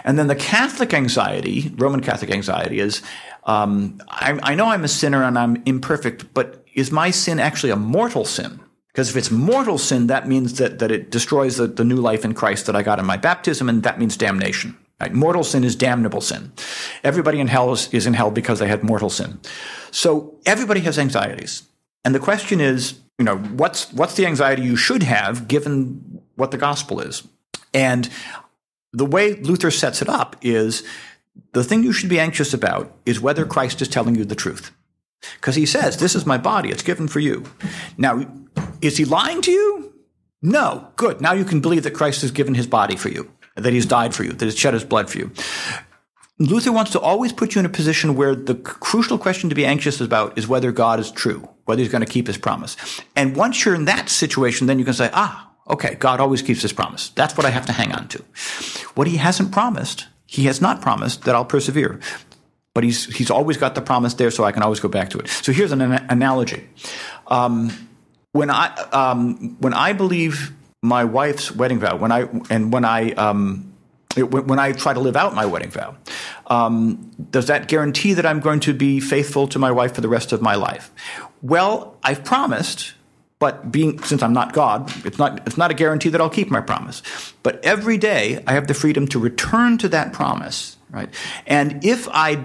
And 0.05 0.18
then 0.18 0.27
the 0.27 0.35
Catholic 0.35 0.95
anxiety, 0.95 1.72
Roman 1.77 2.01
Catholic 2.01 2.31
anxiety, 2.31 2.81
is 2.81 3.03
um, 3.45 4.01
I, 4.09 4.39
I 4.43 4.55
know 4.55 4.66
I'm 4.66 4.85
a 4.85 4.89
sinner 4.89 5.22
and 5.22 5.39
I'm 5.39 5.62
imperfect, 5.66 6.33
but 6.33 6.64
is 6.75 6.91
my 6.91 7.11
sin 7.11 7.39
actually 7.39 7.70
a 7.70 7.77
mortal 7.77 8.25
sin? 8.25 8.59
Because 8.89 9.11
if 9.11 9.16
it's 9.16 9.31
mortal 9.31 9.77
sin, 9.77 10.07
that 10.07 10.27
means 10.27 10.59
that, 10.59 10.79
that 10.79 10.91
it 10.91 11.11
destroys 11.11 11.57
the, 11.57 11.66
the 11.66 11.85
new 11.85 11.97
life 11.97 12.25
in 12.25 12.33
Christ 12.33 12.66
that 12.66 12.77
I 12.77 12.83
got 12.83 12.99
in 12.99 13.05
my 13.05 13.16
baptism, 13.16 13.68
and 13.68 13.83
that 13.83 13.99
means 13.99 14.16
damnation. 14.16 14.79
Right? 15.01 15.12
Mortal 15.12 15.45
sin 15.45 15.64
is 15.64 15.77
damnable 15.77 16.20
sin. 16.20 16.53
Everybody 17.03 17.41
in 17.41 17.49
hell 17.49 17.72
is, 17.72 17.93
is 17.93 18.07
in 18.07 18.14
hell 18.14 18.31
because 18.31 18.61
they 18.61 18.68
had 18.68 18.83
mortal 18.83 19.11
sin. 19.11 19.41
So 19.91 20.39
everybody 20.47 20.81
has 20.81 20.99
anxieties. 20.99 21.64
And 22.05 22.14
the 22.14 22.20
question 22.20 22.61
is, 22.61 22.98
you 23.18 23.24
know, 23.24 23.38
what's, 23.38 23.92
what's 23.92 24.14
the 24.14 24.26
anxiety 24.26 24.62
you 24.62 24.76
should 24.76 25.02
have 25.02 25.48
given 25.48 26.22
what 26.36 26.50
the 26.50 26.59
gospel 26.59 27.00
is? 27.00 27.26
And 27.72 28.09
the 28.92 29.07
way 29.07 29.34
Luther 29.34 29.70
sets 29.70 30.02
it 30.02 30.09
up 30.09 30.36
is 30.42 30.84
the 31.52 31.64
thing 31.64 31.82
you 31.82 31.92
should 31.92 32.11
be 32.11 32.20
anxious 32.20 32.55
about 32.55 32.92
is 33.07 33.20
whether 33.20 33.44
Christ 33.44 33.82
is 33.82 33.88
telling 33.88 34.14
you 34.14 34.24
the 34.24 34.34
truth. 34.34 34.70
Because 35.36 35.57
he 35.57 35.66
says, 35.66 35.96
This 35.96 36.14
is 36.14 36.26
my 36.26 36.38
body, 36.38 36.70
it's 36.70 36.82
given 36.82 37.09
for 37.09 37.20
you. 37.20 37.44
Now, 37.96 38.26
is 38.80 38.96
he 38.96 39.05
lying 39.05 39.40
to 39.42 39.50
you? 39.50 39.92
No. 40.42 40.88
Good. 40.96 41.20
Now 41.20 41.32
you 41.32 41.44
can 41.44 41.61
believe 41.61 41.84
that 41.84 41.92
Christ 41.94 42.20
has 42.22 42.30
given 42.30 42.55
his 42.55 42.66
body 42.66 42.96
for 42.96 43.09
you, 43.09 43.30
that 43.57 43.72
he's 43.72 43.86
died 43.86 44.14
for 44.14 44.24
you, 44.24 44.32
that 44.32 44.44
he's 44.44 44.59
shed 44.59 44.74
his 44.74 44.84
blood 44.84 45.09
for 45.11 45.18
you. 45.18 45.30
Luther 46.39 46.72
wants 46.72 46.91
to 46.93 47.01
always 47.01 47.32
put 47.32 47.55
you 47.55 47.61
in 47.61 47.66
a 47.66 47.70
position 47.70 48.16
where 48.16 48.35
the 48.35 48.57
crucial 48.57 49.18
question 49.18 49.51
to 49.51 49.55
be 49.55 49.64
anxious 49.64 50.01
about 50.01 50.37
is 50.37 50.49
whether 50.49 50.72
God 50.72 50.99
is 50.99 51.12
true, 51.12 51.49
whether 51.64 51.80
he's 51.80 51.93
going 51.93 52.05
to 52.05 52.11
keep 52.11 52.26
his 52.26 52.39
promise. 52.39 52.76
And 53.14 53.37
once 53.37 53.64
you're 53.64 53.74
in 53.74 53.85
that 53.85 54.09
situation, 54.09 54.66
then 54.66 54.80
you 54.80 54.85
can 54.85 54.95
say, 54.95 55.11
ah, 55.12 55.53
okay, 55.70 55.95
God 55.95 56.18
always 56.18 56.43
keeps 56.43 56.62
his 56.62 56.72
promise. 56.72 57.11
That's 57.11 57.37
what 57.37 57.47
I 57.47 57.51
have 57.51 57.66
to 57.66 57.72
hang 57.72 57.93
on 57.93 58.09
to. 58.09 58.24
What 58.97 59.07
he 59.07 59.18
hasn't 59.18 59.53
promised, 59.53 60.09
he 60.26 60.47
has 60.47 60.61
not 60.61 60.80
promised 60.80 61.22
that 61.22 61.37
I'll 61.37 61.45
persevere. 61.45 62.01
But 62.74 62.82
he's, 62.82 63.14
he's 63.14 63.30
always 63.30 63.57
got 63.57 63.76
the 63.76 63.82
promise 63.82 64.14
there, 64.14 64.32
so 64.32 64.43
I 64.43 64.51
can 64.51 64.64
always 64.64 64.80
go 64.80 64.89
back 64.89 65.11
to 65.11 65.18
it. 65.18 65.28
So 65.28 65.53
here's 65.53 65.70
an, 65.70 65.80
an 65.80 66.05
analogy. 66.09 66.68
Um, 67.28 67.70
when 68.32 68.51
I, 68.51 68.74
um, 68.91 69.57
when 69.61 69.72
I 69.72 69.93
believe 69.93 70.51
my 70.82 71.05
wife's 71.05 71.53
wedding 71.53 71.78
vow, 71.78 71.95
when 71.95 72.11
I, 72.11 72.28
and 72.51 72.72
when 72.72 72.85
I, 72.85 73.12
um, 73.12 73.74
when 74.22 74.58
I 74.58 74.72
try 74.72 74.94
to 74.94 75.00
live 75.00 75.16
out 75.16 75.34
my 75.34 75.46
wedding 75.46 75.70
vow, 75.70 75.96
um, 76.46 77.10
does 77.30 77.46
that 77.46 77.68
guarantee 77.68 78.14
that 78.14 78.26
I'm 78.26 78.40
going 78.40 78.60
to 78.60 78.74
be 78.74 79.00
faithful 79.00 79.48
to 79.48 79.58
my 79.58 79.70
wife 79.70 79.94
for 79.94 80.00
the 80.00 80.08
rest 80.08 80.32
of 80.32 80.40
my 80.40 80.54
life? 80.54 80.92
Well, 81.42 81.96
I've 82.02 82.24
promised, 82.24 82.94
but 83.38 83.70
being 83.70 84.02
since 84.02 84.22
I'm 84.22 84.32
not 84.32 84.52
God, 84.52 84.92
it's 85.04 85.18
not 85.18 85.46
it's 85.46 85.56
not 85.56 85.70
a 85.70 85.74
guarantee 85.74 86.08
that 86.10 86.20
I'll 86.20 86.30
keep 86.30 86.50
my 86.50 86.60
promise. 86.60 87.02
But 87.42 87.64
every 87.64 87.98
day 87.98 88.42
I 88.46 88.52
have 88.52 88.66
the 88.66 88.74
freedom 88.74 89.06
to 89.08 89.18
return 89.18 89.78
to 89.78 89.88
that 89.90 90.12
promise, 90.12 90.76
right? 90.90 91.08
And 91.46 91.84
if 91.84 92.08
I 92.08 92.44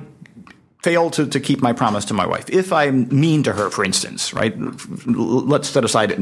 fail 0.81 1.09
to, 1.09 1.27
to 1.27 1.39
keep 1.39 1.61
my 1.61 1.73
promise 1.73 2.05
to 2.05 2.13
my 2.13 2.25
wife, 2.25 2.49
if 2.49 2.71
I'm 2.71 3.07
mean 3.09 3.43
to 3.43 3.53
her, 3.53 3.69
for 3.69 3.83
instance, 3.83 4.33
right? 4.33 4.53
Let's 5.05 5.69
set 5.69 5.83
aside 5.83 6.17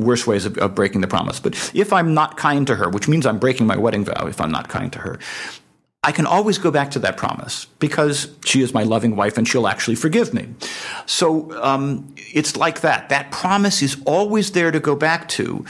worse 0.00 0.26
ways 0.26 0.44
of, 0.44 0.58
of, 0.58 0.74
breaking 0.74 1.00
the 1.00 1.08
promise. 1.08 1.40
But 1.40 1.54
if 1.74 1.92
I'm 1.92 2.12
not 2.12 2.36
kind 2.36 2.66
to 2.66 2.76
her, 2.76 2.90
which 2.90 3.08
means 3.08 3.24
I'm 3.24 3.38
breaking 3.38 3.66
my 3.66 3.76
wedding 3.76 4.04
vow 4.04 4.26
if 4.26 4.40
I'm 4.40 4.50
not 4.50 4.68
kind 4.68 4.92
to 4.92 4.98
her, 4.98 5.18
I 6.04 6.12
can 6.12 6.26
always 6.26 6.58
go 6.58 6.70
back 6.70 6.92
to 6.92 7.00
that 7.00 7.16
promise 7.16 7.64
because 7.80 8.32
she 8.44 8.62
is 8.62 8.72
my 8.72 8.84
loving 8.84 9.16
wife 9.16 9.38
and 9.38 9.48
she'll 9.48 9.66
actually 9.66 9.96
forgive 9.96 10.32
me. 10.32 10.46
So 11.06 11.50
um, 11.60 12.14
it's 12.16 12.56
like 12.56 12.82
that. 12.82 13.08
That 13.08 13.32
promise 13.32 13.82
is 13.82 13.96
always 14.06 14.52
there 14.52 14.70
to 14.70 14.78
go 14.78 14.94
back 14.94 15.28
to 15.30 15.64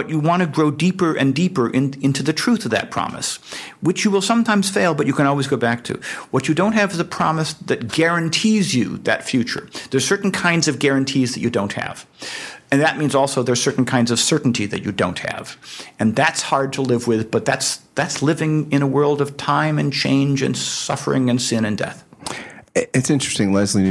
but 0.00 0.08
you 0.08 0.18
want 0.18 0.40
to 0.40 0.46
grow 0.46 0.70
deeper 0.70 1.14
and 1.14 1.34
deeper 1.34 1.68
in, 1.68 1.92
into 2.00 2.22
the 2.22 2.32
truth 2.32 2.64
of 2.64 2.70
that 2.70 2.90
promise, 2.90 3.36
which 3.82 4.02
you 4.02 4.10
will 4.10 4.22
sometimes 4.22 4.70
fail, 4.70 4.94
but 4.94 5.06
you 5.06 5.12
can 5.12 5.26
always 5.26 5.46
go 5.46 5.58
back 5.58 5.84
to. 5.84 6.00
What 6.30 6.48
you 6.48 6.54
don't 6.54 6.72
have 6.72 6.92
is 6.92 6.98
a 6.98 7.04
promise 7.04 7.52
that 7.52 7.92
guarantees 7.92 8.74
you 8.74 8.96
that 9.04 9.24
future. 9.24 9.68
There's 9.90 10.06
certain 10.06 10.32
kinds 10.32 10.68
of 10.68 10.78
guarantees 10.78 11.34
that 11.34 11.40
you 11.40 11.50
don't 11.50 11.74
have. 11.74 12.06
And 12.72 12.80
that 12.80 12.96
means 12.96 13.14
also 13.14 13.42
there's 13.42 13.62
certain 13.62 13.84
kinds 13.84 14.10
of 14.10 14.18
certainty 14.18 14.64
that 14.64 14.82
you 14.82 14.90
don't 14.90 15.18
have. 15.18 15.58
And 15.98 16.16
that's 16.16 16.40
hard 16.40 16.72
to 16.72 16.80
live 16.80 17.06
with, 17.06 17.30
but 17.30 17.44
that's, 17.44 17.76
that's 17.94 18.22
living 18.22 18.72
in 18.72 18.80
a 18.80 18.86
world 18.86 19.20
of 19.20 19.36
time 19.36 19.78
and 19.78 19.92
change 19.92 20.40
and 20.40 20.56
suffering 20.56 21.28
and 21.28 21.42
sin 21.42 21.66
and 21.66 21.76
death. 21.76 22.06
It's 22.74 23.10
interesting. 23.10 23.52
Lesslie 23.52 23.84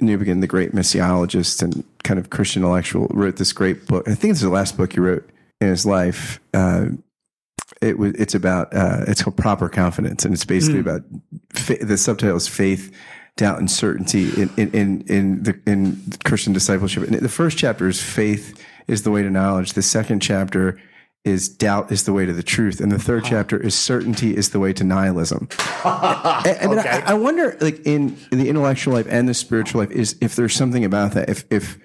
Newbigin, 0.00 0.40
the 0.40 0.46
great 0.46 0.72
missiologist 0.72 1.60
and 1.60 1.84
kind 2.02 2.18
of 2.18 2.30
Christian 2.30 2.62
intellectual, 2.62 3.08
wrote 3.10 3.36
this 3.36 3.52
great 3.52 3.86
book. 3.86 4.08
I 4.08 4.14
think 4.14 4.30
it's 4.30 4.40
the 4.40 4.48
last 4.48 4.78
book 4.78 4.94
he 4.94 5.00
wrote 5.00 5.28
in 5.60 5.68
his 5.68 5.84
life. 5.86 6.40
Uh, 6.54 6.86
it 7.80 7.98
was 7.98 8.12
it's 8.14 8.34
about 8.34 8.74
uh, 8.74 9.04
it's 9.06 9.22
called 9.22 9.36
proper 9.36 9.68
confidence, 9.68 10.24
and 10.24 10.34
it's 10.34 10.44
basically 10.44 10.82
mm. 10.82 10.86
about 10.86 11.02
fa- 11.52 11.84
the 11.84 11.96
subtitle 11.96 12.36
is 12.36 12.48
faith, 12.48 12.94
doubt, 13.36 13.58
and 13.58 13.70
certainty 13.70 14.30
in 14.40 14.50
in 14.56 14.70
in, 14.72 15.00
in 15.02 15.42
the 15.42 15.60
in 15.66 16.02
Christian 16.24 16.52
discipleship. 16.52 17.04
And 17.04 17.14
the 17.14 17.28
first 17.28 17.56
chapter 17.56 17.88
is 17.88 18.02
faith 18.02 18.62
is 18.86 19.02
the 19.02 19.10
way 19.10 19.22
to 19.22 19.30
knowledge. 19.30 19.72
The 19.72 19.82
second 19.82 20.20
chapter 20.20 20.80
is 21.24 21.48
doubt 21.48 21.92
is 21.92 22.04
the 22.04 22.12
way 22.12 22.24
to 22.26 22.32
the 22.32 22.42
truth, 22.42 22.80
and 22.80 22.90
the 22.90 22.98
third 22.98 23.24
chapter 23.24 23.58
is 23.58 23.74
certainty 23.74 24.36
is 24.36 24.50
the 24.50 24.60
way 24.60 24.72
to 24.72 24.84
nihilism. 24.84 25.48
and, 25.84 26.46
and 26.46 26.78
okay. 26.78 26.88
I, 26.88 27.12
I, 27.12 27.14
wonder, 27.14 27.58
like 27.60 27.86
in, 27.86 28.16
in 28.32 28.38
the 28.38 28.48
intellectual 28.48 28.94
life 28.94 29.06
and 29.08 29.28
the 29.28 29.34
spiritual 29.34 29.82
life, 29.82 29.90
is 29.90 30.16
if 30.22 30.34
there's 30.34 30.54
something 30.54 30.84
about 30.84 31.12
that. 31.12 31.28
If 31.28 31.44
if 31.50 31.78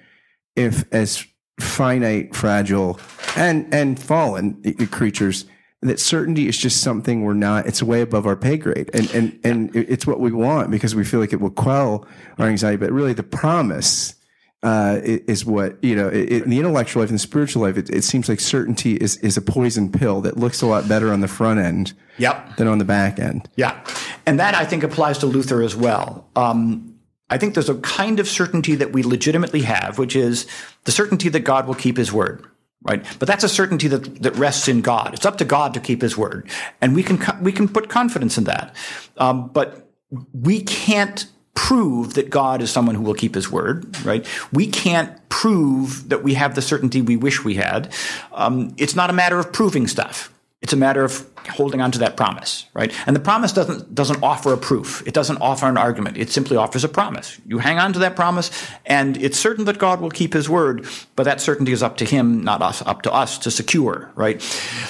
if 0.56 0.84
as 0.92 1.26
finite, 1.60 2.34
fragile, 2.34 2.94
and 3.36 3.72
and 3.72 4.00
fallen 4.00 4.62
creatures. 4.90 5.44
That 5.82 6.00
certainty 6.00 6.48
is 6.48 6.56
just 6.56 6.80
something 6.80 7.22
we're 7.22 7.34
not. 7.34 7.66
It's 7.66 7.82
way 7.82 8.00
above 8.00 8.26
our 8.26 8.34
pay 8.34 8.56
grade, 8.56 8.90
and 8.94 9.10
and 9.10 9.38
and 9.44 9.76
it's 9.76 10.06
what 10.06 10.18
we 10.18 10.32
want 10.32 10.70
because 10.70 10.94
we 10.94 11.04
feel 11.04 11.20
like 11.20 11.32
it 11.32 11.40
will 11.40 11.50
quell 11.50 12.06
our 12.38 12.46
anxiety. 12.48 12.78
But 12.78 12.90
really, 12.90 13.12
the 13.12 13.22
promise 13.22 14.14
uh, 14.62 15.00
is 15.02 15.44
what 15.44 15.82
you 15.84 15.94
know. 15.94 16.08
It, 16.08 16.42
in 16.42 16.50
the 16.50 16.58
intellectual 16.58 17.02
life 17.02 17.10
and 17.10 17.18
the 17.18 17.22
spiritual 17.22 17.62
life, 17.62 17.76
it, 17.76 17.90
it, 17.90 18.04
seems 18.04 18.28
like 18.28 18.40
certainty 18.40 18.94
is 18.94 19.16
is 19.18 19.36
a 19.36 19.42
poison 19.42 19.92
pill 19.92 20.22
that 20.22 20.38
looks 20.38 20.62
a 20.62 20.66
lot 20.66 20.88
better 20.88 21.12
on 21.12 21.20
the 21.20 21.28
front 21.28 21.60
end, 21.60 21.92
yep. 22.16 22.56
than 22.56 22.66
on 22.66 22.78
the 22.78 22.84
back 22.84 23.20
end. 23.20 23.48
Yeah, 23.56 23.78
and 24.24 24.40
that 24.40 24.54
I 24.54 24.64
think 24.64 24.82
applies 24.82 25.18
to 25.18 25.26
Luther 25.26 25.62
as 25.62 25.76
well. 25.76 26.28
Um, 26.34 26.98
I 27.28 27.38
think 27.38 27.54
there's 27.54 27.68
a 27.68 27.76
kind 27.76 28.18
of 28.18 28.28
certainty 28.28 28.76
that 28.76 28.92
we 28.92 29.02
legitimately 29.02 29.62
have, 29.62 29.98
which 29.98 30.16
is 30.16 30.46
the 30.84 30.92
certainty 30.92 31.28
that 31.28 31.40
God 31.40 31.66
will 31.66 31.74
keep 31.74 31.96
his 31.96 32.12
word. 32.12 32.46
Right. 32.88 33.04
But 33.18 33.26
that's 33.26 33.42
a 33.42 33.48
certainty 33.48 33.88
that, 33.88 34.22
that 34.22 34.36
rests 34.36 34.68
in 34.68 34.80
God. 34.80 35.12
It's 35.12 35.26
up 35.26 35.38
to 35.38 35.44
God 35.44 35.74
to 35.74 35.80
keep 35.80 36.02
his 36.02 36.16
word. 36.16 36.48
And 36.80 36.94
we 36.94 37.02
can, 37.02 37.20
we 37.42 37.50
can 37.50 37.68
put 37.68 37.88
confidence 37.88 38.38
in 38.38 38.44
that. 38.44 38.76
Um, 39.16 39.48
but 39.48 39.90
we 40.32 40.60
can't 40.60 41.26
prove 41.54 42.14
that 42.14 42.30
God 42.30 42.62
is 42.62 42.70
someone 42.70 42.94
who 42.94 43.02
will 43.02 43.14
keep 43.14 43.34
his 43.34 43.50
word, 43.50 43.98
right? 44.04 44.24
We 44.52 44.68
can't 44.68 45.26
prove 45.28 46.10
that 46.10 46.22
we 46.22 46.34
have 46.34 46.54
the 46.54 46.62
certainty 46.62 47.02
we 47.02 47.16
wish 47.16 47.44
we 47.44 47.54
had. 47.56 47.92
Um, 48.32 48.74
it's 48.76 48.94
not 48.94 49.10
a 49.10 49.12
matter 49.12 49.38
of 49.38 49.52
proving 49.52 49.88
stuff. 49.88 50.32
It's 50.66 50.72
a 50.72 50.76
matter 50.76 51.04
of 51.04 51.24
holding 51.48 51.80
on 51.80 51.92
to 51.92 52.00
that 52.00 52.16
promise, 52.16 52.66
right? 52.74 52.92
And 53.06 53.14
the 53.14 53.20
promise 53.20 53.52
doesn't 53.52 53.94
doesn't 53.94 54.20
offer 54.20 54.52
a 54.52 54.56
proof. 54.56 55.06
It 55.06 55.14
doesn't 55.14 55.36
offer 55.36 55.66
an 55.66 55.76
argument. 55.76 56.16
It 56.16 56.28
simply 56.28 56.56
offers 56.56 56.82
a 56.82 56.88
promise. 56.88 57.40
You 57.46 57.58
hang 57.58 57.78
on 57.78 57.92
to 57.92 58.00
that 58.00 58.16
promise, 58.16 58.50
and 58.84 59.16
it's 59.16 59.38
certain 59.38 59.64
that 59.66 59.78
God 59.78 60.00
will 60.00 60.10
keep 60.10 60.32
His 60.32 60.48
word. 60.48 60.84
But 61.14 61.22
that 61.22 61.40
certainty 61.40 61.70
is 61.70 61.84
up 61.84 61.98
to 61.98 62.04
Him, 62.04 62.42
not 62.42 62.62
us, 62.62 62.82
up 62.82 63.02
to 63.02 63.12
us 63.12 63.38
to 63.38 63.50
secure, 63.52 64.10
right? 64.16 64.42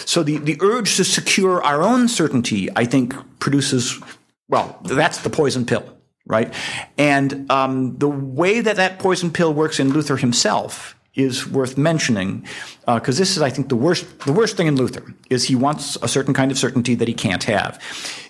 So 0.07 0.23
the 0.23 0.39
the 0.39 0.57
urge 0.63 0.97
to 0.97 1.05
secure 1.05 1.63
our 1.63 1.83
own 1.83 2.09
certainty, 2.09 2.71
I 2.75 2.87
think, 2.87 3.15
produces 3.39 4.01
well. 4.49 4.79
That's 4.83 5.19
the 5.19 5.29
poison 5.29 5.67
pill, 5.67 5.85
right? 6.25 6.55
And 6.97 7.51
um, 7.51 7.99
the 7.99 8.09
way 8.09 8.63
that 8.63 8.77
that 8.77 8.99
poison 8.99 9.31
pill 9.31 9.53
works 9.53 9.79
in 9.79 9.93
Luther 9.93 10.17
himself 10.17 10.97
is 11.17 11.47
worth 11.47 11.77
mentioning 11.77 12.47
because 12.87 13.19
uh, 13.19 13.21
this 13.21 13.37
is, 13.37 13.43
I 13.43 13.51
think, 13.51 13.69
the 13.69 13.77
worst 13.77 14.21
the 14.21 14.33
worst 14.33 14.57
thing 14.57 14.69
in 14.69 14.77
Luther 14.77 15.15
is 15.29 15.45
he 15.45 15.57
wants 15.57 15.97
a 16.03 16.09
certain 16.09 16.35
kind 16.35 16.51
of 16.53 16.59
certainty 16.59 16.95
that 16.95 17.09
he 17.09 17.15
can't 17.15 17.45
have. 17.45 17.81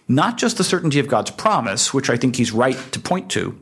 Not 0.09 0.39
just 0.39 0.57
the 0.57 0.63
certainty 0.63 1.01
of 1.01 1.09
God's 1.09 1.33
promise, 1.33 1.93
which 1.93 2.09
I 2.09 2.17
think 2.17 2.37
he's 2.37 2.53
right 2.53 2.77
to 2.93 3.01
point 3.01 3.29
to, 3.33 3.59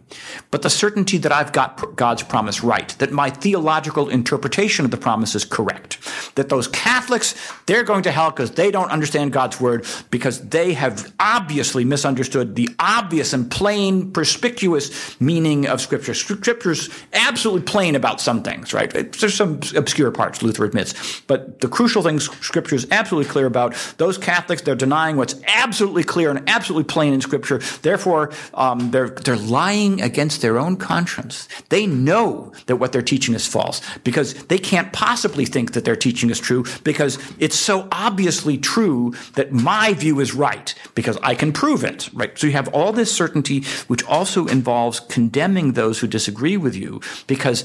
but 0.51 0.61
the 0.61 0.69
certainty 0.69 1.17
that 1.19 1.33
I've 1.33 1.53
got 1.53 1.97
God's 1.97 2.23
promise 2.23 2.63
right, 2.63 2.91
that 2.99 3.13
my 3.13 3.31
theological 3.31 4.11
interpretation 4.11 4.85
of 4.85 4.91
the 4.91 4.99
promise 4.99 5.35
is 5.35 5.47
correct, 5.47 5.99
that 6.35 6.51
those 6.51 6.69
Catholics, 6.69 7.35
they're 7.65 7.83
going 7.83 8.03
to 8.03 8.11
hell 8.11 8.31
because 8.31 8.51
they 8.51 8.71
don't 8.71 8.91
understand 8.91 9.33
God's 9.33 9.59
word 9.59 9.87
because 10.11 10.47
they 10.51 10.75
have 10.75 11.15
obviously 11.19 11.83
misunderstood 11.83 12.57
the 12.57 12.69
obvious 12.79 13.33
and 13.33 13.51
plain, 13.51 14.13
perspicuous 14.13 15.19
meaning 15.23 15.67
of 15.67 15.81
Scripture. 15.81 16.13
Scripture's 16.13 16.91
absolutely 17.15 17.63
plain 17.63 17.95
about 17.95 18.21
some 18.21 18.43
things, 18.43 18.75
right? 18.75 18.93
There's 18.93 19.35
some 19.35 19.61
obscure 19.75 20.11
parts, 20.11 20.43
Luther 20.43 20.67
admits, 20.67 20.84
but 21.27 21.61
the 21.61 21.69
crucial 21.69 22.03
things 22.03 22.29
Scripture 22.45 22.75
is 22.75 22.87
absolutely 22.91 23.31
clear 23.31 23.47
about. 23.47 23.75
Those 23.99 24.19
Catholics, 24.19 24.63
they're 24.63 24.75
denying 24.75 25.17
what's 25.17 25.37
absolutely 25.47 26.05
clear 26.05 26.31
and 26.31 26.49
absolutely 26.49 26.85
plain 26.85 27.13
in 27.13 27.21
Scripture. 27.21 27.59
Therefore, 27.83 28.33
um, 28.55 28.91
they're 28.91 29.09
they're 29.09 29.37
lying 29.37 30.01
against 30.01 30.43
their 30.43 30.59
own 30.59 30.77
conscience. 30.77 31.49
They 31.69 31.87
know 31.87 32.53
that 32.67 32.77
what 32.77 32.93
they're 32.93 33.03
teaching 33.03 33.35
is 33.35 33.47
false 33.47 33.81
because 34.05 34.35
they 34.47 34.59
can't 34.59 34.93
possibly 34.93 35.45
think 35.45 35.73
that 35.73 35.85
their 35.85 35.97
teaching 35.97 36.31
is 36.31 36.39
true 36.39 36.65
because 36.83 37.19
it's 37.39 37.57
so 37.57 37.89
obviously 37.93 38.59
true 38.59 39.15
that 39.35 39.53
my 39.53 39.95
view 39.95 40.21
is 40.21 40.35
right 40.35 40.75
because 40.95 41.19
I 41.23 41.35
can 41.35 41.53
prove 41.53 41.85
it. 41.85 42.11
Right. 42.13 42.37
So 42.39 42.47
you 42.47 42.53
have 42.53 42.69
all 42.69 42.93
this 42.93 43.15
certainty, 43.15 43.65
which 43.87 44.05
also 44.05 44.47
involves 44.47 45.01
condemning 45.01 45.73
those 45.73 45.99
who 45.99 46.07
disagree 46.07 46.57
with 46.57 46.75
you 46.75 47.01
because 47.27 47.65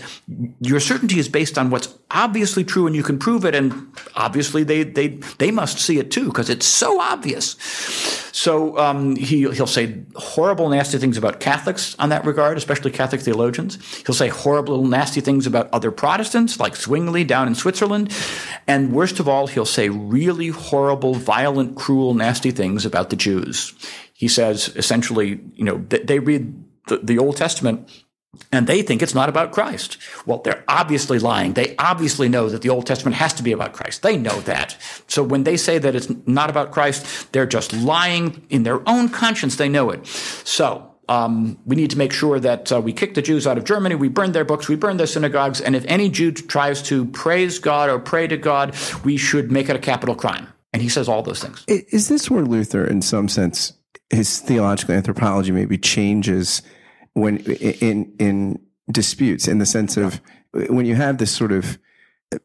your 0.61 0.79
certainty 0.79 1.19
is 1.19 1.29
based 1.29 1.57
on 1.57 1.69
what's 1.69 1.93
obviously 2.11 2.63
true 2.63 2.87
and 2.87 2.95
you 2.95 3.03
can 3.09 3.17
prove 3.17 3.43
it, 3.43 3.55
and 3.55 3.91
obviously 4.15 4.63
they 4.63 4.83
they 4.83 5.07
they 5.39 5.49
must 5.49 5.79
see 5.79 5.97
it 5.97 6.11
too 6.11 6.25
because 6.25 6.47
it's 6.47 6.67
so 6.67 7.01
obvious. 7.01 7.55
So 8.31 8.77
um, 8.77 9.15
he, 9.15 9.49
he'll 9.51 9.65
say 9.65 10.03
horrible, 10.15 10.69
nasty 10.69 10.99
things 10.99 11.17
about 11.17 11.39
Catholics 11.39 11.95
on 11.97 12.09
that 12.09 12.23
regard, 12.23 12.55
especially 12.55 12.91
Catholic 12.91 13.21
theologians. 13.21 13.83
He'll 14.05 14.13
say 14.13 14.29
horrible, 14.29 14.85
nasty 14.85 15.21
things 15.21 15.47
about 15.47 15.69
other 15.73 15.89
Protestants, 15.89 16.59
like 16.59 16.75
Zwingli 16.75 17.23
down 17.23 17.47
in 17.47 17.55
Switzerland. 17.55 18.15
And 18.67 18.93
worst 18.93 19.19
of 19.19 19.27
all, 19.27 19.47
he'll 19.47 19.65
say 19.65 19.89
really 19.89 20.49
horrible, 20.49 21.15
violent, 21.15 21.75
cruel, 21.75 22.13
nasty 22.13 22.51
things 22.51 22.85
about 22.85 23.09
the 23.09 23.15
Jews. 23.15 23.73
He 24.13 24.27
says 24.27 24.69
essentially, 24.75 25.41
you 25.55 25.63
know, 25.63 25.83
they 25.89 26.19
read 26.19 26.63
the, 26.87 26.97
the 26.97 27.17
Old 27.17 27.37
Testament 27.37 27.89
and 28.51 28.67
they 28.67 28.81
think 28.81 29.01
it's 29.01 29.15
not 29.15 29.29
about 29.29 29.51
Christ. 29.51 29.97
Well, 30.25 30.39
they're 30.39 30.63
obviously 30.67 31.19
lying. 31.19 31.53
They 31.53 31.75
obviously 31.77 32.29
know 32.29 32.49
that 32.49 32.61
the 32.61 32.69
Old 32.69 32.85
Testament 32.85 33.15
has 33.15 33.33
to 33.33 33.43
be 33.43 33.51
about 33.51 33.73
Christ. 33.73 34.01
They 34.01 34.17
know 34.17 34.39
that. 34.41 34.77
So 35.07 35.23
when 35.23 35.43
they 35.43 35.57
say 35.57 35.77
that 35.77 35.95
it's 35.95 36.09
not 36.27 36.49
about 36.49 36.71
Christ, 36.71 37.31
they're 37.31 37.45
just 37.45 37.73
lying 37.73 38.45
in 38.49 38.63
their 38.63 38.87
own 38.87 39.09
conscience. 39.09 39.55
They 39.55 39.69
know 39.69 39.89
it. 39.89 40.05
So 40.07 40.89
um, 41.09 41.57
we 41.65 41.75
need 41.75 41.89
to 41.89 41.97
make 41.97 42.13
sure 42.13 42.39
that 42.39 42.71
uh, 42.71 42.79
we 42.79 42.93
kick 42.93 43.15
the 43.15 43.21
Jews 43.21 43.47
out 43.47 43.57
of 43.57 43.63
Germany, 43.63 43.95
we 43.95 44.09
burn 44.09 44.31
their 44.31 44.45
books, 44.45 44.69
we 44.69 44.75
burn 44.75 44.97
their 44.97 45.07
synagogues, 45.07 45.59
and 45.59 45.75
if 45.75 45.83
any 45.87 46.07
Jew 46.07 46.31
tries 46.31 46.83
to 46.83 47.05
praise 47.05 47.57
God 47.57 47.89
or 47.89 47.97
pray 47.97 48.27
to 48.27 48.37
God, 48.37 48.75
we 49.03 49.17
should 49.17 49.51
make 49.51 49.69
it 49.69 49.75
a 49.75 49.79
capital 49.79 50.13
crime. 50.13 50.47
And 50.71 50.83
he 50.83 50.89
says 50.89 51.09
all 51.09 51.23
those 51.23 51.41
things. 51.41 51.65
Is 51.67 52.09
this 52.09 52.29
where 52.29 52.45
Luther, 52.45 52.85
in 52.85 53.01
some 53.01 53.27
sense, 53.27 53.73
his 54.11 54.39
theological 54.39 54.93
anthropology 54.93 55.51
maybe 55.51 55.79
changes? 55.79 56.61
When 57.19 57.37
in 57.37 58.13
in 58.19 58.59
disputes 58.91 59.47
in 59.47 59.59
the 59.59 59.65
sense 59.65 59.97
of 59.97 60.21
when 60.51 60.85
you 60.85 60.95
have 60.95 61.17
this 61.17 61.31
sort 61.31 61.51
of 61.51 61.77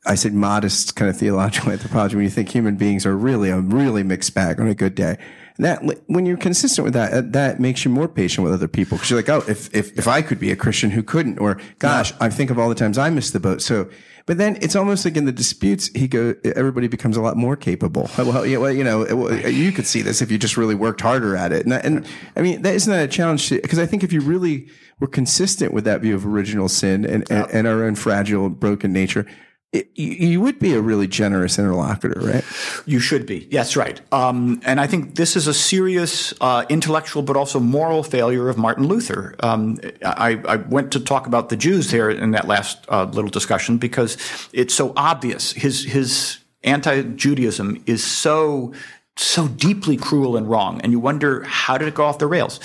I 0.06 0.14
said 0.14 0.32
modest 0.32 0.96
kind 0.96 1.10
of 1.10 1.16
theological 1.16 1.72
anthropology 1.72 2.16
when 2.16 2.24
you 2.24 2.30
think 2.30 2.48
human 2.48 2.76
beings 2.76 3.05
are 3.05 3.16
really 3.16 3.51
a 3.51 3.60
really 3.60 4.02
mixed 4.02 4.34
bag 4.34 4.60
on 4.60 4.68
a 4.68 4.74
good 4.74 4.94
day. 4.94 5.18
That 5.59 5.82
when 6.06 6.26
you're 6.26 6.36
consistent 6.36 6.84
with 6.84 6.94
that, 6.94 7.12
uh, 7.12 7.22
that 7.26 7.60
makes 7.60 7.84
you 7.84 7.90
more 7.90 8.09
patient 8.09 8.44
with 8.44 8.52
other 8.52 8.66
people 8.66 8.96
because 8.96 9.10
you're 9.10 9.18
like, 9.18 9.28
oh, 9.28 9.44
if 9.48 9.72
if 9.72 9.96
if 9.96 10.09
I 10.09 10.20
could 10.20 10.40
be 10.40 10.51
a 10.51 10.56
Christian, 10.56 10.90
who 10.90 11.02
couldn't? 11.02 11.38
Or 11.38 11.60
gosh, 11.78 12.10
yeah. 12.10 12.16
I 12.22 12.30
think 12.30 12.51
of 12.51 12.59
all 12.59 12.68
the 12.68 12.74
times 12.74 12.98
I 12.98 13.09
missed 13.10 13.32
the 13.32 13.40
boat. 13.40 13.62
So 13.62 13.88
But 14.26 14.38
then 14.38 14.56
it's 14.62 14.74
almost 14.74 15.05
like 15.05 15.16
in 15.16 15.26
the 15.26 15.32
disputes, 15.32 15.88
he 15.94 16.09
go, 16.09 16.34
everybody 16.44 16.88
becomes 16.88 17.18
a 17.18 17.20
lot 17.20 17.36
more 17.36 17.56
capable. 17.56 18.09
Well, 18.16 18.46
you 18.46 18.82
know, 18.82 19.28
you 19.30 19.70
could 19.70 19.86
see 19.86 20.01
this 20.01 20.22
if 20.22 20.30
you 20.30 20.38
just 20.38 20.56
really 20.56 20.74
worked 20.74 21.02
harder 21.02 21.36
at 21.36 21.52
it. 21.52 21.66
And, 21.66 21.74
and 21.74 22.06
I 22.34 22.40
mean, 22.40 22.62
that 22.62 22.74
isn't 22.74 22.90
that 22.90 23.05
a 23.05 23.09
challenge? 23.09 23.51
Because 23.51 23.78
I 23.78 23.84
think 23.84 24.02
if 24.02 24.14
you 24.14 24.22
really 24.22 24.68
were 24.98 25.09
consistent 25.09 25.74
with 25.74 25.84
that 25.84 26.01
view 26.01 26.14
of 26.14 26.26
original 26.26 26.70
sin 26.70 27.05
and, 27.05 27.30
and, 27.30 27.51
and 27.51 27.66
our 27.66 27.84
own 27.84 27.96
fragile, 27.96 28.48
broken 28.48 28.94
nature, 28.94 29.26
it, 29.74 29.88
you 29.96 30.40
would 30.40 30.60
be 30.60 30.72
a 30.72 30.80
really 30.80 31.09
generous 31.09 31.59
interlocutor, 31.59 32.20
right? 32.20 32.44
You 32.86 33.01
should 33.01 33.26
be. 33.26 33.48
Yes, 33.51 33.74
right. 33.74 34.01
Um, 34.12 34.60
and 34.64 34.80
I 34.80 34.86
think 34.86 35.16
this 35.16 35.34
is 35.34 35.48
a 35.48 35.55
serious 35.55 36.32
uh, 36.40 36.64
intellectual 36.68 37.22
but 37.22 37.36
also 37.36 37.59
moral 37.59 38.05
failure 38.05 38.48
of 38.48 38.56
Martin 38.56 38.86
Luther. 38.86 39.34
Um, 39.40 39.80
I, 40.05 40.40
I, 40.46 40.56
went 40.56 40.92
to 40.92 41.01
talk 41.01 41.26
about 41.26 41.48
the 41.48 41.56
Jews 41.56 41.90
there 41.90 42.09
in 42.09 42.30
that 42.30 42.46
last 42.46 42.86
uh, 42.88 43.05
little 43.05 43.30
discussion 43.30 43.76
because 43.78 44.16
it's 44.52 44.72
so 44.72 44.92
obvious. 44.96 45.51
His 45.51 45.84
his 45.84 46.38
anti-Judaism 46.62 47.82
is 47.86 48.05
so 48.05 48.72
so 49.16 49.46
deeply 49.46 49.96
cruel 49.96 50.36
and 50.36 50.48
wrong. 50.50 50.80
And 50.80 50.90
you 50.90 50.98
wonder, 50.98 51.44
how 51.44 51.78
did 51.78 51.86
it 51.86 51.94
go 51.94 52.04
off 52.04 52.18
the 52.18 52.26
rails? 52.26 52.58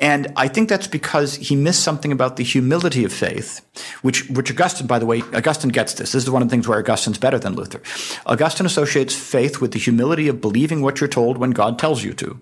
And 0.00 0.32
I 0.36 0.48
think 0.48 0.68
that's 0.68 0.88
because 0.88 1.36
he 1.36 1.54
missed 1.54 1.84
something 1.84 2.10
about 2.10 2.36
the 2.36 2.42
humility 2.42 3.04
of 3.04 3.12
faith, 3.12 3.60
which, 4.02 4.28
which 4.28 4.50
Augustine, 4.50 4.88
by 4.88 4.98
the 4.98 5.06
way, 5.06 5.22
Augustine 5.32 5.70
gets 5.70 5.94
this. 5.94 6.12
This 6.12 6.24
is 6.24 6.30
one 6.30 6.42
of 6.42 6.48
the 6.48 6.52
things 6.52 6.66
where 6.66 6.78
Augustine's 6.78 7.18
better 7.18 7.38
than 7.38 7.54
Luther. 7.54 7.80
Augustine 8.26 8.66
associates 8.66 9.14
faith 9.14 9.60
with 9.60 9.72
the 9.72 9.78
humility 9.78 10.28
of 10.28 10.40
believing 10.40 10.82
what 10.82 11.00
you're 11.00 11.08
told 11.08 11.38
when 11.38 11.52
God 11.52 11.78
tells 11.78 12.02
you 12.02 12.12
to. 12.14 12.40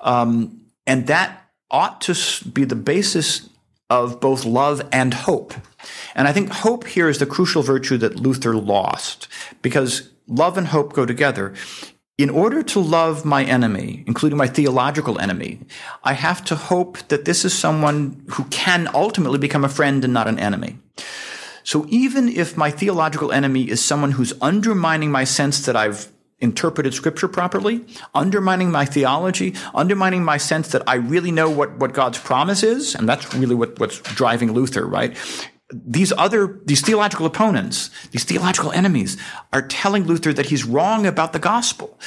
Um, 0.00 0.62
and 0.86 1.06
that 1.08 1.50
ought 1.70 2.00
to 2.02 2.14
be 2.48 2.64
the 2.64 2.76
basis 2.76 3.48
of 3.90 4.20
both 4.20 4.44
love 4.44 4.82
and 4.90 5.12
hope. 5.12 5.54
And 6.14 6.26
I 6.26 6.32
think 6.32 6.50
hope 6.50 6.86
here 6.86 7.08
is 7.08 7.18
the 7.18 7.26
crucial 7.26 7.62
virtue 7.62 7.98
that 7.98 8.16
Luther 8.16 8.56
lost 8.56 9.28
because 9.62 10.10
love 10.26 10.58
and 10.58 10.68
hope 10.68 10.92
go 10.92 11.06
together 11.06 11.54
in 12.18 12.30
order 12.30 12.62
to 12.62 12.80
love 12.80 13.24
my 13.24 13.44
enemy, 13.44 14.02
including 14.06 14.38
my 14.38 14.46
theological 14.46 15.18
enemy, 15.18 15.60
I 16.02 16.14
have 16.14 16.42
to 16.46 16.56
hope 16.56 16.98
that 17.08 17.26
this 17.26 17.44
is 17.44 17.52
someone 17.52 18.24
who 18.30 18.44
can 18.44 18.88
ultimately 18.94 19.38
become 19.38 19.64
a 19.64 19.68
friend 19.68 20.02
and 20.02 20.14
not 20.14 20.26
an 20.26 20.38
enemy. 20.38 20.78
So 21.62 21.84
even 21.88 22.28
if 22.28 22.56
my 22.56 22.70
theological 22.70 23.32
enemy 23.32 23.68
is 23.68 23.84
someone 23.84 24.12
who's 24.12 24.32
undermining 24.40 25.10
my 25.10 25.24
sense 25.24 25.66
that 25.66 25.76
I've 25.76 26.08
interpreted 26.38 26.94
scripture 26.94 27.28
properly, 27.28 27.84
undermining 28.14 28.70
my 28.70 28.84
theology, 28.84 29.54
undermining 29.74 30.24
my 30.24 30.36
sense 30.36 30.68
that 30.68 30.82
I 30.86 30.94
really 30.96 31.32
know 31.32 31.50
what, 31.50 31.76
what 31.78 31.92
God's 31.92 32.18
promise 32.18 32.62
is, 32.62 32.94
and 32.94 33.08
that's 33.08 33.34
really 33.34 33.54
what, 33.54 33.78
what's 33.78 34.00
driving 34.00 34.52
Luther, 34.52 34.86
right? 34.86 35.16
These 35.72 36.12
other, 36.16 36.60
these 36.64 36.80
theological 36.80 37.26
opponents, 37.26 37.90
these 38.10 38.24
theological 38.24 38.72
enemies 38.72 39.16
are 39.52 39.62
telling 39.62 40.04
Luther 40.04 40.32
that 40.32 40.46
he's 40.46 40.64
wrong 40.64 41.06
about 41.06 41.32
the 41.32 41.38
gospel. 41.38 41.98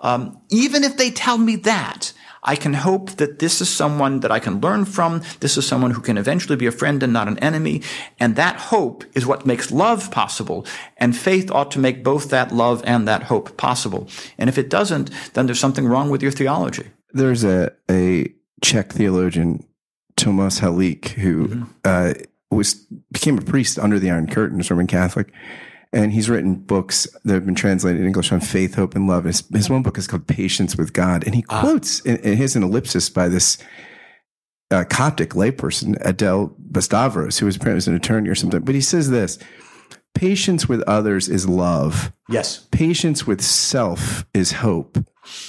Um, 0.00 0.40
even 0.50 0.82
if 0.82 0.96
they 0.96 1.10
tell 1.10 1.38
me 1.38 1.56
that, 1.56 2.12
I 2.44 2.56
can 2.56 2.74
hope 2.74 3.10
that 3.12 3.38
this 3.38 3.60
is 3.60 3.68
someone 3.68 4.20
that 4.20 4.32
I 4.32 4.40
can 4.40 4.60
learn 4.60 4.84
from. 4.84 5.22
This 5.38 5.56
is 5.56 5.66
someone 5.66 5.92
who 5.92 6.00
can 6.00 6.18
eventually 6.18 6.56
be 6.56 6.66
a 6.66 6.72
friend 6.72 7.00
and 7.02 7.12
not 7.12 7.28
an 7.28 7.38
enemy. 7.38 7.82
And 8.18 8.34
that 8.34 8.56
hope 8.56 9.04
is 9.14 9.26
what 9.26 9.46
makes 9.46 9.70
love 9.70 10.10
possible. 10.10 10.66
And 10.96 11.16
faith 11.16 11.52
ought 11.52 11.70
to 11.72 11.78
make 11.78 12.02
both 12.02 12.30
that 12.30 12.50
love 12.50 12.82
and 12.84 13.06
that 13.06 13.24
hope 13.24 13.56
possible. 13.56 14.08
And 14.38 14.48
if 14.48 14.58
it 14.58 14.70
doesn't, 14.70 15.10
then 15.34 15.46
there's 15.46 15.60
something 15.60 15.86
wrong 15.86 16.10
with 16.10 16.22
your 16.22 16.32
theology. 16.32 16.90
There's 17.12 17.44
a, 17.44 17.72
a 17.88 18.32
Czech 18.60 18.92
theologian, 18.92 19.64
Tomas 20.16 20.60
Halik, 20.60 21.08
who, 21.08 21.46
mm-hmm. 21.46 21.62
uh, 21.84 22.14
was 22.56 22.74
became 23.10 23.38
a 23.38 23.42
priest 23.42 23.78
under 23.78 23.98
the 23.98 24.10
Iron 24.10 24.26
Curtain, 24.26 24.60
a 24.60 24.64
Roman 24.68 24.86
Catholic, 24.86 25.32
and 25.92 26.12
he's 26.12 26.30
written 26.30 26.54
books 26.54 27.06
that 27.24 27.34
have 27.34 27.44
been 27.44 27.54
translated 27.54 28.00
in 28.00 28.06
English 28.06 28.32
on 28.32 28.40
faith, 28.40 28.74
hope, 28.74 28.94
and 28.94 29.06
love. 29.06 29.24
His, 29.24 29.42
his 29.52 29.68
one 29.68 29.82
book 29.82 29.98
is 29.98 30.06
called 30.06 30.26
Patience 30.26 30.76
with 30.76 30.92
God, 30.92 31.24
and 31.24 31.34
he 31.34 31.44
ah. 31.48 31.60
quotes 31.60 32.00
in, 32.00 32.16
in 32.18 32.36
his 32.36 32.56
an 32.56 32.62
ellipsis 32.62 33.10
by 33.10 33.28
this 33.28 33.58
uh, 34.70 34.84
Coptic 34.88 35.30
layperson, 35.30 35.96
Adel 36.00 36.56
Bestavros, 36.70 37.38
who 37.38 37.46
was 37.46 37.56
apparently 37.56 37.90
an 37.90 37.96
attorney 37.96 38.28
or 38.28 38.34
something. 38.34 38.62
But 38.62 38.74
he 38.74 38.80
says 38.80 39.10
this: 39.10 39.38
patience 40.14 40.68
with 40.68 40.82
others 40.82 41.28
is 41.28 41.48
love. 41.48 42.12
Yes. 42.28 42.66
Patience 42.70 43.26
with 43.26 43.42
self 43.42 44.24
is 44.32 44.52
hope. 44.52 44.98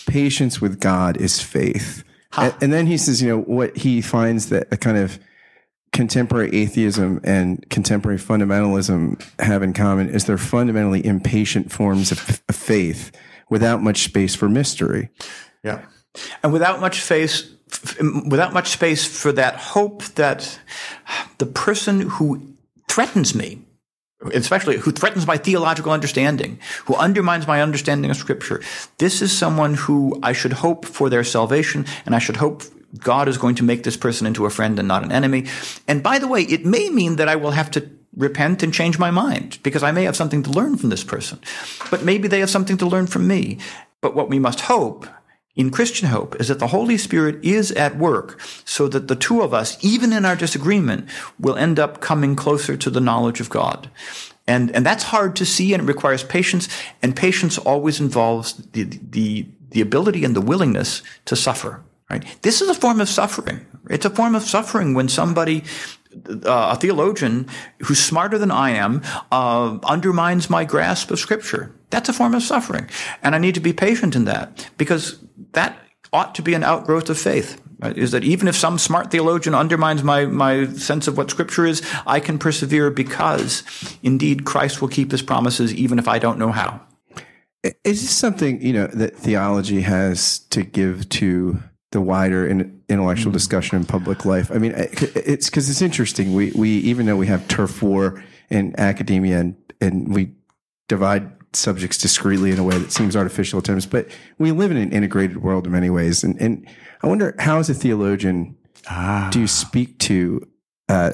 Patience 0.07 0.61
with 0.61 0.79
God 0.79 1.17
is 1.17 1.41
faith. 1.41 2.03
And, 2.35 2.53
and 2.61 2.73
then 2.73 2.87
he 2.87 2.97
says, 2.97 3.21
you 3.21 3.29
know, 3.29 3.41
what 3.41 3.77
he 3.77 4.01
finds 4.01 4.49
that 4.49 4.67
a 4.71 4.77
kind 4.77 4.97
of 4.97 5.19
contemporary 5.93 6.49
atheism 6.53 7.21
and 7.23 7.67
contemporary 7.69 8.17
fundamentalism 8.17 9.23
have 9.39 9.63
in 9.63 9.73
common 9.73 10.09
is 10.09 10.25
they're 10.25 10.37
fundamentally 10.37 11.05
impatient 11.05 11.71
forms 11.71 12.11
of, 12.11 12.41
of 12.49 12.55
faith 12.55 13.11
without 13.49 13.81
much 13.81 14.03
space 14.03 14.35
for 14.35 14.49
mystery. 14.49 15.09
Yeah. 15.63 15.85
And 16.43 16.51
without 16.51 16.81
much 16.81 17.01
space 17.01 17.49
without 18.29 18.53
much 18.53 18.69
space 18.69 19.03
for 19.03 19.31
that 19.31 19.55
hope 19.55 20.03
that 20.15 20.59
the 21.39 21.45
person 21.45 22.01
who 22.01 22.55
threatens 22.87 23.33
me 23.33 23.61
especially 24.33 24.77
who 24.77 24.91
threatens 24.91 25.27
my 25.27 25.35
theological 25.35 25.91
understanding, 25.91 26.57
who 26.85 26.95
undermines 26.95 27.45
my 27.45 27.61
understanding 27.61 28.09
of 28.09 28.15
scripture. 28.15 28.61
This 28.97 29.21
is 29.21 29.37
someone 29.37 29.73
who 29.73 30.17
I 30.23 30.31
should 30.31 30.53
hope 30.53 30.85
for 30.85 31.09
their 31.09 31.25
salvation 31.25 31.85
and 32.05 32.15
I 32.15 32.19
should 32.19 32.37
hope 32.37 32.63
God 32.97 33.27
is 33.27 33.37
going 33.37 33.55
to 33.55 33.63
make 33.63 33.83
this 33.83 33.97
person 33.97 34.27
into 34.27 34.45
a 34.45 34.49
friend 34.49 34.77
and 34.79 34.87
not 34.87 35.03
an 35.03 35.11
enemy. 35.11 35.45
And 35.87 36.03
by 36.03 36.19
the 36.19 36.27
way, 36.27 36.41
it 36.43 36.65
may 36.65 36.89
mean 36.89 37.15
that 37.15 37.29
I 37.29 37.35
will 37.35 37.51
have 37.51 37.71
to 37.71 37.89
repent 38.15 38.61
and 38.61 38.73
change 38.73 38.99
my 38.99 39.11
mind 39.11 39.57
because 39.63 39.83
I 39.83 39.91
may 39.91 40.03
have 40.03 40.15
something 40.15 40.43
to 40.43 40.51
learn 40.51 40.77
from 40.77 40.89
this 40.89 41.03
person. 41.03 41.39
But 41.89 42.03
maybe 42.03 42.27
they 42.27 42.39
have 42.39 42.49
something 42.49 42.77
to 42.77 42.85
learn 42.85 43.07
from 43.07 43.27
me. 43.27 43.57
But 44.01 44.15
what 44.15 44.29
we 44.29 44.39
must 44.39 44.61
hope 44.61 45.07
in 45.55 45.69
Christian 45.69 46.09
hope 46.09 46.35
is 46.39 46.47
that 46.47 46.59
the 46.59 46.67
Holy 46.67 46.97
Spirit 46.97 47.43
is 47.43 47.71
at 47.71 47.97
work 47.97 48.39
so 48.65 48.87
that 48.87 49.07
the 49.07 49.15
two 49.15 49.41
of 49.41 49.53
us, 49.53 49.77
even 49.83 50.11
in 50.11 50.25
our 50.25 50.35
disagreement, 50.35 51.07
will 51.39 51.55
end 51.55 51.79
up 51.79 52.01
coming 52.01 52.35
closer 52.35 52.75
to 52.75 52.89
the 52.89 53.01
knowledge 53.01 53.39
of 53.39 53.49
God. 53.49 53.89
And, 54.47 54.71
and 54.71 54.85
that's 54.85 55.03
hard 55.05 55.35
to 55.37 55.45
see 55.45 55.73
and 55.73 55.83
it 55.83 55.85
requires 55.85 56.23
patience. 56.23 56.67
And 57.01 57.15
patience 57.15 57.57
always 57.57 57.99
involves 57.99 58.53
the, 58.53 58.83
the, 58.83 59.45
the 59.69 59.81
ability 59.81 60.25
and 60.25 60.35
the 60.35 60.41
willingness 60.41 61.01
to 61.25 61.35
suffer. 61.35 61.81
Right? 62.13 62.41
This 62.43 62.61
is 62.61 62.69
a 62.69 62.75
form 62.75 63.01
of 63.01 63.09
suffering. 63.09 63.65
It's 63.89 64.05
a 64.05 64.09
form 64.11 64.35
of 64.35 64.43
suffering 64.43 64.93
when 64.93 65.09
somebody, 65.09 65.63
uh, 66.45 66.73
a 66.73 66.75
theologian 66.75 67.47
who's 67.79 67.99
smarter 67.99 68.37
than 68.37 68.51
I 68.51 68.69
am, 68.69 69.01
uh, 69.31 69.79
undermines 69.83 70.47
my 70.47 70.63
grasp 70.63 71.09
of 71.09 71.19
Scripture. 71.19 71.73
That's 71.89 72.09
a 72.09 72.13
form 72.13 72.35
of 72.35 72.43
suffering, 72.43 72.87
and 73.23 73.33
I 73.33 73.39
need 73.39 73.55
to 73.55 73.59
be 73.59 73.73
patient 73.73 74.15
in 74.15 74.25
that 74.25 74.69
because 74.77 75.17
that 75.53 75.75
ought 76.11 76.35
to 76.35 76.43
be 76.43 76.53
an 76.53 76.63
outgrowth 76.63 77.09
of 77.09 77.17
faith. 77.17 77.59
Is 77.81 78.11
that 78.11 78.23
even 78.23 78.47
if 78.47 78.55
some 78.55 78.77
smart 78.77 79.09
theologian 79.09 79.55
undermines 79.55 80.03
my 80.03 80.27
my 80.27 80.67
sense 80.67 81.07
of 81.07 81.17
what 81.17 81.31
Scripture 81.31 81.65
is, 81.65 81.81
I 82.05 82.19
can 82.19 82.37
persevere 82.37 82.91
because 82.91 83.63
indeed 84.03 84.45
Christ 84.45 84.81
will 84.81 84.87
keep 84.87 85.11
His 85.11 85.23
promises 85.23 85.73
even 85.73 85.97
if 85.97 86.07
I 86.07 86.19
don't 86.19 86.37
know 86.37 86.51
how. 86.51 86.79
Is 87.63 88.01
this 88.01 88.15
something 88.15 88.61
you 88.61 88.73
know 88.73 88.87
that 88.87 89.17
theology 89.17 89.81
has 89.81 90.39
to 90.49 90.61
give 90.63 91.09
to 91.09 91.59
the 91.93 92.01
wider 92.01 92.45
in, 92.45 92.81
intellectual 92.89 93.29
mm. 93.31 93.35
discussion 93.35 93.77
in 93.77 93.85
public 93.85 94.25
life. 94.25 94.51
I 94.51 94.57
mean, 94.57 94.73
it's 94.75 95.49
because 95.49 95.69
it's 95.69 95.81
interesting. 95.81 96.33
We 96.33 96.51
we 96.51 96.69
even 96.69 97.05
though 97.05 97.15
we 97.15 97.27
have 97.27 97.47
turf 97.47 97.81
war 97.81 98.21
in 98.49 98.75
academia 98.77 99.39
and 99.39 99.55
and 99.79 100.13
we 100.13 100.33
divide 100.89 101.31
subjects 101.55 101.99
discreetly 101.99 102.51
in 102.51 102.57
a 102.59 102.63
way 102.63 102.77
that 102.77 102.91
seems 102.91 103.15
artificial 103.15 103.59
at 103.59 103.65
times, 103.65 103.85
but 103.85 104.07
we 104.39 104.51
live 104.51 104.71
in 104.71 104.77
an 104.77 104.91
integrated 104.91 105.43
world 105.43 105.65
in 105.67 105.71
many 105.71 105.89
ways. 105.89 106.23
And 106.23 106.39
and 106.41 106.67
I 107.01 107.07
wonder 107.07 107.35
how, 107.39 107.59
as 107.59 107.69
a 107.69 107.73
theologian, 107.73 108.57
ah. 108.89 109.29
do 109.31 109.39
you 109.39 109.47
speak 109.47 109.99
to 109.99 110.45
uh, 110.89 111.11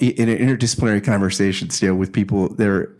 in 0.00 0.28
an 0.28 0.38
interdisciplinary 0.38 1.04
conversations, 1.04 1.82
you 1.82 1.88
know, 1.88 1.94
with 1.94 2.12
people 2.12 2.54
that 2.54 2.68
are 2.68 2.98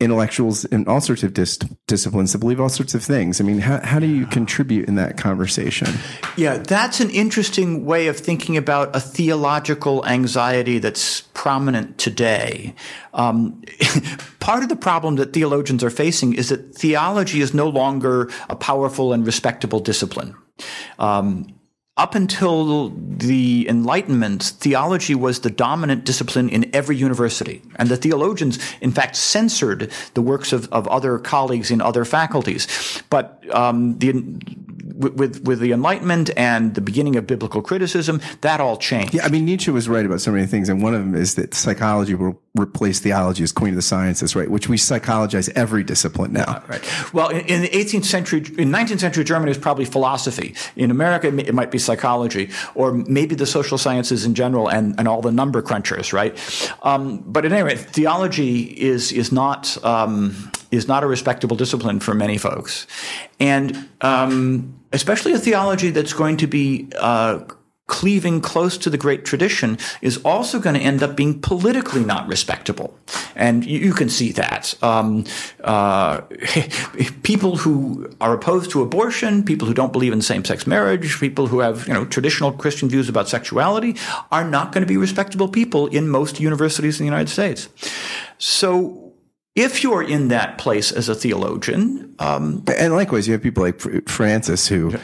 intellectuals 0.00 0.64
in 0.66 0.86
all 0.86 1.00
sorts 1.00 1.24
of 1.24 1.34
dis- 1.34 1.58
disciplines 1.88 2.32
that 2.32 2.38
believe 2.38 2.60
all 2.60 2.68
sorts 2.68 2.94
of 2.94 3.02
things. 3.02 3.40
I 3.40 3.44
mean, 3.44 3.58
how, 3.58 3.80
how 3.84 3.98
do 3.98 4.06
you 4.06 4.26
contribute 4.26 4.86
in 4.86 4.94
that 4.94 5.16
conversation? 5.16 5.88
Yeah, 6.36 6.58
that's 6.58 7.00
an 7.00 7.10
interesting 7.10 7.84
way 7.84 8.06
of 8.06 8.16
thinking 8.16 8.56
about 8.56 8.94
a 8.94 9.00
theological 9.00 10.06
anxiety 10.06 10.78
that's 10.78 11.22
prominent 11.34 11.98
today. 11.98 12.74
Um, 13.12 13.60
part 14.38 14.62
of 14.62 14.68
the 14.68 14.76
problem 14.76 15.16
that 15.16 15.32
theologians 15.32 15.82
are 15.82 15.90
facing 15.90 16.34
is 16.34 16.50
that 16.50 16.76
theology 16.76 17.40
is 17.40 17.52
no 17.52 17.68
longer 17.68 18.30
a 18.48 18.54
powerful 18.54 19.12
and 19.12 19.26
respectable 19.26 19.80
discipline. 19.80 20.36
Um, 21.00 21.57
up 21.98 22.14
until 22.14 22.90
the 22.90 23.68
Enlightenment, 23.68 24.42
theology 24.42 25.14
was 25.14 25.40
the 25.40 25.50
dominant 25.50 26.04
discipline 26.04 26.48
in 26.48 26.70
every 26.74 26.96
university. 26.96 27.60
And 27.76 27.88
the 27.88 27.96
theologians, 27.96 28.58
in 28.80 28.92
fact, 28.92 29.16
censored 29.16 29.90
the 30.14 30.22
works 30.22 30.52
of, 30.52 30.72
of 30.72 30.86
other 30.88 31.18
colleagues 31.18 31.70
in 31.70 31.80
other 31.80 32.04
faculties. 32.04 33.02
But 33.10 33.44
um, 33.54 33.98
the 33.98 34.12
with 34.94 35.42
with 35.44 35.60
the 35.60 35.72
Enlightenment 35.72 36.30
and 36.36 36.74
the 36.74 36.80
beginning 36.80 37.16
of 37.16 37.26
biblical 37.26 37.62
criticism, 37.62 38.20
that 38.40 38.60
all 38.60 38.76
changed. 38.76 39.14
Yeah, 39.14 39.24
I 39.24 39.28
mean 39.28 39.44
Nietzsche 39.44 39.70
was 39.70 39.88
right 39.88 40.04
about 40.04 40.20
so 40.20 40.32
many 40.32 40.46
things, 40.46 40.68
and 40.68 40.82
one 40.82 40.94
of 40.94 41.00
them 41.00 41.14
is 41.14 41.34
that 41.36 41.54
psychology 41.54 42.14
will 42.14 42.40
replace 42.58 42.98
theology 43.00 43.44
as 43.44 43.52
queen 43.52 43.70
of 43.70 43.76
the 43.76 43.82
sciences, 43.82 44.34
right? 44.34 44.50
Which 44.50 44.68
we 44.68 44.76
psychologize 44.76 45.48
every 45.50 45.84
discipline 45.84 46.32
now. 46.32 46.62
right. 46.68 46.82
Well, 47.12 47.28
in, 47.28 47.40
in, 47.46 47.62
the 47.62 47.68
18th 47.68 48.04
century, 48.04 48.38
in 48.58 48.70
19th 48.70 49.00
century 49.00 49.24
Germany, 49.24 49.50
it's 49.50 49.60
probably 49.60 49.84
philosophy. 49.84 50.54
In 50.76 50.90
America, 50.90 51.28
it 51.28 51.54
might 51.54 51.70
be 51.70 51.78
psychology, 51.78 52.50
or 52.74 52.92
maybe 52.92 53.34
the 53.34 53.46
social 53.46 53.78
sciences 53.78 54.24
in 54.24 54.34
general, 54.34 54.68
and, 54.68 54.98
and 54.98 55.08
all 55.08 55.20
the 55.20 55.32
number 55.32 55.62
crunchers, 55.62 56.12
right? 56.12 56.36
Um, 56.82 57.18
but 57.26 57.44
at 57.44 57.52
any 57.52 57.62
rate, 57.62 57.78
theology 57.78 58.62
is 58.64 59.12
is 59.12 59.32
not 59.32 59.82
um, 59.84 60.50
is 60.70 60.88
not 60.88 61.02
a 61.02 61.06
respectable 61.06 61.56
discipline 61.56 62.00
for 62.00 62.14
many 62.14 62.38
folks, 62.38 62.86
and 63.40 63.88
um, 64.00 64.77
especially 64.92 65.32
a 65.32 65.38
theology 65.38 65.90
that's 65.90 66.12
going 66.12 66.36
to 66.38 66.46
be 66.46 66.88
uh, 66.98 67.40
cleaving 67.88 68.40
close 68.40 68.78
to 68.78 68.90
the 68.90 68.98
great 68.98 69.24
tradition 69.24 69.78
is 70.02 70.18
also 70.18 70.60
going 70.60 70.74
to 70.74 70.80
end 70.80 71.02
up 71.02 71.16
being 71.16 71.40
politically 71.40 72.04
not 72.04 72.28
respectable. 72.28 72.96
And 73.34 73.64
you, 73.64 73.78
you 73.78 73.94
can 73.94 74.10
see 74.10 74.30
that. 74.32 74.80
Um, 74.82 75.24
uh, 75.64 76.20
people 77.22 77.56
who 77.56 78.10
are 78.20 78.34
opposed 78.34 78.70
to 78.72 78.82
abortion, 78.82 79.42
people 79.42 79.66
who 79.66 79.74
don't 79.74 79.92
believe 79.92 80.12
in 80.12 80.22
same-sex 80.22 80.66
marriage, 80.66 81.18
people 81.18 81.46
who 81.46 81.60
have, 81.60 81.88
you 81.88 81.94
know, 81.94 82.04
traditional 82.04 82.52
Christian 82.52 82.88
views 82.88 83.08
about 83.08 83.28
sexuality 83.28 83.96
are 84.30 84.44
not 84.44 84.70
going 84.72 84.82
to 84.82 84.88
be 84.88 84.98
respectable 84.98 85.48
people 85.48 85.86
in 85.86 86.08
most 86.08 86.38
universities 86.38 87.00
in 87.00 87.06
the 87.06 87.10
United 87.10 87.30
States. 87.30 87.70
So 88.36 89.07
if 89.58 89.82
you're 89.82 90.02
in 90.02 90.28
that 90.28 90.56
place 90.56 90.92
as 90.92 91.08
a 91.08 91.14
theologian, 91.14 92.14
um, 92.20 92.62
and 92.78 92.94
likewise, 92.94 93.26
you 93.26 93.32
have 93.32 93.42
people 93.42 93.62
like 93.62 93.80
Francis 94.08 94.68
who 94.68 94.94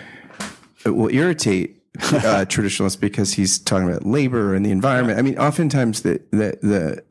will 0.85 1.13
irritate 1.13 1.83
uh, 1.99 2.01
traditionalist 2.49 3.01
because 3.01 3.33
he's 3.33 3.59
talking 3.59 3.89
about 3.89 4.07
labor 4.07 4.55
and 4.55 4.65
the 4.65 4.71
environment. 4.71 5.19
I 5.19 5.23
mean, 5.23 5.39
oftentimes 5.39 6.03
the 6.03 6.21
the 6.31 6.59
the 6.63 7.05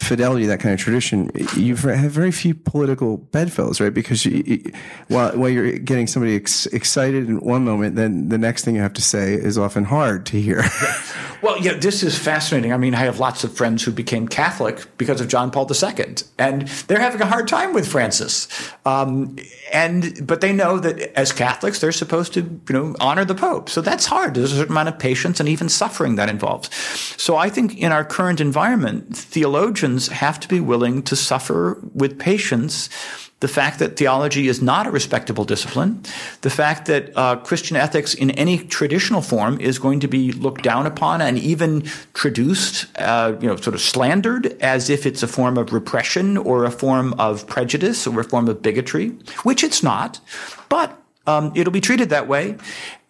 fidelity 0.00 0.46
that 0.46 0.58
kind 0.60 0.72
of 0.72 0.80
tradition, 0.80 1.30
you 1.56 1.76
have 1.76 2.10
very 2.10 2.32
few 2.32 2.54
political 2.54 3.18
bedfellows, 3.18 3.80
right? 3.80 3.92
Because 3.92 4.24
you, 4.24 4.42
you, 4.46 4.72
while, 5.08 5.36
while 5.36 5.48
you're 5.48 5.78
getting 5.78 6.06
somebody 6.06 6.34
ex- 6.34 6.66
excited 6.66 7.28
in 7.28 7.38
one 7.40 7.64
moment, 7.64 7.96
then 7.96 8.28
the 8.30 8.38
next 8.38 8.64
thing 8.64 8.74
you 8.74 8.80
have 8.80 8.94
to 8.94 9.02
say 9.02 9.34
is 9.34 9.58
often 9.58 9.84
hard 9.84 10.24
to 10.26 10.40
hear. 10.40 10.64
well, 11.42 11.58
yeah, 11.58 11.74
this 11.74 12.02
is 12.02 12.18
fascinating. 12.18 12.72
I 12.72 12.78
mean, 12.78 12.94
I 12.94 13.00
have 13.00 13.20
lots 13.20 13.44
of 13.44 13.54
friends 13.54 13.84
who 13.84 13.92
became 13.92 14.26
Catholic 14.26 14.84
because 14.96 15.20
of 15.20 15.28
John 15.28 15.50
Paul 15.50 15.70
II, 15.70 16.14
and 16.38 16.66
they're 16.88 16.98
having 16.98 17.20
a 17.20 17.26
hard 17.26 17.46
time 17.46 17.74
with 17.74 17.86
Francis. 17.86 18.48
Um, 18.86 19.36
and 19.72 20.26
but 20.26 20.40
they 20.40 20.52
know 20.52 20.78
that 20.78 21.16
as 21.16 21.32
Catholics, 21.32 21.78
they're 21.78 21.92
supposed 21.92 22.34
to, 22.34 22.40
you 22.40 22.72
know, 22.72 22.96
honor 23.00 23.24
the 23.24 23.34
Pope. 23.34 23.68
So 23.68 23.80
that's 23.80 24.06
hard. 24.06 24.34
There's 24.34 24.52
a 24.52 24.56
certain 24.56 24.72
amount 24.72 24.88
of 24.88 24.98
patience 24.98 25.40
and 25.40 25.48
even 25.48 25.68
suffering 25.68 26.16
that 26.16 26.28
involves. 26.28 26.74
So 27.20 27.36
I 27.36 27.50
think 27.50 27.78
in 27.78 27.92
our 27.92 28.04
current 28.04 28.40
environment, 28.40 29.16
theologians 29.16 29.89
Christians 29.90 30.18
have 30.18 30.38
to 30.38 30.46
be 30.46 30.60
willing 30.60 31.02
to 31.02 31.16
suffer 31.16 31.76
with 31.94 32.16
patience 32.16 32.88
the 33.40 33.48
fact 33.48 33.80
that 33.80 33.96
theology 33.96 34.46
is 34.46 34.62
not 34.62 34.86
a 34.86 34.90
respectable 34.90 35.44
discipline, 35.44 36.00
the 36.42 36.50
fact 36.50 36.86
that 36.86 37.10
uh, 37.16 37.36
Christian 37.36 37.76
ethics 37.76 38.14
in 38.14 38.30
any 38.32 38.58
traditional 38.58 39.20
form 39.20 39.58
is 39.60 39.80
going 39.80 39.98
to 40.00 40.06
be 40.06 40.30
looked 40.30 40.62
down 40.62 40.86
upon 40.86 41.20
and 41.20 41.38
even 41.38 41.82
traduced, 42.14 42.86
uh, 42.98 43.34
you 43.40 43.48
know, 43.48 43.56
sort 43.56 43.74
of 43.74 43.80
slandered 43.80 44.46
as 44.62 44.90
if 44.90 45.06
it's 45.06 45.24
a 45.24 45.28
form 45.28 45.58
of 45.58 45.72
repression 45.72 46.36
or 46.36 46.64
a 46.64 46.70
form 46.70 47.14
of 47.14 47.46
prejudice 47.48 48.06
or 48.06 48.20
a 48.20 48.24
form 48.24 48.46
of 48.46 48.62
bigotry, 48.62 49.08
which 49.42 49.64
it's 49.64 49.82
not. 49.82 50.20
But 50.68 50.99
um, 51.30 51.52
it'll 51.54 51.72
be 51.72 51.80
treated 51.80 52.10
that 52.10 52.28
way. 52.28 52.56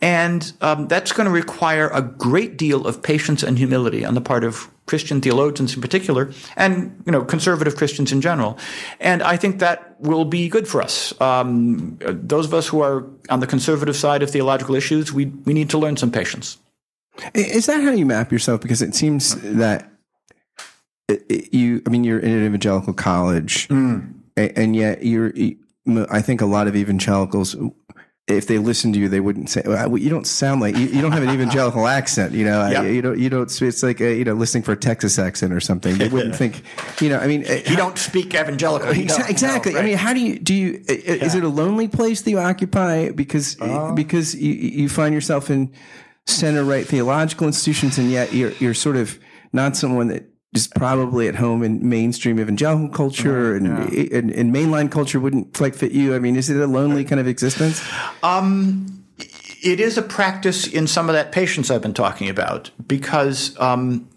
And 0.00 0.52
um, 0.60 0.88
that's 0.88 1.12
going 1.12 1.26
to 1.26 1.32
require 1.32 1.88
a 1.88 2.00
great 2.00 2.56
deal 2.56 2.86
of 2.86 3.02
patience 3.02 3.42
and 3.42 3.58
humility 3.58 4.04
on 4.04 4.14
the 4.14 4.20
part 4.20 4.44
of 4.44 4.70
Christian 4.86 5.20
theologians 5.20 5.74
in 5.74 5.80
particular, 5.80 6.32
and 6.56 7.00
you 7.06 7.12
know 7.12 7.22
conservative 7.22 7.76
Christians 7.76 8.10
in 8.10 8.20
general. 8.20 8.58
And 8.98 9.22
I 9.22 9.36
think 9.36 9.60
that 9.60 9.94
will 10.00 10.24
be 10.24 10.48
good 10.48 10.66
for 10.66 10.82
us. 10.82 11.14
Um, 11.20 11.96
those 12.00 12.46
of 12.46 12.54
us 12.54 12.66
who 12.66 12.80
are 12.80 13.06
on 13.28 13.38
the 13.38 13.46
conservative 13.46 13.94
side 13.94 14.22
of 14.24 14.30
theological 14.30 14.74
issues, 14.74 15.12
we 15.12 15.26
we 15.46 15.52
need 15.52 15.70
to 15.70 15.78
learn 15.78 15.96
some 15.96 16.10
patience. 16.10 16.58
Is 17.34 17.66
that 17.66 17.82
how 17.82 17.92
you 17.92 18.06
map 18.06 18.32
yourself? 18.32 18.62
Because 18.62 18.82
it 18.82 18.94
seems 18.94 19.36
that 19.42 19.88
you, 21.28 21.82
I 21.86 21.90
mean, 21.90 22.02
you're 22.02 22.18
in 22.18 22.32
an 22.32 22.46
evangelical 22.46 22.92
college, 22.92 23.68
mm. 23.68 24.12
and 24.36 24.74
yet 24.74 25.04
you're. 25.04 25.32
I 26.10 26.20
think 26.20 26.40
a 26.40 26.46
lot 26.46 26.68
of 26.68 26.76
evangelicals 26.76 27.56
if 28.36 28.46
they 28.46 28.58
listened 28.58 28.94
to 28.94 29.00
you, 29.00 29.08
they 29.08 29.20
wouldn't 29.20 29.50
say, 29.50 29.62
well, 29.64 29.96
"You 29.96 30.10
don't 30.10 30.26
sound 30.26 30.60
like 30.60 30.76
you, 30.76 30.86
you 30.86 31.00
don't 31.00 31.12
have 31.12 31.22
an 31.22 31.30
evangelical 31.30 31.86
accent." 31.98 32.32
You 32.32 32.44
know, 32.44 32.68
yeah. 32.68 32.82
you 32.82 33.02
don't. 33.02 33.18
You 33.18 33.30
don't. 33.30 33.62
It's 33.62 33.82
like 33.82 34.00
a, 34.00 34.14
you 34.16 34.24
know, 34.24 34.34
listening 34.34 34.62
for 34.62 34.72
a 34.72 34.76
Texas 34.76 35.18
accent 35.18 35.52
or 35.52 35.60
something. 35.60 35.98
They 35.98 36.08
wouldn't 36.08 36.36
think. 36.36 36.62
You 37.00 37.10
know, 37.10 37.18
I 37.18 37.26
mean, 37.26 37.44
uh, 37.44 37.52
you 37.52 37.62
how, 37.64 37.76
don't 37.76 37.98
speak 37.98 38.34
evangelical. 38.34 38.94
You 38.94 39.04
exactly. 39.04 39.72
No, 39.72 39.78
right. 39.78 39.84
I 39.84 39.88
mean, 39.88 39.96
how 39.96 40.12
do 40.12 40.20
you 40.20 40.38
do? 40.38 40.54
You 40.54 40.84
yeah. 40.88 40.94
is 40.94 41.34
it 41.34 41.44
a 41.44 41.48
lonely 41.48 41.88
place 41.88 42.22
that 42.22 42.30
you 42.30 42.38
occupy 42.38 43.10
because 43.10 43.60
uh, 43.60 43.92
because 43.92 44.34
you, 44.34 44.52
you 44.52 44.88
find 44.88 45.14
yourself 45.14 45.50
in 45.50 45.72
center 46.26 46.64
right 46.64 46.86
theological 46.86 47.46
institutions, 47.46 47.98
and 47.98 48.10
yet 48.10 48.32
you're 48.32 48.52
you're 48.52 48.74
sort 48.74 48.96
of 48.96 49.18
not 49.52 49.76
someone 49.76 50.08
that 50.08 50.24
is 50.52 50.66
probably 50.66 51.28
at 51.28 51.36
home 51.36 51.62
in 51.62 51.88
mainstream 51.88 52.40
evangelical 52.40 52.88
culture 52.88 53.54
and, 53.54 53.66
yeah. 53.66 54.18
and, 54.18 54.30
and, 54.32 54.52
mainline 54.52 54.90
culture 54.90 55.20
wouldn't 55.20 55.54
quite 55.54 55.76
fit 55.76 55.92
you. 55.92 56.14
I 56.14 56.18
mean, 56.18 56.34
is 56.34 56.50
it 56.50 56.56
a 56.56 56.66
lonely 56.66 57.04
kind 57.04 57.20
of 57.20 57.28
existence? 57.28 57.86
Um, 58.22 59.04
it 59.62 59.78
is 59.78 59.96
a 59.96 60.02
practice 60.02 60.66
in 60.66 60.86
some 60.86 61.08
of 61.08 61.14
that 61.14 61.30
patience 61.30 61.70
I've 61.70 61.82
been 61.82 61.94
talking 61.94 62.28
about 62.28 62.70
because 62.84 63.58
um, 63.60 64.08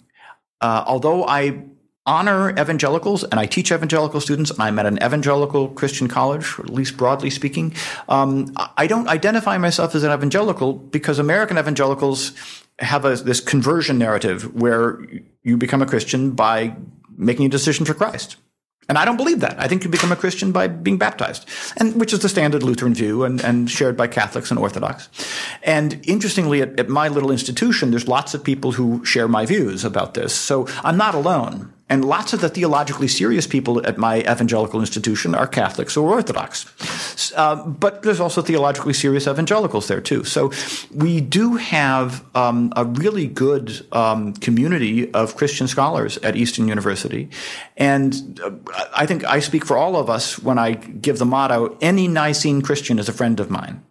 uh, 0.62 0.84
although 0.88 1.26
I 1.26 1.64
honor 2.06 2.52
evangelicals 2.52 3.24
and 3.24 3.40
I 3.40 3.46
teach 3.46 3.72
evangelical 3.72 4.20
students 4.20 4.52
and 4.52 4.62
I'm 4.62 4.78
at 4.80 4.86
an 4.86 4.98
evangelical 4.98 5.70
Christian 5.70 6.08
college, 6.08 6.60
at 6.60 6.70
least 6.70 6.98
broadly 6.98 7.30
speaking, 7.30 7.74
um, 8.10 8.54
I 8.78 8.88
don't 8.88 9.08
identify 9.08 9.58
myself 9.58 9.96
as 9.96 10.04
an 10.04 10.12
evangelical 10.12 10.74
because 10.74 11.20
American 11.20 11.58
evangelicals 11.58 12.34
have 12.80 13.06
a, 13.06 13.16
this 13.16 13.40
conversion 13.40 13.98
narrative 13.98 14.54
where 14.54 15.00
you 15.44 15.58
become 15.58 15.82
a 15.82 15.86
Christian 15.86 16.32
by 16.32 16.76
making 17.16 17.46
a 17.46 17.50
decision 17.50 17.86
for 17.86 17.94
Christ. 17.94 18.38
And 18.90 18.98
I 18.98 19.06
don't 19.06 19.16
believe 19.16 19.40
that. 19.40 19.58
I 19.60 19.70
think 19.70 19.86
you 19.86 19.90
become 19.90 20.12
a 20.12 20.16
Christian 20.16 20.52
by 20.52 20.68
being 20.68 20.98
baptized, 20.98 21.48
and 21.78 21.98
which 21.98 22.12
is 22.12 22.20
the 22.20 22.28
standard 22.28 22.64
Lutheran 22.64 22.94
view 22.94 23.24
and, 23.24 23.42
and 23.42 23.72
shared 23.72 23.96
by 23.96 24.08
Catholics 24.08 24.52
and 24.52 24.60
Orthodox. 24.60 25.08
And 25.64 26.02
interestingly, 26.06 26.62
at, 26.62 26.78
at 26.78 26.90
my 26.90 27.08
little 27.08 27.32
institution, 27.32 27.92
there's 27.92 28.10
lots 28.10 28.34
of 28.34 28.44
people 28.44 28.74
who 28.74 29.06
share 29.06 29.30
my 29.30 29.46
views 29.46 29.86
about 29.86 30.16
this. 30.16 30.36
So 30.36 30.68
I'm 30.84 30.98
not 30.98 31.16
alone. 31.16 31.73
And 31.94 32.04
lots 32.04 32.34
of 32.34 32.42
the 32.42 32.50
theologically 32.50 33.08
serious 33.08 33.46
people 33.46 33.86
at 33.86 34.00
my 34.00 34.22
evangelical 34.22 34.80
institution 34.80 35.36
are 35.36 35.46
Catholics 35.46 35.96
or 35.96 36.10
Orthodox. 36.10 36.66
Uh, 37.36 37.68
but 37.68 38.02
there's 38.02 38.20
also 38.20 38.42
theologically 38.42 38.94
serious 38.94 39.28
evangelicals 39.28 39.88
there 39.88 40.02
too. 40.02 40.24
So 40.24 40.52
we 40.92 41.22
do 41.22 41.58
have 41.58 42.26
um, 42.36 42.74
a 42.76 42.84
really 42.84 43.28
good 43.28 43.86
um, 43.92 44.34
community 44.34 45.14
of 45.14 45.36
Christian 45.36 45.68
scholars 45.68 46.18
at 46.24 46.36
Eastern 46.36 46.68
University. 46.68 47.30
And 47.78 48.40
uh, 48.44 48.54
I 48.98 49.06
think 49.06 49.24
I 49.26 49.40
speak 49.40 49.64
for 49.64 49.78
all 49.78 49.96
of 49.96 50.10
us 50.10 50.40
when 50.40 50.58
I 50.58 50.72
give 50.72 51.20
the 51.20 51.28
motto, 51.28 51.78
any 51.80 52.08
Nicene 52.08 52.64
Christian 52.64 52.98
is 52.98 53.08
a 53.08 53.14
friend 53.14 53.40
of 53.40 53.52
mine. 53.52 53.84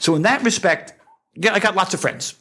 So 0.00 0.14
in 0.14 0.20
that 0.22 0.44
respect, 0.44 0.92
I 1.50 1.60
got 1.60 1.74
lots 1.74 1.94
of 1.94 2.00
friends. 2.00 2.34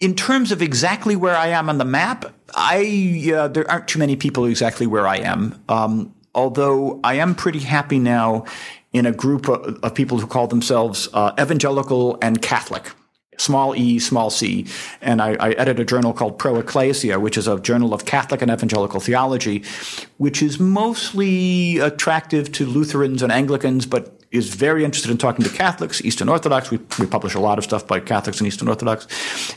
In 0.00 0.14
terms 0.14 0.52
of 0.52 0.62
exactly 0.62 1.16
where 1.16 1.36
I 1.36 1.48
am 1.48 1.68
on 1.68 1.78
the 1.78 1.84
map, 1.84 2.32
I 2.54 3.32
uh, 3.34 3.48
there 3.48 3.68
aren't 3.68 3.88
too 3.88 3.98
many 3.98 4.14
people 4.14 4.44
exactly 4.44 4.86
where 4.86 5.08
I 5.08 5.16
am. 5.16 5.60
Um, 5.68 6.14
although 6.34 7.00
I 7.02 7.14
am 7.14 7.34
pretty 7.34 7.58
happy 7.58 7.98
now 7.98 8.44
in 8.92 9.06
a 9.06 9.12
group 9.12 9.48
of, 9.48 9.78
of 9.82 9.94
people 9.94 10.18
who 10.18 10.26
call 10.28 10.46
themselves 10.46 11.08
uh, 11.12 11.32
evangelical 11.38 12.16
and 12.22 12.40
Catholic. 12.40 12.92
Small 13.38 13.74
e, 13.74 13.98
small 13.98 14.30
c. 14.30 14.66
And 15.00 15.20
I, 15.20 15.36
I 15.38 15.50
edit 15.52 15.78
a 15.78 15.84
journal 15.84 16.12
called 16.12 16.38
Pro 16.38 16.56
Ecclesia, 16.56 17.20
which 17.20 17.36
is 17.36 17.46
a 17.46 17.58
journal 17.60 17.92
of 17.94 18.04
Catholic 18.04 18.42
and 18.42 18.50
evangelical 18.50 19.00
theology, 19.00 19.64
which 20.16 20.42
is 20.42 20.58
mostly 20.58 21.78
attractive 21.78 22.50
to 22.52 22.66
Lutherans 22.66 23.22
and 23.22 23.32
Anglicans, 23.32 23.86
but 23.86 24.17
is 24.30 24.54
very 24.54 24.84
interested 24.84 25.10
in 25.10 25.18
talking 25.18 25.44
to 25.44 25.50
Catholics, 25.50 26.02
Eastern 26.02 26.28
Orthodox. 26.28 26.70
We, 26.70 26.78
we 26.98 27.06
publish 27.06 27.34
a 27.34 27.40
lot 27.40 27.58
of 27.58 27.64
stuff 27.64 27.86
by 27.86 28.00
Catholics 28.00 28.38
and 28.40 28.46
Eastern 28.46 28.68
Orthodox. 28.68 29.06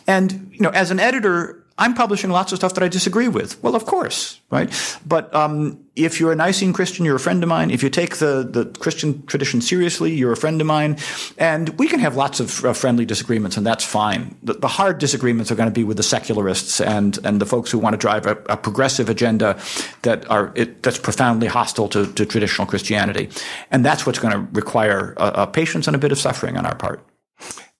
And, 0.07 0.49
you 0.51 0.61
know, 0.61 0.69
as 0.69 0.91
an 0.91 0.99
editor, 0.99 1.60
I'm 1.77 1.93
publishing 1.93 2.29
lots 2.29 2.51
of 2.51 2.57
stuff 2.57 2.73
that 2.75 2.83
I 2.83 2.87
disagree 2.87 3.27
with. 3.27 3.61
Well, 3.63 3.75
of 3.75 3.85
course, 3.85 4.39
right? 4.51 4.71
But 5.05 5.33
um, 5.33 5.83
if 5.95 6.19
you're 6.19 6.31
a 6.31 6.35
Nicene 6.35 6.73
Christian, 6.73 7.05
you're 7.05 7.15
a 7.15 7.19
friend 7.19 7.41
of 7.41 7.49
mine. 7.49 7.71
If 7.71 7.81
you 7.81 7.89
take 7.89 8.17
the, 8.17 8.47
the 8.47 8.65
Christian 8.79 9.25
tradition 9.25 9.61
seriously, 9.61 10.13
you're 10.13 10.31
a 10.31 10.37
friend 10.37 10.61
of 10.61 10.67
mine. 10.67 10.97
And 11.37 11.69
we 11.79 11.87
can 11.87 11.99
have 11.99 12.15
lots 12.15 12.39
of 12.39 12.63
uh, 12.63 12.73
friendly 12.73 13.05
disagreements, 13.05 13.57
and 13.57 13.65
that's 13.65 13.83
fine. 13.83 14.37
The, 14.43 14.53
the, 14.53 14.67
hard 14.67 14.99
disagreements 14.99 15.49
are 15.51 15.55
going 15.55 15.69
to 15.69 15.73
be 15.73 15.83
with 15.83 15.97
the 15.97 16.03
secularists 16.03 16.79
and, 16.81 17.17
and 17.23 17.41
the 17.41 17.45
folks 17.45 17.71
who 17.71 17.79
want 17.79 17.93
to 17.93 17.97
drive 17.97 18.25
a, 18.27 18.37
a 18.47 18.57
progressive 18.57 19.09
agenda 19.09 19.59
that 20.03 20.29
are 20.29 20.51
it, 20.55 20.83
that's 20.83 20.99
profoundly 20.99 21.47
hostile 21.47 21.87
to, 21.89 22.11
to, 22.13 22.25
traditional 22.25 22.67
Christianity. 22.67 23.29
And 23.71 23.83
that's 23.83 24.05
what's 24.05 24.19
going 24.19 24.33
to 24.33 24.47
require 24.53 25.15
a 25.17 25.47
patience 25.47 25.87
and 25.87 25.95
a 25.95 25.99
bit 25.99 26.11
of 26.11 26.19
suffering 26.19 26.57
on 26.57 26.65
our 26.65 26.75
part. 26.75 27.03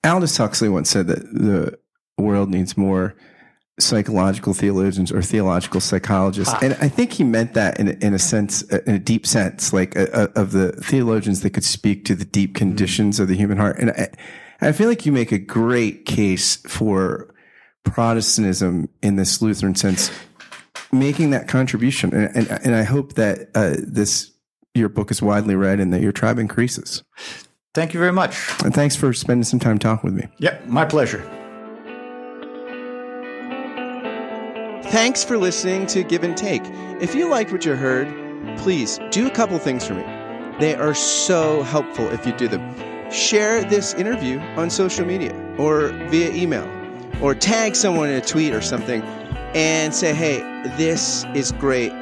Aldous 0.04 0.38
Huxley 0.38 0.70
once 0.70 0.90
said 0.90 1.08
that 1.08 1.22
the 1.34 1.78
world 2.18 2.50
needs 2.50 2.76
more 2.78 3.16
psychological 3.82 4.54
theologians 4.54 5.12
or 5.12 5.22
theological 5.22 5.80
psychologists. 5.80 6.54
Ah. 6.54 6.60
And 6.62 6.74
I 6.82 6.88
think 6.88 7.14
he 7.14 7.24
meant 7.24 7.54
that 7.54 7.80
in, 7.80 7.90
in 8.02 8.14
a 8.14 8.20
sense, 8.20 8.62
in 8.62 8.96
a 8.96 9.00
deep 9.00 9.26
sense, 9.26 9.74
like 9.74 9.96
a, 9.96 10.06
a, 10.14 10.42
of 10.42 10.52
the 10.52 10.72
theologians 10.74 11.42
that 11.42 11.52
could 11.52 11.64
speak 11.64 12.06
to 12.06 12.16
the 12.16 12.26
deep 12.26 12.52
hmm. 12.52 12.58
conditions 12.58 13.20
of 13.20 13.28
the 13.28 13.36
human 13.36 13.58
heart. 13.58 13.80
And 13.80 13.92
I, 13.92 14.10
I 14.62 14.72
feel 14.72 14.88
like 14.88 15.06
you 15.06 15.12
make 15.12 15.32
a 15.32 15.40
great 15.40 16.06
case 16.06 16.58
for 16.68 17.34
Protestantism 17.84 18.90
in 19.02 19.16
this 19.16 19.42
Lutheran 19.42 19.74
sense, 19.76 20.12
making 20.92 21.32
that 21.32 21.48
contribution. 21.48 22.14
And, 22.14 22.36
and, 22.36 22.66
and 22.66 22.76
I 22.76 22.84
hope 22.84 23.14
that 23.14 23.50
uh, 23.56 23.76
this, 23.80 24.32
your 24.76 24.88
book 24.90 25.10
is 25.10 25.22
widely 25.22 25.56
read 25.56 25.80
and 25.80 25.92
that 25.94 26.02
your 26.02 26.12
tribe 26.12 26.38
increases. 26.38 27.04
Thank 27.74 27.94
you 27.94 28.00
very 28.00 28.12
much. 28.12 28.38
And 28.64 28.74
thanks 28.74 28.96
for 28.96 29.14
spending 29.14 29.46
some 29.46 29.60
time 29.60 29.80
talking 29.80 30.14
with 30.14 30.24
me. 30.24 30.30
Yep, 30.38 30.68
my 30.68 30.86
pleasure. 30.86 31.28
Thanks 34.92 35.24
for 35.24 35.38
listening 35.38 35.88
to 35.88 36.04
Give 36.04 36.22
and 36.22 36.36
Take. 36.36 36.64
If 37.00 37.16
you 37.16 37.30
liked 37.30 37.54
what 37.54 37.64
you 37.64 37.76
heard, 37.76 38.10
please 38.58 39.00
do 39.10 39.26
a 39.26 39.32
couple 39.32 39.58
things 39.58 39.88
for 39.88 39.94
me. 39.94 40.04
They 40.60 40.76
are 40.76 40.94
so 40.94 41.64
helpful 41.64 42.10
if 42.10 42.26
you 42.26 42.34
do 42.34 42.50
them. 42.50 43.10
Share 43.10 43.64
this 43.64 43.94
interview 43.94 44.40
on 44.58 44.70
social 44.70 45.06
media 45.06 45.34
or 45.58 45.94
via 46.10 46.32
email, 46.34 46.70
or 47.22 47.34
tag 47.34 47.78
someone 47.78 48.10
in 48.10 48.16
a 48.16 48.22
tweet 48.22 48.54
or 48.54 48.60
something 48.60 49.02
and 49.56 49.96
say, 49.96 50.14
hey, 50.14 50.40
this 50.76 51.24
is 51.34 51.54
great. 51.54 51.94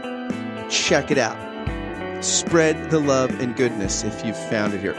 Check 0.72 1.12
it 1.12 1.20
out. 1.20 1.38
Spread 2.26 2.90
the 2.90 3.00
love 3.00 3.40
and 3.40 3.56
goodness 3.56 4.04
if 4.04 4.26
you've 4.26 4.50
found 4.50 4.74
it 4.74 4.80
here. 4.80 4.96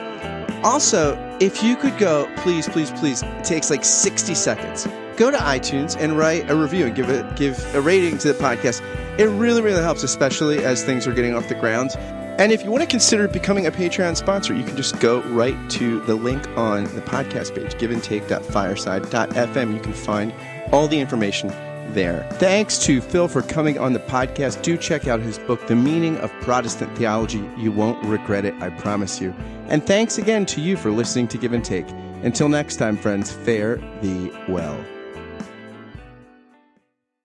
Also, 0.62 1.16
if 1.40 1.60
you 1.60 1.74
could 1.74 1.98
go, 1.98 2.32
please, 2.36 2.68
please, 2.68 2.92
please, 2.92 3.24
it 3.24 3.42
takes 3.42 3.68
like 3.68 3.84
60 3.84 4.32
seconds 4.36 4.86
go 5.20 5.30
to 5.30 5.36
iTunes 5.36 6.00
and 6.00 6.16
write 6.16 6.50
a 6.50 6.56
review 6.56 6.86
and 6.86 6.96
give 6.96 7.10
it 7.10 7.36
give 7.36 7.62
a 7.74 7.80
rating 7.80 8.16
to 8.16 8.32
the 8.32 8.42
podcast. 8.42 8.80
It 9.18 9.26
really, 9.26 9.60
really 9.60 9.82
helps, 9.82 10.02
especially 10.02 10.64
as 10.64 10.82
things 10.82 11.06
are 11.06 11.12
getting 11.12 11.34
off 11.34 11.46
the 11.46 11.54
ground. 11.54 11.90
And 12.38 12.52
if 12.52 12.64
you 12.64 12.70
want 12.70 12.82
to 12.82 12.88
consider 12.88 13.28
becoming 13.28 13.66
a 13.66 13.70
Patreon 13.70 14.16
sponsor, 14.16 14.54
you 14.54 14.64
can 14.64 14.78
just 14.78 14.98
go 14.98 15.20
right 15.24 15.54
to 15.72 16.00
the 16.06 16.14
link 16.14 16.48
on 16.56 16.84
the 16.84 17.02
podcast 17.02 17.54
page, 17.54 17.74
giveandtake.fireside.fm. 17.74 19.74
You 19.74 19.80
can 19.80 19.92
find 19.92 20.32
all 20.72 20.88
the 20.88 20.98
information 20.98 21.48
there. 21.92 22.26
Thanks 22.34 22.78
to 22.84 23.02
Phil 23.02 23.28
for 23.28 23.42
coming 23.42 23.78
on 23.78 23.92
the 23.92 23.98
podcast. 23.98 24.62
Do 24.62 24.78
check 24.78 25.06
out 25.06 25.20
his 25.20 25.38
book, 25.40 25.66
The 25.66 25.76
Meaning 25.76 26.16
of 26.18 26.32
Protestant 26.40 26.96
Theology. 26.96 27.46
You 27.58 27.72
won't 27.72 28.02
regret 28.06 28.46
it, 28.46 28.54
I 28.62 28.70
promise 28.70 29.20
you. 29.20 29.34
And 29.66 29.86
thanks 29.86 30.16
again 30.16 30.46
to 30.46 30.62
you 30.62 30.78
for 30.78 30.90
listening 30.90 31.28
to 31.28 31.36
Give 31.36 31.52
and 31.52 31.64
Take. 31.64 31.90
Until 32.22 32.48
next 32.48 32.76
time, 32.76 32.96
friends, 32.96 33.30
fare 33.30 33.76
thee 34.00 34.32
well. 34.48 34.82